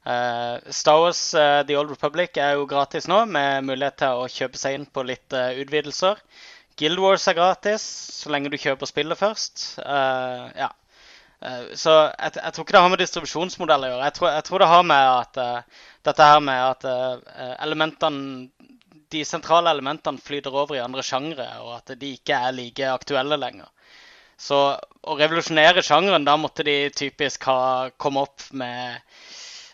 Uh, 0.09 0.57
Star 0.73 1.03
Wars 1.03 1.21
uh, 1.37 1.61
The 1.69 1.77
Old 1.77 1.93
Republic 1.93 2.41
er 2.41 2.57
jo 2.57 2.65
gratis 2.71 3.05
nå, 3.11 3.21
med 3.29 3.67
mulighet 3.69 3.99
til 4.01 4.23
å 4.23 4.31
kjøpe 4.33 4.57
seg 4.57 4.79
inn 4.79 4.89
på 4.89 5.05
litt 5.05 5.37
uh, 5.37 5.53
utvidelser. 5.61 6.23
Guild 6.81 7.03
Wars 7.05 7.29
er 7.29 7.37
gratis, 7.37 7.85
så 8.23 8.33
lenge 8.33 8.49
du 8.49 8.57
kjøper 8.57 8.89
spillet 8.89 9.19
først. 9.19 9.67
ja. 9.83 10.69
så 11.75 11.95
jeg, 12.07 12.33
jeg, 12.39 12.53
tror 12.55 12.65
ikke 12.65 12.77
det 12.77 12.83
har 12.85 12.93
med 12.93 13.03
distribusjonsmodell 13.03 13.85
å 13.85 13.91
gjøre. 13.91 14.05
Jeg 14.07 14.15
tror, 14.17 14.29
jeg 14.37 14.45
tror 14.47 14.63
det 14.63 14.69
har 14.71 14.85
med 14.87 15.09
at 15.11 15.41
dette 16.07 16.29
her 16.31 16.45
med 16.47 16.63
at 16.63 16.87
elementene 17.67 18.47
de 19.13 19.25
sentrale 19.25 19.73
elementene 19.73 20.21
flyter 20.23 20.55
over 20.55 20.77
i 20.77 20.85
andre 20.85 21.05
sjangre, 21.07 21.49
og 21.65 21.75
at 21.79 21.95
de 21.99 22.15
ikke 22.19 22.37
er 22.37 22.57
like 22.57 22.93
aktuelle 22.93 23.39
lenger. 23.41 23.69
Så 24.39 24.59
å 24.79 25.17
revolusjonere 25.19 25.83
sjangeren, 25.83 26.27
da 26.29 26.37
måtte 26.39 26.67
de 26.67 26.77
typisk 26.95 27.49
ha 27.51 27.91
kommet 27.99 28.29
opp 28.29 28.49
med 28.63 29.01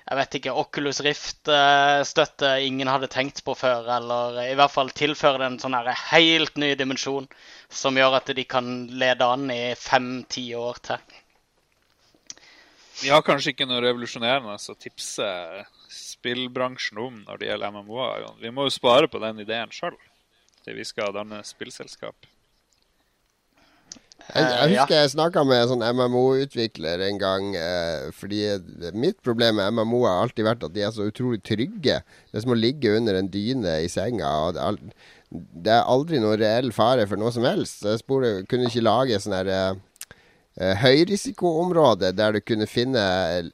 jeg 0.04 0.18
vet 0.18 0.34
ikke, 0.36 0.52
Oculus 0.60 0.98
Rift-støtte 1.00 2.48
ingen 2.60 2.90
hadde 2.92 3.08
tenkt 3.08 3.40
på 3.44 3.54
før. 3.56 3.86
Eller 3.96 4.40
i 4.50 4.56
hvert 4.58 4.72
fall 4.72 4.92
tilføre 4.92 5.40
det 5.40 5.46
en 5.48 5.60
sånn 5.62 5.76
her 5.78 5.88
helt 6.10 6.58
ny 6.60 6.74
dimensjon 6.76 7.28
som 7.72 7.96
gjør 7.96 8.18
at 8.18 8.28
de 8.36 8.44
kan 8.44 8.68
lede 9.00 9.24
an 9.24 9.48
i 9.52 9.72
fem-ti 9.80 10.50
år 10.60 10.82
til. 10.84 11.14
Vi 13.00 13.08
har 13.10 13.24
kanskje 13.24 13.54
ikke 13.54 13.66
noe 13.70 13.80
revolusjonerende 13.82 14.58
å 14.60 14.76
tipse 14.76 15.30
spillbransjen 15.94 17.00
om 17.00 17.22
når 17.24 17.40
det 17.40 17.50
gjelder 17.50 17.74
MMO-er. 17.74 18.28
Vi 18.42 18.52
må 18.54 18.68
jo 18.68 18.74
spare 18.74 19.10
på 19.10 19.22
den 19.22 19.42
ideen 19.44 19.72
sjøl 19.74 19.96
til 20.64 20.78
vi 20.78 20.86
skal 20.88 21.12
danne 21.14 21.42
spillselskap. 21.46 22.28
Jeg, 24.24 24.44
jeg 24.48 24.78
husker 24.78 24.94
jeg 24.96 25.10
snakka 25.12 25.42
med 25.44 25.58
en 25.60 25.70
sånn 25.74 25.82
MMO-utvikler 25.98 27.02
en 27.10 27.18
gang. 27.20 27.50
Eh, 27.58 28.06
fordi 28.16 28.40
mitt 28.96 29.18
problem 29.26 29.58
med 29.60 29.74
MMO 29.76 30.04
har 30.06 30.22
alltid 30.22 30.46
vært 30.46 30.64
at 30.64 30.72
de 30.72 30.84
er 30.86 30.94
så 30.94 31.08
utrolig 31.10 31.42
trygge. 31.44 31.98
Det 32.00 32.38
er 32.38 32.44
som 32.46 32.54
å 32.54 32.58
ligge 32.58 32.94
under 32.96 33.18
en 33.18 33.28
dyne 33.30 33.76
i 33.84 33.90
senga. 33.92 34.30
Og 34.46 34.56
det, 34.56 34.64
er, 34.64 35.10
det 35.66 35.74
er 35.76 35.90
aldri 35.92 36.22
noen 36.22 36.40
reell 36.40 36.72
fare 36.72 37.04
for 37.10 37.20
noe 37.20 37.34
som 37.36 37.44
helst. 37.44 37.82
Så 37.82 37.92
jeg 37.92 38.04
spurte, 38.04 38.32
kunne 38.48 38.70
ikke 38.70 38.86
lage 38.86 39.20
sånn 39.20 39.36
her 39.36 39.52
eh, 39.52 39.66
eh, 39.74 39.82
høyrisikoområde 40.54 42.12
der 42.14 42.36
du 42.36 42.38
kunne 42.38 42.68
finne 42.70 43.02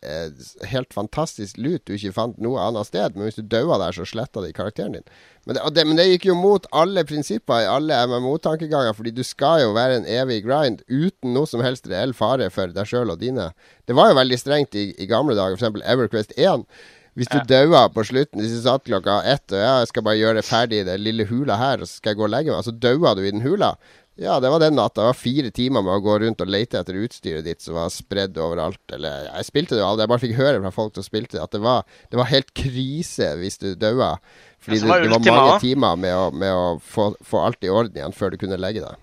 eh, 0.04 0.48
helt 0.68 0.92
fantastisk 0.92 1.56
lut 1.56 1.86
du 1.88 1.94
ikke 1.96 2.12
fant 2.12 2.36
noe 2.42 2.60
annet 2.60 2.90
sted. 2.90 3.16
Men 3.16 3.28
hvis 3.28 3.40
du 3.40 3.46
daua 3.48 3.78
der, 3.80 3.96
så 3.96 4.04
sletta 4.04 4.42
de 4.44 4.52
karakteren 4.52 4.98
din. 4.98 5.06
Men 5.48 5.56
det, 5.56 5.64
det, 5.78 5.86
men 5.88 5.96
det, 5.96 6.06
gikk 6.10 6.28
jo 6.28 6.36
mot 6.36 6.68
alle 6.76 7.06
prinsipper 7.08 7.64
i 7.64 7.70
alle 7.70 7.96
MMO-tankeganger, 8.10 8.92
fordi 8.96 9.14
du 9.16 9.24
skal 9.24 9.64
jo 9.64 9.72
være 9.72 10.02
en 10.02 10.08
evig 10.20 10.42
grind 10.44 10.84
uten 10.92 11.32
noe 11.32 11.48
som 11.48 11.64
helst 11.64 11.88
reell 11.88 12.12
fare 12.16 12.50
for 12.52 12.72
deg 12.76 12.88
sjøl 12.88 13.14
og 13.14 13.22
dine. 13.24 13.48
Det 13.88 13.96
var 13.96 14.12
jo 14.12 14.20
veldig 14.20 14.40
strengt 14.42 14.76
i, 14.76 14.90
i 15.00 15.08
gamle 15.08 15.38
dager, 15.38 15.56
f.eks. 15.56 15.80
Everquest 15.80 16.36
1. 16.36 16.68
Hvis 17.18 17.30
du 17.32 17.40
ja. 17.40 17.46
daua 17.48 17.88
på 17.90 18.04
slutten, 18.06 18.38
hvis 18.38 18.52
du 18.54 18.60
satt 18.62 18.84
klokka 18.86 19.18
ett 19.26 19.50
og 19.50 19.58
jeg 19.58 19.88
skal 19.90 20.04
bare 20.06 20.20
gjøre 20.20 20.44
ferdig 20.46 20.84
den 20.86 21.02
lille 21.02 21.26
hula 21.26 21.56
her, 21.58 21.80
og 21.80 21.88
så 21.88 21.98
skal 21.98 22.12
jeg 22.12 22.20
gå 22.20 22.28
og 22.28 22.32
legge 22.36 22.52
meg, 22.54 22.62
så 22.64 22.76
daua 22.76 23.16
du 23.16 23.24
i 23.24 23.32
den 23.32 23.42
hula. 23.42 23.74
Ja, 24.22 24.40
det 24.40 24.50
var 24.52 24.60
den 24.60 24.74
natta. 24.76 25.00
Det 25.00 25.06
var 25.06 25.16
fire 25.16 25.50
timer 25.50 25.80
med 25.80 25.94
å 25.94 26.02
gå 26.04 26.18
rundt 26.20 26.42
og 26.44 26.50
lete 26.52 26.76
etter 26.76 26.98
utstyret 27.00 27.46
ditt 27.46 27.62
som 27.64 27.78
var 27.78 27.88
spredd 27.88 28.36
overalt. 28.36 28.82
Eller 28.92 29.30
jeg 29.30 29.46
spilte 29.48 29.78
det 29.78 29.80
jo 29.80 29.86
aldri, 29.86 30.04
jeg 30.04 30.12
bare 30.12 30.22
fikk 30.26 30.34
høre 30.36 30.58
fra 30.60 30.72
folk 30.74 30.98
som 30.98 31.06
spilte 31.06 31.40
at 31.40 31.54
det 31.56 31.62
var, 31.64 31.86
det 32.12 32.20
var 32.20 32.28
helt 32.28 32.52
krise 32.52 33.30
hvis 33.40 33.56
du 33.62 33.70
daua. 33.80 34.18
Fordi 34.60 34.82
det, 34.82 34.98
det, 35.06 35.08
var 35.14 35.24
mange 35.24 35.54
timer 35.62 35.96
med 35.96 36.12
å, 36.12 36.26
med 36.36 36.52
å 36.52 36.66
få, 36.84 37.14
få, 37.24 37.46
alt 37.46 37.64
i 37.64 37.72
orden 37.72 37.96
igjen 37.96 38.12
før 38.12 38.34
du 38.34 38.36
kunne 38.42 38.60
legge 38.60 38.84
deg. 38.84 39.00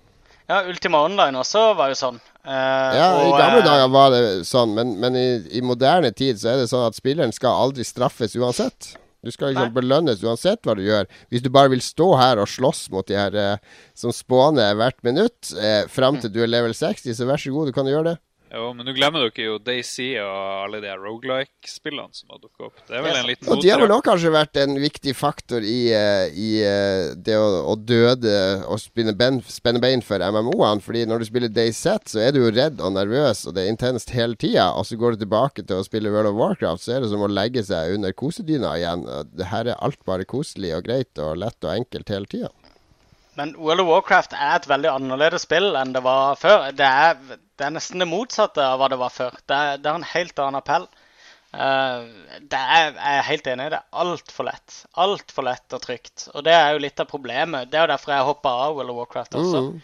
Ja, 0.48 0.62
Ultima 0.70 1.02
Online 1.04 1.42
også 1.42 1.64
var 1.76 1.90
jo 1.90 1.98
sånn. 1.98 2.22
Uh, 2.46 2.54
ja, 2.94 3.08
og, 3.18 3.26
i 3.26 3.34
gamle 3.42 3.58
uh, 3.58 3.66
dager 3.66 3.90
var 3.92 4.14
det 4.14 4.22
sånn, 4.46 4.70
men, 4.78 4.94
men 5.02 5.18
i, 5.18 5.26
i, 5.50 5.66
moderne 5.66 6.14
tid 6.14 6.38
så 6.38 6.54
er 6.54 6.62
det 6.62 6.70
sånn 6.70 6.86
at 6.86 6.96
spilleren 6.96 7.34
skal 7.34 7.58
aldri 7.66 7.82
straffes 7.84 8.38
uansett. 8.38 8.94
Du 9.24 9.32
skal 9.34 9.50
liksom 9.52 9.72
belønnes 9.74 10.22
uansett 10.22 10.62
hva 10.66 10.76
du 10.78 10.84
gjør. 10.84 11.08
Hvis 11.32 11.42
du 11.42 11.50
bare 11.50 11.72
vil 11.72 11.82
stå 11.82 12.12
her 12.20 12.38
og 12.38 12.50
slåss 12.50 12.86
mot 12.94 13.06
de 13.08 13.18
her 13.18 13.34
eh, 13.34 13.82
som 13.98 14.14
spåner 14.14 14.76
hvert 14.78 15.00
minutt 15.06 15.52
eh, 15.58 15.84
fram 15.90 16.20
til 16.20 16.30
mm. 16.30 16.34
du 16.36 16.42
er 16.44 16.52
level 16.52 16.74
60, 16.76 17.16
så 17.18 17.26
vær 17.26 17.42
så 17.42 17.54
god, 17.54 17.70
du 17.70 17.76
kan 17.76 17.90
gjøre 17.90 18.12
det. 18.12 18.16
Jo, 18.48 18.70
men 18.72 18.86
nå 18.88 18.94
glemmer 18.96 19.26
dere 19.26 19.44
jo 19.44 19.56
Daisy 19.60 20.14
og 20.22 20.36
alle 20.64 20.80
de 20.80 20.92
rogelike-spillene 20.96 22.16
som 22.16 22.32
har 22.32 22.40
dukket 22.40 22.68
opp. 22.70 22.78
Det 22.88 22.96
er 22.96 23.04
vel 23.04 23.18
en 23.18 23.28
liten 23.28 23.50
Og 23.52 23.60
de 23.60 23.68
har 23.68 23.82
vel 23.82 23.92
òg 23.92 24.04
kanskje 24.06 24.32
vært 24.32 24.60
en 24.62 24.78
viktig 24.80 25.12
faktor 25.18 25.64
i, 25.64 25.76
uh, 25.92 26.24
i 26.32 26.48
uh, 26.64 27.12
det 27.12 27.36
å, 27.36 27.48
å, 27.68 27.76
døde 27.76 28.38
og 28.64 28.80
spenne 28.80 29.12
ben, 29.18 29.42
spenne 29.52 29.82
bein 29.84 30.04
for 30.04 30.24
MMO-ene. 30.24 30.84
Fordi 30.84 31.04
når 31.10 31.20
du 31.20 31.28
spiller 31.28 31.52
DayZ, 31.52 31.84
så 32.08 32.22
er 32.24 32.32
du 32.32 32.40
jo 32.40 32.54
redd 32.54 32.80
og 32.80 32.96
nervøs, 32.96 33.44
og 33.48 33.56
det 33.56 33.66
er 33.66 33.74
intenst 33.74 34.14
hele 34.16 34.38
tida. 34.40 34.70
Og 34.72 34.88
så 34.88 34.96
går 35.00 35.16
du 35.16 35.26
tilbake 35.26 35.66
til 35.68 35.82
å 35.82 35.84
spille 35.84 36.12
World 36.14 36.32
of 36.32 36.40
Warcraft, 36.40 36.86
så 36.86 36.96
er 36.96 37.04
det 37.04 37.12
som 37.12 37.24
å 37.24 37.30
legge 37.30 37.66
seg 37.68 37.98
under 37.98 38.16
kosedyna 38.16 38.78
igjen. 38.80 39.04
Det 39.36 39.52
her 39.52 39.68
er 39.68 39.84
alt 39.84 40.00
bare 40.08 40.28
koselig 40.28 40.72
og 40.78 40.88
greit 40.88 41.20
og 41.20 41.36
lett 41.44 41.60
og 41.68 41.74
enkelt 41.76 42.16
hele 42.16 42.32
tida. 42.32 42.52
Men 43.38 43.54
World 43.54 43.84
of 43.84 43.90
Warcraft 43.92 44.32
er 44.34 44.56
et 44.56 44.70
veldig 44.70 44.90
annerledes 44.90 45.44
spill 45.46 45.76
enn 45.78 45.92
det 45.94 46.02
var 46.02 46.38
før. 46.40 46.70
Det 46.74 46.86
er, 46.86 47.18
det 47.30 47.66
er 47.66 47.74
nesten 47.76 48.02
det 48.02 48.08
motsatte 48.10 48.64
av 48.64 48.80
hva 48.80 48.88
det 48.90 48.98
var 48.98 49.14
før. 49.14 49.36
Det 49.46 49.58
er, 49.58 49.76
det 49.82 49.90
er 49.90 50.00
en 50.00 50.08
helt 50.12 50.42
annen 50.42 50.58
appell. 50.58 50.88
Uh, 51.48 52.04
det 52.44 52.58
er, 52.58 52.90
jeg 52.92 53.20
er 53.20 53.28
helt 53.28 53.46
enig. 53.52 53.68
Det 53.72 53.78
er 53.78 54.02
altfor 54.02 54.48
lett. 54.50 54.80
Altfor 55.04 55.46
lett 55.46 55.78
og 55.78 55.84
trygt. 55.84 56.26
Og 56.34 56.42
det 56.48 56.56
er 56.56 56.74
jo 56.74 56.82
litt 56.82 57.00
av 57.00 57.08
problemet. 57.10 57.70
Det 57.70 57.78
er 57.78 57.86
jo 57.86 57.92
derfor 57.94 58.16
jeg 58.16 58.28
hoppa 58.32 58.56
av 58.66 58.76
World 58.76 58.92
of 58.92 59.00
Warcraft 59.04 59.38
også. 59.38 59.62
Mm. 59.68 59.78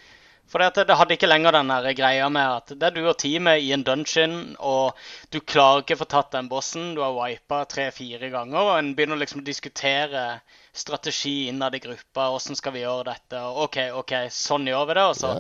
For 0.51 0.61
det, 0.61 0.85
det 0.87 0.99
hadde 0.99 1.17
ikke 1.17 1.31
lenger 1.31 1.57
den 1.57 1.71
der 1.73 1.95
greia 1.97 2.27
med 2.31 2.59
at 2.59 2.75
det 2.75 2.91
er 2.91 2.95
du 2.95 3.07
og 3.09 3.17
teamet 3.19 3.63
i 3.65 3.73
en 3.75 3.83
dungeon, 3.87 4.35
og 4.61 4.99
du 5.33 5.41
klarer 5.41 5.81
ikke 5.83 5.97
å 5.97 6.03
få 6.03 6.11
tatt 6.13 6.35
den 6.35 6.51
bossen. 6.51 6.93
Du 6.95 7.01
har 7.03 7.17
wipa 7.17 7.63
tre-fire 7.71 8.29
ganger, 8.35 8.61
og 8.61 8.77
en 8.77 8.93
begynner 8.99 9.19
liksom 9.19 9.41
å 9.41 9.47
diskutere 9.47 10.27
strategi 10.75 11.49
innad 11.49 11.75
i 11.75 11.79
gruppa. 11.79 12.29
Hvordan 12.35 12.59
skal 12.59 12.75
vi 12.75 12.83
gjøre 12.83 13.09
dette? 13.13 13.41
OK, 13.65 13.79
OK, 14.01 14.15
sånn 14.35 14.67
gjør 14.69 14.91
vi 14.91 14.99
det. 14.99 15.07
Og 15.13 15.17
så 15.19 15.33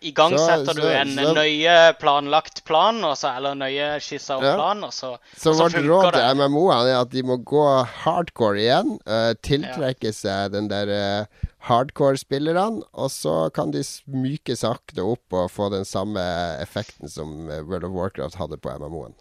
igangsetter 0.00 0.78
du 0.78 0.86
en 0.86 1.10
så, 1.16 1.32
nøye 1.34 1.74
planlagt 1.98 2.62
plan, 2.68 3.00
så, 3.18 3.32
eller 3.34 3.58
nøye 3.58 3.90
skissa 4.02 4.38
ja. 4.42 4.54
plan, 4.54 4.82
og 4.86 4.94
så, 4.94 5.16
så 5.34 5.52
og 5.52 5.58
så 5.58 5.64
vårt 5.64 5.78
råd 5.88 6.10
til 6.14 6.38
MMO-ene 6.38 6.92
er 6.92 7.00
at 7.00 7.12
de 7.12 7.24
må 7.26 7.38
gå 7.42 7.66
hardcore 8.04 8.62
igjen. 8.62 8.96
Uh, 9.08 9.32
tiltrekke 9.44 10.12
ja. 10.12 10.16
seg 10.20 10.54
den 10.54 10.70
der 10.70 10.92
uh, 10.92 11.46
hardcore-spillerne, 11.68 12.84
og 12.92 13.12
så 13.12 13.38
kan 13.54 13.74
de 13.74 13.82
myke 14.14 14.56
sakte 14.58 15.04
opp 15.04 15.34
og 15.34 15.50
få 15.52 15.70
den 15.74 15.88
samme 15.88 16.22
effekten 16.62 17.10
som 17.10 17.48
World 17.48 17.88
of 17.88 17.96
Warcraft 17.96 18.38
hadde 18.38 18.60
på 18.62 18.76
MMO-en. 18.78 19.18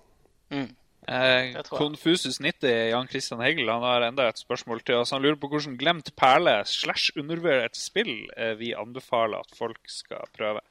Mm. 0.54 0.70
Eh, 1.08 1.56
Konfusus 1.72 2.42
90, 2.44 2.90
Jan 2.92 3.08
Christian 3.08 3.40
Hegel, 3.40 3.70
han 3.72 3.86
har 3.86 4.04
enda 4.04 4.26
et 4.28 4.42
spørsmål 4.42 4.82
til 4.84 5.00
oss. 5.00 5.14
Han 5.16 5.24
lurer 5.24 5.38
på 5.40 5.48
hvordan 5.54 5.78
glemt 5.80 6.12
perle 6.20 6.58
slash 6.68 7.16
undervurdert 7.16 7.80
spill 7.80 8.28
eh, 8.36 8.58
vi 8.60 8.74
anbefaler 8.76 9.40
at 9.40 9.56
folk 9.56 9.80
skal 9.92 10.28
prøve. 10.36 10.64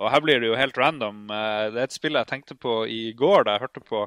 Og 0.00 0.12
her 0.14 0.22
blir 0.22 0.38
det 0.40 0.52
jo 0.52 0.58
helt 0.58 0.78
random. 0.78 1.24
Eh, 1.34 1.64
det 1.74 1.82
er 1.82 1.88
et 1.88 1.96
spill 1.96 2.20
jeg 2.20 2.30
tenkte 2.30 2.54
på 2.54 2.84
i 2.86 3.10
går 3.18 3.48
da 3.48 3.56
jeg 3.56 3.66
hørte 3.66 3.82
på 3.82 4.04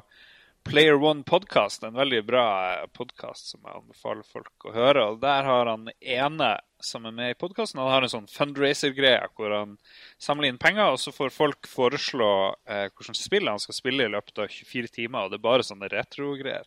Player 0.64 0.94
One 0.94 1.22
Podcast, 1.22 1.82
en 1.82 1.94
veldig 1.94 2.22
bra 2.26 2.44
eh, 2.72 2.86
podkast 2.96 3.50
som 3.52 3.60
jeg 3.66 3.76
anbefaler 3.76 4.24
folk 4.24 4.64
å 4.64 4.72
høre. 4.72 5.02
og 5.10 5.20
Der 5.20 5.44
har 5.44 5.68
han 5.68 5.90
ene 6.00 6.48
som 6.82 7.04
er 7.04 7.12
med 7.12 7.34
i 7.34 7.36
podkasten, 7.38 7.80
han 7.82 7.92
har 7.92 8.06
en 8.06 8.12
sånn 8.12 8.30
fundraiser-greie 8.32 9.28
hvor 9.36 9.52
han 9.52 9.76
samler 10.20 10.48
inn 10.48 10.60
penger, 10.60 10.94
og 10.94 11.00
så 11.02 11.12
får 11.12 11.34
folk 11.36 11.68
foreslå 11.68 12.30
eh, 12.64 12.86
hvilket 12.88 13.20
spill 13.20 13.52
han 13.52 13.60
skal 13.60 13.76
spille 13.76 14.08
i 14.08 14.12
løpet 14.14 14.40
av 14.40 14.48
24 14.48 14.92
timer. 14.96 15.26
og 15.26 15.34
Det 15.34 15.40
er 15.40 15.46
bare 15.50 15.68
sånne 15.68 15.92
retro-greier. 15.92 16.64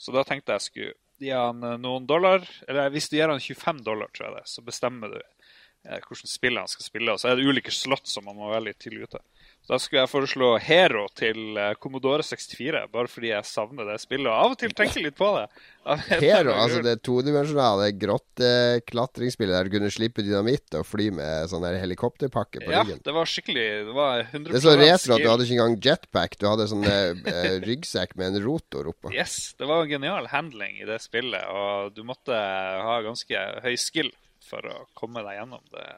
Så 0.00 0.14
da 0.16 0.24
tenkte 0.26 0.56
jeg 0.56 0.66
skulle 0.68 0.94
gi 1.20 1.32
han 1.36 1.62
eh, 1.62 1.78
noen 1.84 2.08
dollar. 2.08 2.48
Eller 2.68 2.92
hvis 2.94 3.10
du 3.12 3.18
gir 3.18 3.28
han 3.28 3.44
25 3.44 3.84
dollar, 3.86 4.08
tror 4.14 4.30
jeg 4.30 4.38
det, 4.40 4.48
så 4.50 4.64
bestemmer 4.64 5.12
du 5.14 5.20
eh, 5.20 6.00
hvilket 6.00 6.32
spill 6.32 6.58
han 6.62 6.70
skal 6.70 6.88
spille. 6.88 7.12
Og 7.12 7.20
så 7.20 7.30
er 7.30 7.38
det 7.38 7.46
ulike 7.46 7.74
slott 7.74 8.08
som 8.10 8.24
man 8.28 8.40
må 8.40 8.48
velge 8.54 8.76
tidlig 8.86 9.10
ute. 9.10 9.20
Da 9.64 9.78
skulle 9.80 10.02
jeg 10.02 10.10
foreslå 10.12 10.48
Hero 10.60 11.06
til 11.16 11.56
eh, 11.56 11.70
Commodore 11.80 12.24
64, 12.26 12.82
bare 12.92 13.08
fordi 13.08 13.30
jeg 13.30 13.48
savner 13.48 13.86
det 13.88 13.96
spillet. 14.02 14.28
Og 14.28 14.34
av 14.36 14.52
og 14.52 14.58
til 14.60 14.74
tenker 14.76 15.00
litt 15.00 15.16
på 15.16 15.30
det. 15.38 15.46
Hero, 16.24 16.52
altså 16.52 16.82
det 16.84 16.98
todimensjonale 17.04 17.86
grotteklatringsspillet 17.96 19.56
der 19.56 19.68
du 19.68 19.72
kunne 19.72 19.88
slippe 19.92 20.24
dynamitt 20.24 20.76
og 20.76 20.84
fly 20.88 21.08
med 21.16 21.48
sånn 21.48 21.64
helikopterpakke 21.64 22.60
på 22.60 22.74
ja, 22.74 22.82
ryggen? 22.84 23.00
Ja, 23.00 23.06
det 23.08 23.14
var 23.16 23.28
skikkelig 23.28 23.64
Det 23.88 23.96
var 23.96 24.22
100 24.22 24.52
Det 24.52 24.60
er 24.60 24.64
så 24.66 24.76
retro 24.80 25.16
at 25.16 25.24
du 25.24 25.30
hadde 25.32 25.48
ikke 25.48 25.56
engang 25.56 25.78
jetpack. 25.88 26.36
Du 26.40 26.46
hadde 26.50 26.68
sånn 26.74 26.84
eh, 26.84 27.56
ryggsekk 27.68 28.12
med 28.20 28.34
en 28.34 28.44
rotor 28.44 28.92
oppå. 28.92 29.14
Yes, 29.16 29.54
det 29.56 29.70
var 29.70 29.88
genial 29.88 30.28
handling 30.34 30.76
i 30.82 30.90
det 30.92 31.00
spillet, 31.06 31.48
og 31.48 31.96
du 31.96 32.04
måtte 32.04 32.36
ha 32.36 33.00
ganske 33.08 33.48
høy 33.64 33.74
skill 33.80 34.12
for 34.44 34.60
å 34.68 34.84
komme 34.92 35.24
deg 35.24 35.40
gjennom 35.40 35.64
det 35.72 35.88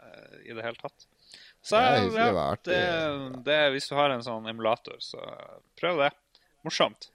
i 0.46 0.54
det 0.54 0.62
hele 0.62 0.78
tatt. 0.78 1.10
Så 1.66 1.80
ja, 1.82 1.98
det, 2.06 2.70
det, 2.70 2.80
det, 3.46 3.60
hvis 3.74 3.88
du 3.90 3.96
har 3.98 4.12
en 4.14 4.22
sånn 4.22 4.46
emulator, 4.46 5.00
så 5.02 5.18
prøv 5.80 6.04
det. 6.04 6.12
Morsomt. 6.66 7.08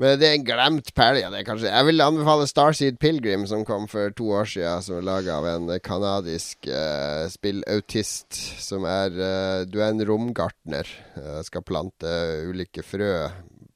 Men 0.00 0.16
det 0.18 0.26
er 0.26 0.36
en 0.38 0.46
glemt 0.46 0.88
perle. 0.96 1.20
Ja, 1.22 1.30
Jeg 1.30 1.86
vil 1.86 2.02
anbefale 2.02 2.48
Starseed 2.50 2.96
Pilgrim, 2.98 3.44
som 3.46 3.62
kom 3.66 3.86
for 3.86 4.10
to 4.16 4.32
år 4.34 4.48
siden. 4.50 4.82
Som 4.82 4.98
er 4.98 5.06
laga 5.06 5.36
av 5.36 5.46
en 5.52 5.70
kanadisk 5.84 6.66
uh, 6.66 7.28
spillautist. 7.30 8.34
Som 8.64 8.88
er 8.90 9.14
uh, 9.14 9.62
Du 9.70 9.78
er 9.78 9.92
en 9.92 10.02
romgartner. 10.08 10.90
Uh, 11.14 11.38
skal 11.46 11.62
plante 11.62 12.10
ulike 12.48 12.82
frø 12.82 13.28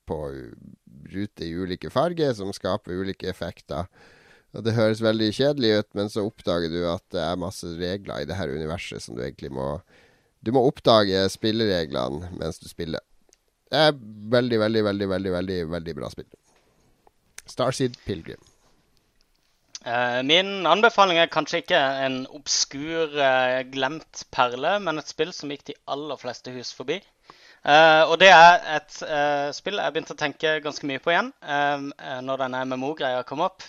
på 0.09 0.19
rute 1.13 1.47
i 1.47 1.55
ulike 1.55 1.93
farger, 1.93 2.35
som 2.35 2.51
skaper 2.57 2.99
ulike 2.99 3.31
effekter. 3.31 3.87
Og 4.57 4.65
Det 4.65 4.77
høres 4.79 5.03
veldig 5.05 5.29
kjedelig 5.37 5.73
ut, 5.79 5.89
men 5.99 6.09
så 6.13 6.25
oppdager 6.25 6.73
du 6.73 6.81
at 6.89 7.05
det 7.13 7.21
er 7.21 7.41
masse 7.41 7.69
regler 7.77 8.23
i 8.23 8.29
det 8.29 8.39
her 8.39 8.49
universet 8.49 9.05
som 9.05 9.17
du 9.17 9.23
egentlig 9.25 9.53
må 9.53 9.79
Du 10.41 10.53
må 10.55 10.63
oppdage 10.63 11.25
spillereglene 11.35 12.31
mens 12.39 12.61
du 12.63 12.69
spiller. 12.71 13.03
Det 13.69 13.81
er 13.89 13.97
veldig, 14.33 14.61
veldig, 14.61 14.85
veldig, 14.87 15.09
veldig, 15.11 15.33
veldig, 15.35 15.59
veldig 15.73 15.95
bra 15.99 16.11
spill. 16.13 16.29
Starseed 17.49 17.99
Pilgrim. 18.07 18.41
Uh, 19.87 20.21
min 20.27 20.67
anbefaling 20.67 21.21
er 21.23 21.31
kanskje 21.33 21.63
ikke 21.63 21.79
en 22.05 22.23
obskur, 22.35 23.13
uh, 23.15 23.61
glemt 23.73 24.25
perle, 24.35 24.75
men 24.85 24.99
et 24.99 25.11
spill 25.11 25.31
som 25.33 25.53
gikk 25.53 25.69
de 25.71 25.77
aller 25.89 26.19
fleste 26.21 26.53
hus 26.53 26.73
forbi. 26.75 26.99
Uh, 27.63 28.05
og 28.09 28.19
det 28.23 28.31
er 28.33 28.59
et 28.79 28.99
spill 29.55 29.81
jeg 29.81 29.95
begynte 29.95 30.15
å 30.15 30.19
tenke 30.19 30.59
ganske 30.65 30.87
mye 30.87 31.03
på 31.03 31.11
igjen 31.13 31.33
når 32.25 32.45
denne 32.45 32.61
MMO-greia 32.71 33.25
kom 33.27 33.43
opp. 33.45 33.67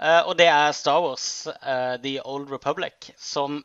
Uh, 0.00 0.22
og 0.30 0.34
det 0.40 0.48
er 0.48 0.72
Star 0.76 1.02
Wars 1.04 1.28
uh, 1.50 1.96
The 2.00 2.16
Old 2.24 2.50
Republic, 2.52 3.12
som 3.20 3.60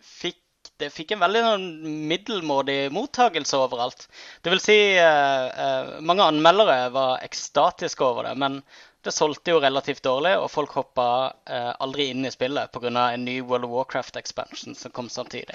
fikk, 0.00 0.40
det 0.80 0.90
fikk 0.92 1.14
en 1.14 1.22
veldig 1.22 1.42
sånn 1.44 1.66
middelmådig 2.08 2.78
mottagelse 2.96 3.60
overalt. 3.60 4.06
Det 4.44 4.52
vil 4.54 4.62
si, 4.64 4.78
uh, 4.96 5.96
mange 6.00 6.24
anmeldere 6.24 6.90
var 6.96 7.24
ekstatiske 7.24 8.04
over 8.08 8.30
det, 8.30 8.36
men 8.40 8.62
det 9.06 9.12
solgte 9.14 9.52
jo 9.52 9.60
relativt 9.62 10.02
dårlig, 10.02 10.32
og 10.40 10.50
folk 10.50 10.72
hoppa 10.74 11.06
eh, 11.46 11.70
aldri 11.84 12.08
inn 12.10 12.26
i 12.26 12.32
spillet 12.34 12.72
pga. 12.74 12.90
en 12.90 13.24
ny 13.24 13.36
World 13.40 13.68
of 13.68 13.74
Warcraft-expansion 13.76 14.74
som 14.74 14.90
kom 14.90 15.08
samtidig. 15.12 15.54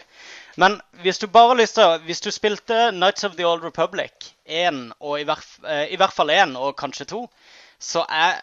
Men 0.56 0.78
hvis 1.04 1.20
du 1.20 1.28
bare 1.28 1.52
har 1.52 1.60
lyst 1.60 1.76
til 1.76 1.98
Hvis 2.06 2.24
du 2.24 2.32
spilte 2.32 2.92
Nights 2.92 3.28
of 3.28 3.36
the 3.36 3.44
Old 3.48 3.64
Republic 3.64 4.32
1, 4.46 4.94
og 5.00 5.20
i 5.20 5.28
hvert, 5.28 5.48
eh, 5.68 5.92
i 5.92 6.00
hvert 6.00 6.16
fall 6.16 6.32
én, 6.32 6.56
og 6.56 6.78
kanskje 6.80 7.10
to, 7.12 7.28
så 7.80 8.06
er 8.08 8.40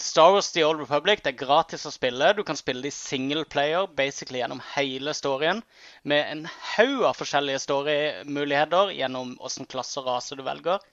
Star 0.00 0.32
Wars 0.32 0.52
The 0.52 0.62
Old 0.64 0.78
Republic 0.80 1.24
det 1.24 1.32
er 1.32 1.40
gratis 1.40 1.82
å 1.88 1.90
spille. 1.90 2.30
Du 2.38 2.44
kan 2.46 2.56
spille 2.56 2.84
det 2.84 2.92
i 2.92 2.94
single 2.94 3.42
player 3.50 3.88
basically 3.98 4.38
gjennom 4.38 4.60
hele 4.76 5.10
storyen. 5.16 5.64
Med 6.06 6.22
en 6.30 6.44
haug 6.76 7.02
av 7.08 7.18
forskjellige 7.18 7.64
storymuligheter 7.64 8.92
gjennom 8.94 9.34
hvilken 9.40 9.66
klasse 9.66 9.98
og 9.98 10.06
rase 10.12 10.38
du 10.38 10.44
velger. 10.46 10.84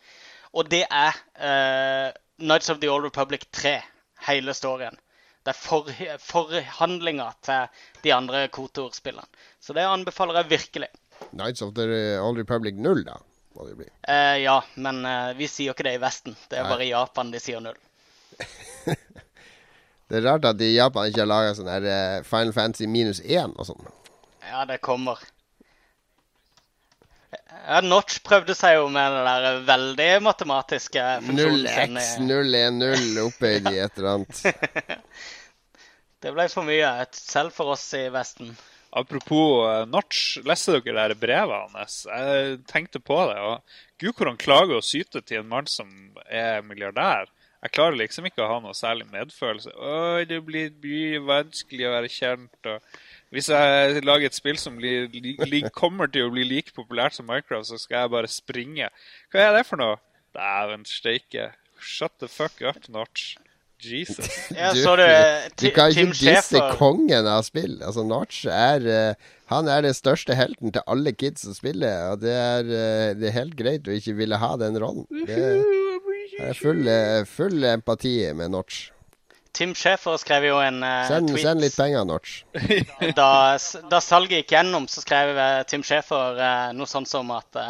Og 0.57 0.72
det 0.73 0.82
er 0.90 1.22
uh, 1.38 2.10
Nights 2.41 2.73
of 2.73 2.82
the 2.82 2.90
Old 2.90 3.06
Republic 3.06 3.45
3, 3.53 3.77
hele 4.26 4.57
storyen. 4.57 4.98
Det 5.45 5.53
er 5.53 5.61
for, 5.61 5.94
forhandlinga 6.26 7.30
til 7.45 7.86
de 8.02 8.14
andre 8.15 8.48
Kotor-spillene. 8.49 9.30
Så 9.61 9.77
det 9.77 9.86
anbefaler 9.86 10.41
jeg 10.41 10.53
virkelig. 10.56 10.90
Nights 11.38 11.61
of 11.61 11.76
the 11.77 11.86
Old 12.18 12.41
Republic 12.41 12.73
0, 12.82 13.06
da? 13.06 13.19
Må 13.56 13.69
det. 13.69 13.91
Eh, 14.02 14.38
ja, 14.41 14.64
men 14.76 15.06
eh, 15.06 15.36
vi 15.38 15.48
sier 15.48 15.69
jo 15.69 15.76
ikke 15.77 15.86
det 15.86 15.99
i 15.99 16.02
Vesten. 16.02 16.34
Det 16.49 16.57
er 16.57 16.65
Nei. 16.65 16.72
bare 16.73 16.88
i 16.88 16.95
Japan 16.95 17.30
de 17.32 17.40
sier 17.40 17.61
null. 17.64 17.77
Det 20.06 20.20
er 20.20 20.28
rart 20.28 20.45
at 20.45 20.60
de 20.60 20.68
i 20.70 20.76
Japan 20.76 21.10
ikke 21.10 21.24
har 21.24 21.30
laga 21.32 21.53
sånn 21.57 21.70
her 21.72 21.86
eh, 21.90 22.18
Final 22.28 22.53
Fantasy 22.53 22.86
minus 22.86 23.24
1 23.26 23.56
og 23.57 23.66
sånn. 23.72 23.88
Ja, 24.45 24.62
det 24.70 24.78
kommer. 24.86 25.24
Ja, 27.66 27.80
Notch 27.82 28.20
prøvde 28.26 28.53
seg 28.53 28.78
jo 28.78 28.86
med 28.94 29.16
det 29.16 29.24
der 29.26 29.57
veldig 29.66 30.10
matematiske 30.28 31.06
funksjonen 31.26 31.98
0x, 31.98 32.14
010 32.22 33.24
opphøyd 33.24 33.72
i 33.72 33.80
et 33.88 33.98
eller 33.98 34.12
annet. 34.14 34.45
Det 36.26 36.32
ble 36.34 36.45
for 36.49 36.66
mye, 36.66 36.88
selv 37.14 37.53
for 37.53 37.76
oss 37.76 37.84
i 37.94 38.07
Vesten. 38.10 38.56
Apropos 38.98 39.66
uh, 39.68 39.84
Notch, 39.86 40.40
leste 40.48 40.78
dere 40.80 41.10
der 41.12 41.20
brevet 41.20 41.76
hans? 41.76 41.98
Jeg 42.07 42.62
tenkte 42.70 43.02
på 43.03 43.18
det. 43.30 43.36
og 43.44 43.99
Gud, 44.02 44.14
hvor 44.16 44.32
han 44.32 44.40
klager 44.40 44.80
og 44.80 44.88
syter 44.88 45.22
til 45.22 45.44
en 45.44 45.52
mann 45.52 45.68
som 45.70 45.91
er 46.26 46.64
milliardær. 46.66 47.30
Jeg 47.65 47.73
klarer 47.73 47.97
liksom 47.97 48.27
ikke 48.29 48.43
å 48.45 48.49
ha 48.51 48.57
noe 48.61 48.75
særlig 48.77 49.07
medfølelse. 49.09 49.71
Oi, 49.73 50.25
det 50.29 50.37
blir 50.45 50.69
mye 50.83 51.21
vanskelig 51.25 51.87
å 51.89 51.93
være 51.95 52.11
kjent. 52.13 52.69
og 52.69 52.99
Hvis 53.33 53.49
jeg 53.49 54.03
lager 54.05 54.29
et 54.29 54.37
spill 54.37 54.59
som 54.61 54.75
blir, 54.77 55.07
li, 55.15 55.33
li, 55.49 55.63
kommer 55.73 56.11
til 56.13 56.27
å 56.27 56.33
bli 56.35 56.43
like 56.45 56.75
populært 56.77 57.17
som 57.17 57.25
Minecraft, 57.25 57.71
så 57.71 57.79
skal 57.81 58.03
jeg 58.03 58.13
bare 58.13 58.29
springe. 58.29 58.91
Hva 59.33 59.47
er 59.47 59.57
det 59.57 59.63
for 59.65 59.81
noe? 59.81 59.97
Dæven 60.37 60.85
steike. 60.85 61.49
Shut 61.81 62.13
the 62.21 62.29
fuck 62.29 62.61
up, 62.61 62.85
Notch. 62.93 63.33
Jesus. 63.85 64.29
Ja, 64.55 64.69
Du- 64.73 64.85
du 64.85 65.65
Du 65.65 65.71
kan 65.75 65.89
ikke 65.91 66.13
disse 66.15 66.61
kongen 66.77 67.27
av 67.27 67.41
spill. 67.49 67.79
Altså, 67.83 68.05
Notch 68.07 68.45
er 68.45 68.85
eh, 68.87 69.31
Han 69.51 69.67
er 69.69 69.81
den 69.85 69.93
største 69.93 70.33
helten 70.37 70.71
til 70.73 70.81
alle 70.89 71.11
kids 71.13 71.43
som 71.45 71.53
spiller, 71.53 72.11
og 72.13 72.21
det 72.21 72.31
er, 72.33 72.61
eh, 72.65 73.09
det 73.17 73.27
er 73.29 73.35
helt 73.41 73.57
greit 73.59 73.85
å 73.89 73.93
ikke 73.97 74.15
ville 74.17 74.37
ha 74.41 74.53
den 74.57 74.77
rollen. 74.81 75.05
Det 75.27 75.37
er 76.40 76.53
full, 76.53 76.88
eh, 76.88 77.24
full 77.26 77.64
empati 77.64 78.34
med 78.34 78.52
Notch. 78.52 78.91
Tim 79.52 79.76
Schäfer 79.76 80.18
skrev 80.18 80.44
jo 80.44 80.57
en 80.60 80.84
uh, 80.84 81.07
Send, 81.07 81.30
tweet 81.32 81.45
send 81.48 81.64
litt 81.64 81.78
penger, 81.78 82.03
Notch. 82.06 82.41
da, 83.20 83.30
da 83.91 84.02
salget 84.03 84.41
gikk 84.41 84.52
gjennom, 84.57 84.90
så 84.91 85.03
skrev 85.06 85.38
eh, 85.38 85.62
Tim 85.70 85.84
Schäfer 85.84 86.41
uh, 86.41 86.74
noe 86.76 86.90
sånt 86.90 87.12
som 87.12 87.32
at 87.36 87.64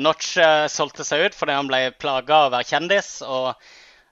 Notch 0.00 0.38
solgte 0.72 1.04
seg 1.04 1.26
ut 1.26 1.34
fordi 1.36 1.52
han 1.52 1.66
ble 1.68 1.90
plaga 2.00 2.38
av 2.38 2.46
å 2.46 2.52
være 2.54 2.64
kjendis. 2.70 3.10
Og 3.20 3.50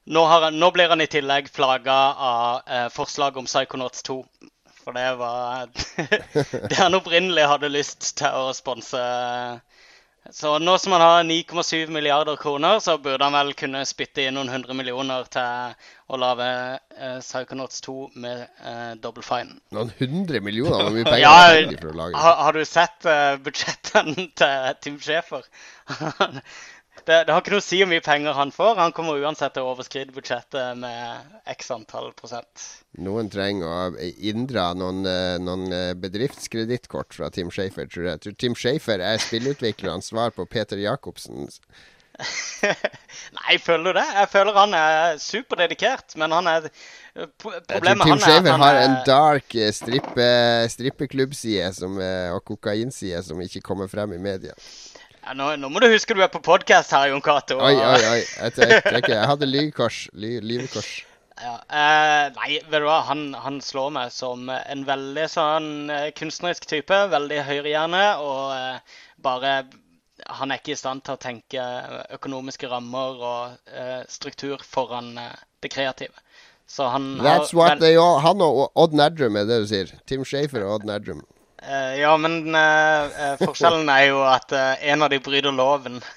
nå, 0.04 0.24
har, 0.28 0.50
nå 0.52 0.68
blir 0.74 0.92
han 0.92 1.00
i 1.00 1.06
tillegg 1.08 1.48
plaga 1.56 1.94
av 2.12 2.90
forslaget 2.92 3.40
om 3.40 3.48
Psychonauts 3.48 4.04
2. 4.04 4.18
For 4.82 4.92
det 4.92 5.06
var 5.16 5.70
det 6.68 6.76
han 6.76 6.98
opprinnelig 6.98 7.48
hadde 7.48 7.72
lyst 7.72 8.10
til 8.20 8.36
å 8.36 8.52
sponse. 8.52 9.00
Så 10.32 10.58
nå 10.58 10.78
som 10.78 10.92
han 10.92 11.00
har 11.00 11.24
9,7 11.24 11.86
milliarder 11.92 12.36
kroner, 12.36 12.80
så 12.80 12.98
burde 12.98 13.24
han 13.24 13.36
vel 13.36 13.52
kunne 13.58 13.84
spytte 13.86 14.24
inn 14.26 14.36
noen 14.38 14.50
hundre 14.52 14.74
millioner 14.78 15.26
til 15.32 15.74
å 16.06 16.18
lage 16.20 16.48
eh, 16.96 17.18
Psychonauts 17.22 17.80
2 17.86 17.96
med 18.22 18.44
eh, 18.44 18.92
double 19.02 19.24
fine. 19.26 19.58
Noen 19.74 19.92
hundre 19.98 20.40
millioner? 20.44 20.86
Hvor 20.86 20.96
mye 20.96 21.08
penger 21.10 21.22
Ja? 21.22 22.20
Har, 22.20 22.38
har 22.46 22.56
du 22.56 22.64
sett 22.68 23.08
uh, 23.08 23.34
budsjettene 23.42 24.28
til 24.40 24.80
Tim 24.82 25.00
Schafer? 25.02 25.46
Det, 27.04 27.16
det 27.26 27.32
har 27.34 27.42
ikke 27.42 27.52
noe 27.54 27.62
å 27.62 27.64
si 27.66 27.78
hvor 27.82 27.90
mye 27.90 28.02
penger 28.04 28.36
han 28.38 28.50
får. 28.54 28.76
Han 28.80 28.94
kommer 28.96 29.20
uansett 29.22 29.54
til 29.54 29.66
å 29.66 29.72
overskride 29.74 30.14
budsjettet 30.16 30.78
med 30.80 31.40
x 31.52 31.70
antall 31.74 32.12
prosent. 32.18 32.64
Noen 33.04 33.28
trenger 33.30 33.66
å 33.68 34.06
inndra 34.30 34.70
noen, 34.78 35.02
eh, 35.06 35.36
noen 35.42 35.66
eh, 35.72 35.90
bedriftskredittkort 36.00 37.14
fra 37.18 37.28
Tim 37.34 37.50
Schafer, 37.52 37.86
tror 37.92 38.08
jeg. 38.10 38.22
Jeg 38.30 38.38
Tim 38.40 38.56
Schafer 38.58 39.04
er 39.04 39.20
spillutviklerens 39.22 40.08
svar 40.12 40.32
på 40.34 40.48
Peter 40.50 40.80
Jacobsen. 40.80 41.46
Nei, 43.36 43.58
føler 43.60 43.92
du 43.92 43.98
det? 43.98 44.06
Jeg 44.16 44.28
føler 44.32 44.56
han 44.56 44.74
er 44.78 45.18
superdedikert, 45.20 46.14
men 46.16 46.32
han 46.32 46.46
er 46.48 46.68
Jeg 46.70 47.28
Problemet 47.42 48.08
Tim 48.08 48.16
er 48.16 48.22
Schafer 48.24 48.60
har 48.62 48.78
er- 48.78 48.84
en 48.86 48.96
dark 49.08 49.54
eh, 49.60 49.72
strippe, 49.76 50.28
strippeklubbside 50.72 51.70
og 52.32 52.40
kokainside 52.48 53.20
som 53.24 53.40
ikke 53.44 53.60
kommer 53.64 53.88
frem 53.92 54.16
i 54.16 54.22
media. 54.30 54.56
Ja, 55.26 55.34
nå, 55.34 55.50
nå 55.60 55.68
må 55.72 55.80
du 55.82 55.88
huske 55.90 56.14
du 56.16 56.22
er 56.24 56.30
på 56.32 56.40
podkast 56.44 56.94
her, 56.94 57.08
Jon 57.12 57.22
Cato. 57.24 57.58
Oi, 57.58 57.74
oi, 57.74 58.00
oi. 58.12 58.22
Jeg, 58.22 58.56
jeg, 58.56 58.80
jeg, 58.84 59.02
jeg 59.12 59.28
hadde 59.32 59.48
lykors. 59.50 60.00
Ly, 60.14 60.36
lyvekors. 60.46 60.90
Ja, 61.36 61.56
eh, 61.68 62.28
nei, 62.32 62.52
vet 62.64 62.80
du 62.80 62.86
hva, 62.88 63.02
han, 63.10 63.26
han 63.44 63.58
slår 63.60 63.90
meg 63.92 64.12
som 64.14 64.46
en 64.48 64.84
veldig 64.88 65.26
sånn 65.28 65.66
eh, 65.92 66.06
kunstnerisk 66.16 66.64
type. 66.70 67.00
Veldig 67.12 67.42
høyrehjerne 67.50 68.04
og 68.24 68.54
eh, 68.56 68.94
bare 69.20 69.58
Han 70.32 70.50
er 70.54 70.62
ikke 70.62 70.72
i 70.72 70.78
stand 70.80 71.02
til 71.04 71.12
å 71.12 71.20
tenke 71.20 71.60
økonomiske 72.16 72.70
rammer 72.72 73.20
og 73.20 73.58
eh, 73.68 74.00
struktur 74.08 74.62
foran 74.64 75.12
eh, 75.20 75.34
det 75.60 75.74
kreative. 75.74 76.16
Så 76.66 76.88
han 76.90 77.12
That's 77.20 77.52
har 77.52 77.58
what 77.60 77.74
vel- 77.76 77.82
they 77.84 77.98
all 78.00 78.16
Han 78.24 78.40
og 78.42 78.72
Odd 78.74 78.96
Nerdrum 78.96 79.36
er 79.38 79.44
det 79.46 79.60
du 79.62 79.68
sier. 79.70 79.92
Tim 80.08 80.24
Schafer 80.26 80.64
og 80.64 80.78
Odd 80.80 80.88
Nerdrum. 80.88 81.20
Eh, 81.62 81.96
Ja, 82.00 82.16
men 82.20 82.54
eh, 82.54 83.16
eh, 83.30 83.36
forskjellen 83.42 83.88
er 83.92 84.08
jo 84.10 84.22
at 84.26 84.52
en 84.52 85.02
av 85.02 85.10
de 85.12 85.20
bryter 85.24 85.52
loven. 85.54 86.00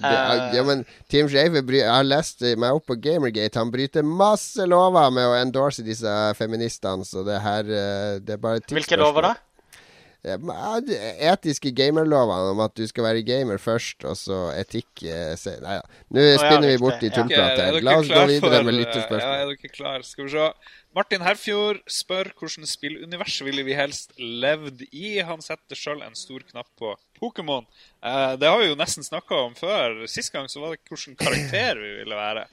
Er- 0.00 0.54
ja, 0.56 0.62
men 0.64 0.86
Tim 1.12 1.26
Shaver 1.28 1.60
Jeg 1.76 1.84
har 1.84 2.06
lest 2.06 2.40
meg 2.56 2.72
opp 2.72 2.86
på 2.88 2.94
Gamergate. 2.96 3.58
Han 3.60 3.68
bryter 3.68 4.00
masse 4.00 4.64
lover 4.64 5.10
med 5.12 5.28
å 5.28 5.34
endorse 5.36 5.84
disse 5.84 6.08
feministene, 6.38 7.04
så 7.04 7.20
det 7.26 7.36
her 7.44 7.68
Det 7.68 8.32
er 8.32 8.40
bare 8.40 8.62
et 8.62 8.72
Hvilke 8.72 8.96
lover 8.96 9.28
da? 9.28 9.34
Ja, 9.34 9.36
men, 9.36 9.36
ja, 9.36 9.44
de 9.44 10.08
Etiske 10.22 11.70
gamerlovene 11.76 12.50
om 12.52 12.60
at 12.64 12.74
du 12.76 12.82
skal 12.88 13.06
være 13.06 13.22
gamer 13.24 13.60
først, 13.62 14.04
og 14.04 14.16
så 14.20 14.40
etikk 14.58 15.04
eh, 15.08 15.32
se. 15.40 15.54
Nei 15.64 15.78
ja. 15.78 15.84
Nå 16.12 16.24
ja, 16.26 16.36
spinner 16.42 16.68
vi 16.68 16.78
bort 16.82 17.00
i 17.02 17.08
ja. 17.08 17.14
tullprat 17.16 17.54
Er 17.56 17.70
her. 17.78 17.80
La 17.86 17.94
oss 18.00 18.10
gå 18.10 18.26
videre 18.28 18.60
for- 18.60 18.68
med 18.68 19.20
Ja, 19.22 19.30
er 19.40 19.46
dere 19.52 19.72
klar? 19.72 20.02
Skal 20.04 20.26
vi 20.26 20.34
se. 20.34 20.48
Martin 20.94 21.22
Herfjord 21.22 21.80
spør 21.88 22.32
hvilket 22.34 22.68
spillunivers 22.68 23.36
ville 23.46 23.62
vi 23.64 23.76
helst 23.78 24.12
levd 24.18 24.82
i. 24.90 25.20
Han 25.24 25.40
setter 25.44 25.78
sjøl 25.78 26.02
en 26.02 26.16
stor 26.18 26.42
knapp 26.50 26.68
på 26.78 26.92
Pokémon. 27.20 27.64
Eh, 28.02 28.36
det 28.36 28.48
har 28.50 28.58
vi 28.58 28.68
jo 28.72 28.76
nesten 28.80 29.06
snakka 29.06 29.38
om 29.46 29.54
før. 29.54 30.02
Sist 30.10 30.32
gang 30.34 30.48
så 30.50 30.60
var 30.60 30.74
det 30.74 30.82
hvilken 30.90 31.16
karakter 31.16 31.78
vi 31.80 31.94
ville 32.02 32.18
være. 32.18 32.44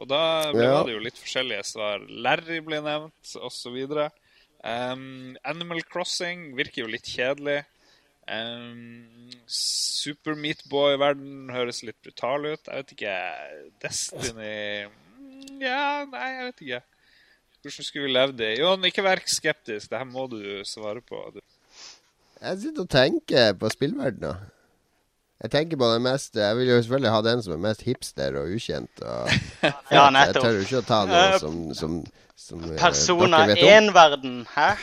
Og 0.00 0.08
da 0.08 0.50
ble 0.50 0.64
Ja. 0.64 0.82
det 0.82 0.94
jo 0.96 0.98
litt 1.04 1.18
forskjellige 1.20 1.62
svar. 1.68 2.00
Larry 2.08 2.58
ble 2.64 2.80
nevnt, 2.82 3.36
osv. 3.38 3.76
Um, 4.62 5.36
Animal 5.44 5.82
Crossing 5.90 6.52
virker 6.56 6.84
jo 6.84 6.90
litt 6.92 7.08
kjedelig. 7.10 7.64
Um, 8.30 9.30
Super 9.50 10.36
Meatboy-verden 10.38 11.50
høres 11.52 11.82
litt 11.86 11.98
brutal 12.04 12.46
ut. 12.52 12.68
Jeg 12.68 12.82
vet 12.84 12.92
ikke 12.96 13.16
Destiny 13.82 14.52
Mm, 14.86 15.58
Ja, 15.62 16.04
nei, 16.10 16.28
jeg 16.36 16.44
vet 16.50 16.62
ikke. 16.66 16.80
Hvordan 17.62 17.86
skulle 17.86 18.06
vi 18.06 18.12
levd 18.14 18.38
det? 18.38 18.52
Jon, 18.58 18.84
ikke 18.88 19.02
vær 19.06 19.20
skeptisk. 19.26 19.90
Det 19.90 19.98
her 19.98 20.06
må 20.08 20.28
du 20.30 20.38
svare 20.66 21.02
på. 21.02 21.18
Du- 21.34 21.42
Jeg 22.42 22.58
sitter 22.58 22.82
og 22.82 22.88
tenker 22.90 23.52
på 23.54 23.70
spillverdenen. 23.70 24.36
Jeg 25.42 25.50
tenker 25.50 25.76
på 25.76 25.88
den 25.92 26.02
mest 26.02 26.34
Jeg 26.38 26.56
vil 26.56 26.68
jo 26.68 26.76
selvfølgelig 26.82 27.10
ha 27.10 27.20
den 27.22 27.42
som 27.42 27.52
er 27.52 27.62
mest 27.68 27.82
hipster 27.82 28.36
og 28.38 28.50
ukjent. 28.54 29.02
Og, 29.02 29.28
Ja, 29.90 30.08
jeg 30.10 30.34
tør 30.34 30.54
jo 30.58 30.62
ikke 30.66 30.82
å 30.82 30.86
ta 30.86 31.00
noe 31.06 31.38
som, 31.42 31.56
som, 31.74 31.96
som 32.42 32.62
eh, 32.66 32.76
Persona 32.80 33.44
dere 33.52 33.72
1-verden, 33.80 34.42
hæ? 34.56 34.70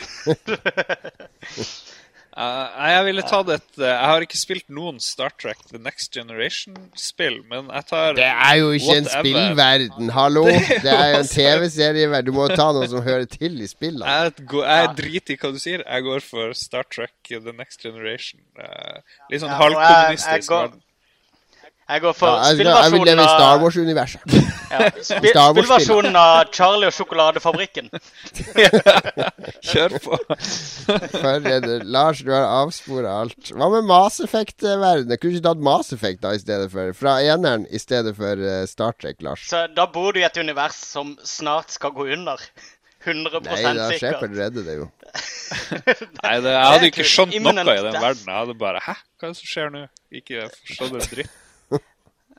Uh, 2.30 2.68
jeg 2.86 3.04
ville 3.08 3.22
tatt 3.26 3.48
et 3.50 3.80
eh, 3.82 3.88
Jeg 3.90 4.06
har 4.06 4.22
ikke 4.24 4.38
spilt 4.38 4.68
noen 4.72 5.00
Star 5.02 5.32
Trek 5.34 5.58
The 5.72 5.80
Next 5.82 6.14
Generation-spill, 6.14 7.40
men 7.50 7.66
jeg 7.74 7.86
tar 7.90 8.14
Det 8.16 8.28
er 8.28 8.52
jo 8.60 8.68
ikke 8.78 8.94
en 9.00 9.08
spillverden, 9.10 10.12
hallo! 10.14 10.44
Det 10.46 10.92
er 10.94 11.08
jo 11.10 11.18
en 11.24 11.28
TV-serieverden. 11.32 12.28
Du 12.30 12.36
må 12.38 12.46
ta 12.54 12.68
noe 12.76 12.86
som 12.88 13.02
hører 13.04 13.26
til 13.34 13.58
i 13.60 13.66
spillene. 13.68 14.06
Jeg, 14.06 14.46
går, 14.54 14.62
jeg 14.70 14.92
driter 15.02 15.34
i 15.34 15.38
hva 15.42 15.50
du 15.56 15.58
sier. 15.60 15.82
Jeg 15.82 16.06
går 16.06 16.22
for 16.30 16.54
Star 16.56 16.86
Trek 16.94 17.18
The 17.34 17.52
Next 17.58 17.82
Generation. 17.82 18.38
Uh, 18.54 19.02
litt 19.34 19.42
sånn 19.42 19.50
Ja, 19.50 19.58
halvkommunistisk. 19.64 20.30
jeg- 20.30 20.46
jeg 20.46 20.48
går- 20.54 20.78
Jeg 21.90 22.00
går 22.06 22.12
for 22.14 22.28
Ja, 22.30 22.34
jeg, 22.54 22.58
jeg 22.62 22.92
vil 22.94 23.04
leve 23.10 23.26
i 23.26 23.30
Star 23.34 23.58
Wars-universet. 23.66 24.40
Ja, 24.70 24.88
spi, 25.02 25.32
spillversjonen 25.32 26.16
av 26.18 26.50
Charlie 26.54 26.88
og 26.88 26.94
sjokoladefabrikken. 26.96 27.90
Kjør 29.70 29.96
på. 30.04 30.18
Lars, 31.94 32.22
du 32.24 32.32
har 32.34 32.48
avspora 32.62 33.14
alt. 33.24 33.52
Hva 33.52 33.70
med 33.74 33.88
maseffektverdenen? 33.90 35.16
Kunne 35.20 35.36
du 35.36 35.40
ikke 35.40 35.48
tatt 35.50 35.64
maseffekt 35.70 36.24
da 36.24 36.34
i 36.36 36.42
stedet 36.42 36.70
for 36.72 36.94
Fra 36.96 37.18
eneren 37.22 37.66
i 37.70 37.80
stedet 37.82 38.14
for 38.18 38.40
eh, 38.40 38.64
Star 38.70 38.96
Trek, 38.98 39.20
Lars? 39.24 39.46
Så 39.50 39.66
da 39.76 39.86
bor 39.90 40.14
du 40.14 40.22
i 40.22 40.26
et 40.28 40.40
univers 40.40 40.78
som 40.80 41.16
snart 41.26 41.72
skal 41.74 41.94
gå 41.96 42.08
under. 42.16 42.40
100% 43.04 43.46
Nei, 43.48 43.60
da 43.76 43.86
sikker. 43.88 44.00
Shepard 44.02 44.34
redder 44.36 44.66
det 44.66 44.74
jo. 44.76 44.88
Nei, 46.22 46.34
det, 46.44 46.50
jeg 46.52 46.66
hadde 46.66 46.90
ikke 46.90 47.06
skjønt 47.08 47.32
noe 47.40 47.54
i 47.54 47.56
den 47.56 47.96
verden. 47.96 48.26
Jeg 48.26 48.36
hadde 48.36 48.56
bare 48.60 48.82
Hæ, 48.84 48.98
hva 49.16 49.30
er 49.30 49.32
det 49.32 49.38
som 49.40 49.52
skjer 49.54 49.72
nå? 49.72 49.86
Ikke 50.20 50.50
forstått 50.52 50.98
en 50.98 51.08
dritt. 51.14 51.38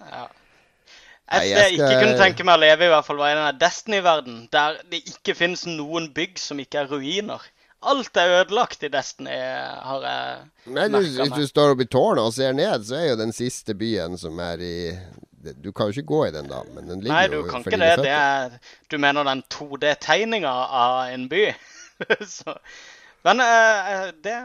Ja. 0.01 0.27
Et 1.31 1.47
sted 1.47 1.57
jeg 1.57 1.77
ikke 1.77 1.95
kunne 2.01 2.19
tenke 2.19 2.43
meg 2.47 2.57
å 2.59 2.61
leve 2.65 2.85
i, 2.85 2.91
hvert 2.91 3.07
fall, 3.07 3.19
var 3.21 3.31
i 3.31 3.37
denne 3.39 3.55
Destiny-verden, 3.61 4.37
der 4.51 4.77
det 4.91 5.01
ikke 5.13 5.35
finnes 5.37 5.65
noen 5.69 6.09
bygg 6.15 6.39
som 6.41 6.59
ikke 6.59 6.83
er 6.83 6.91
ruiner. 6.91 7.45
Alt 7.81 8.17
er 8.21 8.35
ødelagt 8.43 8.83
i 8.85 8.91
Destiny, 8.93 9.33
har 9.33 10.03
jeg 10.05 10.73
merka 10.75 10.99
meg. 10.99 11.07
hvis 11.17 11.31
du 11.33 11.47
står 11.49 11.73
oppe 11.73 11.87
i 11.87 11.89
tårnet 11.89 12.27
og 12.27 12.35
ser 12.35 12.53
ned, 12.53 12.83
så 12.85 12.99
er 12.99 13.07
jo 13.13 13.19
den 13.23 13.33
siste 13.33 13.73
byen 13.73 14.19
som 14.21 14.37
er 14.43 14.61
i 14.61 14.75
Du 15.41 15.71
kan 15.73 15.89
jo 15.89 15.95
ikke 15.95 16.05
gå 16.11 16.19
i 16.27 16.33
den 16.35 16.45
da, 16.51 16.59
men 16.75 16.85
den 16.85 16.99
ligger 17.01 17.15
Nei, 17.15 17.23
du 17.31 17.39
jo 17.39 17.47
kan 17.49 17.63
ikke 17.65 17.79
det. 17.81 17.95
det 18.03 18.11
er, 18.13 18.59
du 18.93 18.99
mener 19.01 19.25
den 19.25 19.41
2D-tegninga 19.49 20.51
av 20.83 20.99
en 21.15 21.25
by? 21.31 21.47
Så, 22.35 22.53
men 23.27 23.41
uh, 23.43 24.09
det 24.23 24.35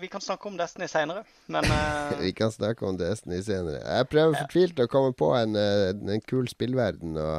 Vi 0.00 0.10
kan 0.12 0.22
snakke 0.22 0.48
om 0.50 0.58
Destiny 0.58 0.88
seinere. 0.90 1.24
Men 1.46 1.66
uh... 1.66 2.14
Vi 2.24 2.32
kan 2.36 2.52
snakke 2.54 2.86
om 2.86 2.98
Destiny 2.98 3.42
senere. 3.42 3.82
Jeg 3.82 4.10
prøver 4.12 4.40
fortvilt 4.44 4.82
å 4.82 4.90
komme 4.90 5.14
på 5.18 5.32
en, 5.38 5.56
en 5.58 6.26
kul 6.28 6.46
spillverden 6.50 7.18
å 7.18 7.30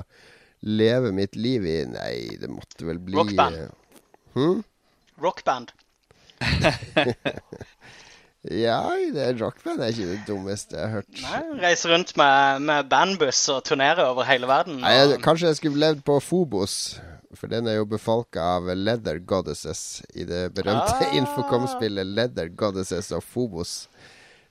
leve 0.66 1.12
mitt 1.16 1.36
liv 1.36 1.66
i. 1.68 1.80
Nei, 1.90 2.38
det 2.42 2.50
måtte 2.52 2.88
vel 2.88 3.00
bli 3.00 3.18
Rockband. 3.20 3.56
eh, 3.56 3.70
hm? 4.36 4.64
rockband 5.22 5.72
Ja, 8.46 8.82
det 9.14 9.42
rockband 9.42 9.82
er 9.82 9.90
ikke 9.90 10.10
det 10.12 10.20
dummeste 10.28 10.76
jeg 10.78 10.86
har 10.86 11.00
hørt. 11.00 11.22
Nei, 11.24 11.62
Reise 11.64 11.90
rundt 11.90 12.12
med, 12.20 12.62
med 12.68 12.90
bandbuss 12.92 13.40
og 13.50 13.64
turnere 13.66 14.06
over 14.06 14.28
hele 14.28 14.46
verden. 14.50 14.84
Nei, 14.84 14.92
jeg, 14.94 15.18
kanskje 15.26 15.50
jeg 15.50 15.58
skulle 15.64 15.82
levd 15.82 16.04
på 16.06 16.20
Phobos, 16.22 16.76
for 17.40 17.52
den 17.52 17.68
er 17.68 17.78
jo 17.80 17.86
befolka 17.90 18.42
av 18.58 18.70
leather 18.76 19.20
goddesses 19.20 20.02
i 20.16 20.26
det 20.28 20.50
berømte 20.58 20.96
Ah. 21.06 21.16
Infocom-spillet 21.20 22.06
Leather 22.16 22.48
Goddesses 22.48 23.12
of 23.12 23.26
Phobos. 23.34 23.88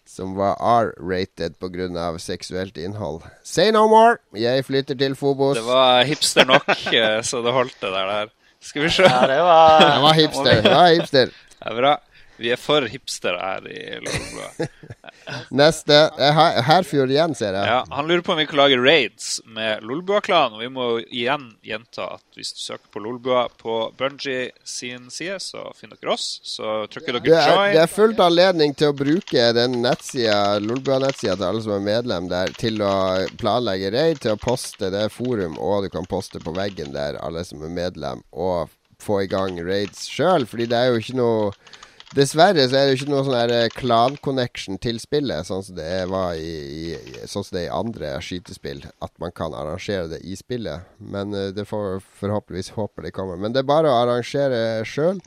Som 0.07 0.35
var 0.37 0.59
R-rated 0.61 1.55
pga. 1.59 2.19
seksuelt 2.19 2.77
innhold. 2.77 3.23
Say 3.43 3.71
no 3.73 3.87
more! 3.89 4.19
Jeg 4.37 4.65
flytter 4.65 4.95
til 5.01 5.15
Phobos. 5.17 5.57
Det 5.57 5.65
var 5.65 6.05
hipster 6.05 6.45
nok, 6.45 6.69
eh, 6.93 7.23
så 7.23 7.41
det 7.43 7.53
holdt 7.57 7.77
det 7.81 7.93
der. 7.93 8.11
der. 8.13 8.33
Skal 8.61 8.83
vi 8.83 8.91
se. 8.91 9.03
Ja, 9.09 9.27
det 9.29 9.41
var 9.45 9.81
det 9.81 10.03
var 10.03 10.15
hipster. 10.19 10.61
Det 10.63 10.75
var 10.75 10.93
hipster. 10.93 11.33
Det 11.33 11.71
er 11.73 11.81
bra. 11.81 11.95
Vi 12.37 12.51
er 12.51 12.59
for 12.59 12.83
hipster 12.91 13.37
her 13.39 13.67
i 13.71 14.01
Lolbua. 14.03 14.67
Neste. 15.55 15.95
Eh, 16.19 16.33
Her- 16.35 16.63
Herfjord 16.67 17.11
igjen, 17.13 17.35
ser 17.39 17.55
jeg. 17.55 17.69
Ja, 17.71 17.85
han 17.95 18.09
lurer 18.11 18.25
på 18.27 18.33
om 18.35 18.39
vi 18.41 18.47
kan 18.51 18.59
lage 18.59 18.79
raids 18.83 19.37
med 19.47 19.85
Lolbua-klanen. 19.87 20.57
Og 20.59 20.65
vi 20.65 20.71
må 20.75 20.87
igjen 21.05 21.47
gjenta 21.65 22.09
at 22.17 22.25
hvis 22.37 22.51
du 22.57 22.61
søker 22.65 22.91
på 22.95 23.03
Lolbua 23.05 23.45
på 23.61 23.77
Bungie 23.99 24.51
sin 24.67 25.07
side, 25.15 25.39
så 25.45 25.69
finner 25.79 26.01
dere 26.01 26.17
oss. 26.17 26.41
Så 26.43 26.75
trykker 26.93 27.21
Det 27.21 27.25
dere 27.29 27.41
er, 27.45 27.55
join. 27.55 27.75
det 27.77 27.83
er 27.85 27.93
fullt 27.95 28.23
anledning 28.27 28.75
til 28.79 28.91
å 28.91 28.97
bruke 28.99 29.47
den 29.57 29.79
nettsida, 29.85 30.41
Lolbua-nettsida 30.65 31.37
til 31.39 31.49
alle 31.53 31.63
som 31.65 31.77
er 31.79 31.87
medlem 31.87 32.29
der, 32.33 32.53
til 32.59 32.83
å 32.85 32.95
planlegge 33.41 33.95
raid, 33.95 34.21
til 34.25 34.35
å 34.35 34.41
poste 34.43 34.91
det 34.91 35.07
er 35.07 35.15
forum, 35.15 35.55
og 35.63 35.87
du 35.87 35.93
kan 35.95 36.07
poste 36.11 36.43
på 36.43 36.55
veggen 36.57 36.91
der, 36.95 37.21
alle 37.23 37.47
som 37.47 37.63
er 37.65 37.73
medlem, 37.73 38.27
og 38.35 38.75
få 39.05 39.23
i 39.25 39.31
gang 39.31 39.59
raids 39.67 40.07
sjøl, 40.11 40.47
fordi 40.49 40.67
det 40.71 40.79
er 40.79 40.93
jo 40.95 41.01
ikke 41.03 41.17
noe 41.19 41.49
Dessverre 42.15 42.63
så 42.71 42.77
er 42.79 42.85
det 42.87 42.93
jo 42.93 42.99
ikke 43.01 43.11
noe 43.11 43.25
sånn 43.27 43.51
eh, 43.51 43.65
clan-connection 43.75 44.77
til 44.79 45.01
spillet, 45.03 45.49
sånn 45.49 45.65
som 45.67 45.75
det 45.75 45.87
i, 46.39 46.53
i, 46.95 47.23
sånn 47.27 47.43
som 47.43 47.57
det 47.57 47.65
er 47.65 47.67
i 47.67 47.75
andre 47.75 48.13
skytespill. 48.23 48.85
At 49.03 49.11
man 49.19 49.35
kan 49.35 49.57
arrangere 49.57 50.07
det 50.13 50.21
i 50.23 50.37
spillet. 50.39 50.87
Men 51.03 51.35
eh, 51.35 51.51
det 51.57 51.65
får 51.67 52.05
forhåpentligvis 52.21 52.71
håper 52.77 53.09
det 53.09 53.15
kommer. 53.17 53.41
Men 53.41 53.57
det 53.57 53.65
er 53.65 53.71
bare 53.73 53.91
å 53.91 53.97
arrangere 54.05 54.85
sjøl. 54.87 55.19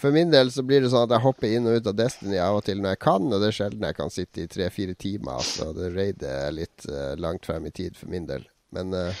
For 0.00 0.16
min 0.16 0.32
del 0.32 0.48
så 0.54 0.64
blir 0.64 0.80
det 0.80 0.94
sånn 0.94 1.04
at 1.10 1.12
jeg 1.18 1.26
hopper 1.26 1.52
inn 1.52 1.68
og 1.68 1.76
ut 1.76 1.90
av 1.92 1.98
Destiny 1.98 2.40
av 2.40 2.62
og 2.62 2.64
til 2.70 2.80
når 2.80 2.96
jeg 2.96 3.02
kan, 3.04 3.28
og 3.28 3.42
det 3.42 3.50
er 3.50 3.58
sjelden 3.58 3.84
jeg 3.90 3.98
kan 3.98 4.14
sitte 4.14 4.40
i 4.40 4.48
tre-fire 4.48 4.96
timer. 4.96 5.42
Altså, 5.42 5.68
det 5.76 5.92
raider 5.92 6.46
er 6.46 6.56
litt 6.56 6.88
uh, 6.88 7.12
langt 7.20 7.44
frem 7.50 7.68
i 7.68 7.74
tid 7.82 8.00
for 8.00 8.08
min 8.08 8.24
del. 8.30 8.48
Men, 8.72 8.94
eh, 8.96 9.20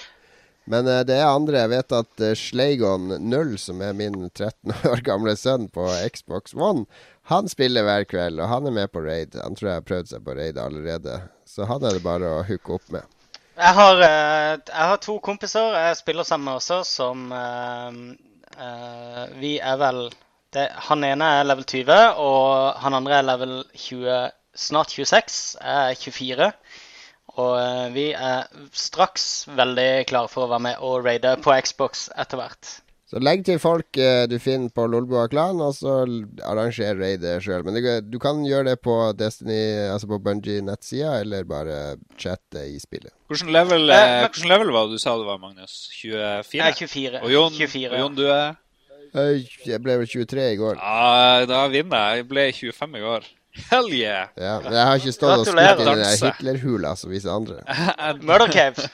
men 0.64 0.88
uh, 0.88 1.00
det 1.06 1.16
er 1.16 1.28
andre. 1.28 1.62
Jeg 1.62 1.72
vet 1.72 1.94
at 1.96 2.24
uh, 2.24 2.32
Sleigon 2.38 3.14
0, 3.30 3.54
som 3.58 3.80
er 3.84 3.96
min 3.96 4.28
13 4.28 4.74
år 4.90 5.04
gamle 5.06 5.36
sønn 5.38 5.68
på 5.72 5.86
Xbox 6.12 6.54
One, 6.54 6.86
han 7.30 7.48
spiller 7.50 7.86
hver 7.86 8.06
kveld, 8.10 8.40
og 8.42 8.50
han 8.50 8.66
er 8.66 8.74
med 8.74 8.92
på 8.92 9.02
raid. 9.04 9.36
Han 9.38 9.56
tror 9.56 9.70
jeg 9.70 9.80
har 9.80 9.88
prøvd 9.88 10.12
seg 10.12 10.24
på 10.26 10.34
raid 10.38 10.58
allerede. 10.58 11.20
Så 11.46 11.68
han 11.68 11.84
er 11.84 11.96
det 11.96 12.04
bare 12.04 12.30
å 12.40 12.44
hooke 12.46 12.74
opp 12.78 12.90
med. 12.94 13.06
Jeg 13.60 13.76
har, 13.76 14.00
eh, 14.02 14.54
jeg 14.56 14.86
har 14.90 15.00
to 15.04 15.18
kompiser 15.20 15.74
jeg 15.76 15.98
spiller 15.98 16.24
sammen 16.24 16.48
med 16.48 16.62
også, 16.62 16.80
som 16.88 17.26
Vi 19.40 19.52
er 19.62 19.76
vel 19.78 20.00
det, 20.54 20.66
Han 20.88 21.04
ene 21.06 21.28
er 21.38 21.46
level 21.46 21.64
20, 21.64 21.98
og 22.18 22.80
han 22.82 22.96
andre 22.98 23.20
er 23.20 23.26
level 23.26 23.52
20, 23.74 24.30
snart 24.58 24.94
26. 24.96 25.38
Jeg 25.60 25.92
er 25.92 26.00
24. 26.00 26.50
Og 27.36 27.56
eh, 27.60 27.88
vi 27.94 28.06
er 28.16 28.46
straks 28.72 29.46
veldig 29.54 29.90
klare 30.10 30.30
for 30.32 30.46
å 30.46 30.52
være 30.52 30.66
med 30.70 30.86
og 30.86 31.04
raide 31.06 31.36
på 31.44 31.54
Xbox 31.62 32.08
etter 32.18 32.40
hvert. 32.40 32.78
Så 33.10 33.18
legg 33.18 33.40
til 33.42 33.58
folk 33.58 33.98
eh, 33.98 34.22
du 34.30 34.36
finner 34.38 34.70
på 34.70 34.84
Lolbua 34.86 35.24
Klan, 35.32 35.58
og 35.58 35.72
så 35.74 35.96
arranger 36.46 36.94
raidet 37.00 37.40
sjøl. 37.42 37.64
Men 37.66 37.74
det, 37.74 37.94
du 38.06 38.20
kan 38.22 38.44
gjøre 38.46 38.68
det 38.68 38.76
på 38.86 38.94
Destiny, 39.18 39.88
altså 39.90 40.06
på 40.12 40.20
Bungie 40.22 40.62
nettsida, 40.62 41.16
eller 41.24 41.48
bare 41.48 41.80
chatte 42.14 42.62
i 42.70 42.78
spillet. 42.78 43.10
Hvordan 43.26 43.50
level, 43.56 43.90
Eh, 43.90 44.12
eh, 44.20 44.28
hvordan 44.28 44.52
level 44.52 44.70
var 44.76 44.86
det 44.86 45.00
du 45.00 45.02
sa 45.02 45.16
det 45.18 45.26
var, 45.26 45.42
Magnus? 45.42 45.88
24? 45.98 46.54
Jeg 46.54 46.66
er 46.68 46.78
24. 46.78 47.22
Og 47.24 47.34
Jon, 47.34 47.58
24, 47.58 47.90
og. 47.90 47.98
Jon 48.04 48.20
du 48.20 48.24
er? 48.30 48.54
Jeg 49.66 49.82
ble 49.82 49.98
vel 50.04 50.06
23 50.06 50.46
i 50.52 50.58
går. 50.60 50.78
Ja, 50.78 51.46
da 51.50 51.64
vinner 51.72 52.12
jeg. 52.12 52.22
Jeg 52.22 52.30
ble 52.30 52.46
25 52.54 52.94
i 52.94 53.04
går. 53.08 53.26
Hell 53.70 53.88
yeah! 53.90 54.28
Ja, 54.38 54.60
men 54.62 54.72
jeg 54.72 54.86
har 54.86 55.00
ikke 55.00 55.12
stått 55.12 55.40
og 55.40 55.46
skutt 55.48 55.58
i 55.58 55.84
den 55.84 55.98
der 56.04 56.20
Hitler-hula 56.22 56.94
som 56.96 57.10
viser 57.10 57.32
andre. 57.34 57.58
Murder 58.28 58.50
Cave. 58.52 58.86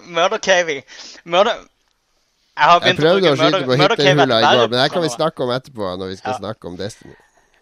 Murder 0.00 0.38
Cave. 0.38 0.82
Murder... 1.24 1.60
Jeg 2.54 2.70
har 2.70 2.84
Jeg 2.86 2.94
å 2.94 3.00
prøvde 3.02 3.32
å 3.32 3.34
bruke 3.34 3.50
skyte 3.50 3.66
på 3.66 3.76
Hitlerhula 3.80 4.38
i 4.38 4.48
går, 4.56 4.68
men 4.70 4.78
det 4.78 4.90
kan 4.94 5.02
vi 5.02 5.10
snakke 5.12 5.42
om 5.44 5.50
etterpå, 5.50 5.88
når 5.98 6.12
vi 6.12 6.16
skal 6.20 6.32
Ja. 6.32 6.38
snakke 6.38 6.70
om 6.70 6.76
Destiny. 6.78 7.16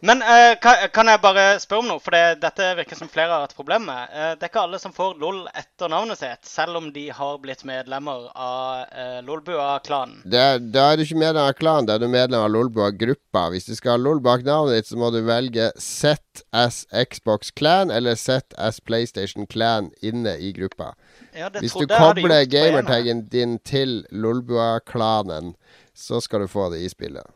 Men 0.04 0.22
eh, 0.22 0.58
kan, 0.92 1.06
jeg 1.06 1.20
bare 1.22 1.42
spørre 1.62 1.84
om 1.84 1.90
noe? 1.92 2.02
For 2.02 2.10
det, 2.10 2.40
dette 2.42 2.72
virker 2.74 2.98
som 2.98 3.06
flere 3.10 3.36
har 3.36 3.44
et 3.46 3.54
problem 3.54 3.84
med. 3.86 4.10
Eh, 4.10 4.30
det 4.34 4.48
er 4.48 4.50
ikke 4.50 4.64
alle 4.64 4.80
som 4.82 4.94
får 4.94 5.12
LOL 5.22 5.44
etter 5.54 5.92
navnet 5.92 6.18
sitt, 6.18 6.40
selv 6.50 6.80
om 6.80 6.88
de 6.90 7.04
har 7.14 7.36
blitt 7.38 7.60
medlemmer 7.68 8.24
av 8.34 8.88
uh, 8.90 9.20
Lolbua-klanen. 9.22 10.24
Da 10.26 10.56
er 10.58 10.98
du 10.98 11.04
ikke 11.04 11.20
medlem 11.20 11.44
av 11.44 11.54
klanen, 11.54 11.86
da 11.86 11.94
er 11.94 12.02
du 12.02 12.08
medlem 12.10 12.42
av 12.42 12.50
Lolbua-gruppa. 12.50 13.44
Hvis 13.54 13.68
du 13.68 13.76
skal 13.78 13.94
ha 13.94 14.00
LOL 14.02 14.18
bak 14.24 14.42
navnet 14.46 14.80
ditt, 14.80 14.88
så 14.90 14.98
må 14.98 15.12
du 15.14 15.20
velge 15.28 15.68
Set 15.78 16.42
as 16.50 16.80
Xbox 16.90 17.54
Clan 17.54 17.94
eller 17.94 18.18
Set 18.18 18.56
as 18.58 18.80
PlayStation 18.82 19.46
Clan 19.46 19.92
inne 20.02 20.34
i 20.34 20.50
gruppa. 20.56 20.96
Ja, 21.30 21.46
det 21.46 21.62
Hvis 21.62 21.78
du 21.78 21.86
kobler 21.86 22.42
gamertagen 22.50 23.28
din 23.30 23.60
til 23.62 24.00
Lolbua-klanen, 24.10 25.54
så 25.94 26.18
skal 26.18 26.42
du 26.42 26.50
få 26.50 26.72
det 26.74 26.82
i 26.82 26.90
spillet. 26.90 27.30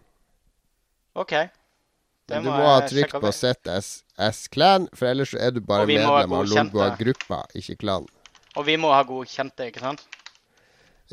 OK. 1.15 1.37
Men 2.33 2.45
du 2.45 2.51
må 2.51 2.59
må 2.59 2.69
ha 2.73 2.83
trykk 2.89 3.17
på 3.17 3.23
opp. 3.23 3.35
Set 3.37 3.71
as, 3.71 3.91
as 4.19 4.47
Clan, 4.51 4.89
for 4.97 5.09
ellers 5.11 5.35
er 5.35 5.55
du 5.55 5.61
bare 5.63 5.87
medlem 5.87 6.35
av. 6.35 6.47
Lolbua-gruppa, 6.51 7.45
ikke 7.59 7.79
klanen. 7.85 8.11
Og 8.57 8.67
vi 8.67 8.79
må 8.81 8.91
ha 8.95 9.03
godkjente, 9.07 9.69
ikke 9.71 9.85
sant? 9.85 10.07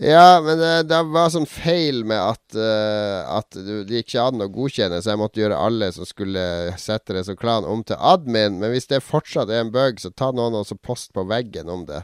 Ja, 0.02 0.42
men 0.42 0.58
det, 0.58 0.88
det 0.90 1.00
var 1.14 1.28
sånn 1.30 1.46
feil 1.46 2.00
med 2.10 2.18
at, 2.18 2.56
uh, 2.58 3.38
at 3.38 3.54
det 3.54 3.84
gikk 4.00 4.08
ikke 4.08 4.24
an 4.26 4.42
å 4.42 4.48
godkjenne, 4.50 5.02
så 5.04 5.12
jeg 5.12 5.22
måtte 5.22 5.44
gjøre 5.44 5.60
alle 5.68 5.92
som 5.94 6.08
skulle 6.10 6.46
sette 6.82 7.14
det 7.14 7.28
som 7.28 7.38
klan, 7.38 7.68
om 7.70 7.84
til 7.86 8.00
admin. 8.02 8.58
Men 8.58 8.74
hvis 8.74 8.90
det 8.90 9.04
fortsatt 9.06 9.54
er 9.54 9.62
en 9.62 9.74
bug, 9.76 10.02
så 10.02 10.10
ta 10.10 10.32
noen 10.34 10.58
og 10.58 10.66
så 10.66 10.80
post 10.82 11.14
på 11.14 11.28
veggen 11.30 11.70
om 11.70 11.86
det. 11.90 12.02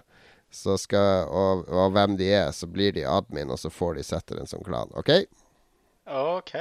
Så 0.53 0.77
skal, 0.81 1.25
og, 1.33 1.65
og 1.69 1.97
hvem 1.97 2.13
de 2.21 2.29
er, 2.29 2.53
så 2.53 2.69
blir 2.69 2.93
de 2.93 3.09
admin, 3.09 3.49
og 3.49 3.57
så 3.61 3.73
får 3.73 3.97
de 3.97 4.05
sette 4.05 4.37
den 4.37 4.49
som 4.49 4.61
klan. 4.65 4.93
OK? 4.97 5.11
OK. 6.05 6.55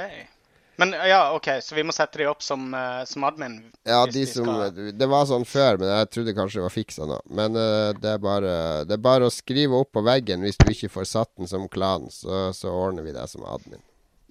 Men 0.79 0.93
ja, 0.93 1.33
OK, 1.35 1.47
så 1.61 1.75
vi 1.75 1.83
må 1.83 1.91
sette 1.91 2.21
de 2.21 2.27
opp 2.29 2.43
som, 2.43 2.61
eh, 2.73 3.01
som 3.03 3.23
admin? 3.27 3.57
Ja, 3.83 4.05
de 4.07 4.21
som 4.25 4.45
skal- 4.47 4.93
Det 4.95 5.07
var 5.11 5.25
sånn 5.27 5.43
før, 5.43 5.77
men 5.81 5.89
jeg 5.91 6.09
trodde 6.13 6.33
kanskje 6.37 6.61
det 6.61 6.63
var 6.63 6.71
fiksa 6.71 7.07
nå. 7.09 7.17
Men 7.35 7.57
uh, 7.59 7.91
det, 7.91 8.13
er 8.13 8.21
bare, 8.23 8.53
det 8.87 8.95
er 8.95 9.01
bare 9.03 9.27
å 9.27 9.33
skrive 9.33 9.75
opp 9.75 9.91
på 9.97 10.03
veggen 10.07 10.45
hvis 10.47 10.55
du 10.61 10.69
ikke 10.71 10.87
får 10.93 11.09
satt 11.09 11.31
den 11.35 11.51
som 11.51 11.67
klan, 11.67 12.07
så, 12.15 12.53
så 12.55 12.71
ordner 12.71 13.03
vi 13.03 13.11
deg 13.11 13.27
som 13.27 13.43
admin. 13.43 13.81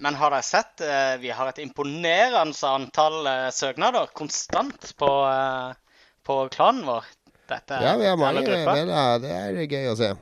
Men 0.01 0.17
har 0.17 0.33
dere 0.33 0.47
sett 0.47 0.81
uh, 0.81 1.19
Vi 1.21 1.29
har 1.37 1.51
et 1.51 1.61
imponerende 1.61 2.73
antall 2.73 3.29
uh, 3.29 3.51
søknader 3.53 4.09
konstant 4.17 4.95
på, 4.97 5.13
på 6.25 6.39
klanen 6.57 6.89
vår. 6.89 7.13
Dette 7.53 7.83
Ja, 7.85 7.93
vi 8.01 8.09
har 8.09 8.17
mange 8.17 8.47
gruppa. 8.49 8.79
Det 9.21 9.37
er 9.37 9.61
gøy 9.69 9.93
å 9.93 10.01
se. 10.01 10.15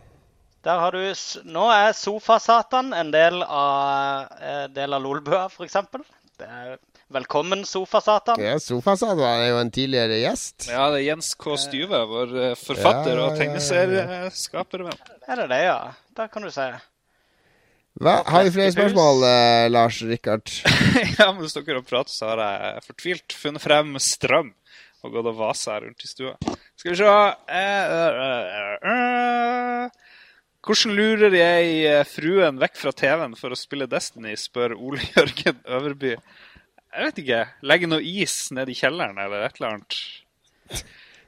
Der 0.67 0.83
har 0.83 0.91
du, 0.91 1.07
Nå 1.47 1.71
er 1.71 1.95
Sofasatan 1.95 2.91
en 2.99 3.15
del 3.15 3.45
av, 3.47 4.27
del 4.75 4.95
av 4.99 5.03
Lolbua, 5.05 5.45
f.eks. 5.47 5.77
Det 6.37 6.47
er 6.47 6.77
Velkommen, 7.15 7.63
Sofasatan. 7.65 8.41
Ja, 8.43 8.59
Sofasatan 8.61 9.17
var 9.17 9.45
jo 9.47 9.61
en 9.61 9.71
tidligere 9.71 10.19
gjest. 10.21 10.67
Ja, 10.69 10.89
det 10.91 10.99
er 10.99 11.05
Jens 11.13 11.31
K. 11.39 11.55
Styve, 11.63 12.01
vår 12.11 12.35
eh, 12.43 12.57
forfatter 12.59 13.13
Ja, 13.15 13.21
og 13.23 13.23
ja, 13.23 13.31
ja, 13.31 13.37
tegneserieskaper. 13.39 14.85
Er 15.25 15.41
det 15.41 15.47
det, 15.55 15.61
ja? 15.69 15.79
Da 16.19 16.27
kan 16.29 16.45
du 16.45 16.51
se. 16.53 16.67
Hva? 18.03 18.19
Har 18.27 18.45
vi 18.45 18.53
flere 18.59 18.75
spørsmål, 18.75 19.25
eh, 19.31 19.69
Lars 19.71 20.03
Rikard? 20.05 20.53
ja, 21.21 21.31
mens 21.31 21.57
dere 21.57 21.79
har 21.79 21.87
pratet, 21.87 22.13
så 22.13 22.35
har 22.35 22.43
jeg 22.43 22.85
fortvilt 22.91 23.39
funnet 23.39 23.65
frem 23.65 23.97
strøm 24.03 24.53
og 25.07 25.15
gått 25.15 25.31
og 25.31 25.39
vasa 25.39 25.79
rundt 25.81 26.05
i 26.05 26.11
stua. 26.11 26.35
Skal 26.77 26.93
vi 26.93 26.99
se 27.01 27.07
eh, 27.07 27.97
eh, 28.03 28.21
eh, 28.27 28.93
eh. 28.93 30.06
Hvordan 30.67 30.97
lurer 30.99 31.35
jeg 31.37 31.75
eh, 31.87 32.03
fruen 32.11 32.57
vekk 32.59 32.79
fra 32.81 32.93
TV-en 32.97 33.37
for 33.39 33.55
å 33.55 33.59
spille 33.59 33.87
Destiny, 33.91 34.35
spør 34.41 34.75
Ole 34.75 35.05
Jørgen 35.15 35.61
Øverby. 35.63 36.17
Jeg 36.97 37.05
vet 37.11 37.21
ikke. 37.23 37.43
Legge 37.71 37.91
noe 37.91 38.03
is 38.03 38.35
ned 38.57 38.73
i 38.73 38.75
kjelleren 38.75 39.19
eller 39.21 39.47
et 39.47 39.61
eller 39.61 39.77
annet. 39.77 39.99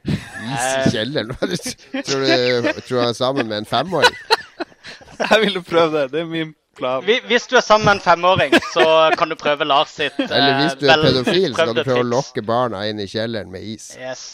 Is 0.09 0.65
i 0.87 0.91
kjelleren? 0.95 1.33
Tror 1.35 2.23
du 2.23 2.69
tror 2.79 2.95
du 2.95 2.99
han 3.01 3.09
er 3.11 3.17
sammen 3.17 3.49
med 3.51 3.61
en 3.63 3.69
femåring? 3.69 4.15
Jeg 5.19 5.39
ville 5.43 5.61
prøve 5.63 5.91
det. 6.01 6.11
Det 6.13 6.21
er 6.23 6.29
min 6.31 6.53
plan. 6.79 7.03
Hvis 7.03 7.47
du 7.51 7.57
er 7.59 7.63
sammen 7.63 7.85
med 7.85 7.99
en 7.99 8.03
femåring, 8.03 8.55
så 8.73 8.85
kan 9.19 9.31
du 9.31 9.35
prøve 9.39 9.67
Lars 9.67 9.91
sitt 9.99 10.19
eh, 10.19 10.31
Eller 10.31 10.61
hvis 10.61 10.77
du 10.79 10.87
er 10.87 11.03
pedofil, 11.03 11.49
så 11.55 11.65
kan 11.67 11.75
du 11.75 11.83
prøve 11.83 12.05
å 12.05 12.11
lokke 12.15 12.43
barna 12.47 12.85
inn 12.89 13.03
i 13.03 13.07
kjelleren 13.11 13.51
med 13.51 13.67
is. 13.75 13.91
Yes. 13.99 14.25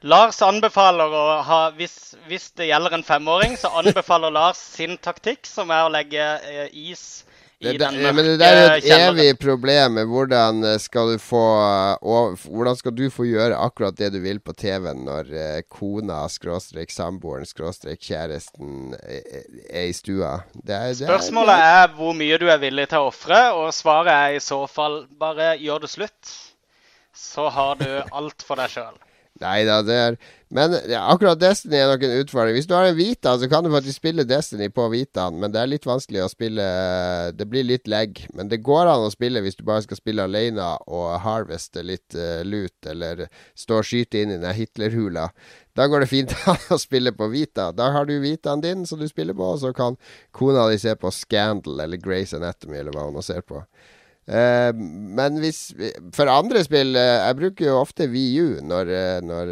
Lars 0.00 0.40
anbefaler 0.42 1.12
å 1.12 1.24
ha 1.44 1.58
hvis, 1.76 2.14
hvis 2.28 2.50
det 2.56 2.70
gjelder 2.70 2.96
en 2.96 3.04
femåring, 3.04 3.56
så 3.60 3.68
anbefaler 3.82 4.32
Lars 4.32 4.60
sin 4.60 4.96
taktikk, 4.96 5.44
som 5.48 5.72
er 5.74 5.84
å 5.84 5.92
legge 5.92 6.24
eh, 6.48 6.68
is 6.72 7.26
i 7.60 7.66
Det, 7.66 7.72
det, 7.72 7.78
den 7.84 7.98
men 8.00 8.16
mørke 8.16 8.30
det 8.30 8.36
der 8.40 8.58
er 8.58 8.70
et 8.78 8.86
kjelleren. 8.86 9.18
evig 9.18 9.40
problem 9.42 9.98
med 9.98 10.06
hvordan 10.08 10.62
eh, 10.64 10.78
skal 10.80 11.10
du 11.12 11.18
få 11.20 11.42
og, 12.00 12.38
Hvordan 12.46 12.78
skal 12.78 12.94
du 12.96 13.02
få 13.12 13.26
gjøre 13.28 13.58
akkurat 13.60 13.98
det 13.98 14.08
du 14.14 14.16
vil 14.24 14.40
på 14.40 14.54
TV-en 14.56 15.02
når 15.04 15.28
eh, 15.36 15.58
kona, 15.68 16.22
skråstrek 16.32 16.88
samboeren, 16.94 17.44
skråstrek 17.44 18.00
kjæresten 18.00 18.96
er, 19.04 19.44
er 19.68 19.90
i 19.90 19.92
stua? 19.92 20.38
Det 20.54 20.70
det 20.70 20.78
er, 20.78 20.96
Spørsmålet 21.02 21.66
er 21.66 21.92
hvor 21.98 22.16
mye 22.16 22.40
du 22.40 22.48
er 22.48 22.64
villig 22.64 22.88
til 22.88 23.04
å 23.04 23.12
ofre, 23.12 23.42
og 23.52 23.68
svaret 23.76 24.14
er 24.14 24.38
i 24.38 24.40
så 24.40 24.62
fall 24.64 25.02
bare 25.20 25.52
gjør 25.60 25.84
det 25.84 25.92
slutt. 25.92 26.34
Så 27.12 27.50
har 27.52 27.76
du 27.76 27.90
alt 28.08 28.48
for 28.48 28.56
deg 28.56 28.72
sjøl. 28.72 28.96
Nei 29.40 29.62
da, 29.64 29.78
det 29.80 29.94
er 29.96 30.16
Men 30.52 30.74
ja, 30.90 31.04
akkurat 31.12 31.38
Destiny 31.40 31.78
er 31.78 31.88
nok 31.88 32.02
en 32.04 32.16
utfordring. 32.20 32.56
Hvis 32.56 32.66
du 32.66 32.74
har 32.74 32.88
en 32.88 32.96
Vita, 32.98 33.36
så 33.38 33.46
kan 33.48 33.62
du 33.64 33.70
faktisk 33.70 34.00
spille 34.00 34.24
Destiny 34.26 34.66
på 34.74 34.88
Vitaen, 34.92 35.38
men 35.40 35.52
det 35.54 35.60
er 35.60 35.70
litt 35.70 35.86
vanskelig 35.86 36.24
å 36.24 36.30
spille 36.32 36.64
Det 37.38 37.46
blir 37.48 37.68
litt 37.68 37.88
lag. 37.88 38.18
Men 38.34 38.50
det 38.50 38.58
går 38.66 38.90
an 38.90 39.06
å 39.06 39.12
spille 39.14 39.40
hvis 39.44 39.56
du 39.60 39.62
bare 39.68 39.84
skal 39.86 40.00
spille 40.00 40.26
alene 40.26 40.66
og 40.90 41.20
harveste 41.24 41.84
litt 41.86 42.18
uh, 42.18 42.42
lut, 42.42 42.76
eller 42.90 43.28
stå 43.54 43.78
og 43.78 43.86
skyte 43.86 44.24
inn 44.24 44.34
i 44.34 44.40
den 44.42 44.58
Hitlerhula. 44.58 45.30
Da 45.78 45.86
går 45.86 46.04
det 46.04 46.10
fint 46.10 46.34
an 46.50 46.66
å 46.74 46.80
spille 46.82 47.14
på 47.14 47.30
Vita. 47.30 47.70
Da 47.72 47.92
har 47.94 48.10
du 48.10 48.18
Vitaen 48.20 48.64
din 48.64 48.84
som 48.90 49.00
du 49.00 49.06
spiller 49.08 49.38
på, 49.38 49.54
og 49.54 49.62
så 49.62 49.72
kan 49.76 49.96
kona 50.36 50.66
di 50.68 50.82
se 50.82 50.96
på 50.98 51.14
Scandal 51.14 51.86
eller 51.86 52.02
Grace 52.02 52.36
Anatomy 52.36 52.82
eller 52.82 52.96
hva 52.96 53.06
hun 53.06 53.16
nå 53.16 53.24
ser 53.24 53.46
på. 53.46 53.62
Eh, 54.30 54.70
men 55.16 55.40
hvis 55.42 55.72
For 56.14 56.30
andre 56.30 56.60
spill 56.62 56.94
eh, 56.94 57.16
Jeg 57.18 57.36
bruker 57.40 57.66
jo 57.66 57.80
ofte 57.80 58.06
VU 58.06 58.60
når, 58.62 58.90
eh, 58.94 59.16
når 59.26 59.48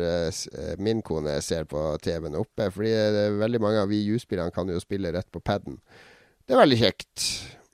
min 0.78 1.00
kone 1.02 1.34
ser 1.42 1.66
på 1.66 1.82
TV-en 2.04 2.38
oppe. 2.38 2.70
Fordi 2.74 2.92
det 3.14 3.28
veldig 3.40 3.62
mange 3.64 3.82
av 3.82 3.90
VU-spillene 3.90 4.54
kan 4.54 4.70
jo 4.70 4.82
spille 4.82 5.12
rett 5.14 5.30
på 5.34 5.42
paden. 5.42 5.80
Det 6.46 6.54
er 6.54 6.62
veldig 6.62 6.78
kjekt. 6.80 7.24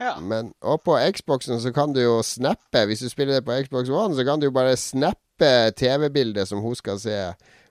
Ja. 0.02 0.16
Men, 0.18 0.52
og 0.64 0.80
på 0.86 0.96
Xboxen 1.14 1.60
så 1.62 1.70
kan 1.74 1.92
du 1.94 2.00
jo 2.02 2.16
snappe. 2.26 2.86
Hvis 2.88 3.04
du 3.04 3.10
spiller 3.12 3.38
det 3.38 3.44
på 3.46 3.56
Xbox 3.66 3.92
One, 3.92 4.16
så 4.16 4.24
kan 4.26 4.40
du 4.40 4.48
jo 4.48 4.54
bare 4.54 4.74
snappe 4.80 5.52
TV-bildet 5.78 6.48
som 6.50 6.64
hun 6.64 6.74
skal 6.78 6.98
se 7.02 7.18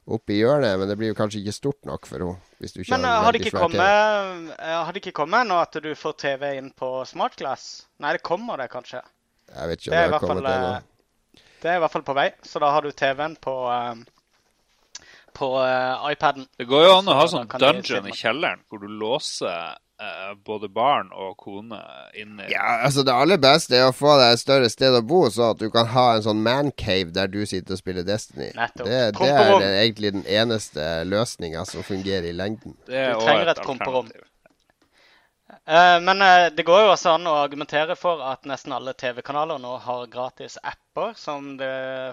oppe 0.03 0.35
i 0.35 0.39
hjørnet. 0.43 0.77
Men 0.79 0.91
det 0.91 0.99
blir 0.99 1.11
jo 1.11 1.17
kanskje 1.17 1.41
ikke 1.41 1.55
stort 1.57 1.89
nok 1.89 2.07
for 2.07 2.23
henne. 2.23 2.53
Hvis 2.61 2.77
du 2.77 2.83
ikke 2.83 2.95
Men 2.95 3.09
har 3.09 3.33
det 3.33 3.43
ikke 3.43 3.65
kommet 3.65 4.55
Har 4.61 4.93
det 4.93 5.03
ikke 5.03 5.17
kommet 5.23 5.43
ennå 5.43 5.59
at 5.63 5.81
du 5.83 5.91
får 5.97 6.15
TV 6.21 6.47
inn 6.61 6.71
på 6.77 6.93
smartglass? 7.09 7.89
Nei, 8.03 8.15
det 8.15 8.23
kommer 8.23 8.61
det 8.61 8.69
kanskje. 8.71 9.03
Jeg 9.55 9.69
vet 9.69 9.81
ikke 9.81 9.91
Det 9.91 9.97
om 9.97 10.01
er, 10.03 10.07
det 10.07 10.13
har 10.13 10.19
fall, 10.19 10.29
kommet 10.29 10.51
ennå. 10.53 10.73
eh, 10.73 11.45
det 11.63 11.71
er 11.71 11.77
i 11.79 11.83
hvert 11.85 11.93
fall 11.93 12.03
på 12.03 12.17
vei. 12.17 12.27
Så 12.43 12.59
da 12.59 12.71
har 12.75 12.81
du 12.83 12.91
TV-en 12.91 13.35
på, 13.39 13.53
eh, 13.71 15.07
på 15.33 15.47
uh, 15.57 16.11
iPaden. 16.11 16.47
Det 16.57 16.67
går 16.69 16.83
jo 16.85 16.97
an 16.97 17.07
å 17.09 17.15
ha 17.21 17.29
sånn 17.31 17.47
dungeon 17.61 18.09
i 18.11 18.13
kjelleren 18.17 18.59
hvor 18.69 18.83
du 18.83 18.89
låser 18.91 19.77
uh, 20.03 20.33
både 20.45 20.67
barn 20.69 21.09
og 21.15 21.37
kone 21.41 21.79
inne. 22.19 22.49
Ja, 22.51 22.83
altså 22.85 23.05
Det 23.07 23.15
aller 23.15 23.39
beste 23.41 23.79
er 23.79 23.87
å 23.87 23.95
få 23.95 24.17
deg 24.19 24.35
et 24.35 24.43
større 24.43 24.69
sted 24.69 24.93
å 24.93 25.01
bo, 25.01 25.23
så 25.33 25.53
at 25.53 25.63
du 25.63 25.69
kan 25.73 25.89
ha 25.95 26.05
en 26.17 26.25
sånn 26.27 26.43
mancave 26.43 27.15
der 27.15 27.31
du 27.31 27.41
sitter 27.49 27.77
og 27.77 27.81
spiller 27.81 28.05
Destiny. 28.05 28.51
Nettopp. 28.59 28.85
Det, 28.91 28.99
det 29.23 29.31
er 29.31 29.79
egentlig 29.79 30.13
den 30.19 30.27
eneste 30.27 30.91
løsninga 31.07 31.65
som 31.69 31.87
fungerer 31.87 32.29
i 32.29 32.35
lengden. 32.35 32.75
Det 32.85 33.07
er 33.07 33.15
Du 33.15 33.23
trenger 33.25 33.55
et 33.55 33.57
et 33.57 33.65
promperom. 33.65 34.11
Eh, 35.65 36.01
men 36.01 36.21
eh, 36.21 36.49
det 36.55 36.65
går 36.67 36.81
jo 36.83 36.87
også 36.91 37.13
an 37.15 37.27
å 37.31 37.37
argumentere 37.39 37.95
for 37.95 38.19
at 38.27 38.43
nesten 38.49 38.73
alle 38.75 38.91
TV-kanaler 38.99 39.61
nå 39.63 39.77
har 39.85 40.09
gratis 40.11 40.57
apper 40.59 41.13
som 41.15 41.53
det 41.59 41.69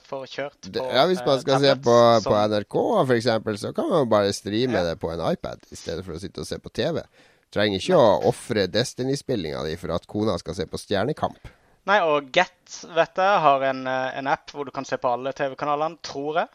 får 0.06 0.27
kjørt 0.31 0.68
på 0.70 0.85
ja, 0.86 1.02
Hvis 1.10 1.24
man 1.27 1.35
eh, 1.35 1.43
skal 1.43 1.64
se 1.64 1.72
på, 1.82 1.97
på 2.28 2.36
NRK 2.52 2.77
f.eks., 3.02 3.31
så 3.64 3.72
kan 3.74 3.90
man 3.90 4.05
jo 4.05 4.10
bare 4.12 4.36
streame 4.36 4.78
Ja. 4.78 4.85
det 4.93 5.01
på 5.02 5.10
en 5.10 5.24
iPad 5.32 5.66
i 5.66 5.78
stedet 5.78 6.06
for 6.06 6.14
å 6.14 6.22
sitte 6.22 6.44
og 6.44 6.47
se 6.47 6.60
på 6.62 6.70
TV. 6.78 7.02
Trenger 7.51 7.82
ikke 7.82 7.98
å 7.98 8.12
ofre 8.31 8.68
Destiny-spillinga 8.70 9.64
di 9.66 9.74
for 9.81 9.97
at 9.97 10.06
kona 10.06 10.39
skal 10.39 10.55
se 10.55 10.68
på 10.70 10.78
Stjernekamp. 10.78 11.51
Nei, 11.90 11.98
og 12.06 12.31
Get 12.31 12.77
vet 12.94 13.18
jeg, 13.18 13.43
har 13.43 13.66
en, 13.66 13.82
en 13.90 14.31
app 14.31 14.52
hvor 14.55 14.68
du 14.68 14.70
kan 14.70 14.86
se 14.86 14.94
på 15.01 15.10
alle 15.10 15.32
TV-kanalene, 15.35 15.98
tror 16.06 16.44
jeg. 16.44 16.51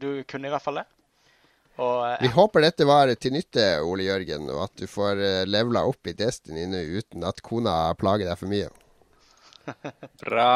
Du 0.00 0.22
kunne 0.30 0.48
i 0.48 0.54
hvert 0.54 0.64
fall 0.64 0.80
det. 0.80 0.86
Og 1.82 2.06
eh, 2.06 2.22
Vi 2.22 2.28
håper 2.34 2.60
dette 2.66 2.84
var 2.88 3.06
til 3.18 3.32
nytte, 3.34 3.64
Ole 3.86 4.04
Jørgen, 4.06 4.44
og 4.52 4.60
at 4.68 4.74
du 4.78 4.86
får 4.90 5.14
uh, 5.22 5.48
levela 5.48 5.80
opp 5.88 6.02
i 6.06 6.18
Destiny 6.18 6.64
nå 6.70 6.80
uten 6.98 7.20
at 7.26 7.42
kona 7.44 7.74
plager 7.98 8.26
deg 8.30 8.38
for 8.40 8.48
mye. 8.52 8.70
Bra. 10.24 10.52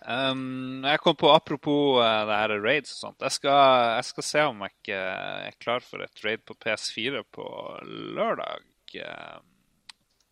Um, 0.00 0.82
jeg 0.84 0.98
kom 1.04 1.16
på 1.20 1.28
apropos 1.32 2.00
uh, 2.00 2.26
det 2.28 2.36
her 2.42 2.52
raids 2.64 2.90
og 2.94 2.98
sånt. 3.04 3.20
Jeg 3.26 3.32
skal, 3.36 3.60
jeg 3.98 4.04
skal 4.10 4.24
se 4.30 4.40
om 4.52 4.58
jeg 4.64 4.72
ikke 4.76 5.00
er 5.50 5.54
klar 5.60 5.80
for 5.84 5.98
et 6.04 6.18
raid 6.24 6.40
på 6.48 6.54
PS4 6.62 7.14
på 7.36 7.46
lørdag. 8.16 8.60
Um, 9.00 9.44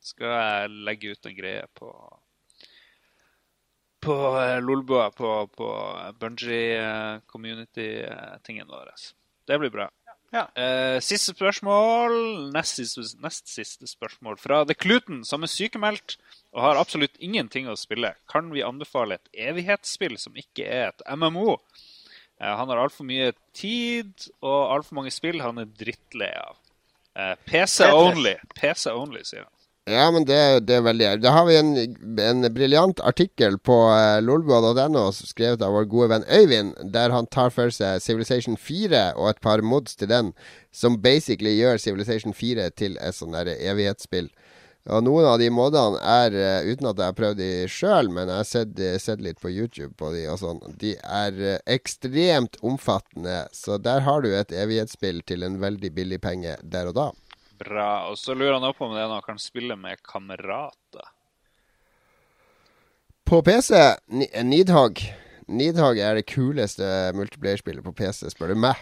skal 0.08 0.30
jeg 0.32 0.60
legge 0.88 1.10
ut 1.12 1.22
en 1.28 1.36
greie 1.36 1.66
på 1.76 1.88
på 3.98 4.14
Lolbua, 4.62 5.10
på, 5.10 5.50
på 5.58 5.68
Bungee-community-tingen 6.20 8.68
vår. 8.70 8.86
Det 9.50 9.56
blir 9.58 9.74
bra. 9.74 9.88
Ja. 10.34 10.44
Uh, 10.52 10.98
siste 11.04 11.32
spørsmål. 11.32 12.14
Nest 12.52 12.76
siste, 12.80 13.04
nest 13.22 13.48
siste 13.48 13.88
spørsmål 13.88 14.38
fra 14.40 14.62
The 14.68 14.76
Kluten, 14.76 15.22
som 15.24 15.44
er 15.44 15.52
sykemeldt 15.52 16.18
og 16.52 16.62
har 16.64 16.80
absolutt 16.80 17.16
ingenting 17.20 17.68
å 17.68 17.76
spille. 17.80 18.14
Kan 18.30 18.52
vi 18.52 18.64
anbefale 18.64 19.18
et 19.18 19.44
evighetsspill 19.48 20.18
som 20.20 20.36
ikke 20.38 20.66
er 20.68 20.90
et 20.92 21.04
MMO? 21.16 21.58
Uh, 22.38 22.54
han 22.60 22.68
har 22.68 22.84
altfor 22.84 23.08
mye 23.08 23.32
tid 23.56 24.28
og 24.42 24.74
altfor 24.76 25.00
mange 25.00 25.14
spill 25.14 25.40
han 25.44 25.64
er 25.64 25.70
drittlei 25.80 26.32
av. 26.36 26.58
Uh, 27.18 27.34
PC 27.48 27.88
only. 27.90 28.36
PC 28.58 28.92
only, 28.92 29.24
sier 29.26 29.46
han. 29.46 29.54
Ja, 29.88 30.10
men 30.12 30.26
det, 30.28 30.38
det 30.68 30.74
er 30.76 30.84
veldig 30.84 31.06
Da 31.22 31.32
har 31.32 31.46
vi 31.48 31.56
en, 31.56 31.70
en 32.20 32.48
briljant 32.52 33.00
artikkel 33.00 33.56
på 33.64 33.76
uh, 33.88 34.18
lolbua.no 34.20 35.06
skrevet 35.16 35.64
av 35.64 35.72
vår 35.72 35.88
gode 35.88 36.10
venn 36.12 36.26
Øyvind, 36.28 36.74
der 36.92 37.14
han 37.14 37.28
tar 37.32 37.54
for 37.54 37.72
seg 37.72 38.02
Civilization 38.04 38.58
4 38.60 39.14
og 39.16 39.30
et 39.30 39.40
par 39.44 39.62
mods 39.64 39.96
til 39.96 40.10
den, 40.10 40.34
som 40.72 41.00
basically 41.00 41.54
gjør 41.56 41.80
Civilization 41.80 42.36
4 42.36 42.68
til 42.76 42.98
et 43.00 43.16
sånn 43.16 43.36
evighetsspill. 43.38 44.28
Og 44.88 45.04
noen 45.04 45.26
av 45.28 45.36
de 45.40 45.48
modene 45.52 46.00
er, 46.00 46.32
eh, 46.32 46.68
uten 46.72 46.88
at 46.88 47.00
jeg 47.00 47.10
har 47.10 47.16
prøvd 47.16 47.40
de 47.42 47.50
sjøl, 47.68 48.08
men 48.08 48.30
jeg 48.30 48.40
har 48.40 48.48
sett, 48.48 48.78
sett 49.02 49.20
litt 49.24 49.40
på 49.40 49.52
YouTube 49.52 49.92
på 50.00 50.12
de 50.14 50.24
og 50.32 50.38
sånn, 50.40 50.62
de 50.80 50.94
er 50.96 51.40
eh, 51.44 51.58
ekstremt 51.76 52.56
omfattende. 52.64 53.42
Så 53.52 53.76
der 53.84 54.04
har 54.06 54.24
du 54.24 54.30
et 54.32 54.52
evighetsspill 54.52 55.20
til 55.28 55.44
en 55.44 55.60
veldig 55.60 55.92
billig 55.96 56.20
penge 56.24 56.56
der 56.62 56.88
og 56.88 56.96
da. 56.96 57.10
Bra. 57.58 58.08
Og 58.10 58.18
så 58.20 58.34
lurer 58.36 58.58
han 58.58 58.66
opp 58.68 58.82
om 58.84 58.94
det 58.94 59.02
er 59.02 59.08
noe 59.10 59.20
han 59.20 59.26
kan 59.26 59.40
spille 59.42 59.76
med 59.78 60.00
kamerater. 60.06 61.14
På 63.28 63.42
PC, 63.44 63.74
Nidhag. 64.08 64.44
Nidhogg. 64.48 65.02
Nidhogg 65.48 65.98
er 66.00 66.16
det 66.16 66.28
kuleste 66.28 66.86
multiplayer-spillet 67.16 67.84
på 67.84 67.92
PC, 67.96 68.30
spør 68.32 68.52
du 68.52 68.60
meg. 68.60 68.80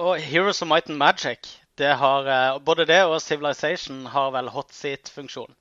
Og 0.00 0.16
Heroes 0.20 0.62
of 0.64 0.68
Might 0.68 0.88
and 0.88 1.00
Magic, 1.00 1.58
det 1.76 1.94
har, 2.00 2.28
eh, 2.28 2.58
både 2.64 2.86
det 2.88 3.02
og 3.04 3.20
Civilization 3.20 4.06
har 4.06 4.30
vel 4.32 4.48
hotseat-funksjon. 4.48 5.52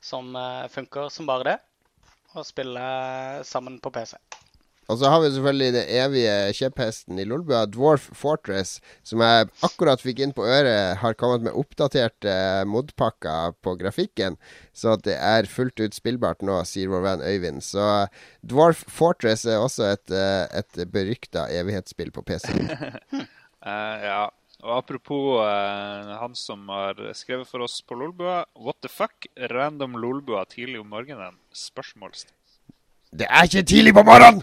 Som 0.00 0.36
eh, 0.36 0.68
funker 0.72 1.08
som 1.12 1.28
bare 1.28 1.44
det. 1.44 1.56
Å 2.36 2.44
spille 2.44 2.80
sammen 3.44 3.80
på 3.80 3.92
PC. 3.92 4.16
Og 4.86 5.00
så 5.00 5.10
har 5.10 5.22
vi 5.22 5.32
selvfølgelig 5.34 5.72
den 5.74 5.88
evige 5.98 6.34
kjepphesten 6.54 7.18
i 7.18 7.26
Lolbua, 7.26 7.64
Dwarf 7.66 8.06
Fortress, 8.14 8.76
som 9.06 9.22
jeg 9.24 9.48
akkurat 9.66 10.02
fikk 10.02 10.22
inn 10.22 10.34
på 10.36 10.46
øret, 10.46 11.00
har 11.02 11.18
kommet 11.18 11.42
med 11.46 11.58
oppdaterte 11.58 12.36
modpakker 12.70 13.56
på 13.66 13.74
grafikken, 13.80 14.38
så 14.76 14.94
det 15.02 15.16
er 15.18 15.50
fullt 15.50 15.82
ut 15.82 15.96
spillbart 15.96 16.44
nå, 16.46 16.60
sier 16.68 16.92
vår 16.92 17.04
venn 17.06 17.26
Øyvind. 17.26 17.64
Så 17.66 18.06
Dwarf 18.46 18.84
Fortress 18.92 19.46
er 19.50 19.62
også 19.62 19.90
et, 19.96 20.14
eh, 20.14 20.46
et 20.62 20.82
berykta 20.92 21.48
evighetsspill 21.50 22.14
på 22.14 22.22
PC. 22.26 22.52
uh, 22.54 23.26
ja. 24.10 24.26
Og 24.66 24.72
apropos 24.72 25.42
uh, 25.44 26.14
han 26.16 26.32
som 26.38 26.62
har 26.72 26.98
skrevet 27.14 27.46
for 27.50 27.66
oss 27.66 27.82
på 27.84 27.98
Lolbua. 27.98 28.44
What 28.56 28.80
the 28.82 28.90
fuck? 28.90 29.28
Random 29.52 29.98
Lolbua 30.00 30.46
tidlig 30.48 30.80
om 30.80 30.94
morgenen? 30.94 31.36
Spørsmålstegn. 31.52 32.32
Det 33.16 33.28
er 33.30 33.48
ikke 33.48 33.66
tidlig 33.66 33.94
på 33.96 34.04
morgenen! 34.06 34.42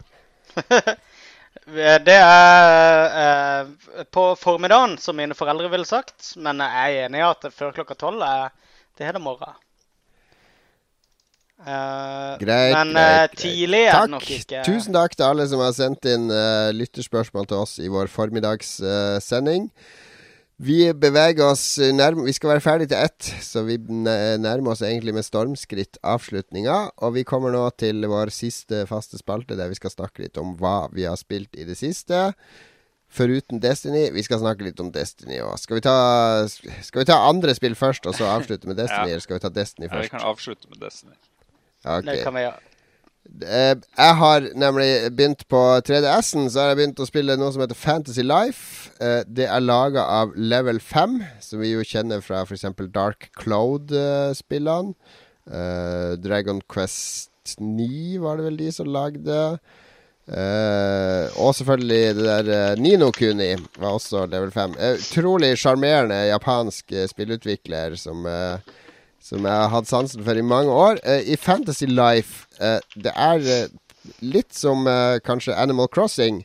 det 2.07 2.17
er 2.17 3.17
eh, 3.23 4.05
på 4.13 4.25
formiddagen, 4.39 4.97
som 5.01 5.17
mine 5.17 5.37
foreldre 5.37 5.71
ville 5.73 5.87
sagt. 5.87 6.33
Men 6.37 6.63
jeg 6.63 6.97
er 6.99 7.07
enig 7.07 7.21
i 7.21 7.27
at 7.27 7.49
før 7.53 7.75
klokka 7.75 7.97
tolv 7.99 8.23
er 8.27 8.49
det 8.97 9.07
er 9.09 9.15
det 9.15 9.23
morgen. 9.23 9.55
Uh, 11.63 12.35
greit, 12.41 12.73
men 12.75 12.89
greit, 12.91 13.31
uh, 13.31 13.39
tidlig 13.39 13.85
er 13.87 14.01
det 14.03 14.11
nok 14.11 14.25
ikke. 14.35 14.63
Tusen 14.67 14.95
takk 14.97 15.13
til 15.15 15.29
alle 15.29 15.45
som 15.47 15.61
har 15.63 15.71
sendt 15.71 16.03
inn 16.11 16.25
uh, 16.27 16.73
lytterspørsmål 16.75 17.47
til 17.47 17.61
oss 17.63 17.77
i 17.79 17.87
vår 17.91 18.11
formiddagssending. 18.11 19.69
Vi 20.63 20.77
beveger 20.95 21.43
oss 21.45 21.63
nærmere 21.79 22.29
Vi 22.29 22.35
skal 22.37 22.53
være 22.53 22.63
ferdig 22.63 22.89
til 22.91 22.99
ett, 23.01 23.29
så 23.43 23.63
vi 23.67 23.77
nærmer 23.77 24.73
oss 24.73 24.83
egentlig 24.85 25.15
med 25.15 25.25
stormskritt 25.25 25.97
avslutninga. 26.03 26.77
Og 27.03 27.15
vi 27.17 27.25
kommer 27.27 27.51
nå 27.51 27.65
til 27.79 28.05
vår 28.07 28.31
siste 28.31 28.85
faste 28.87 29.19
spalte, 29.19 29.57
der 29.59 29.71
vi 29.71 29.79
skal 29.79 29.91
snakke 29.91 30.23
litt 30.23 30.39
om 30.39 30.55
hva 30.59 30.87
vi 30.93 31.07
har 31.09 31.19
spilt 31.19 31.57
i 31.59 31.67
det 31.67 31.75
siste. 31.79 32.29
Foruten 33.13 33.59
Destiny. 33.61 34.07
Vi 34.13 34.23
skal 34.25 34.41
snakke 34.41 34.65
litt 34.65 34.79
om 34.81 34.89
Destiny 34.93 35.41
òg. 35.43 35.57
Skal, 35.61 35.83
skal, 35.83 37.01
vi 37.03 37.09
ta 37.11 37.19
andre 37.27 37.53
spill 37.57 37.75
først, 37.77 38.07
og 38.09 38.17
så 38.17 38.29
avslutte 38.31 38.69
med 38.69 38.79
Destiny? 38.81 39.09
ja. 39.09 39.17
Eller 39.17 39.25
skal 39.25 39.37
vi 39.37 39.45
ta 39.45 39.51
Destiny 39.53 39.89
først? 39.89 39.99
Ja, 39.99 40.07
vi 40.07 40.15
kan 40.15 40.29
avslutte 40.31 40.71
med 40.71 40.79
Destiny. 40.81 41.17
Okay. 41.83 42.13
Det 42.13 42.23
kan 42.23 42.37
vi 42.37 42.47
gjøre. 42.47 42.72
Eh, 43.23 43.75
jeg 43.97 44.15
har 44.19 44.47
nemlig 44.59 44.89
begynt 45.15 45.45
på 45.49 45.59
3DS-en, 45.87 46.49
så 46.51 46.59
har 46.59 46.71
jeg 46.71 46.79
begynt 46.81 47.01
å 47.01 47.07
spille 47.07 47.37
noe 47.39 47.53
som 47.55 47.63
heter 47.63 47.79
Fantasy 47.79 48.25
Life. 48.25 48.91
Eh, 49.01 49.21
det 49.27 49.47
er 49.47 49.63
laga 49.63 50.03
av 50.21 50.35
Level 50.35 50.81
5, 50.83 51.21
som 51.41 51.63
vi 51.63 51.71
jo 51.73 51.85
kjenner 51.87 52.23
fra 52.25 52.43
f.eks. 52.43 52.67
Dark 52.93 53.31
Cloud-spillene. 53.39 54.95
Uh, 55.43 56.15
Dragon 56.23 56.61
Quest 56.71 57.57
9 57.59 58.21
var 58.23 58.37
det 58.39 58.45
vel 58.45 58.59
de 58.61 58.69
som 58.71 58.87
lagde. 58.87 59.39
Uh, 60.23 61.27
og 61.35 61.51
selvfølgelig 61.57 62.13
det 62.15 62.27
der 62.29 62.51
uh, 62.71 62.79
Nino 62.79 63.09
Kuni 63.11 63.49
var 63.75 63.97
også 63.97 64.21
level 64.31 64.53
5. 64.55 64.77
utrolig 64.93 65.49
sjarmerende 65.59 66.21
japansk 66.29 66.95
spillutvikler 67.11 67.97
som 67.99 68.23
uh, 68.23 68.55
som 69.23 69.47
jeg 69.47 69.55
har 69.55 69.71
hatt 69.71 69.87
sansen 69.87 70.23
for 70.25 70.37
i 70.37 70.43
mange 70.45 70.73
år. 70.73 70.99
Uh, 71.07 71.21
I 71.23 71.39
Fantasy 71.39 71.87
Life 71.87 72.47
uh, 72.59 72.83
Det 72.99 73.13
er 73.15 73.47
uh, 73.47 74.11
litt 74.19 74.51
som 74.51 74.83
kanskje 75.23 75.55
Animal 75.55 75.87
Crossing. 75.87 76.41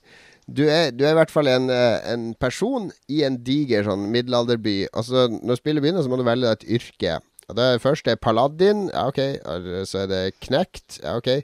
Du 0.46 0.62
er, 0.70 0.92
du 0.94 1.02
er, 1.02 1.10
i 1.10 1.18
hvert 1.18 1.32
fall 1.32 1.50
en, 1.50 1.66
en, 1.68 2.28
person 2.38 2.86
i 3.10 3.24
en 3.26 3.34
diger 3.42 3.82
sånn 3.82 4.04
middelalderby. 4.14 4.84
Altså, 4.94 5.26
når 5.42 5.58
spillet 5.58 5.82
begynner, 5.82 6.06
så 6.06 6.12
må 6.12 6.20
du 6.20 6.22
velge 6.22 6.46
deg 6.46 6.54
et 6.62 6.78
yrke. 6.78 7.16
Og 7.50 7.58
det 7.58 7.66
første 7.82 8.14
er 8.14 8.22
paladin. 8.22 8.86
Ja, 8.94 9.08
OK. 9.10 9.18
Så 9.90 10.04
er 10.04 10.12
det 10.12 10.22
knekt. 10.46 11.00
Ja, 11.02 11.16
OK. 11.18 11.42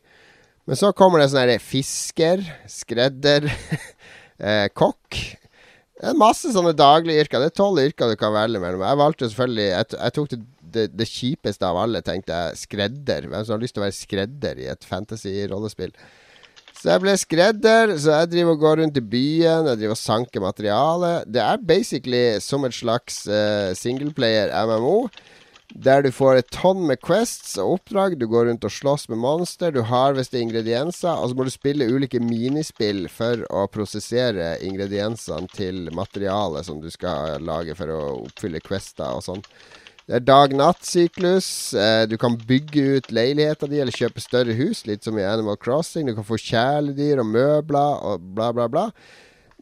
Men 0.71 0.79
så 0.79 0.93
kommer 0.95 1.19
det 1.19 1.33
sånn 1.33 1.43
herre 1.43 1.59
fisker, 1.59 2.47
skredder, 2.71 3.51
kokk. 4.81 5.19
Det 5.99 6.11
er 6.13 6.23
masse 6.23 6.55
sånne 6.55 6.77
daglige 6.79 7.27
yrker. 7.27 7.43
Det 7.43 7.51
er 7.51 7.59
tolv 7.59 7.83
yrker 7.83 8.15
du 8.15 8.21
kan 8.23 8.33
velge 8.39 8.63
mellom. 8.63 8.87
Jeg 8.87 9.03
valgte 9.03 9.33
selvfølgelig 9.33 9.67
Jeg, 9.67 9.91
jeg 9.99 10.17
tok 10.21 10.31
det 10.31 10.45
det, 10.75 10.89
det, 10.99 11.09
kjipeste 11.09 11.67
av 11.69 11.79
alle, 11.85 12.03
tenkte 12.05 12.37
jeg. 12.37 12.61
Skredder. 12.67 13.31
Hvem 13.31 13.47
som 13.47 13.57
har 13.57 13.65
lyst 13.65 13.77
til 13.77 13.85
å 13.85 13.87
være 13.87 13.97
skredder 13.97 14.61
i 14.63 14.69
et 14.73 14.87
fantasy-rollespill? 14.89 15.95
Så 16.75 16.91
jeg 16.91 17.01
ble 17.01 17.13
skredder, 17.17 17.95
så 17.97 18.19
jeg 18.19 18.33
driver 18.33 18.57
og 18.57 18.65
går 18.65 18.81
rundt 18.83 18.99
i 18.99 19.05
byen. 19.05 19.71
Jeg 19.71 19.79
driver 19.81 19.95
og 19.95 20.01
sanker 20.01 20.43
materiale. 20.45 21.13
Det 21.25 21.41
er 21.41 21.63
basically 21.65 22.25
som 22.45 22.67
et 22.67 22.77
slags 22.77 23.23
uh, 23.31 23.71
singleplayer 23.79 24.53
MMO. 24.69 24.99
Der 25.75 26.05
du 26.05 26.11
får 26.15 26.39
et 26.39 26.51
tonn 26.55 26.85
med 26.87 27.01
quests 27.03 27.57
og 27.59 27.79
oppdrag. 27.79 28.19
Du 28.21 28.27
går 28.31 28.51
rundt 28.51 28.67
og 28.69 28.75
slåss 28.75 29.09
med 29.11 29.19
monster. 29.23 29.73
Du 29.73 29.81
harvester 29.89 30.39
ingredienser. 30.39 31.17
Og 31.17 31.31
så 31.31 31.39
må 31.39 31.47
du 31.47 31.55
spille 31.55 31.89
ulike 31.89 32.21
minispill 32.23 33.07
for 33.11 33.47
å 33.49 33.65
prosessere 33.73 34.59
ingrediensene 34.67 35.49
til 35.55 35.89
materialet 35.95 36.69
som 36.69 36.85
du 36.85 36.91
skal 36.95 37.43
lage 37.43 37.75
for 37.79 37.91
å 37.91 38.03
oppfylle 38.27 38.63
quester 38.63 39.09
og 39.09 39.25
sånn. 39.27 39.43
Det 40.05 40.19
er 40.19 40.25
dag-natt-syklus. 40.29 41.49
Eh, 41.81 42.03
du 42.11 42.19
kan 42.21 42.35
bygge 42.37 42.83
ut 42.99 43.13
leiligheta 43.15 43.69
di 43.71 43.79
eller 43.81 43.95
kjøpe 43.95 44.21
større 44.21 44.53
hus, 44.59 44.83
litt 44.85 45.07
som 45.07 45.17
i 45.17 45.25
Animal 45.25 45.57
Crossing. 45.57 46.05
Du 46.11 46.17
kan 46.19 46.27
få 46.29 46.37
kjæledyr 46.37 47.23
og 47.23 47.31
møbler 47.31 48.03
og 48.11 48.27
bla, 48.37 48.51
bla, 48.53 48.69
bla. 48.69 48.91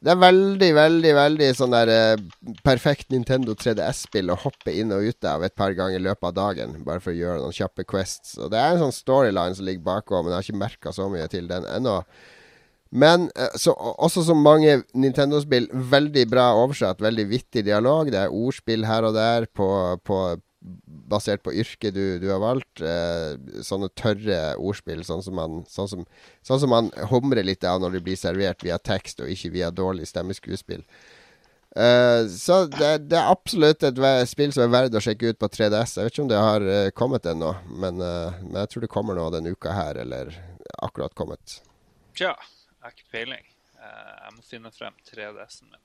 Det 0.02 0.10
er 0.10 0.19
veldig, 0.19 0.73
veldig 0.74 1.12
veldig 1.14 1.48
sånn 1.55 1.77
der 1.77 1.93
eh, 1.94 2.24
perfekt 2.66 3.14
Nintendo 3.14 3.55
3DS-spill 3.55 4.35
å 4.35 4.40
hoppe 4.43 4.74
inn 4.74 4.90
og 4.90 5.06
ut 5.06 5.31
av 5.31 5.47
et 5.47 5.55
par 5.55 5.77
ganger 5.78 6.01
i 6.01 6.06
løpet 6.09 6.32
av 6.32 6.35
dagen, 6.40 6.74
bare 6.82 6.98
for 7.05 7.14
å 7.14 7.20
gjøre 7.20 7.39
noen 7.44 7.55
kjappe 7.55 7.86
quests. 7.86 8.35
Og 8.43 8.51
det 8.51 8.59
er 8.59 8.74
en 8.74 8.89
sånn 8.89 8.98
storyline 8.98 9.55
som 9.55 9.69
ligger 9.69 9.86
bakom, 9.93 10.27
men 10.27 10.35
jeg 10.35 10.40
har 10.40 10.48
ikke 10.48 10.64
merka 10.64 10.97
så 10.97 11.06
mye 11.12 11.31
til 11.31 11.47
den 11.47 11.70
ennå. 11.70 12.01
Men 12.93 13.31
eh, 13.36 13.55
så, 13.56 13.73
også 13.73 14.24
som 14.27 14.43
mange 14.44 14.82
Nintendo-spill, 14.93 15.70
veldig 15.73 16.27
bra 16.28 16.51
oversatt. 16.60 17.01
Veldig 17.01 17.24
vittig 17.31 17.64
dialog. 17.64 18.10
Det 18.12 18.20
er 18.20 18.35
ordspill 18.36 18.85
her 18.85 19.09
og 19.09 19.16
der 19.16 19.47
på, 19.48 19.69
på, 20.05 20.19
basert 21.09 21.43
på 21.47 21.55
yrket 21.56 21.97
du, 21.97 22.19
du 22.20 22.28
har 22.28 22.43
valgt. 22.43 22.85
Eh, 22.85 23.32
sånne 23.64 23.89
tørre 23.97 24.43
ordspill, 24.60 25.01
sånn 25.09 25.24
som, 25.24 25.40
man, 25.40 25.64
sånn, 25.73 25.89
som, 25.89 26.05
sånn 26.44 26.62
som 26.66 26.74
man 26.74 26.93
humrer 27.14 27.48
litt 27.48 27.64
av 27.64 27.81
når 27.81 27.97
de 27.97 28.05
blir 28.10 28.20
servert 28.20 28.64
via 28.66 28.77
tekst, 28.77 29.24
og 29.24 29.32
ikke 29.32 29.55
via 29.56 29.73
dårlig 29.73 30.10
stemmeskuespill. 30.12 30.85
Uh, 31.73 32.28
så 32.28 32.66
det, 32.69 33.06
det, 33.09 33.16
er 33.16 33.31
absolutt 33.32 33.81
et 33.89 33.97
spill 34.28 34.51
som 34.52 34.66
er 34.66 34.73
verdt 34.74 34.98
å 34.98 35.01
sjekke 35.01 35.31
ut 35.32 35.39
på 35.40 35.48
3DS. 35.48 35.94
Jeg 35.97 36.05
vet 36.05 36.12
ikke 36.12 36.27
om 36.27 36.28
det 36.28 36.43
har 36.44 36.66
kommet 36.93 37.24
ennå, 37.32 37.55
men, 37.73 38.05
uh, 38.05 38.43
men 38.44 38.59
jeg 38.60 38.74
tror 38.74 38.85
det 38.85 38.93
kommer 38.93 39.16
nå 39.16 39.31
denne 39.32 39.56
uka 39.56 39.73
her, 39.73 40.05
eller 40.05 40.36
akkurat 40.85 41.16
kommet. 41.16 41.62
Tja. 42.12 42.35
Jeg 42.82 42.88
har 42.88 42.94
ikke 42.96 43.12
peiling. 43.14 43.44
Eh, 43.78 44.14
jeg 44.26 44.32
må 44.34 44.40
finne 44.42 44.70
frem 44.74 44.94
3DS-en 45.06 45.68
min. 45.70 45.82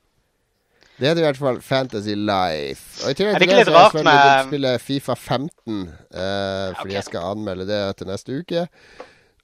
Det 0.97 1.05
heter 1.05 1.19
i 1.21 1.25
hvert 1.27 1.37
fall 1.37 1.59
Fantasy 1.61 2.15
Life. 2.17 3.03
Og 3.03 3.11
i 3.13 3.17
tillegg 3.19 3.35
til 3.37 3.51
det, 3.51 3.67
så 3.67 3.75
er 3.75 3.99
jeg 3.99 4.07
med... 4.07 4.47
spille 4.47 4.71
Fifa 4.81 5.13
15, 5.13 5.51
uh, 5.53 5.75
eh, 5.77 6.71
fordi 6.71 6.87
okay. 6.87 6.95
jeg 6.95 7.05
skal 7.05 7.27
anmelde 7.35 7.67
det 7.69 7.83
til 7.99 8.09
neste 8.09 8.39
uke. 8.39 8.63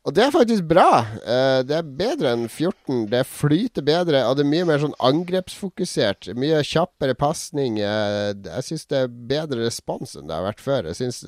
Og 0.02 0.16
det 0.18 0.24
er 0.26 0.34
faktisk 0.34 0.66
bra. 0.72 0.88
Uh, 1.22 1.60
det 1.70 1.78
er 1.78 1.94
bedre 2.02 2.32
enn 2.34 2.48
14. 2.50 3.04
Det 3.14 3.22
flyter 3.30 3.86
bedre, 3.86 4.24
og 4.26 4.40
det 4.40 4.48
er 4.48 4.52
mye 4.56 4.70
mer 4.72 4.82
sånn 4.82 4.98
angrepsfokusert. 5.12 6.32
Mye 6.34 6.66
kjappere 6.66 7.14
pasning. 7.14 7.78
Uh, 7.86 8.34
jeg 8.34 8.70
syns 8.72 8.90
det 8.90 9.04
er 9.04 9.14
bedre 9.36 9.62
respons 9.68 10.18
enn 10.18 10.26
det 10.26 10.40
har 10.40 10.50
vært 10.50 10.66
før. 10.66 10.90
Jeg 10.90 11.04
synes 11.04 11.22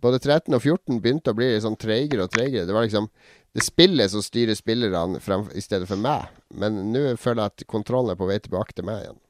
både 0.00 0.18
13 0.20 0.52
og 0.52 0.60
14 0.60 0.98
begynte 1.00 1.32
å 1.32 1.36
bli 1.36 1.52
sånn 1.64 1.78
treigere 1.80 2.24
og 2.26 2.32
treigere. 2.32 2.66
Det 2.68 2.74
var 2.76 2.84
liksom 2.84 3.06
det 3.52 3.64
spillet 3.66 4.10
som 4.10 4.22
styrer 4.24 4.56
spillerne 4.56 5.20
frem, 5.20 5.44
i 5.54 5.60
stedet 5.60 5.88
for 5.90 6.00
meg. 6.00 6.30
Men 6.48 6.78
nå 6.92 7.04
føler 7.20 7.44
jeg 7.44 7.52
at 7.52 7.64
kontrollen 7.68 8.14
er 8.14 8.20
på 8.20 8.28
vei 8.30 8.38
tilbake 8.40 8.76
til 8.76 8.86
meg 8.88 9.04
igjen. 9.04 9.20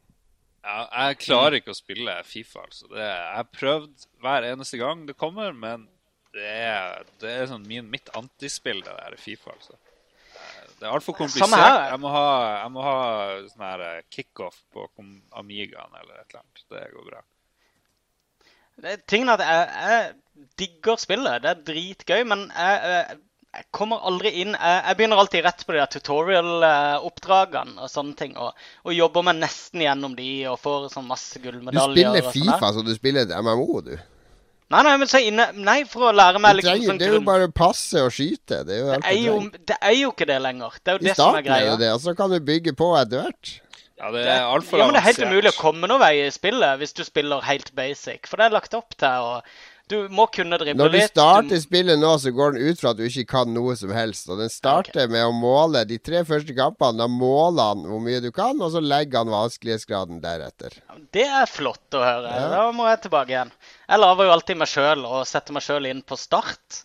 Ja, 0.62 0.82
jeg 1.08 1.18
klarer 1.24 1.58
ikke 1.58 1.74
å 1.74 1.78
spille 1.78 2.14
Fifa. 2.26 2.62
altså. 2.62 2.86
Det, 2.92 3.02
jeg 3.02 3.32
har 3.34 3.48
prøvd 3.50 4.04
hver 4.22 4.46
eneste 4.52 4.78
gang 4.78 5.02
det 5.08 5.18
kommer, 5.18 5.50
men 5.50 5.88
det 6.36 6.46
er, 6.46 7.02
det 7.20 7.32
er 7.32 7.50
sånn 7.50 7.66
min, 7.66 7.88
mitt 7.90 8.12
antispill, 8.18 8.84
det 8.86 8.94
der 8.94 9.18
Fifa. 9.18 9.56
altså. 9.56 9.74
Det 10.78 10.86
er 10.86 10.94
altfor 10.94 11.14
komplisert. 11.18 11.90
Jeg 11.90 11.98
må 12.02 12.10
ha, 12.10 12.28
jeg 12.62 12.70
må 12.74 12.86
ha 12.86 12.94
sånn 13.50 13.66
her 13.66 13.84
eh, 13.88 14.06
kickoff 14.10 14.56
på 14.74 14.86
Amigaen 15.38 15.98
eller 15.98 16.16
et 16.22 16.30
eller 16.30 16.40
annet. 16.40 16.64
Det 16.70 16.86
går 16.94 17.10
bra. 17.10 17.20
Det 18.82 18.94
er 18.96 19.28
at 19.34 19.44
jeg, 19.46 19.66
jeg 19.90 20.46
digger 20.58 20.98
spillet. 20.98 21.42
Det 21.44 21.50
er 21.52 21.62
dritgøy, 21.68 22.22
men 22.26 22.48
jeg, 22.50 22.80
jeg 22.94 23.20
kommer 23.74 24.00
aldri 24.08 24.30
inn 24.40 24.54
Jeg 24.56 24.96
begynner 24.96 25.20
alltid 25.20 25.44
rett 25.44 25.66
på 25.66 25.74
de 25.76 25.82
tutorial-oppdragene 25.96 27.84
og 27.84 27.90
sånne 27.92 28.16
ting. 28.16 28.32
Og, 28.40 28.56
og, 28.86 28.94
jobber 28.96 29.26
meg 29.28 29.42
nesten 29.42 29.84
gjennom 29.84 30.16
de 30.16 30.30
og 30.52 30.56
får 30.62 30.88
sånn 30.94 31.08
masse 31.08 31.42
gullmedaljer. 31.42 31.92
Du 31.92 32.00
spiller 32.00 32.32
Fifa, 32.32 32.72
så 32.72 32.84
du 32.86 32.94
spiller 32.96 33.26
et 33.26 33.36
MMO, 33.36 33.82
du? 33.84 33.94
Nei, 34.72 34.80
nei, 34.86 34.92
men 35.02 35.08
så 35.10 35.20
inne, 35.20 35.50
nei, 35.60 35.82
for 35.84 36.08
å 36.08 36.14
lære 36.16 36.40
meg 36.40 36.56
liksom, 36.62 36.86
sånn 36.86 37.00
Det 37.00 37.10
er 37.10 37.18
jo 37.18 37.24
bare 37.26 37.50
passe 37.52 38.00
og 38.00 38.14
skyte. 38.14 38.62
Det 38.64 38.78
er 38.78 38.80
jo, 38.80 38.86
det 38.94 39.10
er 39.10 39.18
jo, 39.18 39.34
det 39.68 39.76
er 39.76 39.96
jo 39.98 40.12
ikke 40.14 40.28
det 40.30 40.38
lenger. 40.46 40.78
Det 40.80 40.94
er 40.94 40.96
jo 40.96 41.02
I 41.02 41.08
det 41.10 41.16
som 41.18 41.36
er 41.36 41.44
greia. 41.44 41.74
Er 41.74 41.82
det, 41.82 41.90
og 41.92 42.00
så 42.06 42.14
kan 42.16 42.32
du 42.32 42.38
bygge 42.40 42.72
på 42.78 42.88
etter 42.96 43.26
hvert. 43.26 43.52
Ja, 44.00 44.08
det 44.10 44.22
er 44.26 44.46
altfor 44.48 44.80
ja, 44.80 44.86
men 44.88 44.96
det 44.96 45.02
er 45.02 45.10
helt 45.12 45.20
umulig 45.28 45.52
å 45.52 45.58
komme 45.60 45.86
noen 45.86 46.00
vei 46.02 46.24
i 46.24 46.30
spillet 46.34 46.80
hvis 46.80 46.96
du 46.96 47.04
spiller 47.06 47.44
helt 47.46 47.68
basic. 47.76 48.24
For 48.26 48.40
det 48.40 48.48
er 48.48 48.56
lagt 48.56 48.72
opp 48.74 48.96
til 48.98 49.28
å 49.28 49.36
Du 49.92 49.98
må 50.12 50.24
kunne 50.32 50.56
drible 50.60 50.78
Når 50.80 50.92
du 50.92 50.96
litt. 50.96 51.12
starter 51.12 51.60
spillet 51.60 52.00
nå, 52.00 52.12
så 52.22 52.32
går 52.32 52.54
den 52.56 52.70
ut 52.70 52.80
fra 52.80 52.92
at 52.94 53.00
du 53.00 53.04
ikke 53.04 53.26
kan 53.34 53.52
noe 53.52 53.74
som 53.76 53.92
helst. 53.92 54.30
Og 54.32 54.40
den 54.40 54.52
starter 54.52 55.10
med 55.12 55.26
å 55.26 55.34
måle 55.36 55.84
de 55.88 55.98
tre 56.00 56.22
første 56.28 56.56
kampene. 56.56 57.02
Da 57.02 57.08
måler 57.10 57.72
han 57.74 57.84
hvor 57.90 58.00
mye 58.04 58.22
du 58.24 58.30
kan, 58.34 58.56
og 58.62 58.72
så 58.72 58.80
legger 58.80 59.22
han 59.22 59.32
vanskelighetsgraden 59.34 60.22
deretter. 60.24 60.78
Det 61.12 61.26
er 61.28 61.50
flott 61.50 61.98
å 61.98 62.04
høre. 62.04 62.32
Ja. 62.32 62.48
Da 62.54 62.66
må 62.76 62.88
jeg 62.88 63.02
tilbake 63.04 63.36
igjen. 63.36 63.52
Jeg 63.88 64.04
lager 64.04 64.28
jo 64.28 64.36
alltid 64.38 64.62
meg 64.62 64.72
sjøl 64.72 65.04
og 65.08 65.26
setter 65.28 65.58
meg 65.58 65.66
sjøl 65.66 65.90
inn 65.92 66.04
på 66.06 66.18
start. 66.20 66.82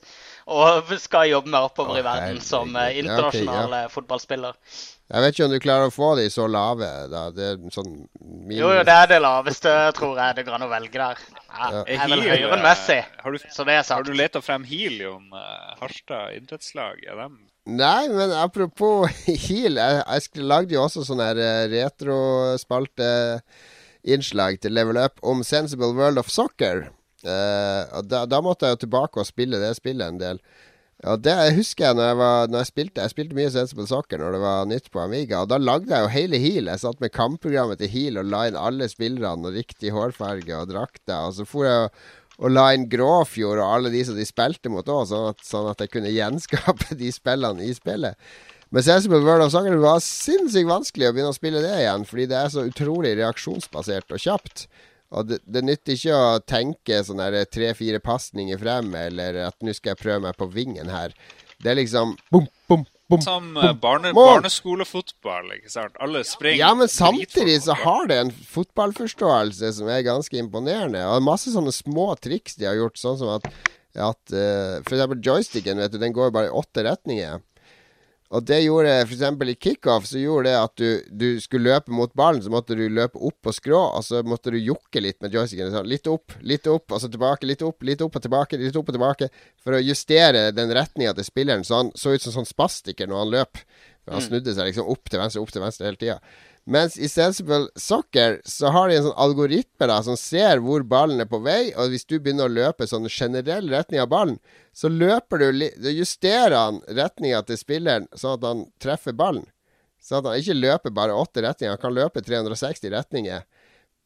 Og 0.48 0.94
skal 1.04 1.28
jobbe 1.28 1.52
meg 1.52 1.66
oppover 1.68 1.98
oh, 1.98 2.00
i 2.00 2.06
verden 2.06 2.38
som 2.44 2.70
internasjonal 2.72 3.68
okay, 3.68 3.82
Ja, 3.82 3.88
eh, 3.88 3.92
fotballspiller. 3.92 4.60
Jeg 5.08 5.24
vet 5.24 5.36
ikke 5.38 5.46
om 5.46 5.54
du 5.54 5.60
klarer 5.64 5.88
å 5.88 5.94
få 5.94 6.08
de 6.20 6.26
så 6.32 6.46
lave. 6.52 6.88
Da. 7.08 7.22
Det 7.32 7.46
er 7.54 7.60
sånn 7.72 7.94
minus. 8.20 8.58
Jo, 8.58 8.72
jo, 8.76 8.82
det 8.88 8.96
er 8.96 9.08
det 9.14 9.20
laveste, 9.24 9.76
tror 9.96 10.20
jeg 10.20 10.36
det 10.36 10.44
går 10.48 10.58
an 10.58 10.66
å 10.66 10.72
velge 10.72 11.00
der. 11.00 11.22
Ja, 11.48 11.70
Ja. 11.72 11.84
jeg 11.88 12.00
er 12.04 12.12
vel 12.12 12.24
høyere 12.26 12.58
enn 12.58 12.66
Messi, 12.66 12.98
eh, 13.00 13.06
Har 13.24 13.32
du, 13.32 13.38
så 13.40 13.66
det 13.66 13.74
er 13.78 13.94
har 13.94 14.04
du 14.04 14.12
leta 14.14 14.42
frem 14.44 14.64
helium, 14.68 15.32
uh, 15.32 15.76
Harstad 15.80 16.36
idrettslag? 16.36 17.00
Er 17.08 17.16
dem 17.24 17.40
Nei, 17.68 18.08
men 18.08 18.32
apropos 18.32 19.08
Heal. 19.48 19.76
Jeg, 19.80 20.04
jeg 20.08 20.44
lagde 20.44 20.76
jo 20.76 20.84
også 20.84 21.04
sånn 21.08 21.24
her 21.24 21.40
retrospalteinnslag 21.72 23.42
retrospalte-innslag 24.08 24.62
til 24.64 24.72
Level 24.76 25.00
Up 25.02 25.20
om 25.24 25.44
Sensible 25.44 25.94
World 25.96 26.20
of 26.20 26.30
Soccer. 26.32 26.90
Uh, 27.26 27.84
og 27.98 28.08
da, 28.08 28.26
da 28.30 28.40
måtte 28.46 28.68
jeg 28.68 28.78
jo 28.78 28.84
tilbake 28.86 29.20
og 29.20 29.28
spille 29.28 29.60
det 29.60 29.74
spillet 29.80 30.14
en 30.14 30.20
del. 30.22 30.40
Og 31.06 31.22
det 31.22 31.34
husker 31.54 31.86
jeg 31.92 31.96
når 32.00 32.08
jeg, 32.08 32.18
var, 32.18 32.48
når 32.50 32.64
jeg 32.64 32.70
spilte 32.72 33.04
Jeg 33.04 33.14
spilte 33.14 33.36
mye 33.38 33.52
Sensible 33.54 33.86
Soccer 33.86 34.18
når 34.18 34.34
det 34.34 34.40
var 34.42 34.64
nytt 34.66 34.88
på 34.90 35.02
Amiga. 35.04 35.44
Og 35.44 35.52
da 35.52 35.60
lagde 35.62 35.92
jeg 35.94 36.02
jo 36.08 36.14
hele 36.16 36.40
Heal. 36.42 36.72
Jeg 36.72 36.82
satt 36.82 37.04
med 37.04 37.14
kampprogrammet 37.14 37.78
til 37.84 37.92
Heal 37.94 38.18
og 38.18 38.32
la 38.32 38.48
inn 38.50 38.58
alle 38.58 38.88
spillerne 38.90 39.46
og 39.52 39.54
riktig 39.60 39.94
hårfarge 39.94 40.58
og 40.58 40.72
drakter. 40.72 41.28
Og 41.30 41.36
så 41.38 41.46
for 41.46 41.68
jeg 41.70 41.92
og- 42.40 42.52
la 42.54 42.68
inn 42.74 42.90
Gråfjord 42.90 43.62
og 43.62 43.76
alle 43.76 43.90
de 43.94 44.04
som 44.06 44.18
de 44.18 44.26
spilte 44.26 44.70
mot 44.70 44.86
òg, 44.86 45.08
sånn, 45.10 45.38
sånn 45.42 45.70
at 45.72 45.80
jeg 45.86 45.90
kunne 45.94 46.14
gjenskape 46.20 46.98
de 46.98 47.12
spillene 47.14 47.66
i 47.66 47.74
spillet. 47.78 48.18
Men 48.70 48.84
Sensible 48.84 49.22
World 49.24 49.46
of 49.46 49.52
Soccer 49.54 49.78
var 49.80 50.02
sinnssykt 50.04 50.68
vanskelig 50.68 51.08
å 51.08 51.14
begynne 51.16 51.32
å 51.32 51.38
spille 51.38 51.62
det 51.64 51.72
igjen, 51.80 52.04
fordi 52.06 52.26
det 52.28 52.36
er 52.42 52.50
så 52.52 52.66
utrolig 52.68 53.14
reaksjonsbasert 53.22 54.12
og 54.12 54.20
kjapt. 54.20 54.68
Og 55.16 55.30
det, 55.30 55.40
det 55.48 55.64
nytter 55.64 55.96
ikke 55.96 56.16
å 56.16 56.40
tenke 56.44 57.00
sånn 57.06 57.24
tre-fire 57.54 58.02
pasninger 58.04 58.60
frem, 58.60 58.92
eller 59.00 59.40
at 59.48 59.56
nå 59.64 59.76
skal 59.76 59.94
jeg 59.94 60.02
prøve 60.02 60.24
meg 60.28 60.40
på 60.40 60.50
vingen 60.52 60.92
her. 60.92 61.16
Det 61.64 61.72
er 61.72 61.80
liksom 61.80 62.14
bom, 62.34 62.46
bom, 62.70 62.84
bom. 63.10 63.22
Som 63.24 63.56
eh, 63.58 63.72
barne, 63.82 64.12
barneskolefotball, 64.14 65.50
ikke 65.56 65.72
sant? 65.74 65.96
Alle 66.04 66.22
springer. 66.28 66.60
Ja, 66.60 66.74
men 66.78 66.92
samtidig 66.92 67.62
så 67.66 67.78
har 67.80 68.12
det 68.12 68.20
en 68.22 68.34
fotballforståelse 68.52 69.72
som 69.80 69.90
er 69.90 70.06
ganske 70.06 70.38
imponerende. 70.38 71.02
Og 71.10 71.26
masse 71.26 71.54
sånne 71.56 71.74
små 71.74 72.12
triks 72.22 72.60
de 72.60 72.70
har 72.70 72.78
gjort, 72.78 73.00
sånn 73.02 73.18
som 73.24 73.34
at, 73.40 73.48
at 73.96 74.36
uh, 74.36 74.78
For 74.84 74.98
eksempel 74.98 75.24
joysticken, 75.24 75.82
vet 75.82 75.96
du, 75.96 76.02
den 76.04 76.14
går 76.16 76.36
bare 76.36 76.52
i 76.52 76.58
åtte 76.62 76.86
retninger. 76.86 77.42
Og 78.36 78.44
det 78.44 78.58
gjorde 78.66 78.92
eksempel 79.06 79.54
i 79.54 79.56
kickoff, 79.56 80.04
så 80.10 80.20
gjorde 80.20 80.50
det 80.50 80.56
at 80.60 80.82
du, 80.82 80.88
du 81.16 81.28
skulle 81.40 81.72
løpe 81.72 81.94
mot 81.96 82.12
ballen, 82.18 82.42
så 82.44 82.52
måtte 82.52 82.76
du 82.76 82.84
løpe 82.92 83.22
opp 83.24 83.38
på 83.46 83.54
skrå, 83.56 83.80
og 83.96 84.04
så 84.04 84.20
måtte 84.28 84.52
du 84.52 84.58
jokke 84.60 85.00
litt 85.00 85.22
med 85.24 85.36
joysticken. 85.36 85.72
Sånn, 85.72 85.88
litt 85.88 86.10
opp, 86.12 86.36
litt 86.44 86.68
opp, 86.68 86.92
og 86.92 87.00
så 87.00 87.08
tilbake, 87.12 87.48
litt 87.48 87.64
opp, 87.64 87.86
litt 87.88 88.04
opp 88.04 88.20
og 88.20 88.26
tilbake, 88.26 88.60
litt 88.60 88.76
opp 88.76 88.92
og 88.92 88.98
tilbake. 88.98 89.32
For 89.64 89.78
å 89.78 89.84
justere 89.84 90.50
den 90.56 90.76
retninga 90.76 91.16
til 91.16 91.30
spilleren, 91.30 91.64
så 91.68 91.80
han 91.84 91.94
så 91.96 92.18
ut 92.18 92.26
som 92.26 92.36
sånn 92.42 92.52
spastiker 92.52 93.08
når 93.08 93.24
han 93.24 93.34
løp. 93.38 93.64
Han 94.12 94.24
snudde 94.24 94.54
seg 94.56 94.70
liksom 94.70 94.92
opp 94.92 95.08
til 95.08 95.20
venstre, 95.24 95.44
opp 95.44 95.56
til 95.56 95.64
venstre 95.64 95.88
hele 95.88 96.00
tida. 96.00 96.20
Mens 96.68 96.98
i 97.00 97.08
Sensible 97.08 97.70
Soccer 97.80 98.42
så 98.44 98.68
har 98.76 98.90
de 98.90 98.98
en 98.98 99.06
sånn 99.06 99.20
algoritme 99.24 99.88
da 99.88 100.02
som 100.04 100.18
ser 100.20 100.60
hvor 100.60 100.84
ballen 100.84 101.24
er 101.24 101.30
på 101.32 101.40
vei, 101.40 101.70
og 101.80 101.94
hvis 101.94 102.04
du 102.04 102.18
begynner 102.18 102.50
å 102.50 102.52
løpe 102.52 102.84
sånn 102.92 103.08
generell 103.08 103.70
retning 103.72 104.02
av 104.04 104.10
ballen, 104.12 104.36
så 104.76 104.92
løper 104.92 105.40
du 105.40 105.62
Da 105.80 105.94
justerer 105.96 106.58
han 106.58 106.82
retninga 106.92 107.40
til 107.48 107.62
spilleren 107.62 108.10
sånn 108.12 108.36
at 108.36 108.44
han 108.50 108.66
treffer 108.84 109.16
ballen. 109.16 109.46
Sånn 110.04 110.20
at 110.20 110.28
han 110.34 110.44
ikke 110.44 110.58
løper 110.60 110.96
bare 110.98 111.16
åtte 111.16 111.46
retninger, 111.46 111.78
han 111.78 111.86
kan 111.86 111.96
løpe 111.96 112.26
360 112.26 112.92
retninger. 112.92 113.48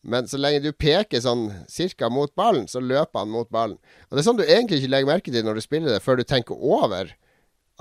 Men 0.05 0.29
så 0.29 0.37
lenge 0.37 0.61
du 0.61 0.71
peker 0.71 1.21
sånn 1.21 1.47
cirka 1.65 2.11
mot 2.13 2.29
ballen, 2.37 2.69
så 2.69 2.77
løper 2.77 3.23
han 3.23 3.33
mot 3.33 3.49
ballen. 3.49 3.79
Og 4.09 4.13
det 4.13 4.21
er 4.21 4.29
sånn 4.29 4.37
du 4.37 4.45
egentlig 4.45 4.83
ikke 4.83 4.93
legger 4.93 5.13
merke 5.15 5.33
til 5.33 5.49
når 5.49 5.57
du 5.57 5.65
spiller 5.65 5.95
det, 5.95 6.05
før 6.05 6.21
du 6.21 6.27
tenker 6.29 6.61
over 6.61 7.09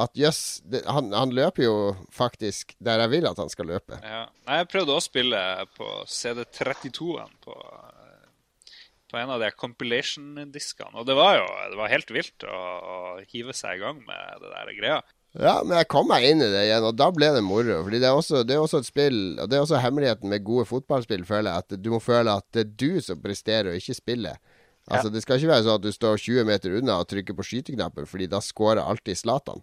at 0.01 0.16
jøss, 0.18 0.40
yes, 0.70 0.86
han, 0.89 1.12
han 1.16 1.32
løper 1.36 1.66
jo 1.66 1.77
faktisk 2.14 2.74
der 2.82 3.02
jeg 3.05 3.12
vil 3.14 3.28
at 3.31 3.40
han 3.40 3.52
skal 3.52 3.70
løpe. 3.70 4.01
Ja. 4.02 4.24
Nei, 4.48 4.60
jeg 4.62 4.70
prøvde 4.72 4.97
å 4.97 5.05
spille 5.05 5.40
på 5.77 5.89
CD32-en 6.09 7.32
på, 7.44 7.56
på 9.12 9.20
en 9.20 9.32
av 9.36 9.43
de 9.43 9.52
compilation-diskene. 9.60 10.97
Og 11.01 11.09
det 11.09 11.16
var 11.18 11.39
jo 11.40 11.48
det 11.72 11.81
var 11.81 11.93
helt 11.93 12.12
vilt 12.14 12.47
å, 12.48 12.60
å 12.81 13.01
hive 13.32 13.56
seg 13.56 13.78
i 13.78 13.82
gang 13.85 14.02
med 14.06 14.44
det 14.44 14.52
der 14.55 14.77
greia. 14.78 15.01
Ja, 15.39 15.60
men 15.62 15.77
jeg 15.78 15.86
kom 15.93 16.09
meg 16.10 16.24
inn 16.27 16.40
i 16.43 16.48
det 16.51 16.64
igjen, 16.66 16.85
og 16.89 16.97
da 16.98 17.06
ble 17.14 17.28
det 17.36 17.43
moro. 17.47 17.77
Fordi 17.86 18.01
det 18.02 18.09
er 18.09 18.16
også, 18.18 18.40
det 18.43 18.56
er 18.56 18.64
også 18.64 18.81
et 18.82 18.89
spill, 18.89 19.20
og 19.39 19.51
det 19.51 19.59
er 19.59 19.62
også 19.62 19.78
hemmeligheten 19.78 20.32
med 20.32 20.43
gode 20.47 20.66
fotballspill, 20.66 21.22
føler 21.28 21.52
jeg, 21.52 21.66
at 21.66 21.85
du 21.85 21.93
må 21.93 22.01
føle 22.02 22.35
at 22.40 22.48
det 22.56 22.64
er 22.64 22.72
du 22.82 23.05
som 23.05 23.20
presterer, 23.22 23.70
og 23.70 23.78
ikke 23.78 23.98
spillet. 24.01 24.40
Altså, 24.90 25.12
Det 25.12 25.22
skal 25.22 25.39
ikke 25.39 25.52
være 25.52 25.64
sånn 25.66 25.78
at 25.78 25.85
du 25.85 25.93
står 25.94 26.18
20 26.18 26.48
meter 26.48 26.74
unna 26.81 26.97
og 26.98 27.06
trykker 27.10 27.36
på 27.39 27.47
skyteknappen, 27.47 28.09
fordi 28.10 28.27
da 28.32 28.40
scorer 28.43 28.82
alltid 28.82 29.20
Zlatan. 29.20 29.62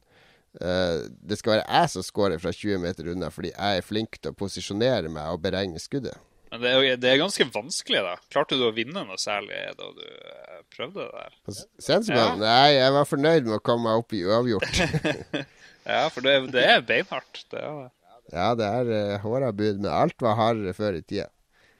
Eh, 0.57 1.03
det 1.29 1.37
skal 1.39 1.57
være 1.57 1.65
jeg 1.67 1.91
som 1.93 2.05
scorer 2.05 2.41
fra 2.41 2.53
20 2.55 2.81
meter 2.81 3.11
unna, 3.13 3.29
fordi 3.33 3.51
jeg 3.53 3.81
er 3.81 3.85
flink 3.85 4.17
til 4.21 4.33
å 4.33 4.37
posisjonere 4.37 5.11
meg 5.13 5.35
og 5.35 5.43
beregne 5.43 5.81
skuddet. 5.81 6.17
Men 6.47 6.63
det 6.63 6.71
er, 6.71 6.99
det 7.01 7.09
er 7.11 7.19
ganske 7.19 7.45
vanskelig, 7.51 8.01
da. 8.05 8.15
Klarte 8.31 8.55
du 8.55 8.63
å 8.69 8.73
vinne 8.75 9.03
noe 9.03 9.19
særlig 9.19 9.59
da 9.77 9.89
du 9.91 10.05
eh, 10.07 10.61
prøvde 10.73 11.03
det 11.03 11.09
der? 11.11 11.61
Sensible? 11.83 12.23
Ja. 12.23 12.37
Nei, 12.39 12.77
jeg 12.77 12.93
var 12.95 13.09
fornøyd 13.09 13.49
med 13.49 13.57
å 13.59 13.63
komme 13.63 13.89
meg 13.89 14.03
opp 14.03 14.15
i 14.15 14.23
uavgjort. 14.25 15.45
Ja, 15.87 16.09
for 16.11 16.19
det, 16.19 16.33
det 16.51 16.65
er 16.67 16.81
beinhardt. 16.83 17.45
Det 17.47 17.61
er 17.63 17.75
det. 17.79 17.91
ja, 18.33 18.47
det 18.59 18.65
er 18.67 18.89
uh, 18.91 19.19
håra 19.23 19.53
bud, 19.55 19.77
men 19.79 19.87
alt 19.87 20.19
var 20.19 20.35
hardere 20.35 20.73
før 20.75 20.97
i 20.99 21.03
tida. 21.05 21.29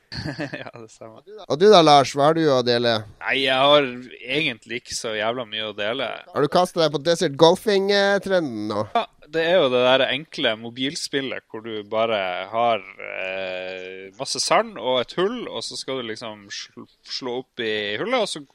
ja, 0.62 0.72
det 0.72 0.88
stemmer. 0.92 1.24
Og 1.48 1.60
du 1.60 1.68
da, 1.72 1.82
Lars, 1.84 2.14
hva 2.16 2.30
har 2.30 2.38
du 2.38 2.46
å 2.52 2.62
dele? 2.66 2.94
Nei, 3.26 3.36
jeg 3.44 3.58
har 3.60 3.88
egentlig 4.24 4.82
ikke 4.82 4.96
så 4.96 5.14
jævla 5.18 5.44
mye 5.50 5.68
å 5.68 5.76
dele. 5.76 6.08
Har 6.32 6.46
du 6.46 6.52
kasta 6.52 6.86
deg 6.86 6.96
på 6.96 7.04
Desert 7.04 7.36
Golfing-trenden 7.40 8.68
nå? 8.72 8.86
Ja, 8.96 9.06
det 9.28 9.44
er 9.44 9.60
jo 9.60 9.70
det 9.74 9.84
der 9.84 10.06
enkle 10.08 10.56
mobilspillet 10.62 11.48
hvor 11.52 11.66
du 11.66 11.82
bare 11.92 12.20
har 12.52 12.84
eh, 13.04 14.08
masse 14.20 14.40
sand 14.44 14.78
og 14.80 15.02
et 15.02 15.18
hull, 15.20 15.42
og 15.52 15.66
så 15.68 15.80
skal 15.80 16.02
du 16.02 16.12
liksom 16.14 16.48
slå 16.52 17.42
opp 17.44 17.64
i 17.64 17.98
hullet, 18.00 18.24
og 18.24 18.32
så 18.32 18.46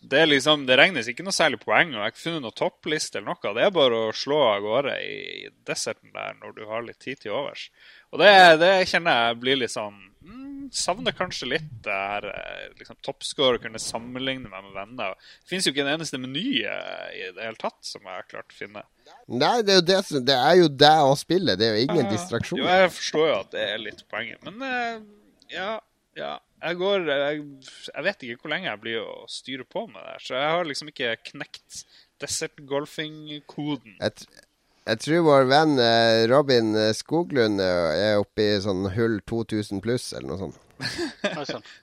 det, 0.00 0.20
er 0.20 0.28
liksom, 0.30 0.66
det 0.68 0.76
regnes 0.78 1.08
ikke 1.10 1.24
noe 1.26 1.34
særlig 1.34 1.58
poeng, 1.62 1.90
og 1.90 1.98
jeg 1.98 2.04
har 2.04 2.12
ikke 2.12 2.24
funnet 2.24 2.44
noe 2.44 2.56
toppliste 2.56 3.18
eller 3.18 3.32
noe. 3.32 3.54
Det 3.56 3.64
er 3.66 3.74
bare 3.74 4.02
å 4.06 4.12
slå 4.14 4.38
av 4.52 4.62
gårde 4.62 4.94
i 5.02 5.48
deserten 5.66 6.12
der 6.14 6.36
når 6.38 6.54
du 6.54 6.62
har 6.70 6.84
litt 6.86 7.00
tid 7.02 7.22
til 7.22 7.34
overs. 7.34 7.68
Og 8.12 8.22
det, 8.22 8.30
det 8.62 8.72
kjenner 8.90 9.26
jeg 9.26 9.40
blir 9.42 9.58
litt 9.58 9.74
sånn 9.74 9.98
mm, 9.98 10.47
Savner 10.74 11.14
kanskje 11.16 11.48
litt 11.48 11.68
det 11.84 11.94
her 11.94 12.26
eh, 12.30 12.64
liksom, 12.78 12.96
toppscore, 13.04 13.60
kunne 13.62 13.80
sammenligne 13.82 14.48
meg 14.50 14.64
med 14.68 14.74
venner. 14.76 15.14
Det 15.42 15.50
fins 15.52 15.66
jo 15.68 15.72
ikke 15.72 15.84
en 15.86 15.92
eneste 15.94 16.20
meny 16.20 16.44
eh, 16.64 17.06
i 17.16 17.28
det 17.36 17.44
hele 17.46 17.60
tatt 17.60 17.78
som 17.86 18.02
jeg 18.04 18.14
har 18.18 18.26
klart 18.30 18.52
å 18.52 18.58
finne. 18.58 18.82
Nei, 19.28 19.54
det 19.64 19.72
er 19.72 19.78
jo 19.80 19.86
det 19.88 20.24
Det 20.28 20.36
er 20.36 20.56
jo 20.60 20.68
deg 20.68 21.04
å 21.08 21.14
spille. 21.18 21.56
Det 21.56 21.68
er 21.70 21.76
jo 21.78 21.86
ingen 21.88 22.04
Ja. 22.04 22.10
distraksjon. 22.12 22.58
Jo, 22.60 22.66
jeg 22.68 22.90
forstår 22.96 23.28
jo 23.30 23.38
at 23.40 23.50
det 23.54 23.64
er 23.70 23.78
litt 23.86 24.04
poenget, 24.12 24.42
men 24.44 24.62
eh, 24.68 25.00
ja, 25.54 25.70
ja. 26.18 26.34
Jeg 26.58 26.74
går 26.80 27.04
jeg, 27.06 27.42
jeg 27.94 28.02
vet 28.02 28.22
ikke 28.26 28.42
hvor 28.42 28.50
lenge 28.50 28.66
jeg 28.66 28.80
blir 28.82 28.96
å 29.04 29.26
styre 29.30 29.62
på 29.70 29.84
med 29.86 30.00
det 30.02 30.14
her, 30.16 30.22
så 30.26 30.34
jeg 30.40 30.48
har 30.56 30.64
liksom 30.66 30.88
ikke 30.90 31.12
knekt 31.30 31.84
Desert 32.18 32.58
Golfing-koden. 32.66 33.94
Jeg, 34.00 34.26
jeg 34.88 35.00
tror 35.04 35.24
vår 35.26 35.48
venn 35.50 35.74
eh, 35.82 36.22
Robin 36.30 36.72
eh, 36.78 36.94
Skoglund 36.96 37.60
eh, 37.60 37.90
er 38.08 38.22
oppe 38.22 38.44
i 38.44 38.60
sånn 38.64 38.86
hull 38.94 39.18
2000 39.28 39.82
pluss, 39.84 40.10
eller 40.16 40.30
noe 40.30 40.40
sånt. 40.46 40.64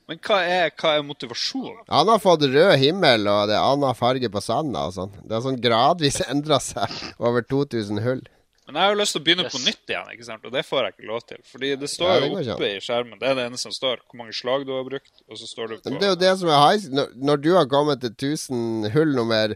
Men 0.07 0.21
hva 0.23 0.39
er, 0.47 0.71
hva 0.79 0.93
er 0.95 1.03
motivasjonen? 1.05 1.83
Han 1.91 2.09
har 2.09 2.21
fått 2.23 2.47
rød 2.47 2.77
himmel, 2.81 3.27
og 3.27 3.51
det 3.51 3.57
er 3.57 3.65
annen 3.65 3.97
farge 3.97 4.31
på 4.31 4.41
sanda 4.41 4.87
og 4.89 4.95
sånn. 4.95 5.13
Det 5.21 5.35
har 5.35 5.43
sånn 5.45 5.59
gradvis 5.61 6.21
endra 6.29 6.61
seg 6.63 6.95
over 7.19 7.45
2000 7.45 8.01
hull. 8.05 8.23
Men 8.65 8.79
jeg 8.79 8.87
har 8.87 8.95
jo 8.95 8.97
lyst 8.97 9.13
til 9.13 9.21
å 9.21 9.25
begynne 9.27 9.49
på 9.53 9.61
nytt 9.61 9.91
igjen, 9.91 10.07
ikke 10.15 10.25
sant? 10.25 10.45
og 10.47 10.53
det 10.55 10.63
får 10.65 10.87
jeg 10.87 10.93
ikke 10.95 11.09
lov 11.11 11.25
til. 11.29 11.41
Fordi 11.51 11.73
det 11.77 11.89
står 11.91 12.09
Ja, 12.09 12.21
det 12.23 12.29
jo 12.31 12.53
oppe 12.55 12.69
i 12.71 12.79
skjermen, 12.81 13.19
det 13.21 13.27
er 13.29 13.35
det 13.37 13.43
eneste 13.51 13.67
som 13.67 13.75
står, 13.75 14.01
hvor 14.07 14.23
mange 14.23 14.33
slag 14.33 14.65
du 14.65 14.71
har 14.73 14.87
brukt, 14.87 15.11
og 15.29 15.37
så 15.37 15.49
står 15.49 15.69
det 15.69 15.77
på 15.83 15.93
Men 15.93 16.01
det 16.01 16.07
er 16.07 16.15
jo 16.15 16.21
det 16.23 16.31
som 16.41 16.49
er 16.49 16.63
high 16.63 16.87
når, 16.97 17.11
når 17.29 17.43
du 17.43 17.51
har 17.59 17.67
kommet 17.69 18.01
til 18.01 18.15
1000 18.15 18.89
hull 18.95 19.13
nummer 19.19 19.53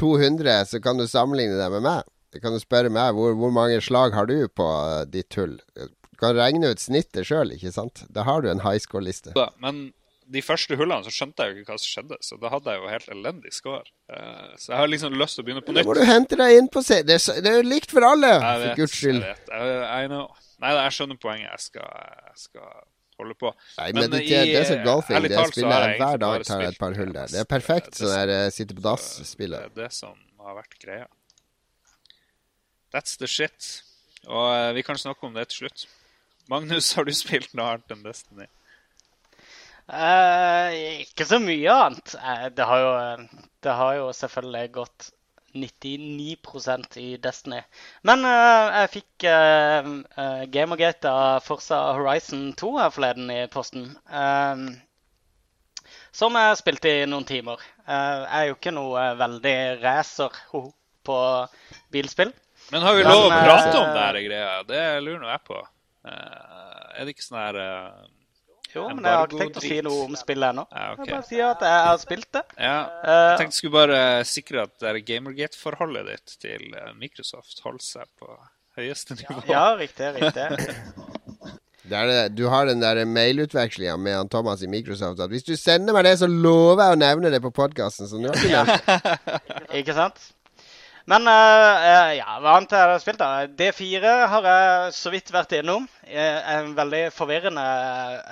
200, 0.00 0.54
så 0.70 0.80
kan 0.80 0.96
du 0.96 1.04
sammenligne 1.10 1.58
det 1.60 1.68
med 1.76 1.84
meg. 1.84 2.08
Du 2.34 2.40
kan 2.44 2.52
du 2.52 2.60
spørre 2.60 2.90
meg 2.92 3.14
hvor, 3.16 3.32
hvor 3.38 3.52
mange 3.54 3.78
slag 3.84 4.12
har 4.16 4.26
du 4.28 4.36
på 4.52 4.64
uh, 4.66 5.04
ditt 5.08 5.32
hull. 5.40 5.54
Du 5.78 6.18
kan 6.20 6.34
regne 6.36 6.72
ut 6.74 6.82
snittet 6.82 7.24
sjøl, 7.28 7.54
ikke 7.54 7.72
sant. 7.72 8.02
Da 8.12 8.24
har 8.28 8.42
du 8.44 8.50
en 8.50 8.60
high 8.66 8.80
score-liste. 8.82 9.32
Men 9.62 9.88
de 10.28 10.42
første 10.44 10.76
hullene 10.76 11.06
så 11.06 11.12
skjønte 11.14 11.40
jeg 11.46 11.54
jo 11.54 11.62
ikke 11.62 11.72
hva 11.72 11.78
som 11.80 11.88
skjedde, 11.88 12.18
så 12.26 12.36
da 12.42 12.50
hadde 12.52 12.74
jeg 12.74 12.82
jo 12.82 12.90
helt 12.92 13.08
elendig 13.14 13.52
score. 13.56 13.80
Uh, 14.12 14.50
så 14.60 14.74
jeg 14.74 14.80
har 14.82 14.90
liksom 14.92 15.16
lyst 15.16 15.38
til 15.38 15.44
å 15.44 15.46
begynne 15.48 15.62
på 15.64 15.72
Da 15.72 15.80
nytt. 15.80 15.88
må 15.88 15.96
du 15.96 16.02
hente 16.04 16.36
deg 16.36 16.58
inn 16.58 16.68
på 16.74 16.82
se... 16.84 16.98
Det 17.08 17.16
er, 17.16 17.40
det 17.46 17.52
er 17.54 17.56
jo 17.62 17.64
likt 17.70 17.94
for 17.96 18.04
alle, 18.10 18.34
Jeg 18.36 18.60
for 18.66 18.82
guds 18.82 18.98
skyld. 19.00 19.22
Jeg 19.24 19.40
vet. 19.40 19.56
I, 19.56 20.04
I 20.04 20.12
know. 20.12 20.26
Nei, 20.60 20.74
jeg 20.82 20.96
skjønner 20.98 21.20
poenget. 21.22 21.48
Jeg 21.54 21.64
skal, 21.70 21.88
jeg 22.28 22.42
skal 22.44 22.68
holde 23.22 23.34
på. 23.40 23.54
Nei, 23.78 23.86
Men 23.96 24.04
mediter, 24.10 24.42
i- 24.44 24.52
det 24.52 24.58
er 24.60 24.68
så 24.68 24.80
golfing. 24.84 25.22
Det 25.32 25.46
spiller 25.54 25.86
jeg 25.88 26.00
hver 26.02 26.20
dag. 26.26 26.44
tar 26.50 26.60
jeg 26.66 26.74
et 26.76 26.82
par 26.84 26.98
hull 27.00 27.14
der. 27.16 27.32
Det 27.32 27.40
er 27.40 27.48
perfekt 27.56 27.96
sånn 28.02 28.12
der 28.12 28.34
eh, 28.36 28.50
sitte 28.52 28.76
på 28.76 28.82
Det 28.84 28.90
dass-spillet. 28.90 29.64
er 29.70 29.72
det 29.80 29.88
som 29.96 30.12
har 30.44 30.58
vært 30.60 30.76
greia. 30.84 31.06
That's 32.94 33.18
the 33.20 33.28
shit. 33.28 33.82
Og 34.26 34.48
eh, 34.52 34.74
vi 34.76 34.82
kan 34.82 34.98
snakke 34.98 35.26
om 35.26 35.34
det 35.36 35.48
til 35.50 35.64
slutt. 35.64 35.88
Magnus, 36.48 36.94
har 36.96 37.04
du 37.04 37.12
spilt 37.12 37.52
noe 37.56 37.74
annet 37.74 37.92
enn 37.92 38.06
Destiny? 38.06 38.48
Uh, 39.88 40.68
ikke 41.00 41.24
så 41.28 41.38
mye 41.40 41.72
annet. 41.72 42.16
Eh, 42.16 42.48
det, 42.56 42.64
har 42.68 42.82
jo, 42.82 42.90
det 43.64 43.76
har 43.80 43.94
jo 43.98 44.10
selvfølgelig 44.16 44.72
gått 44.74 45.10
99% 45.56 46.98
i 47.00 47.06
Destiny. 47.24 47.60
Men 48.08 48.24
uh, 48.28 48.68
jeg 48.80 48.92
fikk 48.98 49.28
uh, 49.28 49.92
uh, 50.16 50.42
Gamergate 50.52 51.12
av 51.12 51.44
Forza 51.44 51.80
Horizon 51.96 52.50
2 52.56 52.74
her 52.80 52.92
forleden 52.92 53.32
i 53.32 53.40
posten. 53.52 53.90
som 56.12 56.36
jeg 56.36 56.58
spilte 56.58 56.90
i 56.90 57.06
noen 57.06 57.24
timer. 57.24 57.60
Jeg 57.86 58.28
er 58.40 58.44
jo 58.48 58.56
ikke 58.56 58.74
noe 58.74 59.02
veldig 59.20 59.56
racer 59.84 60.34
på 61.06 61.18
bilspill. 61.92 62.32
Men 62.72 62.82
har 62.84 62.94
vi 62.98 63.02
lov 63.06 63.24
å 63.26 63.32
prate 63.32 63.72
eh, 63.72 63.80
om 63.80 63.90
det 63.96 64.04
her 64.04 64.20
greia? 64.26 64.54
Det 64.68 64.84
lurer 65.04 65.20
nå 65.22 65.30
jeg 65.32 65.42
på. 65.48 65.58
Eh, 66.08 66.94
er 66.98 67.06
det 67.08 67.14
ikke 67.14 67.24
sånn 67.26 67.38
her 67.40 67.58
eh, 67.62 68.06
Jo, 68.74 68.84
men 68.92 69.00
jeg 69.08 69.16
har 69.16 69.30
ikke 69.30 69.40
tenkt 69.44 69.60
å 69.60 69.64
si 69.64 69.78
noe 69.86 70.02
om 70.04 70.18
spillet 70.20 70.52
ennå. 70.52 70.66
Ja, 70.72 70.90
okay. 70.92 71.06
Jeg 71.08 71.14
bare 71.14 71.28
sier 71.30 71.46
at 71.54 71.64
jeg 71.68 71.86
har 71.88 72.02
spilt 72.02 72.28
det. 72.36 72.44
Ja. 72.60 72.76
Eh, 73.00 73.24
Jeg 73.32 73.40
tenkte 73.40 73.48
jeg 73.56 73.58
skulle 73.62 73.76
bare 73.78 74.02
sikre 74.28 74.66
at 74.68 74.76
det 74.84 75.04
Gamergate-forholdet 75.08 76.10
ditt 76.12 76.36
til 76.44 76.68
eh, 76.76 76.92
Microsoft 77.00 77.64
holder 77.64 77.86
seg 77.86 78.10
på 78.20 78.36
høyeste 78.78 79.16
nivå. 79.18 79.40
ja, 79.50 79.64
riktig, 79.80 80.12
riktig. 80.20 80.50
Det 81.88 82.00
det, 82.04 82.16
du 82.36 82.42
har 82.52 82.66
den 82.68 82.82
der 82.82 82.98
mailutvekslinga 83.08 83.94
med 83.96 84.12
han 84.12 84.28
Thomas 84.28 84.60
i 84.60 84.66
Microsoft 84.68 85.22
at 85.24 85.30
hvis 85.32 85.46
du 85.46 85.54
sender 85.56 85.94
meg 85.96 86.04
det, 86.04 86.18
så 86.20 86.26
lover 86.28 86.82
jeg 86.84 86.98
å 86.98 87.00
nevne 87.00 87.30
det 87.32 87.38
på 87.40 87.48
podkasten. 87.56 88.04
Så 88.10 88.18
nå 88.20 88.28
har 88.28 88.36
ikke 88.36 88.50
nevnt 88.58 89.72
Ikke 89.80 89.94
sant? 89.96 90.20
Men 91.08 91.24
eh, 91.30 92.18
ja, 92.18 92.34
hva 92.42 92.58
annet 92.58 92.74
har 92.76 92.90
jeg 92.92 93.00
spilt? 93.06 93.22
da? 93.22 93.46
D4 93.48 94.10
har 94.28 94.48
jeg 94.48 94.96
så 94.98 95.12
vidt 95.14 95.30
vært 95.32 95.54
innom. 95.56 95.86
En 96.04 96.74
veldig 96.76 97.06
forvirrende 97.16 97.64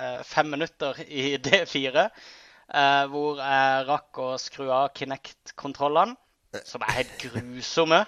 eh, 0.07 0.19
fem 0.27 0.51
minutter 0.53 0.99
i 1.07 1.31
D4. 1.47 2.09
Uh, 2.67 3.05
hvor 3.07 3.37
jeg 3.39 3.83
rakk 3.87 4.17
å 4.19 4.33
skru 4.43 4.65
av 4.75 4.89
Kinect-kontrollene, 4.97 6.17
som 6.67 6.83
er 6.83 6.97
helt 6.97 7.13
grusomme. 7.21 8.01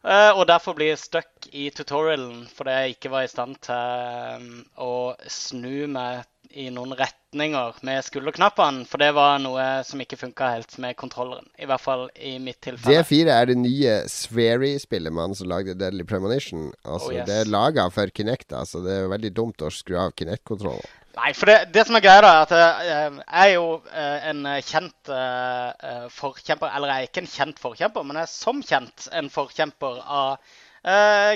Eh, 0.00 0.32
og 0.32 0.46
derfor 0.48 0.76
blir 0.78 0.94
jeg 0.94 1.02
stuck 1.02 1.48
i 1.52 1.68
tutorialen 1.76 2.46
fordi 2.56 2.76
jeg 2.76 2.94
ikke 2.96 3.10
var 3.12 3.26
i 3.26 3.30
stand 3.30 3.58
til 3.66 4.38
um, 4.40 4.62
å 4.80 4.92
snu 5.28 5.84
meg 5.92 6.24
i 6.56 6.64
noen 6.72 6.94
retninger 6.98 7.76
med 7.86 8.02
skulderknappene. 8.02 8.86
For 8.90 9.02
det 9.02 9.12
var 9.14 9.38
noe 9.42 9.66
som 9.86 10.00
ikke 10.02 10.18
funka 10.18 10.48
helt 10.56 10.72
med 10.82 10.96
kontrolleren. 10.98 11.46
I 11.60 11.68
hvert 11.70 11.84
fall 11.84 12.06
i 12.16 12.38
mitt 12.42 12.58
tilfelle. 12.64 13.04
D4 13.04 13.36
er 13.36 13.50
det 13.52 13.58
nye 13.60 13.98
Swery-spillet 14.10 15.14
man 15.14 15.36
som 15.38 15.50
lagde 15.52 15.76
Deadly 15.78 16.06
Premonition. 16.08 16.72
Altså, 16.82 17.10
Oh, 17.10 17.14
yes. 17.14 17.28
Det 17.28 17.36
er 17.44 17.52
laga 17.52 17.86
for 17.94 18.10
Kinect, 18.14 18.52
altså. 18.56 18.82
Det 18.84 18.96
er 18.96 19.12
veldig 19.12 19.30
dumt 19.36 19.62
å 19.62 19.70
skru 19.74 19.96
av 20.00 20.16
Kinect-kontrollen. 20.18 20.99
Nei, 21.16 21.32
for 21.34 21.50
det, 21.50 21.56
det 21.74 21.82
som 21.88 21.96
er 21.98 22.04
greia, 22.04 22.20
da, 22.22 22.28
er 22.30 22.42
at 22.44 22.52
eh, 22.54 23.16
jeg 23.18 23.46
er 23.48 23.48
jo 23.56 23.64
eh, 23.90 24.28
en 24.30 24.44
kjent 24.62 25.10
eh, 25.10 25.70
eh, 25.90 26.04
forkjemper 26.14 26.70
Eller 26.76 26.92
jeg 26.92 26.96
er 27.02 27.08
ikke 27.08 27.22
en 27.24 27.32
kjent 27.32 27.58
forkjemper, 27.62 28.06
men 28.06 28.20
jeg 28.20 28.28
er 28.28 28.32
som 28.32 28.60
kjent 28.62 29.08
en 29.18 29.30
forkjemper 29.32 30.02
av 30.06 30.56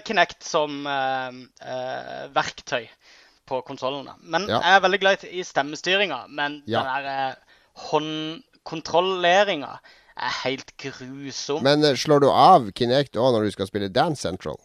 Kinect 0.08 0.40
som 0.48 0.86
verktøy 2.32 2.86
på 3.44 3.58
konsollene. 3.66 4.14
Men 4.22 4.46
Ja. 4.48 4.60
jeg 4.62 4.72
er 4.78 4.80
veldig 4.80 5.00
glad 5.02 5.24
i 5.28 5.42
stemmestyringa. 5.44 6.22
Men 6.32 6.62
Ja. 6.64 6.80
den 6.80 7.04
der 7.04 7.36
håndkontrolleringa 7.90 9.74
er 10.16 10.32
helt 10.44 10.72
grusom. 10.78 11.62
Men 11.62 11.82
slår 11.96 12.20
du 12.24 12.30
av 12.30 12.70
Kinect 12.72 13.16
òg 13.20 13.34
når 13.36 13.44
du 13.44 13.50
skal 13.50 13.66
spille 13.68 13.88
Dance 13.92 14.22
Central? 14.22 14.56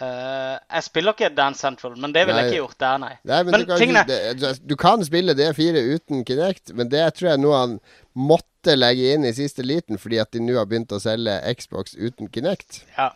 Eh, 0.00 0.56
jeg 0.76 0.84
spiller 0.86 1.12
ikke 1.12 1.28
Dance 1.36 1.60
Central, 1.60 1.96
men 2.00 2.12
det 2.14 2.22
ville 2.28 2.40
jeg 2.44 2.54
ikke 2.54 2.60
gjort 2.62 2.78
der, 2.80 3.00
nei. 3.02 3.12
Nei, 3.28 3.40
men, 3.42 3.50
Men 3.52 3.60
du, 3.60 3.66
kan, 3.68 3.80
tingene- 3.82 4.04
det, 4.08 4.52
du 4.64 4.76
kan 4.80 5.04
spille 5.04 5.34
D4 5.36 5.82
uten 5.94 6.22
Kinect, 6.24 6.72
men 6.78 6.88
det 6.92 7.02
tror 7.18 7.34
jeg 7.34 7.42
noe 7.42 7.58
han 7.58 7.74
måtte 8.16 8.76
legge 8.78 9.12
inn 9.14 9.26
i 9.28 9.32
siste 9.36 9.64
liten, 9.64 10.00
fordi 10.00 10.18
at 10.22 10.32
de 10.32 10.40
nå 10.40 10.56
har 10.56 10.68
begynt 10.70 10.92
å 10.96 11.00
selge 11.02 11.36
Xbox 11.58 11.92
uten 12.00 12.30
Kinect. 12.32 12.82
Ja. 12.96 13.10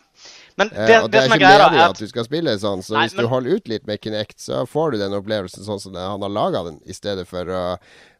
Men 0.60 0.70
det, 0.70 0.86
det, 0.86 0.98
og 1.00 1.08
det, 1.08 1.16
det 1.16 1.22
er 1.22 1.30
ikke 1.32 1.40
meningen 1.40 1.80
at... 1.80 1.96
at 1.96 2.04
du 2.04 2.10
skal 2.12 2.28
spille 2.28 2.58
sånn, 2.60 2.84
så 2.84 2.98
Nei, 2.98 3.06
hvis 3.08 3.16
du 3.16 3.26
holder 3.32 3.56
ut 3.56 3.72
litt 3.72 3.88
med 3.88 4.04
Kinect, 4.04 4.36
så 4.44 4.62
får 4.68 4.92
du 4.94 5.00
den 5.02 5.16
opplevelsen 5.16 5.64
sånn 5.66 5.80
som 5.82 5.96
han 5.98 6.22
har 6.22 6.36
laga 6.36 6.66
den, 6.68 6.78
i 6.84 6.96
stedet 6.96 7.24
for 7.30 7.48
å, 7.48 7.64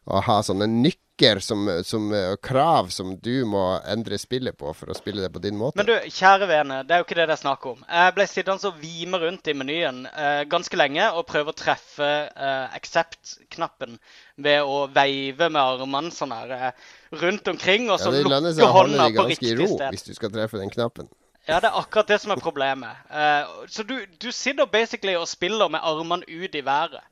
å 0.09 0.25
ha 0.25 0.41
sånne 0.45 0.67
nykker 1.15 1.39
som, 1.39 1.83
som, 1.83 2.13
eh, 2.13 2.31
og 2.31 2.41
krav 2.41 2.89
som 2.89 3.15
du 3.17 3.45
må 3.45 3.79
endre 3.87 4.17
spillet 4.17 4.57
på 4.57 4.73
for 4.73 4.89
å 4.89 4.95
spille 4.95 5.21
det 5.21 5.31
på 5.31 5.39
din 5.39 5.57
måte. 5.57 5.77
Men 5.77 5.85
du, 5.85 6.09
kjære 6.09 6.47
vene, 6.47 6.83
det 6.83 6.93
er 6.93 6.99
jo 6.99 7.05
ikke 7.05 7.15
det 7.15 7.27
det 7.27 7.33
er 7.33 7.41
snakk 7.41 7.65
om. 7.65 7.83
Jeg 7.87 8.15
ble 8.15 8.27
sittende 8.27 8.67
og 8.67 8.79
vime 8.81 9.17
rundt 9.17 9.47
i 9.47 9.53
menyen 9.53 10.05
eh, 10.11 10.43
ganske 10.45 10.75
lenge 10.75 11.07
og 11.13 11.25
prøve 11.27 11.51
å 11.51 11.55
treffe 11.55 12.29
eh, 12.29 12.75
accept-knappen 12.75 13.97
ved 14.37 14.63
å 14.63 14.87
veive 14.87 15.49
med 15.49 15.61
armene 15.61 16.11
sånn 16.11 16.33
her 16.35 16.51
eh, 16.51 16.71
rundt 17.15 17.47
omkring, 17.47 17.89
og 17.89 17.99
ja, 17.99 18.03
så 18.03 18.11
det 18.11 18.25
lønner 18.25 18.51
lukke 18.51 18.59
seg 18.59 18.67
å 18.67 18.73
holde 18.75 18.97
hånda 18.97 19.07
deg 19.07 19.15
på 19.15 19.27
ganske 19.29 19.45
i 19.45 19.53
riktig 19.53 19.61
ro 19.61 19.77
sted. 19.77 19.95
hvis 19.95 20.09
du 20.09 20.13
skal 20.17 20.35
treffe 20.35 20.59
den 20.59 20.73
knappen. 20.73 21.09
Ja, 21.45 21.59
det 21.61 21.69
er 21.69 21.77
akkurat 21.77 22.09
det 22.09 22.17
som 22.23 22.33
er 22.33 22.41
problemet. 22.41 23.05
Eh, 23.13 23.57
så 23.71 23.85
du, 23.87 23.99
du 24.19 24.31
sitter 24.33 24.65
basically 24.65 25.15
og 25.15 25.29
spiller 25.29 25.69
med 25.71 25.85
armene 25.85 26.25
ut 26.25 26.57
i 26.57 26.63
været. 26.65 27.03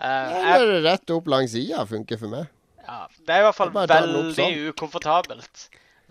Uh, 0.00 0.06
jeg, 0.32 0.44
Eller 0.54 0.78
rett 0.86 1.12
opp 1.12 1.26
langs 1.28 1.52
sida 1.52 1.82
funker 1.84 2.16
for 2.16 2.32
meg. 2.32 2.46
Ja, 2.86 3.04
det 3.26 3.36
er 3.36 3.44
i 3.44 3.46
hvert 3.48 3.58
fall 3.58 3.72
veldig 3.74 4.34
sånn. 4.36 4.58
ukomfortabelt. 4.72 5.68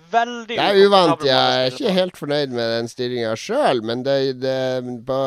Veldig 0.09 0.55
Det 0.55 0.63
er 0.63 0.77
uvant. 0.87 1.23
Jeg 1.27 1.35
er 1.37 1.73
ikke 1.73 1.91
helt 1.93 2.17
fornøyd 2.17 2.53
med 2.55 2.71
den 2.71 2.87
stillinga 2.89 3.33
sjøl, 3.37 3.81
men 3.85 4.01
det, 4.05 4.15
det, 4.41 4.55
på, 5.05 5.17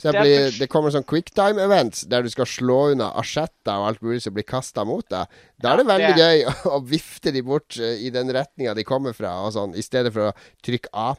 for 0.00 0.16
Det 0.16 0.62
er 0.62 0.70
kommer 0.70 0.94
sånn 0.94 1.06
quicktime-events 1.10 2.06
der 2.08 2.24
du 2.24 2.30
skal 2.32 2.48
slå 2.48 2.78
unna 2.94 3.10
asjetter 3.20 3.74
og 3.74 3.88
alt 3.90 4.04
mulig 4.06 4.22
som 4.24 4.36
blir 4.36 4.46
kasta 4.48 4.86
mot 4.88 5.04
deg. 5.12 5.40
Da 5.60 5.74
er 5.74 5.82
det 5.82 5.88
veldig 5.90 6.12
det 6.14 6.28
gøy 6.28 6.44
å, 6.46 6.54
å 6.78 6.80
vifte 6.92 7.34
de 7.34 7.42
bort 7.44 7.76
eh, 7.82 7.98
i 8.06 8.12
den 8.14 8.30
retninga 8.32 8.76
de 8.78 8.86
kommer 8.86 9.16
fra, 9.18 9.34
sånn, 9.52 9.74
i 9.74 9.84
stedet 9.84 10.14
for 10.14 10.30
å 10.30 10.36
trykke 10.64 10.94
A, 10.94 11.10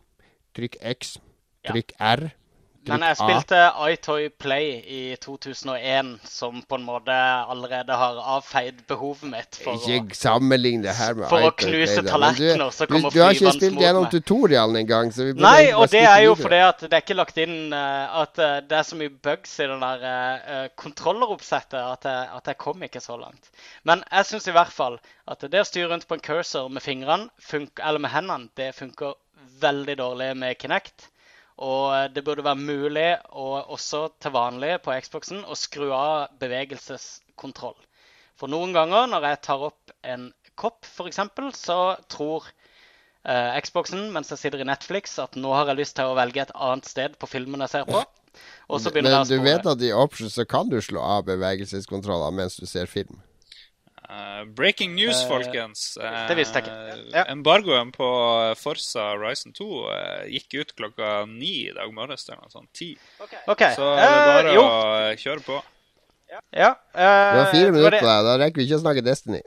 trykk 0.57 0.79
X, 0.95 1.17
trykk 1.67 1.93
R. 1.99 2.29
Men 2.89 3.03
jeg 3.05 3.17
spilte 3.19 3.57
iToy 3.91 4.29
Play 4.41 4.79
i 4.81 5.01
2001, 5.21 6.15
som 6.25 6.61
på 6.65 6.79
en 6.79 6.85
måte 6.87 7.13
allerede 7.13 7.93
har 7.93 8.17
avfeid 8.37 8.81
behovet 8.89 9.29
mitt 9.29 9.59
for 9.61 9.77
Ikke 9.85 10.17
sammenlign 10.17 10.81
det 10.85 10.95
her 10.97 11.13
med 11.19 11.29
for 11.29 11.45
å 11.45 11.51
knuse 11.61 12.01
tallerkener 12.07 12.71
du, 12.71 12.75
som 12.75 12.89
du, 12.89 12.97
du 13.13 13.19
har 13.21 13.37
ikke 13.37 13.53
spilt 13.59 13.77
gjennom 13.83 14.07
tutorialen 14.09 14.81
engang, 14.81 15.13
så 15.13 15.27
vi 15.27 15.35
burde 15.35 15.45
Nei, 15.45 15.69
og 15.77 15.93
det 15.93 16.03
er 16.09 16.25
jo 16.25 16.33
fordi 16.39 16.63
at 16.65 16.81
det 16.87 16.91
er 16.97 17.05
ikke 17.05 17.19
lagt 17.19 17.37
inn 17.43 17.57
eh, 17.69 18.19
at 18.23 18.41
eh, 18.41 18.57
det 18.65 18.79
er 18.79 18.89
så 18.89 18.97
mye 18.97 19.13
bugs 19.29 19.53
i 19.61 19.69
den 19.69 19.85
der 19.85 20.05
uh, 20.07 20.67
kontrolleroppsettet 20.81 21.79
at 21.81 22.09
at 22.11 22.47
jeg 22.49 22.57
kom 22.61 22.81
ikke 22.83 23.01
så 23.03 23.15
langt. 23.19 23.51
Men 23.87 24.01
jeg 24.09 24.27
syns 24.31 24.47
i 24.49 24.55
hvert 24.55 24.73
fall 24.73 24.97
at 25.29 25.43
det 25.53 25.61
å 25.61 25.67
styre 25.67 25.91
rundt 25.93 26.07
på 26.09 26.17
en 26.17 26.23
cursor 26.25 26.69
med 26.73 26.83
fingrene, 26.83 27.29
eller 27.53 28.01
med 28.01 28.13
hendene, 28.13 28.49
det 28.57 28.71
funker 28.77 29.15
veldig 29.61 29.97
dårlig 30.01 30.31
med 30.37 30.57
Kinect. 30.57 31.10
Og 31.59 31.91
eh, 31.95 32.07
det 32.13 32.23
burde 32.25 32.45
være 32.45 32.59
mulig, 32.59 33.09
og 33.31 33.71
også 33.75 34.07
til 34.21 34.35
vanlig 34.35 34.77
på 34.85 34.95
Xboxen, 35.03 35.43
å 35.45 35.57
skru 35.57 35.89
av 35.95 36.31
bevegelseskontroll. 36.41 37.77
For 38.39 38.51
noen 38.51 38.73
ganger 38.73 39.09
når 39.11 39.27
jeg 39.29 39.41
tar 39.45 39.67
opp 39.69 39.93
en 40.07 40.31
kopp, 40.57 40.85
f.eks., 40.87 41.19
så 41.59 41.79
tror 42.11 42.47
eh, 43.27 43.59
Xboxen 43.61 44.09
mens 44.15 44.31
jeg 44.33 44.41
sitter 44.41 44.63
i 44.63 44.69
Netflix 44.69 45.17
at 45.21 45.37
nå 45.37 45.53
har 45.53 45.69
jeg 45.71 45.81
lyst 45.83 45.97
til 45.99 46.09
å 46.09 46.17
velge 46.17 46.45
et 46.45 46.55
annet 46.55 46.89
sted 46.89 47.17
på 47.21 47.29
filmen 47.29 47.61
jeg 47.67 47.75
ser 47.75 47.89
på. 47.89 48.01
Men 48.95 49.27
du 49.27 49.35
vet 49.43 49.65
at 49.67 49.81
i 49.83 49.91
options 49.91 50.37
så 50.39 50.45
kan 50.47 50.69
du 50.71 50.77
slå 50.81 51.03
av 51.03 51.25
bevegelseskontroller 51.27 52.31
mens 52.33 52.55
du 52.55 52.65
ser 52.69 52.87
film. 52.89 53.19
Eh, 54.11 54.43
breaking 54.45 54.95
news, 54.95 55.21
Eh, 55.23 55.27
folkens. 55.29 55.97
Uh, 55.97 56.27
det 56.27 56.35
visste 56.35 56.59
jeg 56.59 56.67
ikke. 56.67 56.95
Ja. 57.15 57.23
Embargoen 57.31 57.93
på 57.95 58.07
Forsa 58.59 59.13
Horizon 59.13 59.53
2 59.55 59.67
uh, 59.87 60.25
gikk 60.27 60.57
ut 60.59 60.73
klokka 60.75 61.11
ni 61.29 61.53
i 61.69 61.71
dag 61.75 61.93
morges. 61.95 62.27
eller 62.27 62.41
noe 62.43 62.65
Okay. 63.47 63.71
Ti. 63.71 63.75
Så 63.77 63.87
det 63.95 64.03
er 64.03 64.11
eh, 64.11 64.27
bare 64.27 64.57
å 64.59 64.65
eh, 64.97 65.15
kjøre 65.21 65.45
på. 65.45 65.61
Ja. 66.31 66.39
Du 66.91 66.99
har 66.99 67.39
eh, 67.45 67.51
fire 67.53 67.71
minutter 67.71 67.99
på 67.99 68.07
deg, 68.07 68.27
da 68.27 68.35
rekker 68.39 68.59
vi 68.59 68.67
ikke 68.67 68.79
å 68.79 68.83
snakke 68.83 69.03
Destiny. 69.05 69.41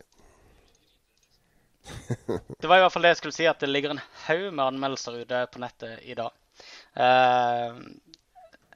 Det 2.60 2.68
var 2.68 2.78
i 2.78 2.82
hvert 2.84 2.92
fall 2.94 3.04
det 3.04 3.12
jeg 3.12 3.20
skulle 3.20 3.36
si, 3.36 3.44
at 3.48 3.60
det 3.60 3.68
ligger 3.68 3.92
en 3.92 4.00
haug 4.24 4.46
med 4.48 4.64
anmeldelser 4.64 5.20
ute 5.20 5.42
på 5.52 5.60
nettet 5.60 6.00
i 6.08 6.16
dag. 6.16 6.32
Eh, 6.96 7.04
eh, 7.04 7.74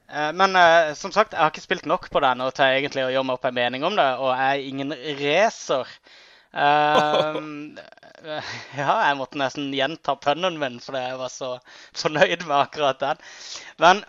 men 0.09 0.57
uh, 0.57 0.93
som 0.97 1.13
sagt, 1.13 1.35
jeg 1.35 1.41
har 1.41 1.51
ikke 1.53 1.63
spilt 1.63 1.85
nok 1.89 2.09
på 2.09 2.21
den 2.23 2.41
til 2.57 2.65
egentlig 2.65 3.05
å 3.05 3.11
gjøre 3.13 3.27
meg 3.29 3.37
opp 3.37 3.45
en 3.49 3.57
mening 3.59 3.85
om 3.85 3.97
det. 3.99 4.09
Og 4.17 4.31
jeg 4.33 4.49
er 4.49 4.69
ingen 4.71 4.95
racer. 5.21 5.91
Uh, 6.49 7.37
ja, 8.79 8.93
jeg 9.05 9.17
måtte 9.19 9.39
nesten 9.41 9.69
gjenta 9.75 10.15
pønnen 10.17 10.57
min 10.61 10.79
fordi 10.81 11.03
jeg 11.03 11.19
var 11.19 11.33
så 11.33 11.51
fornøyd 12.01 12.47
med 12.47 12.57
akkurat 12.57 13.03
den. 13.03 13.21
Men 13.81 14.01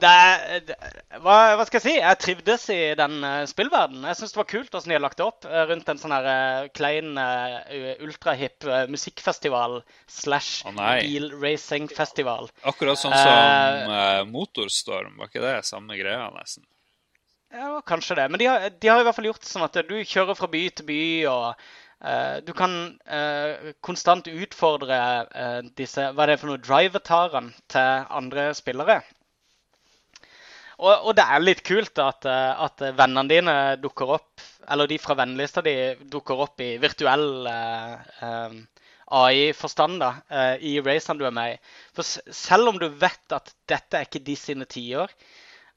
det, 0.00 0.60
det, 0.68 0.76
hva, 1.24 1.36
hva, 1.56 1.64
skal 1.68 1.78
jeg 1.78 1.84
si? 1.84 1.94
Jeg 1.96 2.18
trivdes 2.20 2.64
i 2.72 2.78
den 2.98 3.16
uh, 3.24 3.46
spillverdenen. 3.48 4.04
Jeg 4.10 4.18
syns 4.18 4.34
det 4.34 4.40
var 4.40 4.48
kult 4.50 4.68
hvordan 4.74 4.92
de 4.92 4.96
har 4.96 5.04
lagt 5.04 5.20
det 5.20 5.26
opp 5.26 5.48
uh, 5.48 5.62
rundt 5.70 5.88
en 5.92 6.00
sånn 6.00 6.14
her 6.14 6.28
uh, 6.28 6.68
klein 6.76 7.16
uh, 7.16 7.56
ultrahipp 8.04 8.66
musikkfestival 8.92 9.80
slash 10.10 10.66
oh, 10.68 10.76
bilracingfestival. 10.76 12.50
Akkurat 12.68 13.00
sånn 13.00 13.16
som 13.16 14.30
Motorstorm, 14.32 15.16
var 15.20 15.32
ikke 15.32 15.44
det 15.44 15.56
samme 15.68 15.98
greia, 15.98 16.28
nesten? 16.34 16.66
Ja, 17.54 17.80
kanskje 17.86 18.18
det. 18.18 18.28
Men 18.32 18.42
de 18.42 18.50
har, 18.50 18.68
de 18.68 18.92
har, 18.92 19.00
i 19.00 19.06
hvert 19.06 19.16
fall 19.16 19.30
gjort 19.30 19.48
sånn 19.48 19.64
at 19.64 19.80
du 19.88 19.96
kjører 20.02 20.36
fra 20.36 20.50
by 20.52 20.62
til 20.76 20.88
by, 20.88 21.02
og 21.32 21.68
du 22.44 22.50
kan 22.52 22.72
konstant 23.80 24.26
utfordre 24.28 24.98
disse 25.78 26.10
Hva 26.12 26.26
er 26.26 26.34
det 26.34 26.40
for 26.42 26.50
noe? 26.50 26.60
Drivetarene 26.60 27.54
til 27.72 28.10
andre 28.18 28.50
spillere. 28.58 28.98
Og, 30.76 30.92
og, 30.92 31.12
det 31.16 31.24
er 31.24 31.44
litt 31.44 31.62
kult 31.64 31.98
at, 32.02 32.26
eh, 32.28 32.64
at, 32.66 32.82
vennene 32.98 33.30
dine 33.30 33.56
dukker 33.80 34.16
opp, 34.18 34.46
eller 34.68 34.90
de 34.90 34.98
fra 35.00 35.16
vennelista 35.16 35.62
di 35.64 35.76
dukker 36.12 36.42
opp 36.46 36.60
i 36.60 36.74
virtuell 36.82 37.46
eh, 37.48 37.92
eh 38.26 38.64
AI-forstand 39.06 40.02
eh, 40.02 40.56
i 40.66 40.78
racene 40.82 41.20
du 41.20 41.26
er 41.28 41.34
med 41.34 41.54
i. 41.54 41.58
For 41.94 42.34
selv 42.34 42.72
om 42.72 42.78
du 42.80 42.88
vet 42.90 43.34
at 43.34 43.52
dette 43.70 43.98
er 43.98 44.08
ikke 44.08 44.24
de 44.26 44.34
sine 44.38 44.66
tiår, 44.66 45.12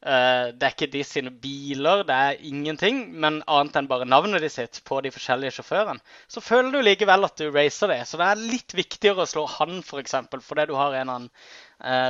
eh, 0.02 0.50
det 0.56 0.66
er 0.66 0.74
ikke 0.74 0.90
de 0.96 1.04
sine 1.06 1.34
biler, 1.44 2.02
det 2.10 2.16
er 2.16 2.42
ingenting, 2.50 3.04
men 3.22 3.44
annet 3.46 3.78
enn 3.78 3.90
bare 3.92 4.10
navnet 4.10 4.42
de 4.42 4.50
sitt 4.50 4.82
på 4.90 5.02
de 5.06 5.14
forskjellige 5.14 5.60
sjåførene, 5.60 6.02
så 6.28 6.42
føler 6.42 6.74
du 6.74 6.82
likevel 6.82 7.30
at 7.30 7.38
du 7.38 7.52
racer 7.54 7.94
det. 7.94 8.02
Så 8.10 8.18
det 8.18 8.32
er 8.32 8.46
litt 8.50 8.74
viktigere 8.78 9.26
å 9.26 9.30
slå 9.30 9.46
han, 9.60 9.84
f.eks., 9.86 10.18
for 10.34 10.48
fordi 10.50 10.70
du 10.72 10.78
har 10.80 10.96
en 10.96 11.04
eller 11.04 11.20
annen 11.20 11.34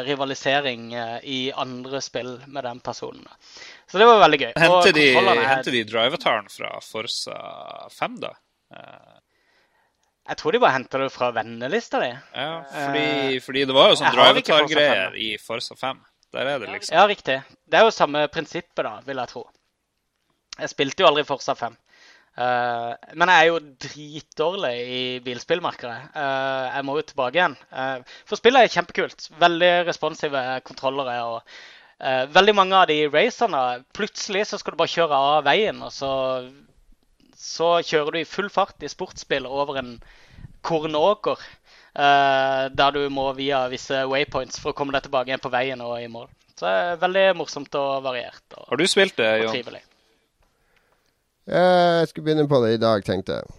rivalisering 0.08 0.94
eh, 0.94 1.18
i 1.24 1.40
andre 1.52 2.02
spill 2.02 2.40
med 2.48 2.64
den 2.64 2.80
personen. 2.80 3.28
Så 3.92 4.02
det 4.02 4.08
var 4.10 4.22
veldig 4.24 4.40
gøy. 4.42 4.52
Henter 4.58 4.96
de, 4.96 5.08
er... 5.14 5.64
de 5.72 5.84
drivertaren 5.86 6.50
fra 6.50 6.76
Forsa 6.84 7.40
5, 8.00 8.20
da? 8.26 8.34
Eh... 8.76 9.18
Jeg 10.30 10.38
tror 10.38 10.54
de 10.54 10.60
bare 10.62 10.76
henter 10.76 11.02
det 11.02 11.10
fra 11.10 11.32
vennelista 11.34 12.00
di. 12.04 12.10
Ja, 12.14 12.50
fordi, 12.70 13.06
eh, 13.36 13.40
fordi, 13.42 13.64
det 13.66 13.74
var 13.74 13.90
jo 13.90 13.96
sånn 13.98 14.14
drivertar-greier 14.14 15.16
i 15.18 15.32
Forsa 15.42 15.78
5. 15.78 16.04
Der 16.38 16.46
er 16.46 16.60
det 16.62 16.70
liksom. 16.70 16.94
Ja, 16.94 17.06
riktig. 17.10 17.40
Det 17.66 17.80
er 17.80 17.88
jo 17.88 17.94
samme 17.94 18.28
prinsippet, 18.30 18.84
da, 18.86 19.00
vil 19.08 19.18
jeg 19.18 19.32
tro. 19.32 19.48
Jeg 20.60 20.70
spilte 20.70 21.02
jo 21.02 21.10
aldri 21.10 21.24
Forsa 21.26 21.56
5. 21.58 21.78
Uh, 22.40 22.94
men 23.20 23.28
jeg 23.28 23.42
er 23.42 23.48
jo 23.50 23.58
dritdårlig 23.84 24.76
i 24.80 25.02
bilspillmarkedet. 25.26 25.98
Uh, 26.14 26.70
jeg 26.72 26.86
må 26.88 26.96
jo 26.96 27.04
tilbake 27.10 27.36
igjen. 27.36 27.58
Uh, 27.74 28.00
for 28.30 28.40
spillet 28.40 28.64
er 28.64 28.72
kjempekult. 28.72 29.26
Veldig 29.42 29.72
responsive 29.90 30.44
kontrollere. 30.68 31.18
og 31.28 32.32
Veldig 32.32 32.54
mange 32.56 32.78
av 32.80 32.86
de 32.88 33.10
racerne 33.12 33.62
Plutselig 33.92 34.46
så 34.48 34.58
skal 34.62 34.72
du 34.72 34.78
bare 34.80 34.94
kjøre 34.94 35.18
av 35.20 35.42
veien, 35.44 35.82
og 35.84 35.92
så, 35.92 36.12
så 37.36 37.74
kjører 37.84 38.16
du 38.16 38.20
i 38.22 38.30
full 38.30 38.48
fart 38.48 38.88
i 38.88 38.92
sportsbil 38.92 39.44
over 39.44 39.82
en 39.82 39.98
kornåker. 40.64 41.44
der 41.92 42.96
du 42.96 43.02
må 43.12 43.34
via 43.36 43.66
visse 43.68 44.06
waypoints 44.08 44.64
for 44.64 44.72
å 44.72 44.78
komme 44.78 44.96
deg 44.96 45.10
tilbake 45.10 45.34
igjen 45.34 45.44
på 45.44 45.52
veien 45.52 45.84
og 45.84 46.00
i 46.00 46.08
mål. 46.08 46.32
Så 46.56 46.70
det 46.70 46.72
er 46.72 47.04
veldig 47.04 47.28
morsomt 47.36 47.76
og 47.76 48.04
variert. 48.08 48.48
Og, 48.56 48.64
Har 48.70 48.80
du 48.80 48.88
spilt 48.88 49.20
det, 49.20 49.30
Jon? 49.44 49.52
Trivelig. 49.52 49.84
Jeg 51.50 52.10
skulle 52.10 52.28
begynne 52.28 52.48
på 52.50 52.62
det 52.66 52.76
i 52.76 52.82
dag, 52.82 53.04
tenkte 53.06 53.40
jeg. 53.40 53.56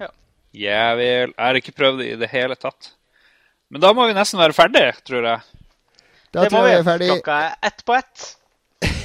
Ja. 0.00 0.10
Jeg 0.56 0.98
vil 1.00 1.34
Jeg 1.34 1.40
har 1.40 1.60
ikke 1.60 1.76
prøvd 1.76 2.00
det 2.00 2.10
i 2.12 2.20
det 2.20 2.30
hele 2.32 2.56
tatt. 2.56 2.92
Men 3.72 3.82
da 3.82 3.92
må 3.96 4.06
vi 4.08 4.16
nesten 4.16 4.40
være 4.40 4.56
ferdig, 4.56 4.86
tror 5.04 5.28
jeg. 5.28 5.40
Da 6.34 6.44
det 6.44 6.50
tror 6.52 6.66
jeg 6.66 6.74
vi 6.74 6.80
er 6.80 6.86
ferdig. 6.86 7.08
Klokka 7.12 7.38
er 7.46 7.56
ett 7.68 7.84
på 7.84 7.96
ett. 7.96 8.26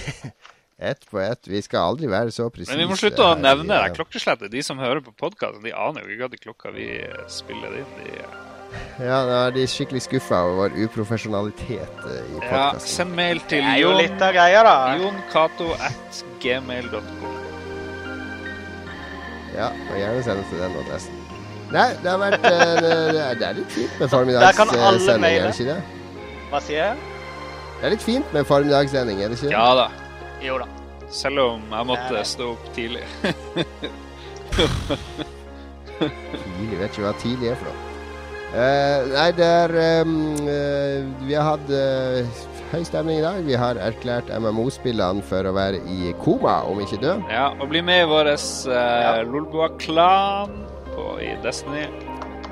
ett 0.91 1.09
på 1.09 1.21
ett. 1.23 1.49
Vi 1.49 1.61
skal 1.65 1.93
aldri 1.93 2.11
være 2.11 2.31
så 2.35 2.49
presise. 2.53 2.73
Men 2.73 2.85
vi 2.85 2.91
må 2.91 2.99
slutte 2.99 3.25
å 3.25 3.33
nevne 3.39 3.69
det 3.69 3.95
klokkeslettet. 3.97 4.51
De 4.53 4.63
som 4.65 4.79
hører 4.81 5.01
på 5.05 5.15
podkasten, 5.17 5.63
de 5.65 5.73
aner 5.75 6.05
jo 6.05 6.15
ikke 6.15 6.29
hva 6.29 6.43
klokka 6.49 6.75
vi 6.75 6.91
spiller 7.31 7.81
inn. 7.81 7.97
De 8.03 8.13
ja, 8.99 9.23
da 9.25 9.37
er 9.47 9.53
de 9.55 9.63
skikkelig 9.65 10.03
skuffa 10.05 10.43
over 10.45 10.57
vår 10.59 10.75
uprofesjonalitet 10.85 12.01
eh, 12.05 12.19
i 12.19 12.37
podkasten. 12.37 12.53
Ja, 12.53 12.65
send 12.85 13.15
mail 13.17 13.41
til 13.49 13.65
jon, 13.81 13.97
at 15.33 16.23
gmail.com. 16.43 17.48
Ja, 19.55 19.69
og 19.71 19.95
gjerne 19.97 20.23
send 20.25 20.43
til 20.49 20.61
den 20.61 20.77
adressen. 20.83 21.15
Nei, 21.69 21.87
det 22.01 22.09
har 22.09 22.17
vært 22.17 22.41
uh, 22.41 22.49
Det 23.37 23.45
er 23.45 23.57
litt 23.59 23.71
fint 23.73 23.99
med 24.01 24.09
formiddagssending, 24.09 25.23
er 25.29 25.43
det 25.45 25.53
ikke 25.53 25.69
det? 25.69 25.81
Hva 26.49 26.61
sier 26.65 26.79
jeg? 26.81 26.95
Det 27.79 27.87
er 27.87 27.93
litt 27.93 28.05
fint 28.05 28.33
med 28.35 28.47
formiddagssending, 28.49 29.21
er 29.21 29.29
det 29.29 29.37
ikke 29.37 29.49
det? 29.51 29.53
Ja 29.53 29.67
da. 29.77 29.87
Jo 30.43 30.57
da. 30.61 30.67
Selv 31.13 31.41
om 31.43 31.61
jeg 31.73 31.89
måtte 31.89 32.23
stå 32.25 32.51
opp 32.53 32.65
tidlig. 32.75 33.03
tidlig? 35.99 36.79
Vet 36.79 36.89
ikke 36.89 37.05
hva 37.05 37.13
tidlig 37.21 37.53
er 37.53 37.61
for 37.61 37.69
noe. 37.69 37.85
Uh, 38.49 39.05
nei, 39.13 39.27
det 39.37 39.45
er 39.45 39.71
um, 40.01 40.13
uh, 40.41 41.25
Vi 41.27 41.35
har 41.37 41.51
hatt 41.51 41.67
uh, 41.69 42.39
høy 42.69 42.83
stemning 42.85 43.19
i 43.19 43.23
dag. 43.23 43.41
Vi 43.47 43.57
har 43.57 43.79
erklært 43.81 44.29
MMO-spillene 44.29 45.23
for 45.25 45.47
å 45.47 45.53
være 45.55 45.81
i 45.89 46.13
koma, 46.21 46.59
om 46.69 46.81
ikke 46.83 47.01
død. 47.01 47.25
Ja, 47.31 47.49
og 47.57 47.71
bli 47.71 47.81
med 47.85 48.03
i 48.03 48.09
vår 48.09 48.29
uh, 48.29 48.75
ja. 48.75 49.13
Lolbua-klan 49.25 50.53
i 51.23 51.31
Destiny. 51.43 51.87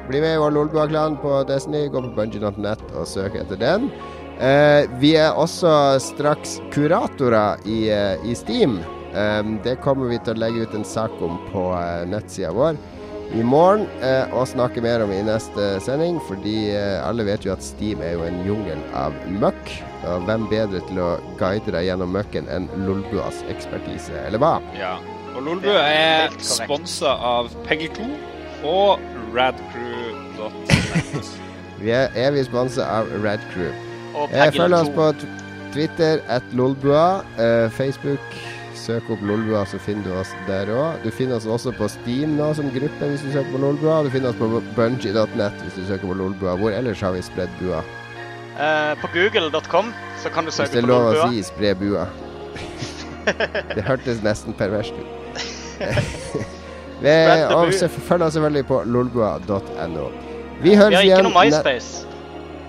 Bli 0.07 0.21
med 0.23 0.37
i 0.37 0.41
vår 0.41 0.55
Lolbua-klan 0.55 1.19
på 1.21 1.41
Destiny. 1.49 1.85
Gå 1.93 2.01
på 2.07 2.13
bungee.net 2.17 2.83
og 2.95 3.09
søk 3.09 3.37
etter 3.37 3.61
den. 3.61 3.89
Uh, 4.37 4.85
vi 5.01 5.15
er 5.19 5.37
også 5.37 5.71
straks 6.01 6.57
kuratorer 6.73 7.61
i, 7.69 7.79
uh, 7.93 8.25
i 8.25 8.37
Steam. 8.37 8.79
Um, 9.17 9.57
det 9.65 9.79
kommer 9.85 10.09
vi 10.11 10.19
til 10.21 10.35
å 10.35 10.41
legge 10.41 10.65
ut 10.65 10.77
en 10.77 10.85
sak 10.85 11.13
om 11.25 11.37
på 11.51 11.69
nettsida 12.09 12.51
vår 12.53 12.77
i 13.35 13.43
morgen 13.43 13.85
eh, 14.05 14.31
og 14.35 14.47
snakke 14.47 14.81
mer 14.83 15.03
om 15.03 15.11
i 15.11 15.19
neste 15.25 15.67
sending. 15.83 16.19
Fordi 16.27 16.71
eh, 16.75 16.97
alle 17.03 17.25
vet 17.27 17.45
jo 17.45 17.53
at 17.55 17.65
Steam 17.65 18.01
er 18.05 18.15
jo 18.15 18.23
en 18.27 18.39
jungel 18.47 18.81
av 18.97 19.15
møkk. 19.41 19.73
Og 20.07 20.27
hvem 20.27 20.47
bedre 20.51 20.81
til 20.87 21.01
å 21.03 21.09
guide 21.39 21.73
deg 21.73 21.89
gjennom 21.89 22.13
møkken 22.15 22.47
enn 22.53 22.69
Lolbuas 22.85 23.41
ekspertise, 23.51 24.15
eller 24.27 24.39
hva? 24.41 24.57
Ja. 24.77 24.97
Og 25.35 25.43
Lolbua 25.45 25.81
er 25.85 26.37
sponsa 26.41 27.11
av 27.21 27.51
Peggy2 27.67 28.07
og 28.65 29.03
radcrew.net. 29.35 31.33
vi 31.83 31.91
er 31.93 32.15
evig 32.17 32.47
sponsa 32.47 32.87
av 33.01 33.11
Radcrew. 33.21 33.73
Eh, 34.31 34.49
følg 34.55 34.73
oss 34.79 34.89
på 34.95 35.11
Twitter 35.75 36.23
at 36.33 36.45
Lolbua, 36.57 37.21
eh, 37.37 37.67
Facebook 37.69 38.23
Søk 38.87 39.09
opp 39.11 39.23
Lolbua, 39.27 39.65
så 39.67 39.75
finner 39.83 40.05
du 40.07 40.13
oss 40.15 40.29
der 40.47 40.69
òg. 40.71 41.01
Du 41.03 41.09
finner 41.11 41.35
oss 41.35 41.47
også 41.49 41.73
på 41.75 41.89
Steam 41.91 42.37
nå 42.37 42.53
som 42.55 42.69
gruppe 42.71 43.09
hvis 43.11 43.25
du 43.25 43.33
søker 43.33 43.51
på 43.51 43.59
Lolbua. 43.59 43.97
Du 44.05 44.13
finner 44.13 44.31
oss 44.31 44.39
på 44.39 44.47
bungee.net 44.77 45.57
hvis 45.65 45.75
du 45.75 45.81
søker 45.89 46.07
på 46.07 46.15
Lolbua. 46.15 46.53
Hvor 46.61 46.71
ellers 46.71 47.03
har 47.03 47.11
vi 47.17 47.25
spredd 47.25 47.51
bua? 47.59 47.81
Uh, 48.55 48.95
på 49.01 49.11
google.com 49.17 49.91
så 50.23 50.31
kan 50.31 50.47
du 50.47 50.55
søke 50.55 50.79
på 50.79 50.87
Lolbua. 50.87 51.11
Hvis 51.11 51.19
det 51.19 51.19
er 51.19 51.19
lov 51.19 51.19
å 51.19 51.35
si 51.35 51.43
spre 51.51 51.75
bua. 51.83 52.07
det 53.75 53.83
hørtes 53.89 54.23
nesten 54.23 54.55
perverst 54.55 54.95
ut. 54.95 55.11
og 57.03 57.75
følg 58.07 58.23
oss 58.23 58.39
selvfølgelig 58.39 58.65
på 58.71 58.83
lolbua.no. 58.87 60.11
Vi 60.63 60.79
høres 60.79 60.95
igjen 60.95 61.03
Vi 61.03 61.11
har 61.11 61.19
ikke 61.19 61.27
noe 61.27 61.35
MySpace. 61.43 62.06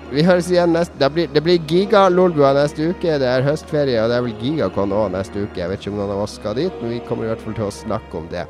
Vi 0.09 0.25
høres 0.25 0.49
igjen 0.49 0.73
neste 0.73 0.97
Det 1.01 1.11
blir, 1.13 1.29
det 1.35 1.43
blir 1.45 1.61
Giga-Lolbua 1.69 2.55
neste 2.57 2.91
uke. 2.93 3.19
Det 3.21 3.29
er 3.29 3.45
høstferie, 3.45 4.01
og 4.03 4.11
det 4.11 4.19
er 4.19 4.25
vel 4.25 4.41
gigakon 4.41 4.95
òg 4.97 5.13
neste 5.13 5.45
uke. 5.45 5.61
Jeg 5.61 5.73
vet 5.73 5.85
ikke 5.85 5.95
om 5.95 6.01
noen 6.01 6.17
av 6.17 6.25
oss 6.25 6.39
skal 6.41 6.57
dit, 6.59 6.83
men 6.83 6.97
vi 6.97 7.05
kommer 7.09 7.29
i 7.29 7.33
hvert 7.33 7.45
fall 7.45 7.59
til 7.59 7.69
å 7.69 7.77
snakke 7.83 8.23
om 8.23 8.29
det. 8.33 8.49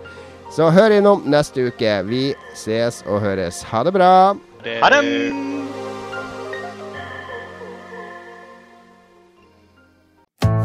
Så 0.54 0.70
hør 0.72 0.94
innom 1.00 1.26
neste 1.28 1.68
uke. 1.68 1.98
Vi 2.08 2.24
ses 2.56 3.02
og 3.08 3.22
høres. 3.26 3.64
Ha 3.72 3.84
det 3.84 3.96
bra. 3.98 4.12
Ha 4.64 4.92
det. 4.94 5.57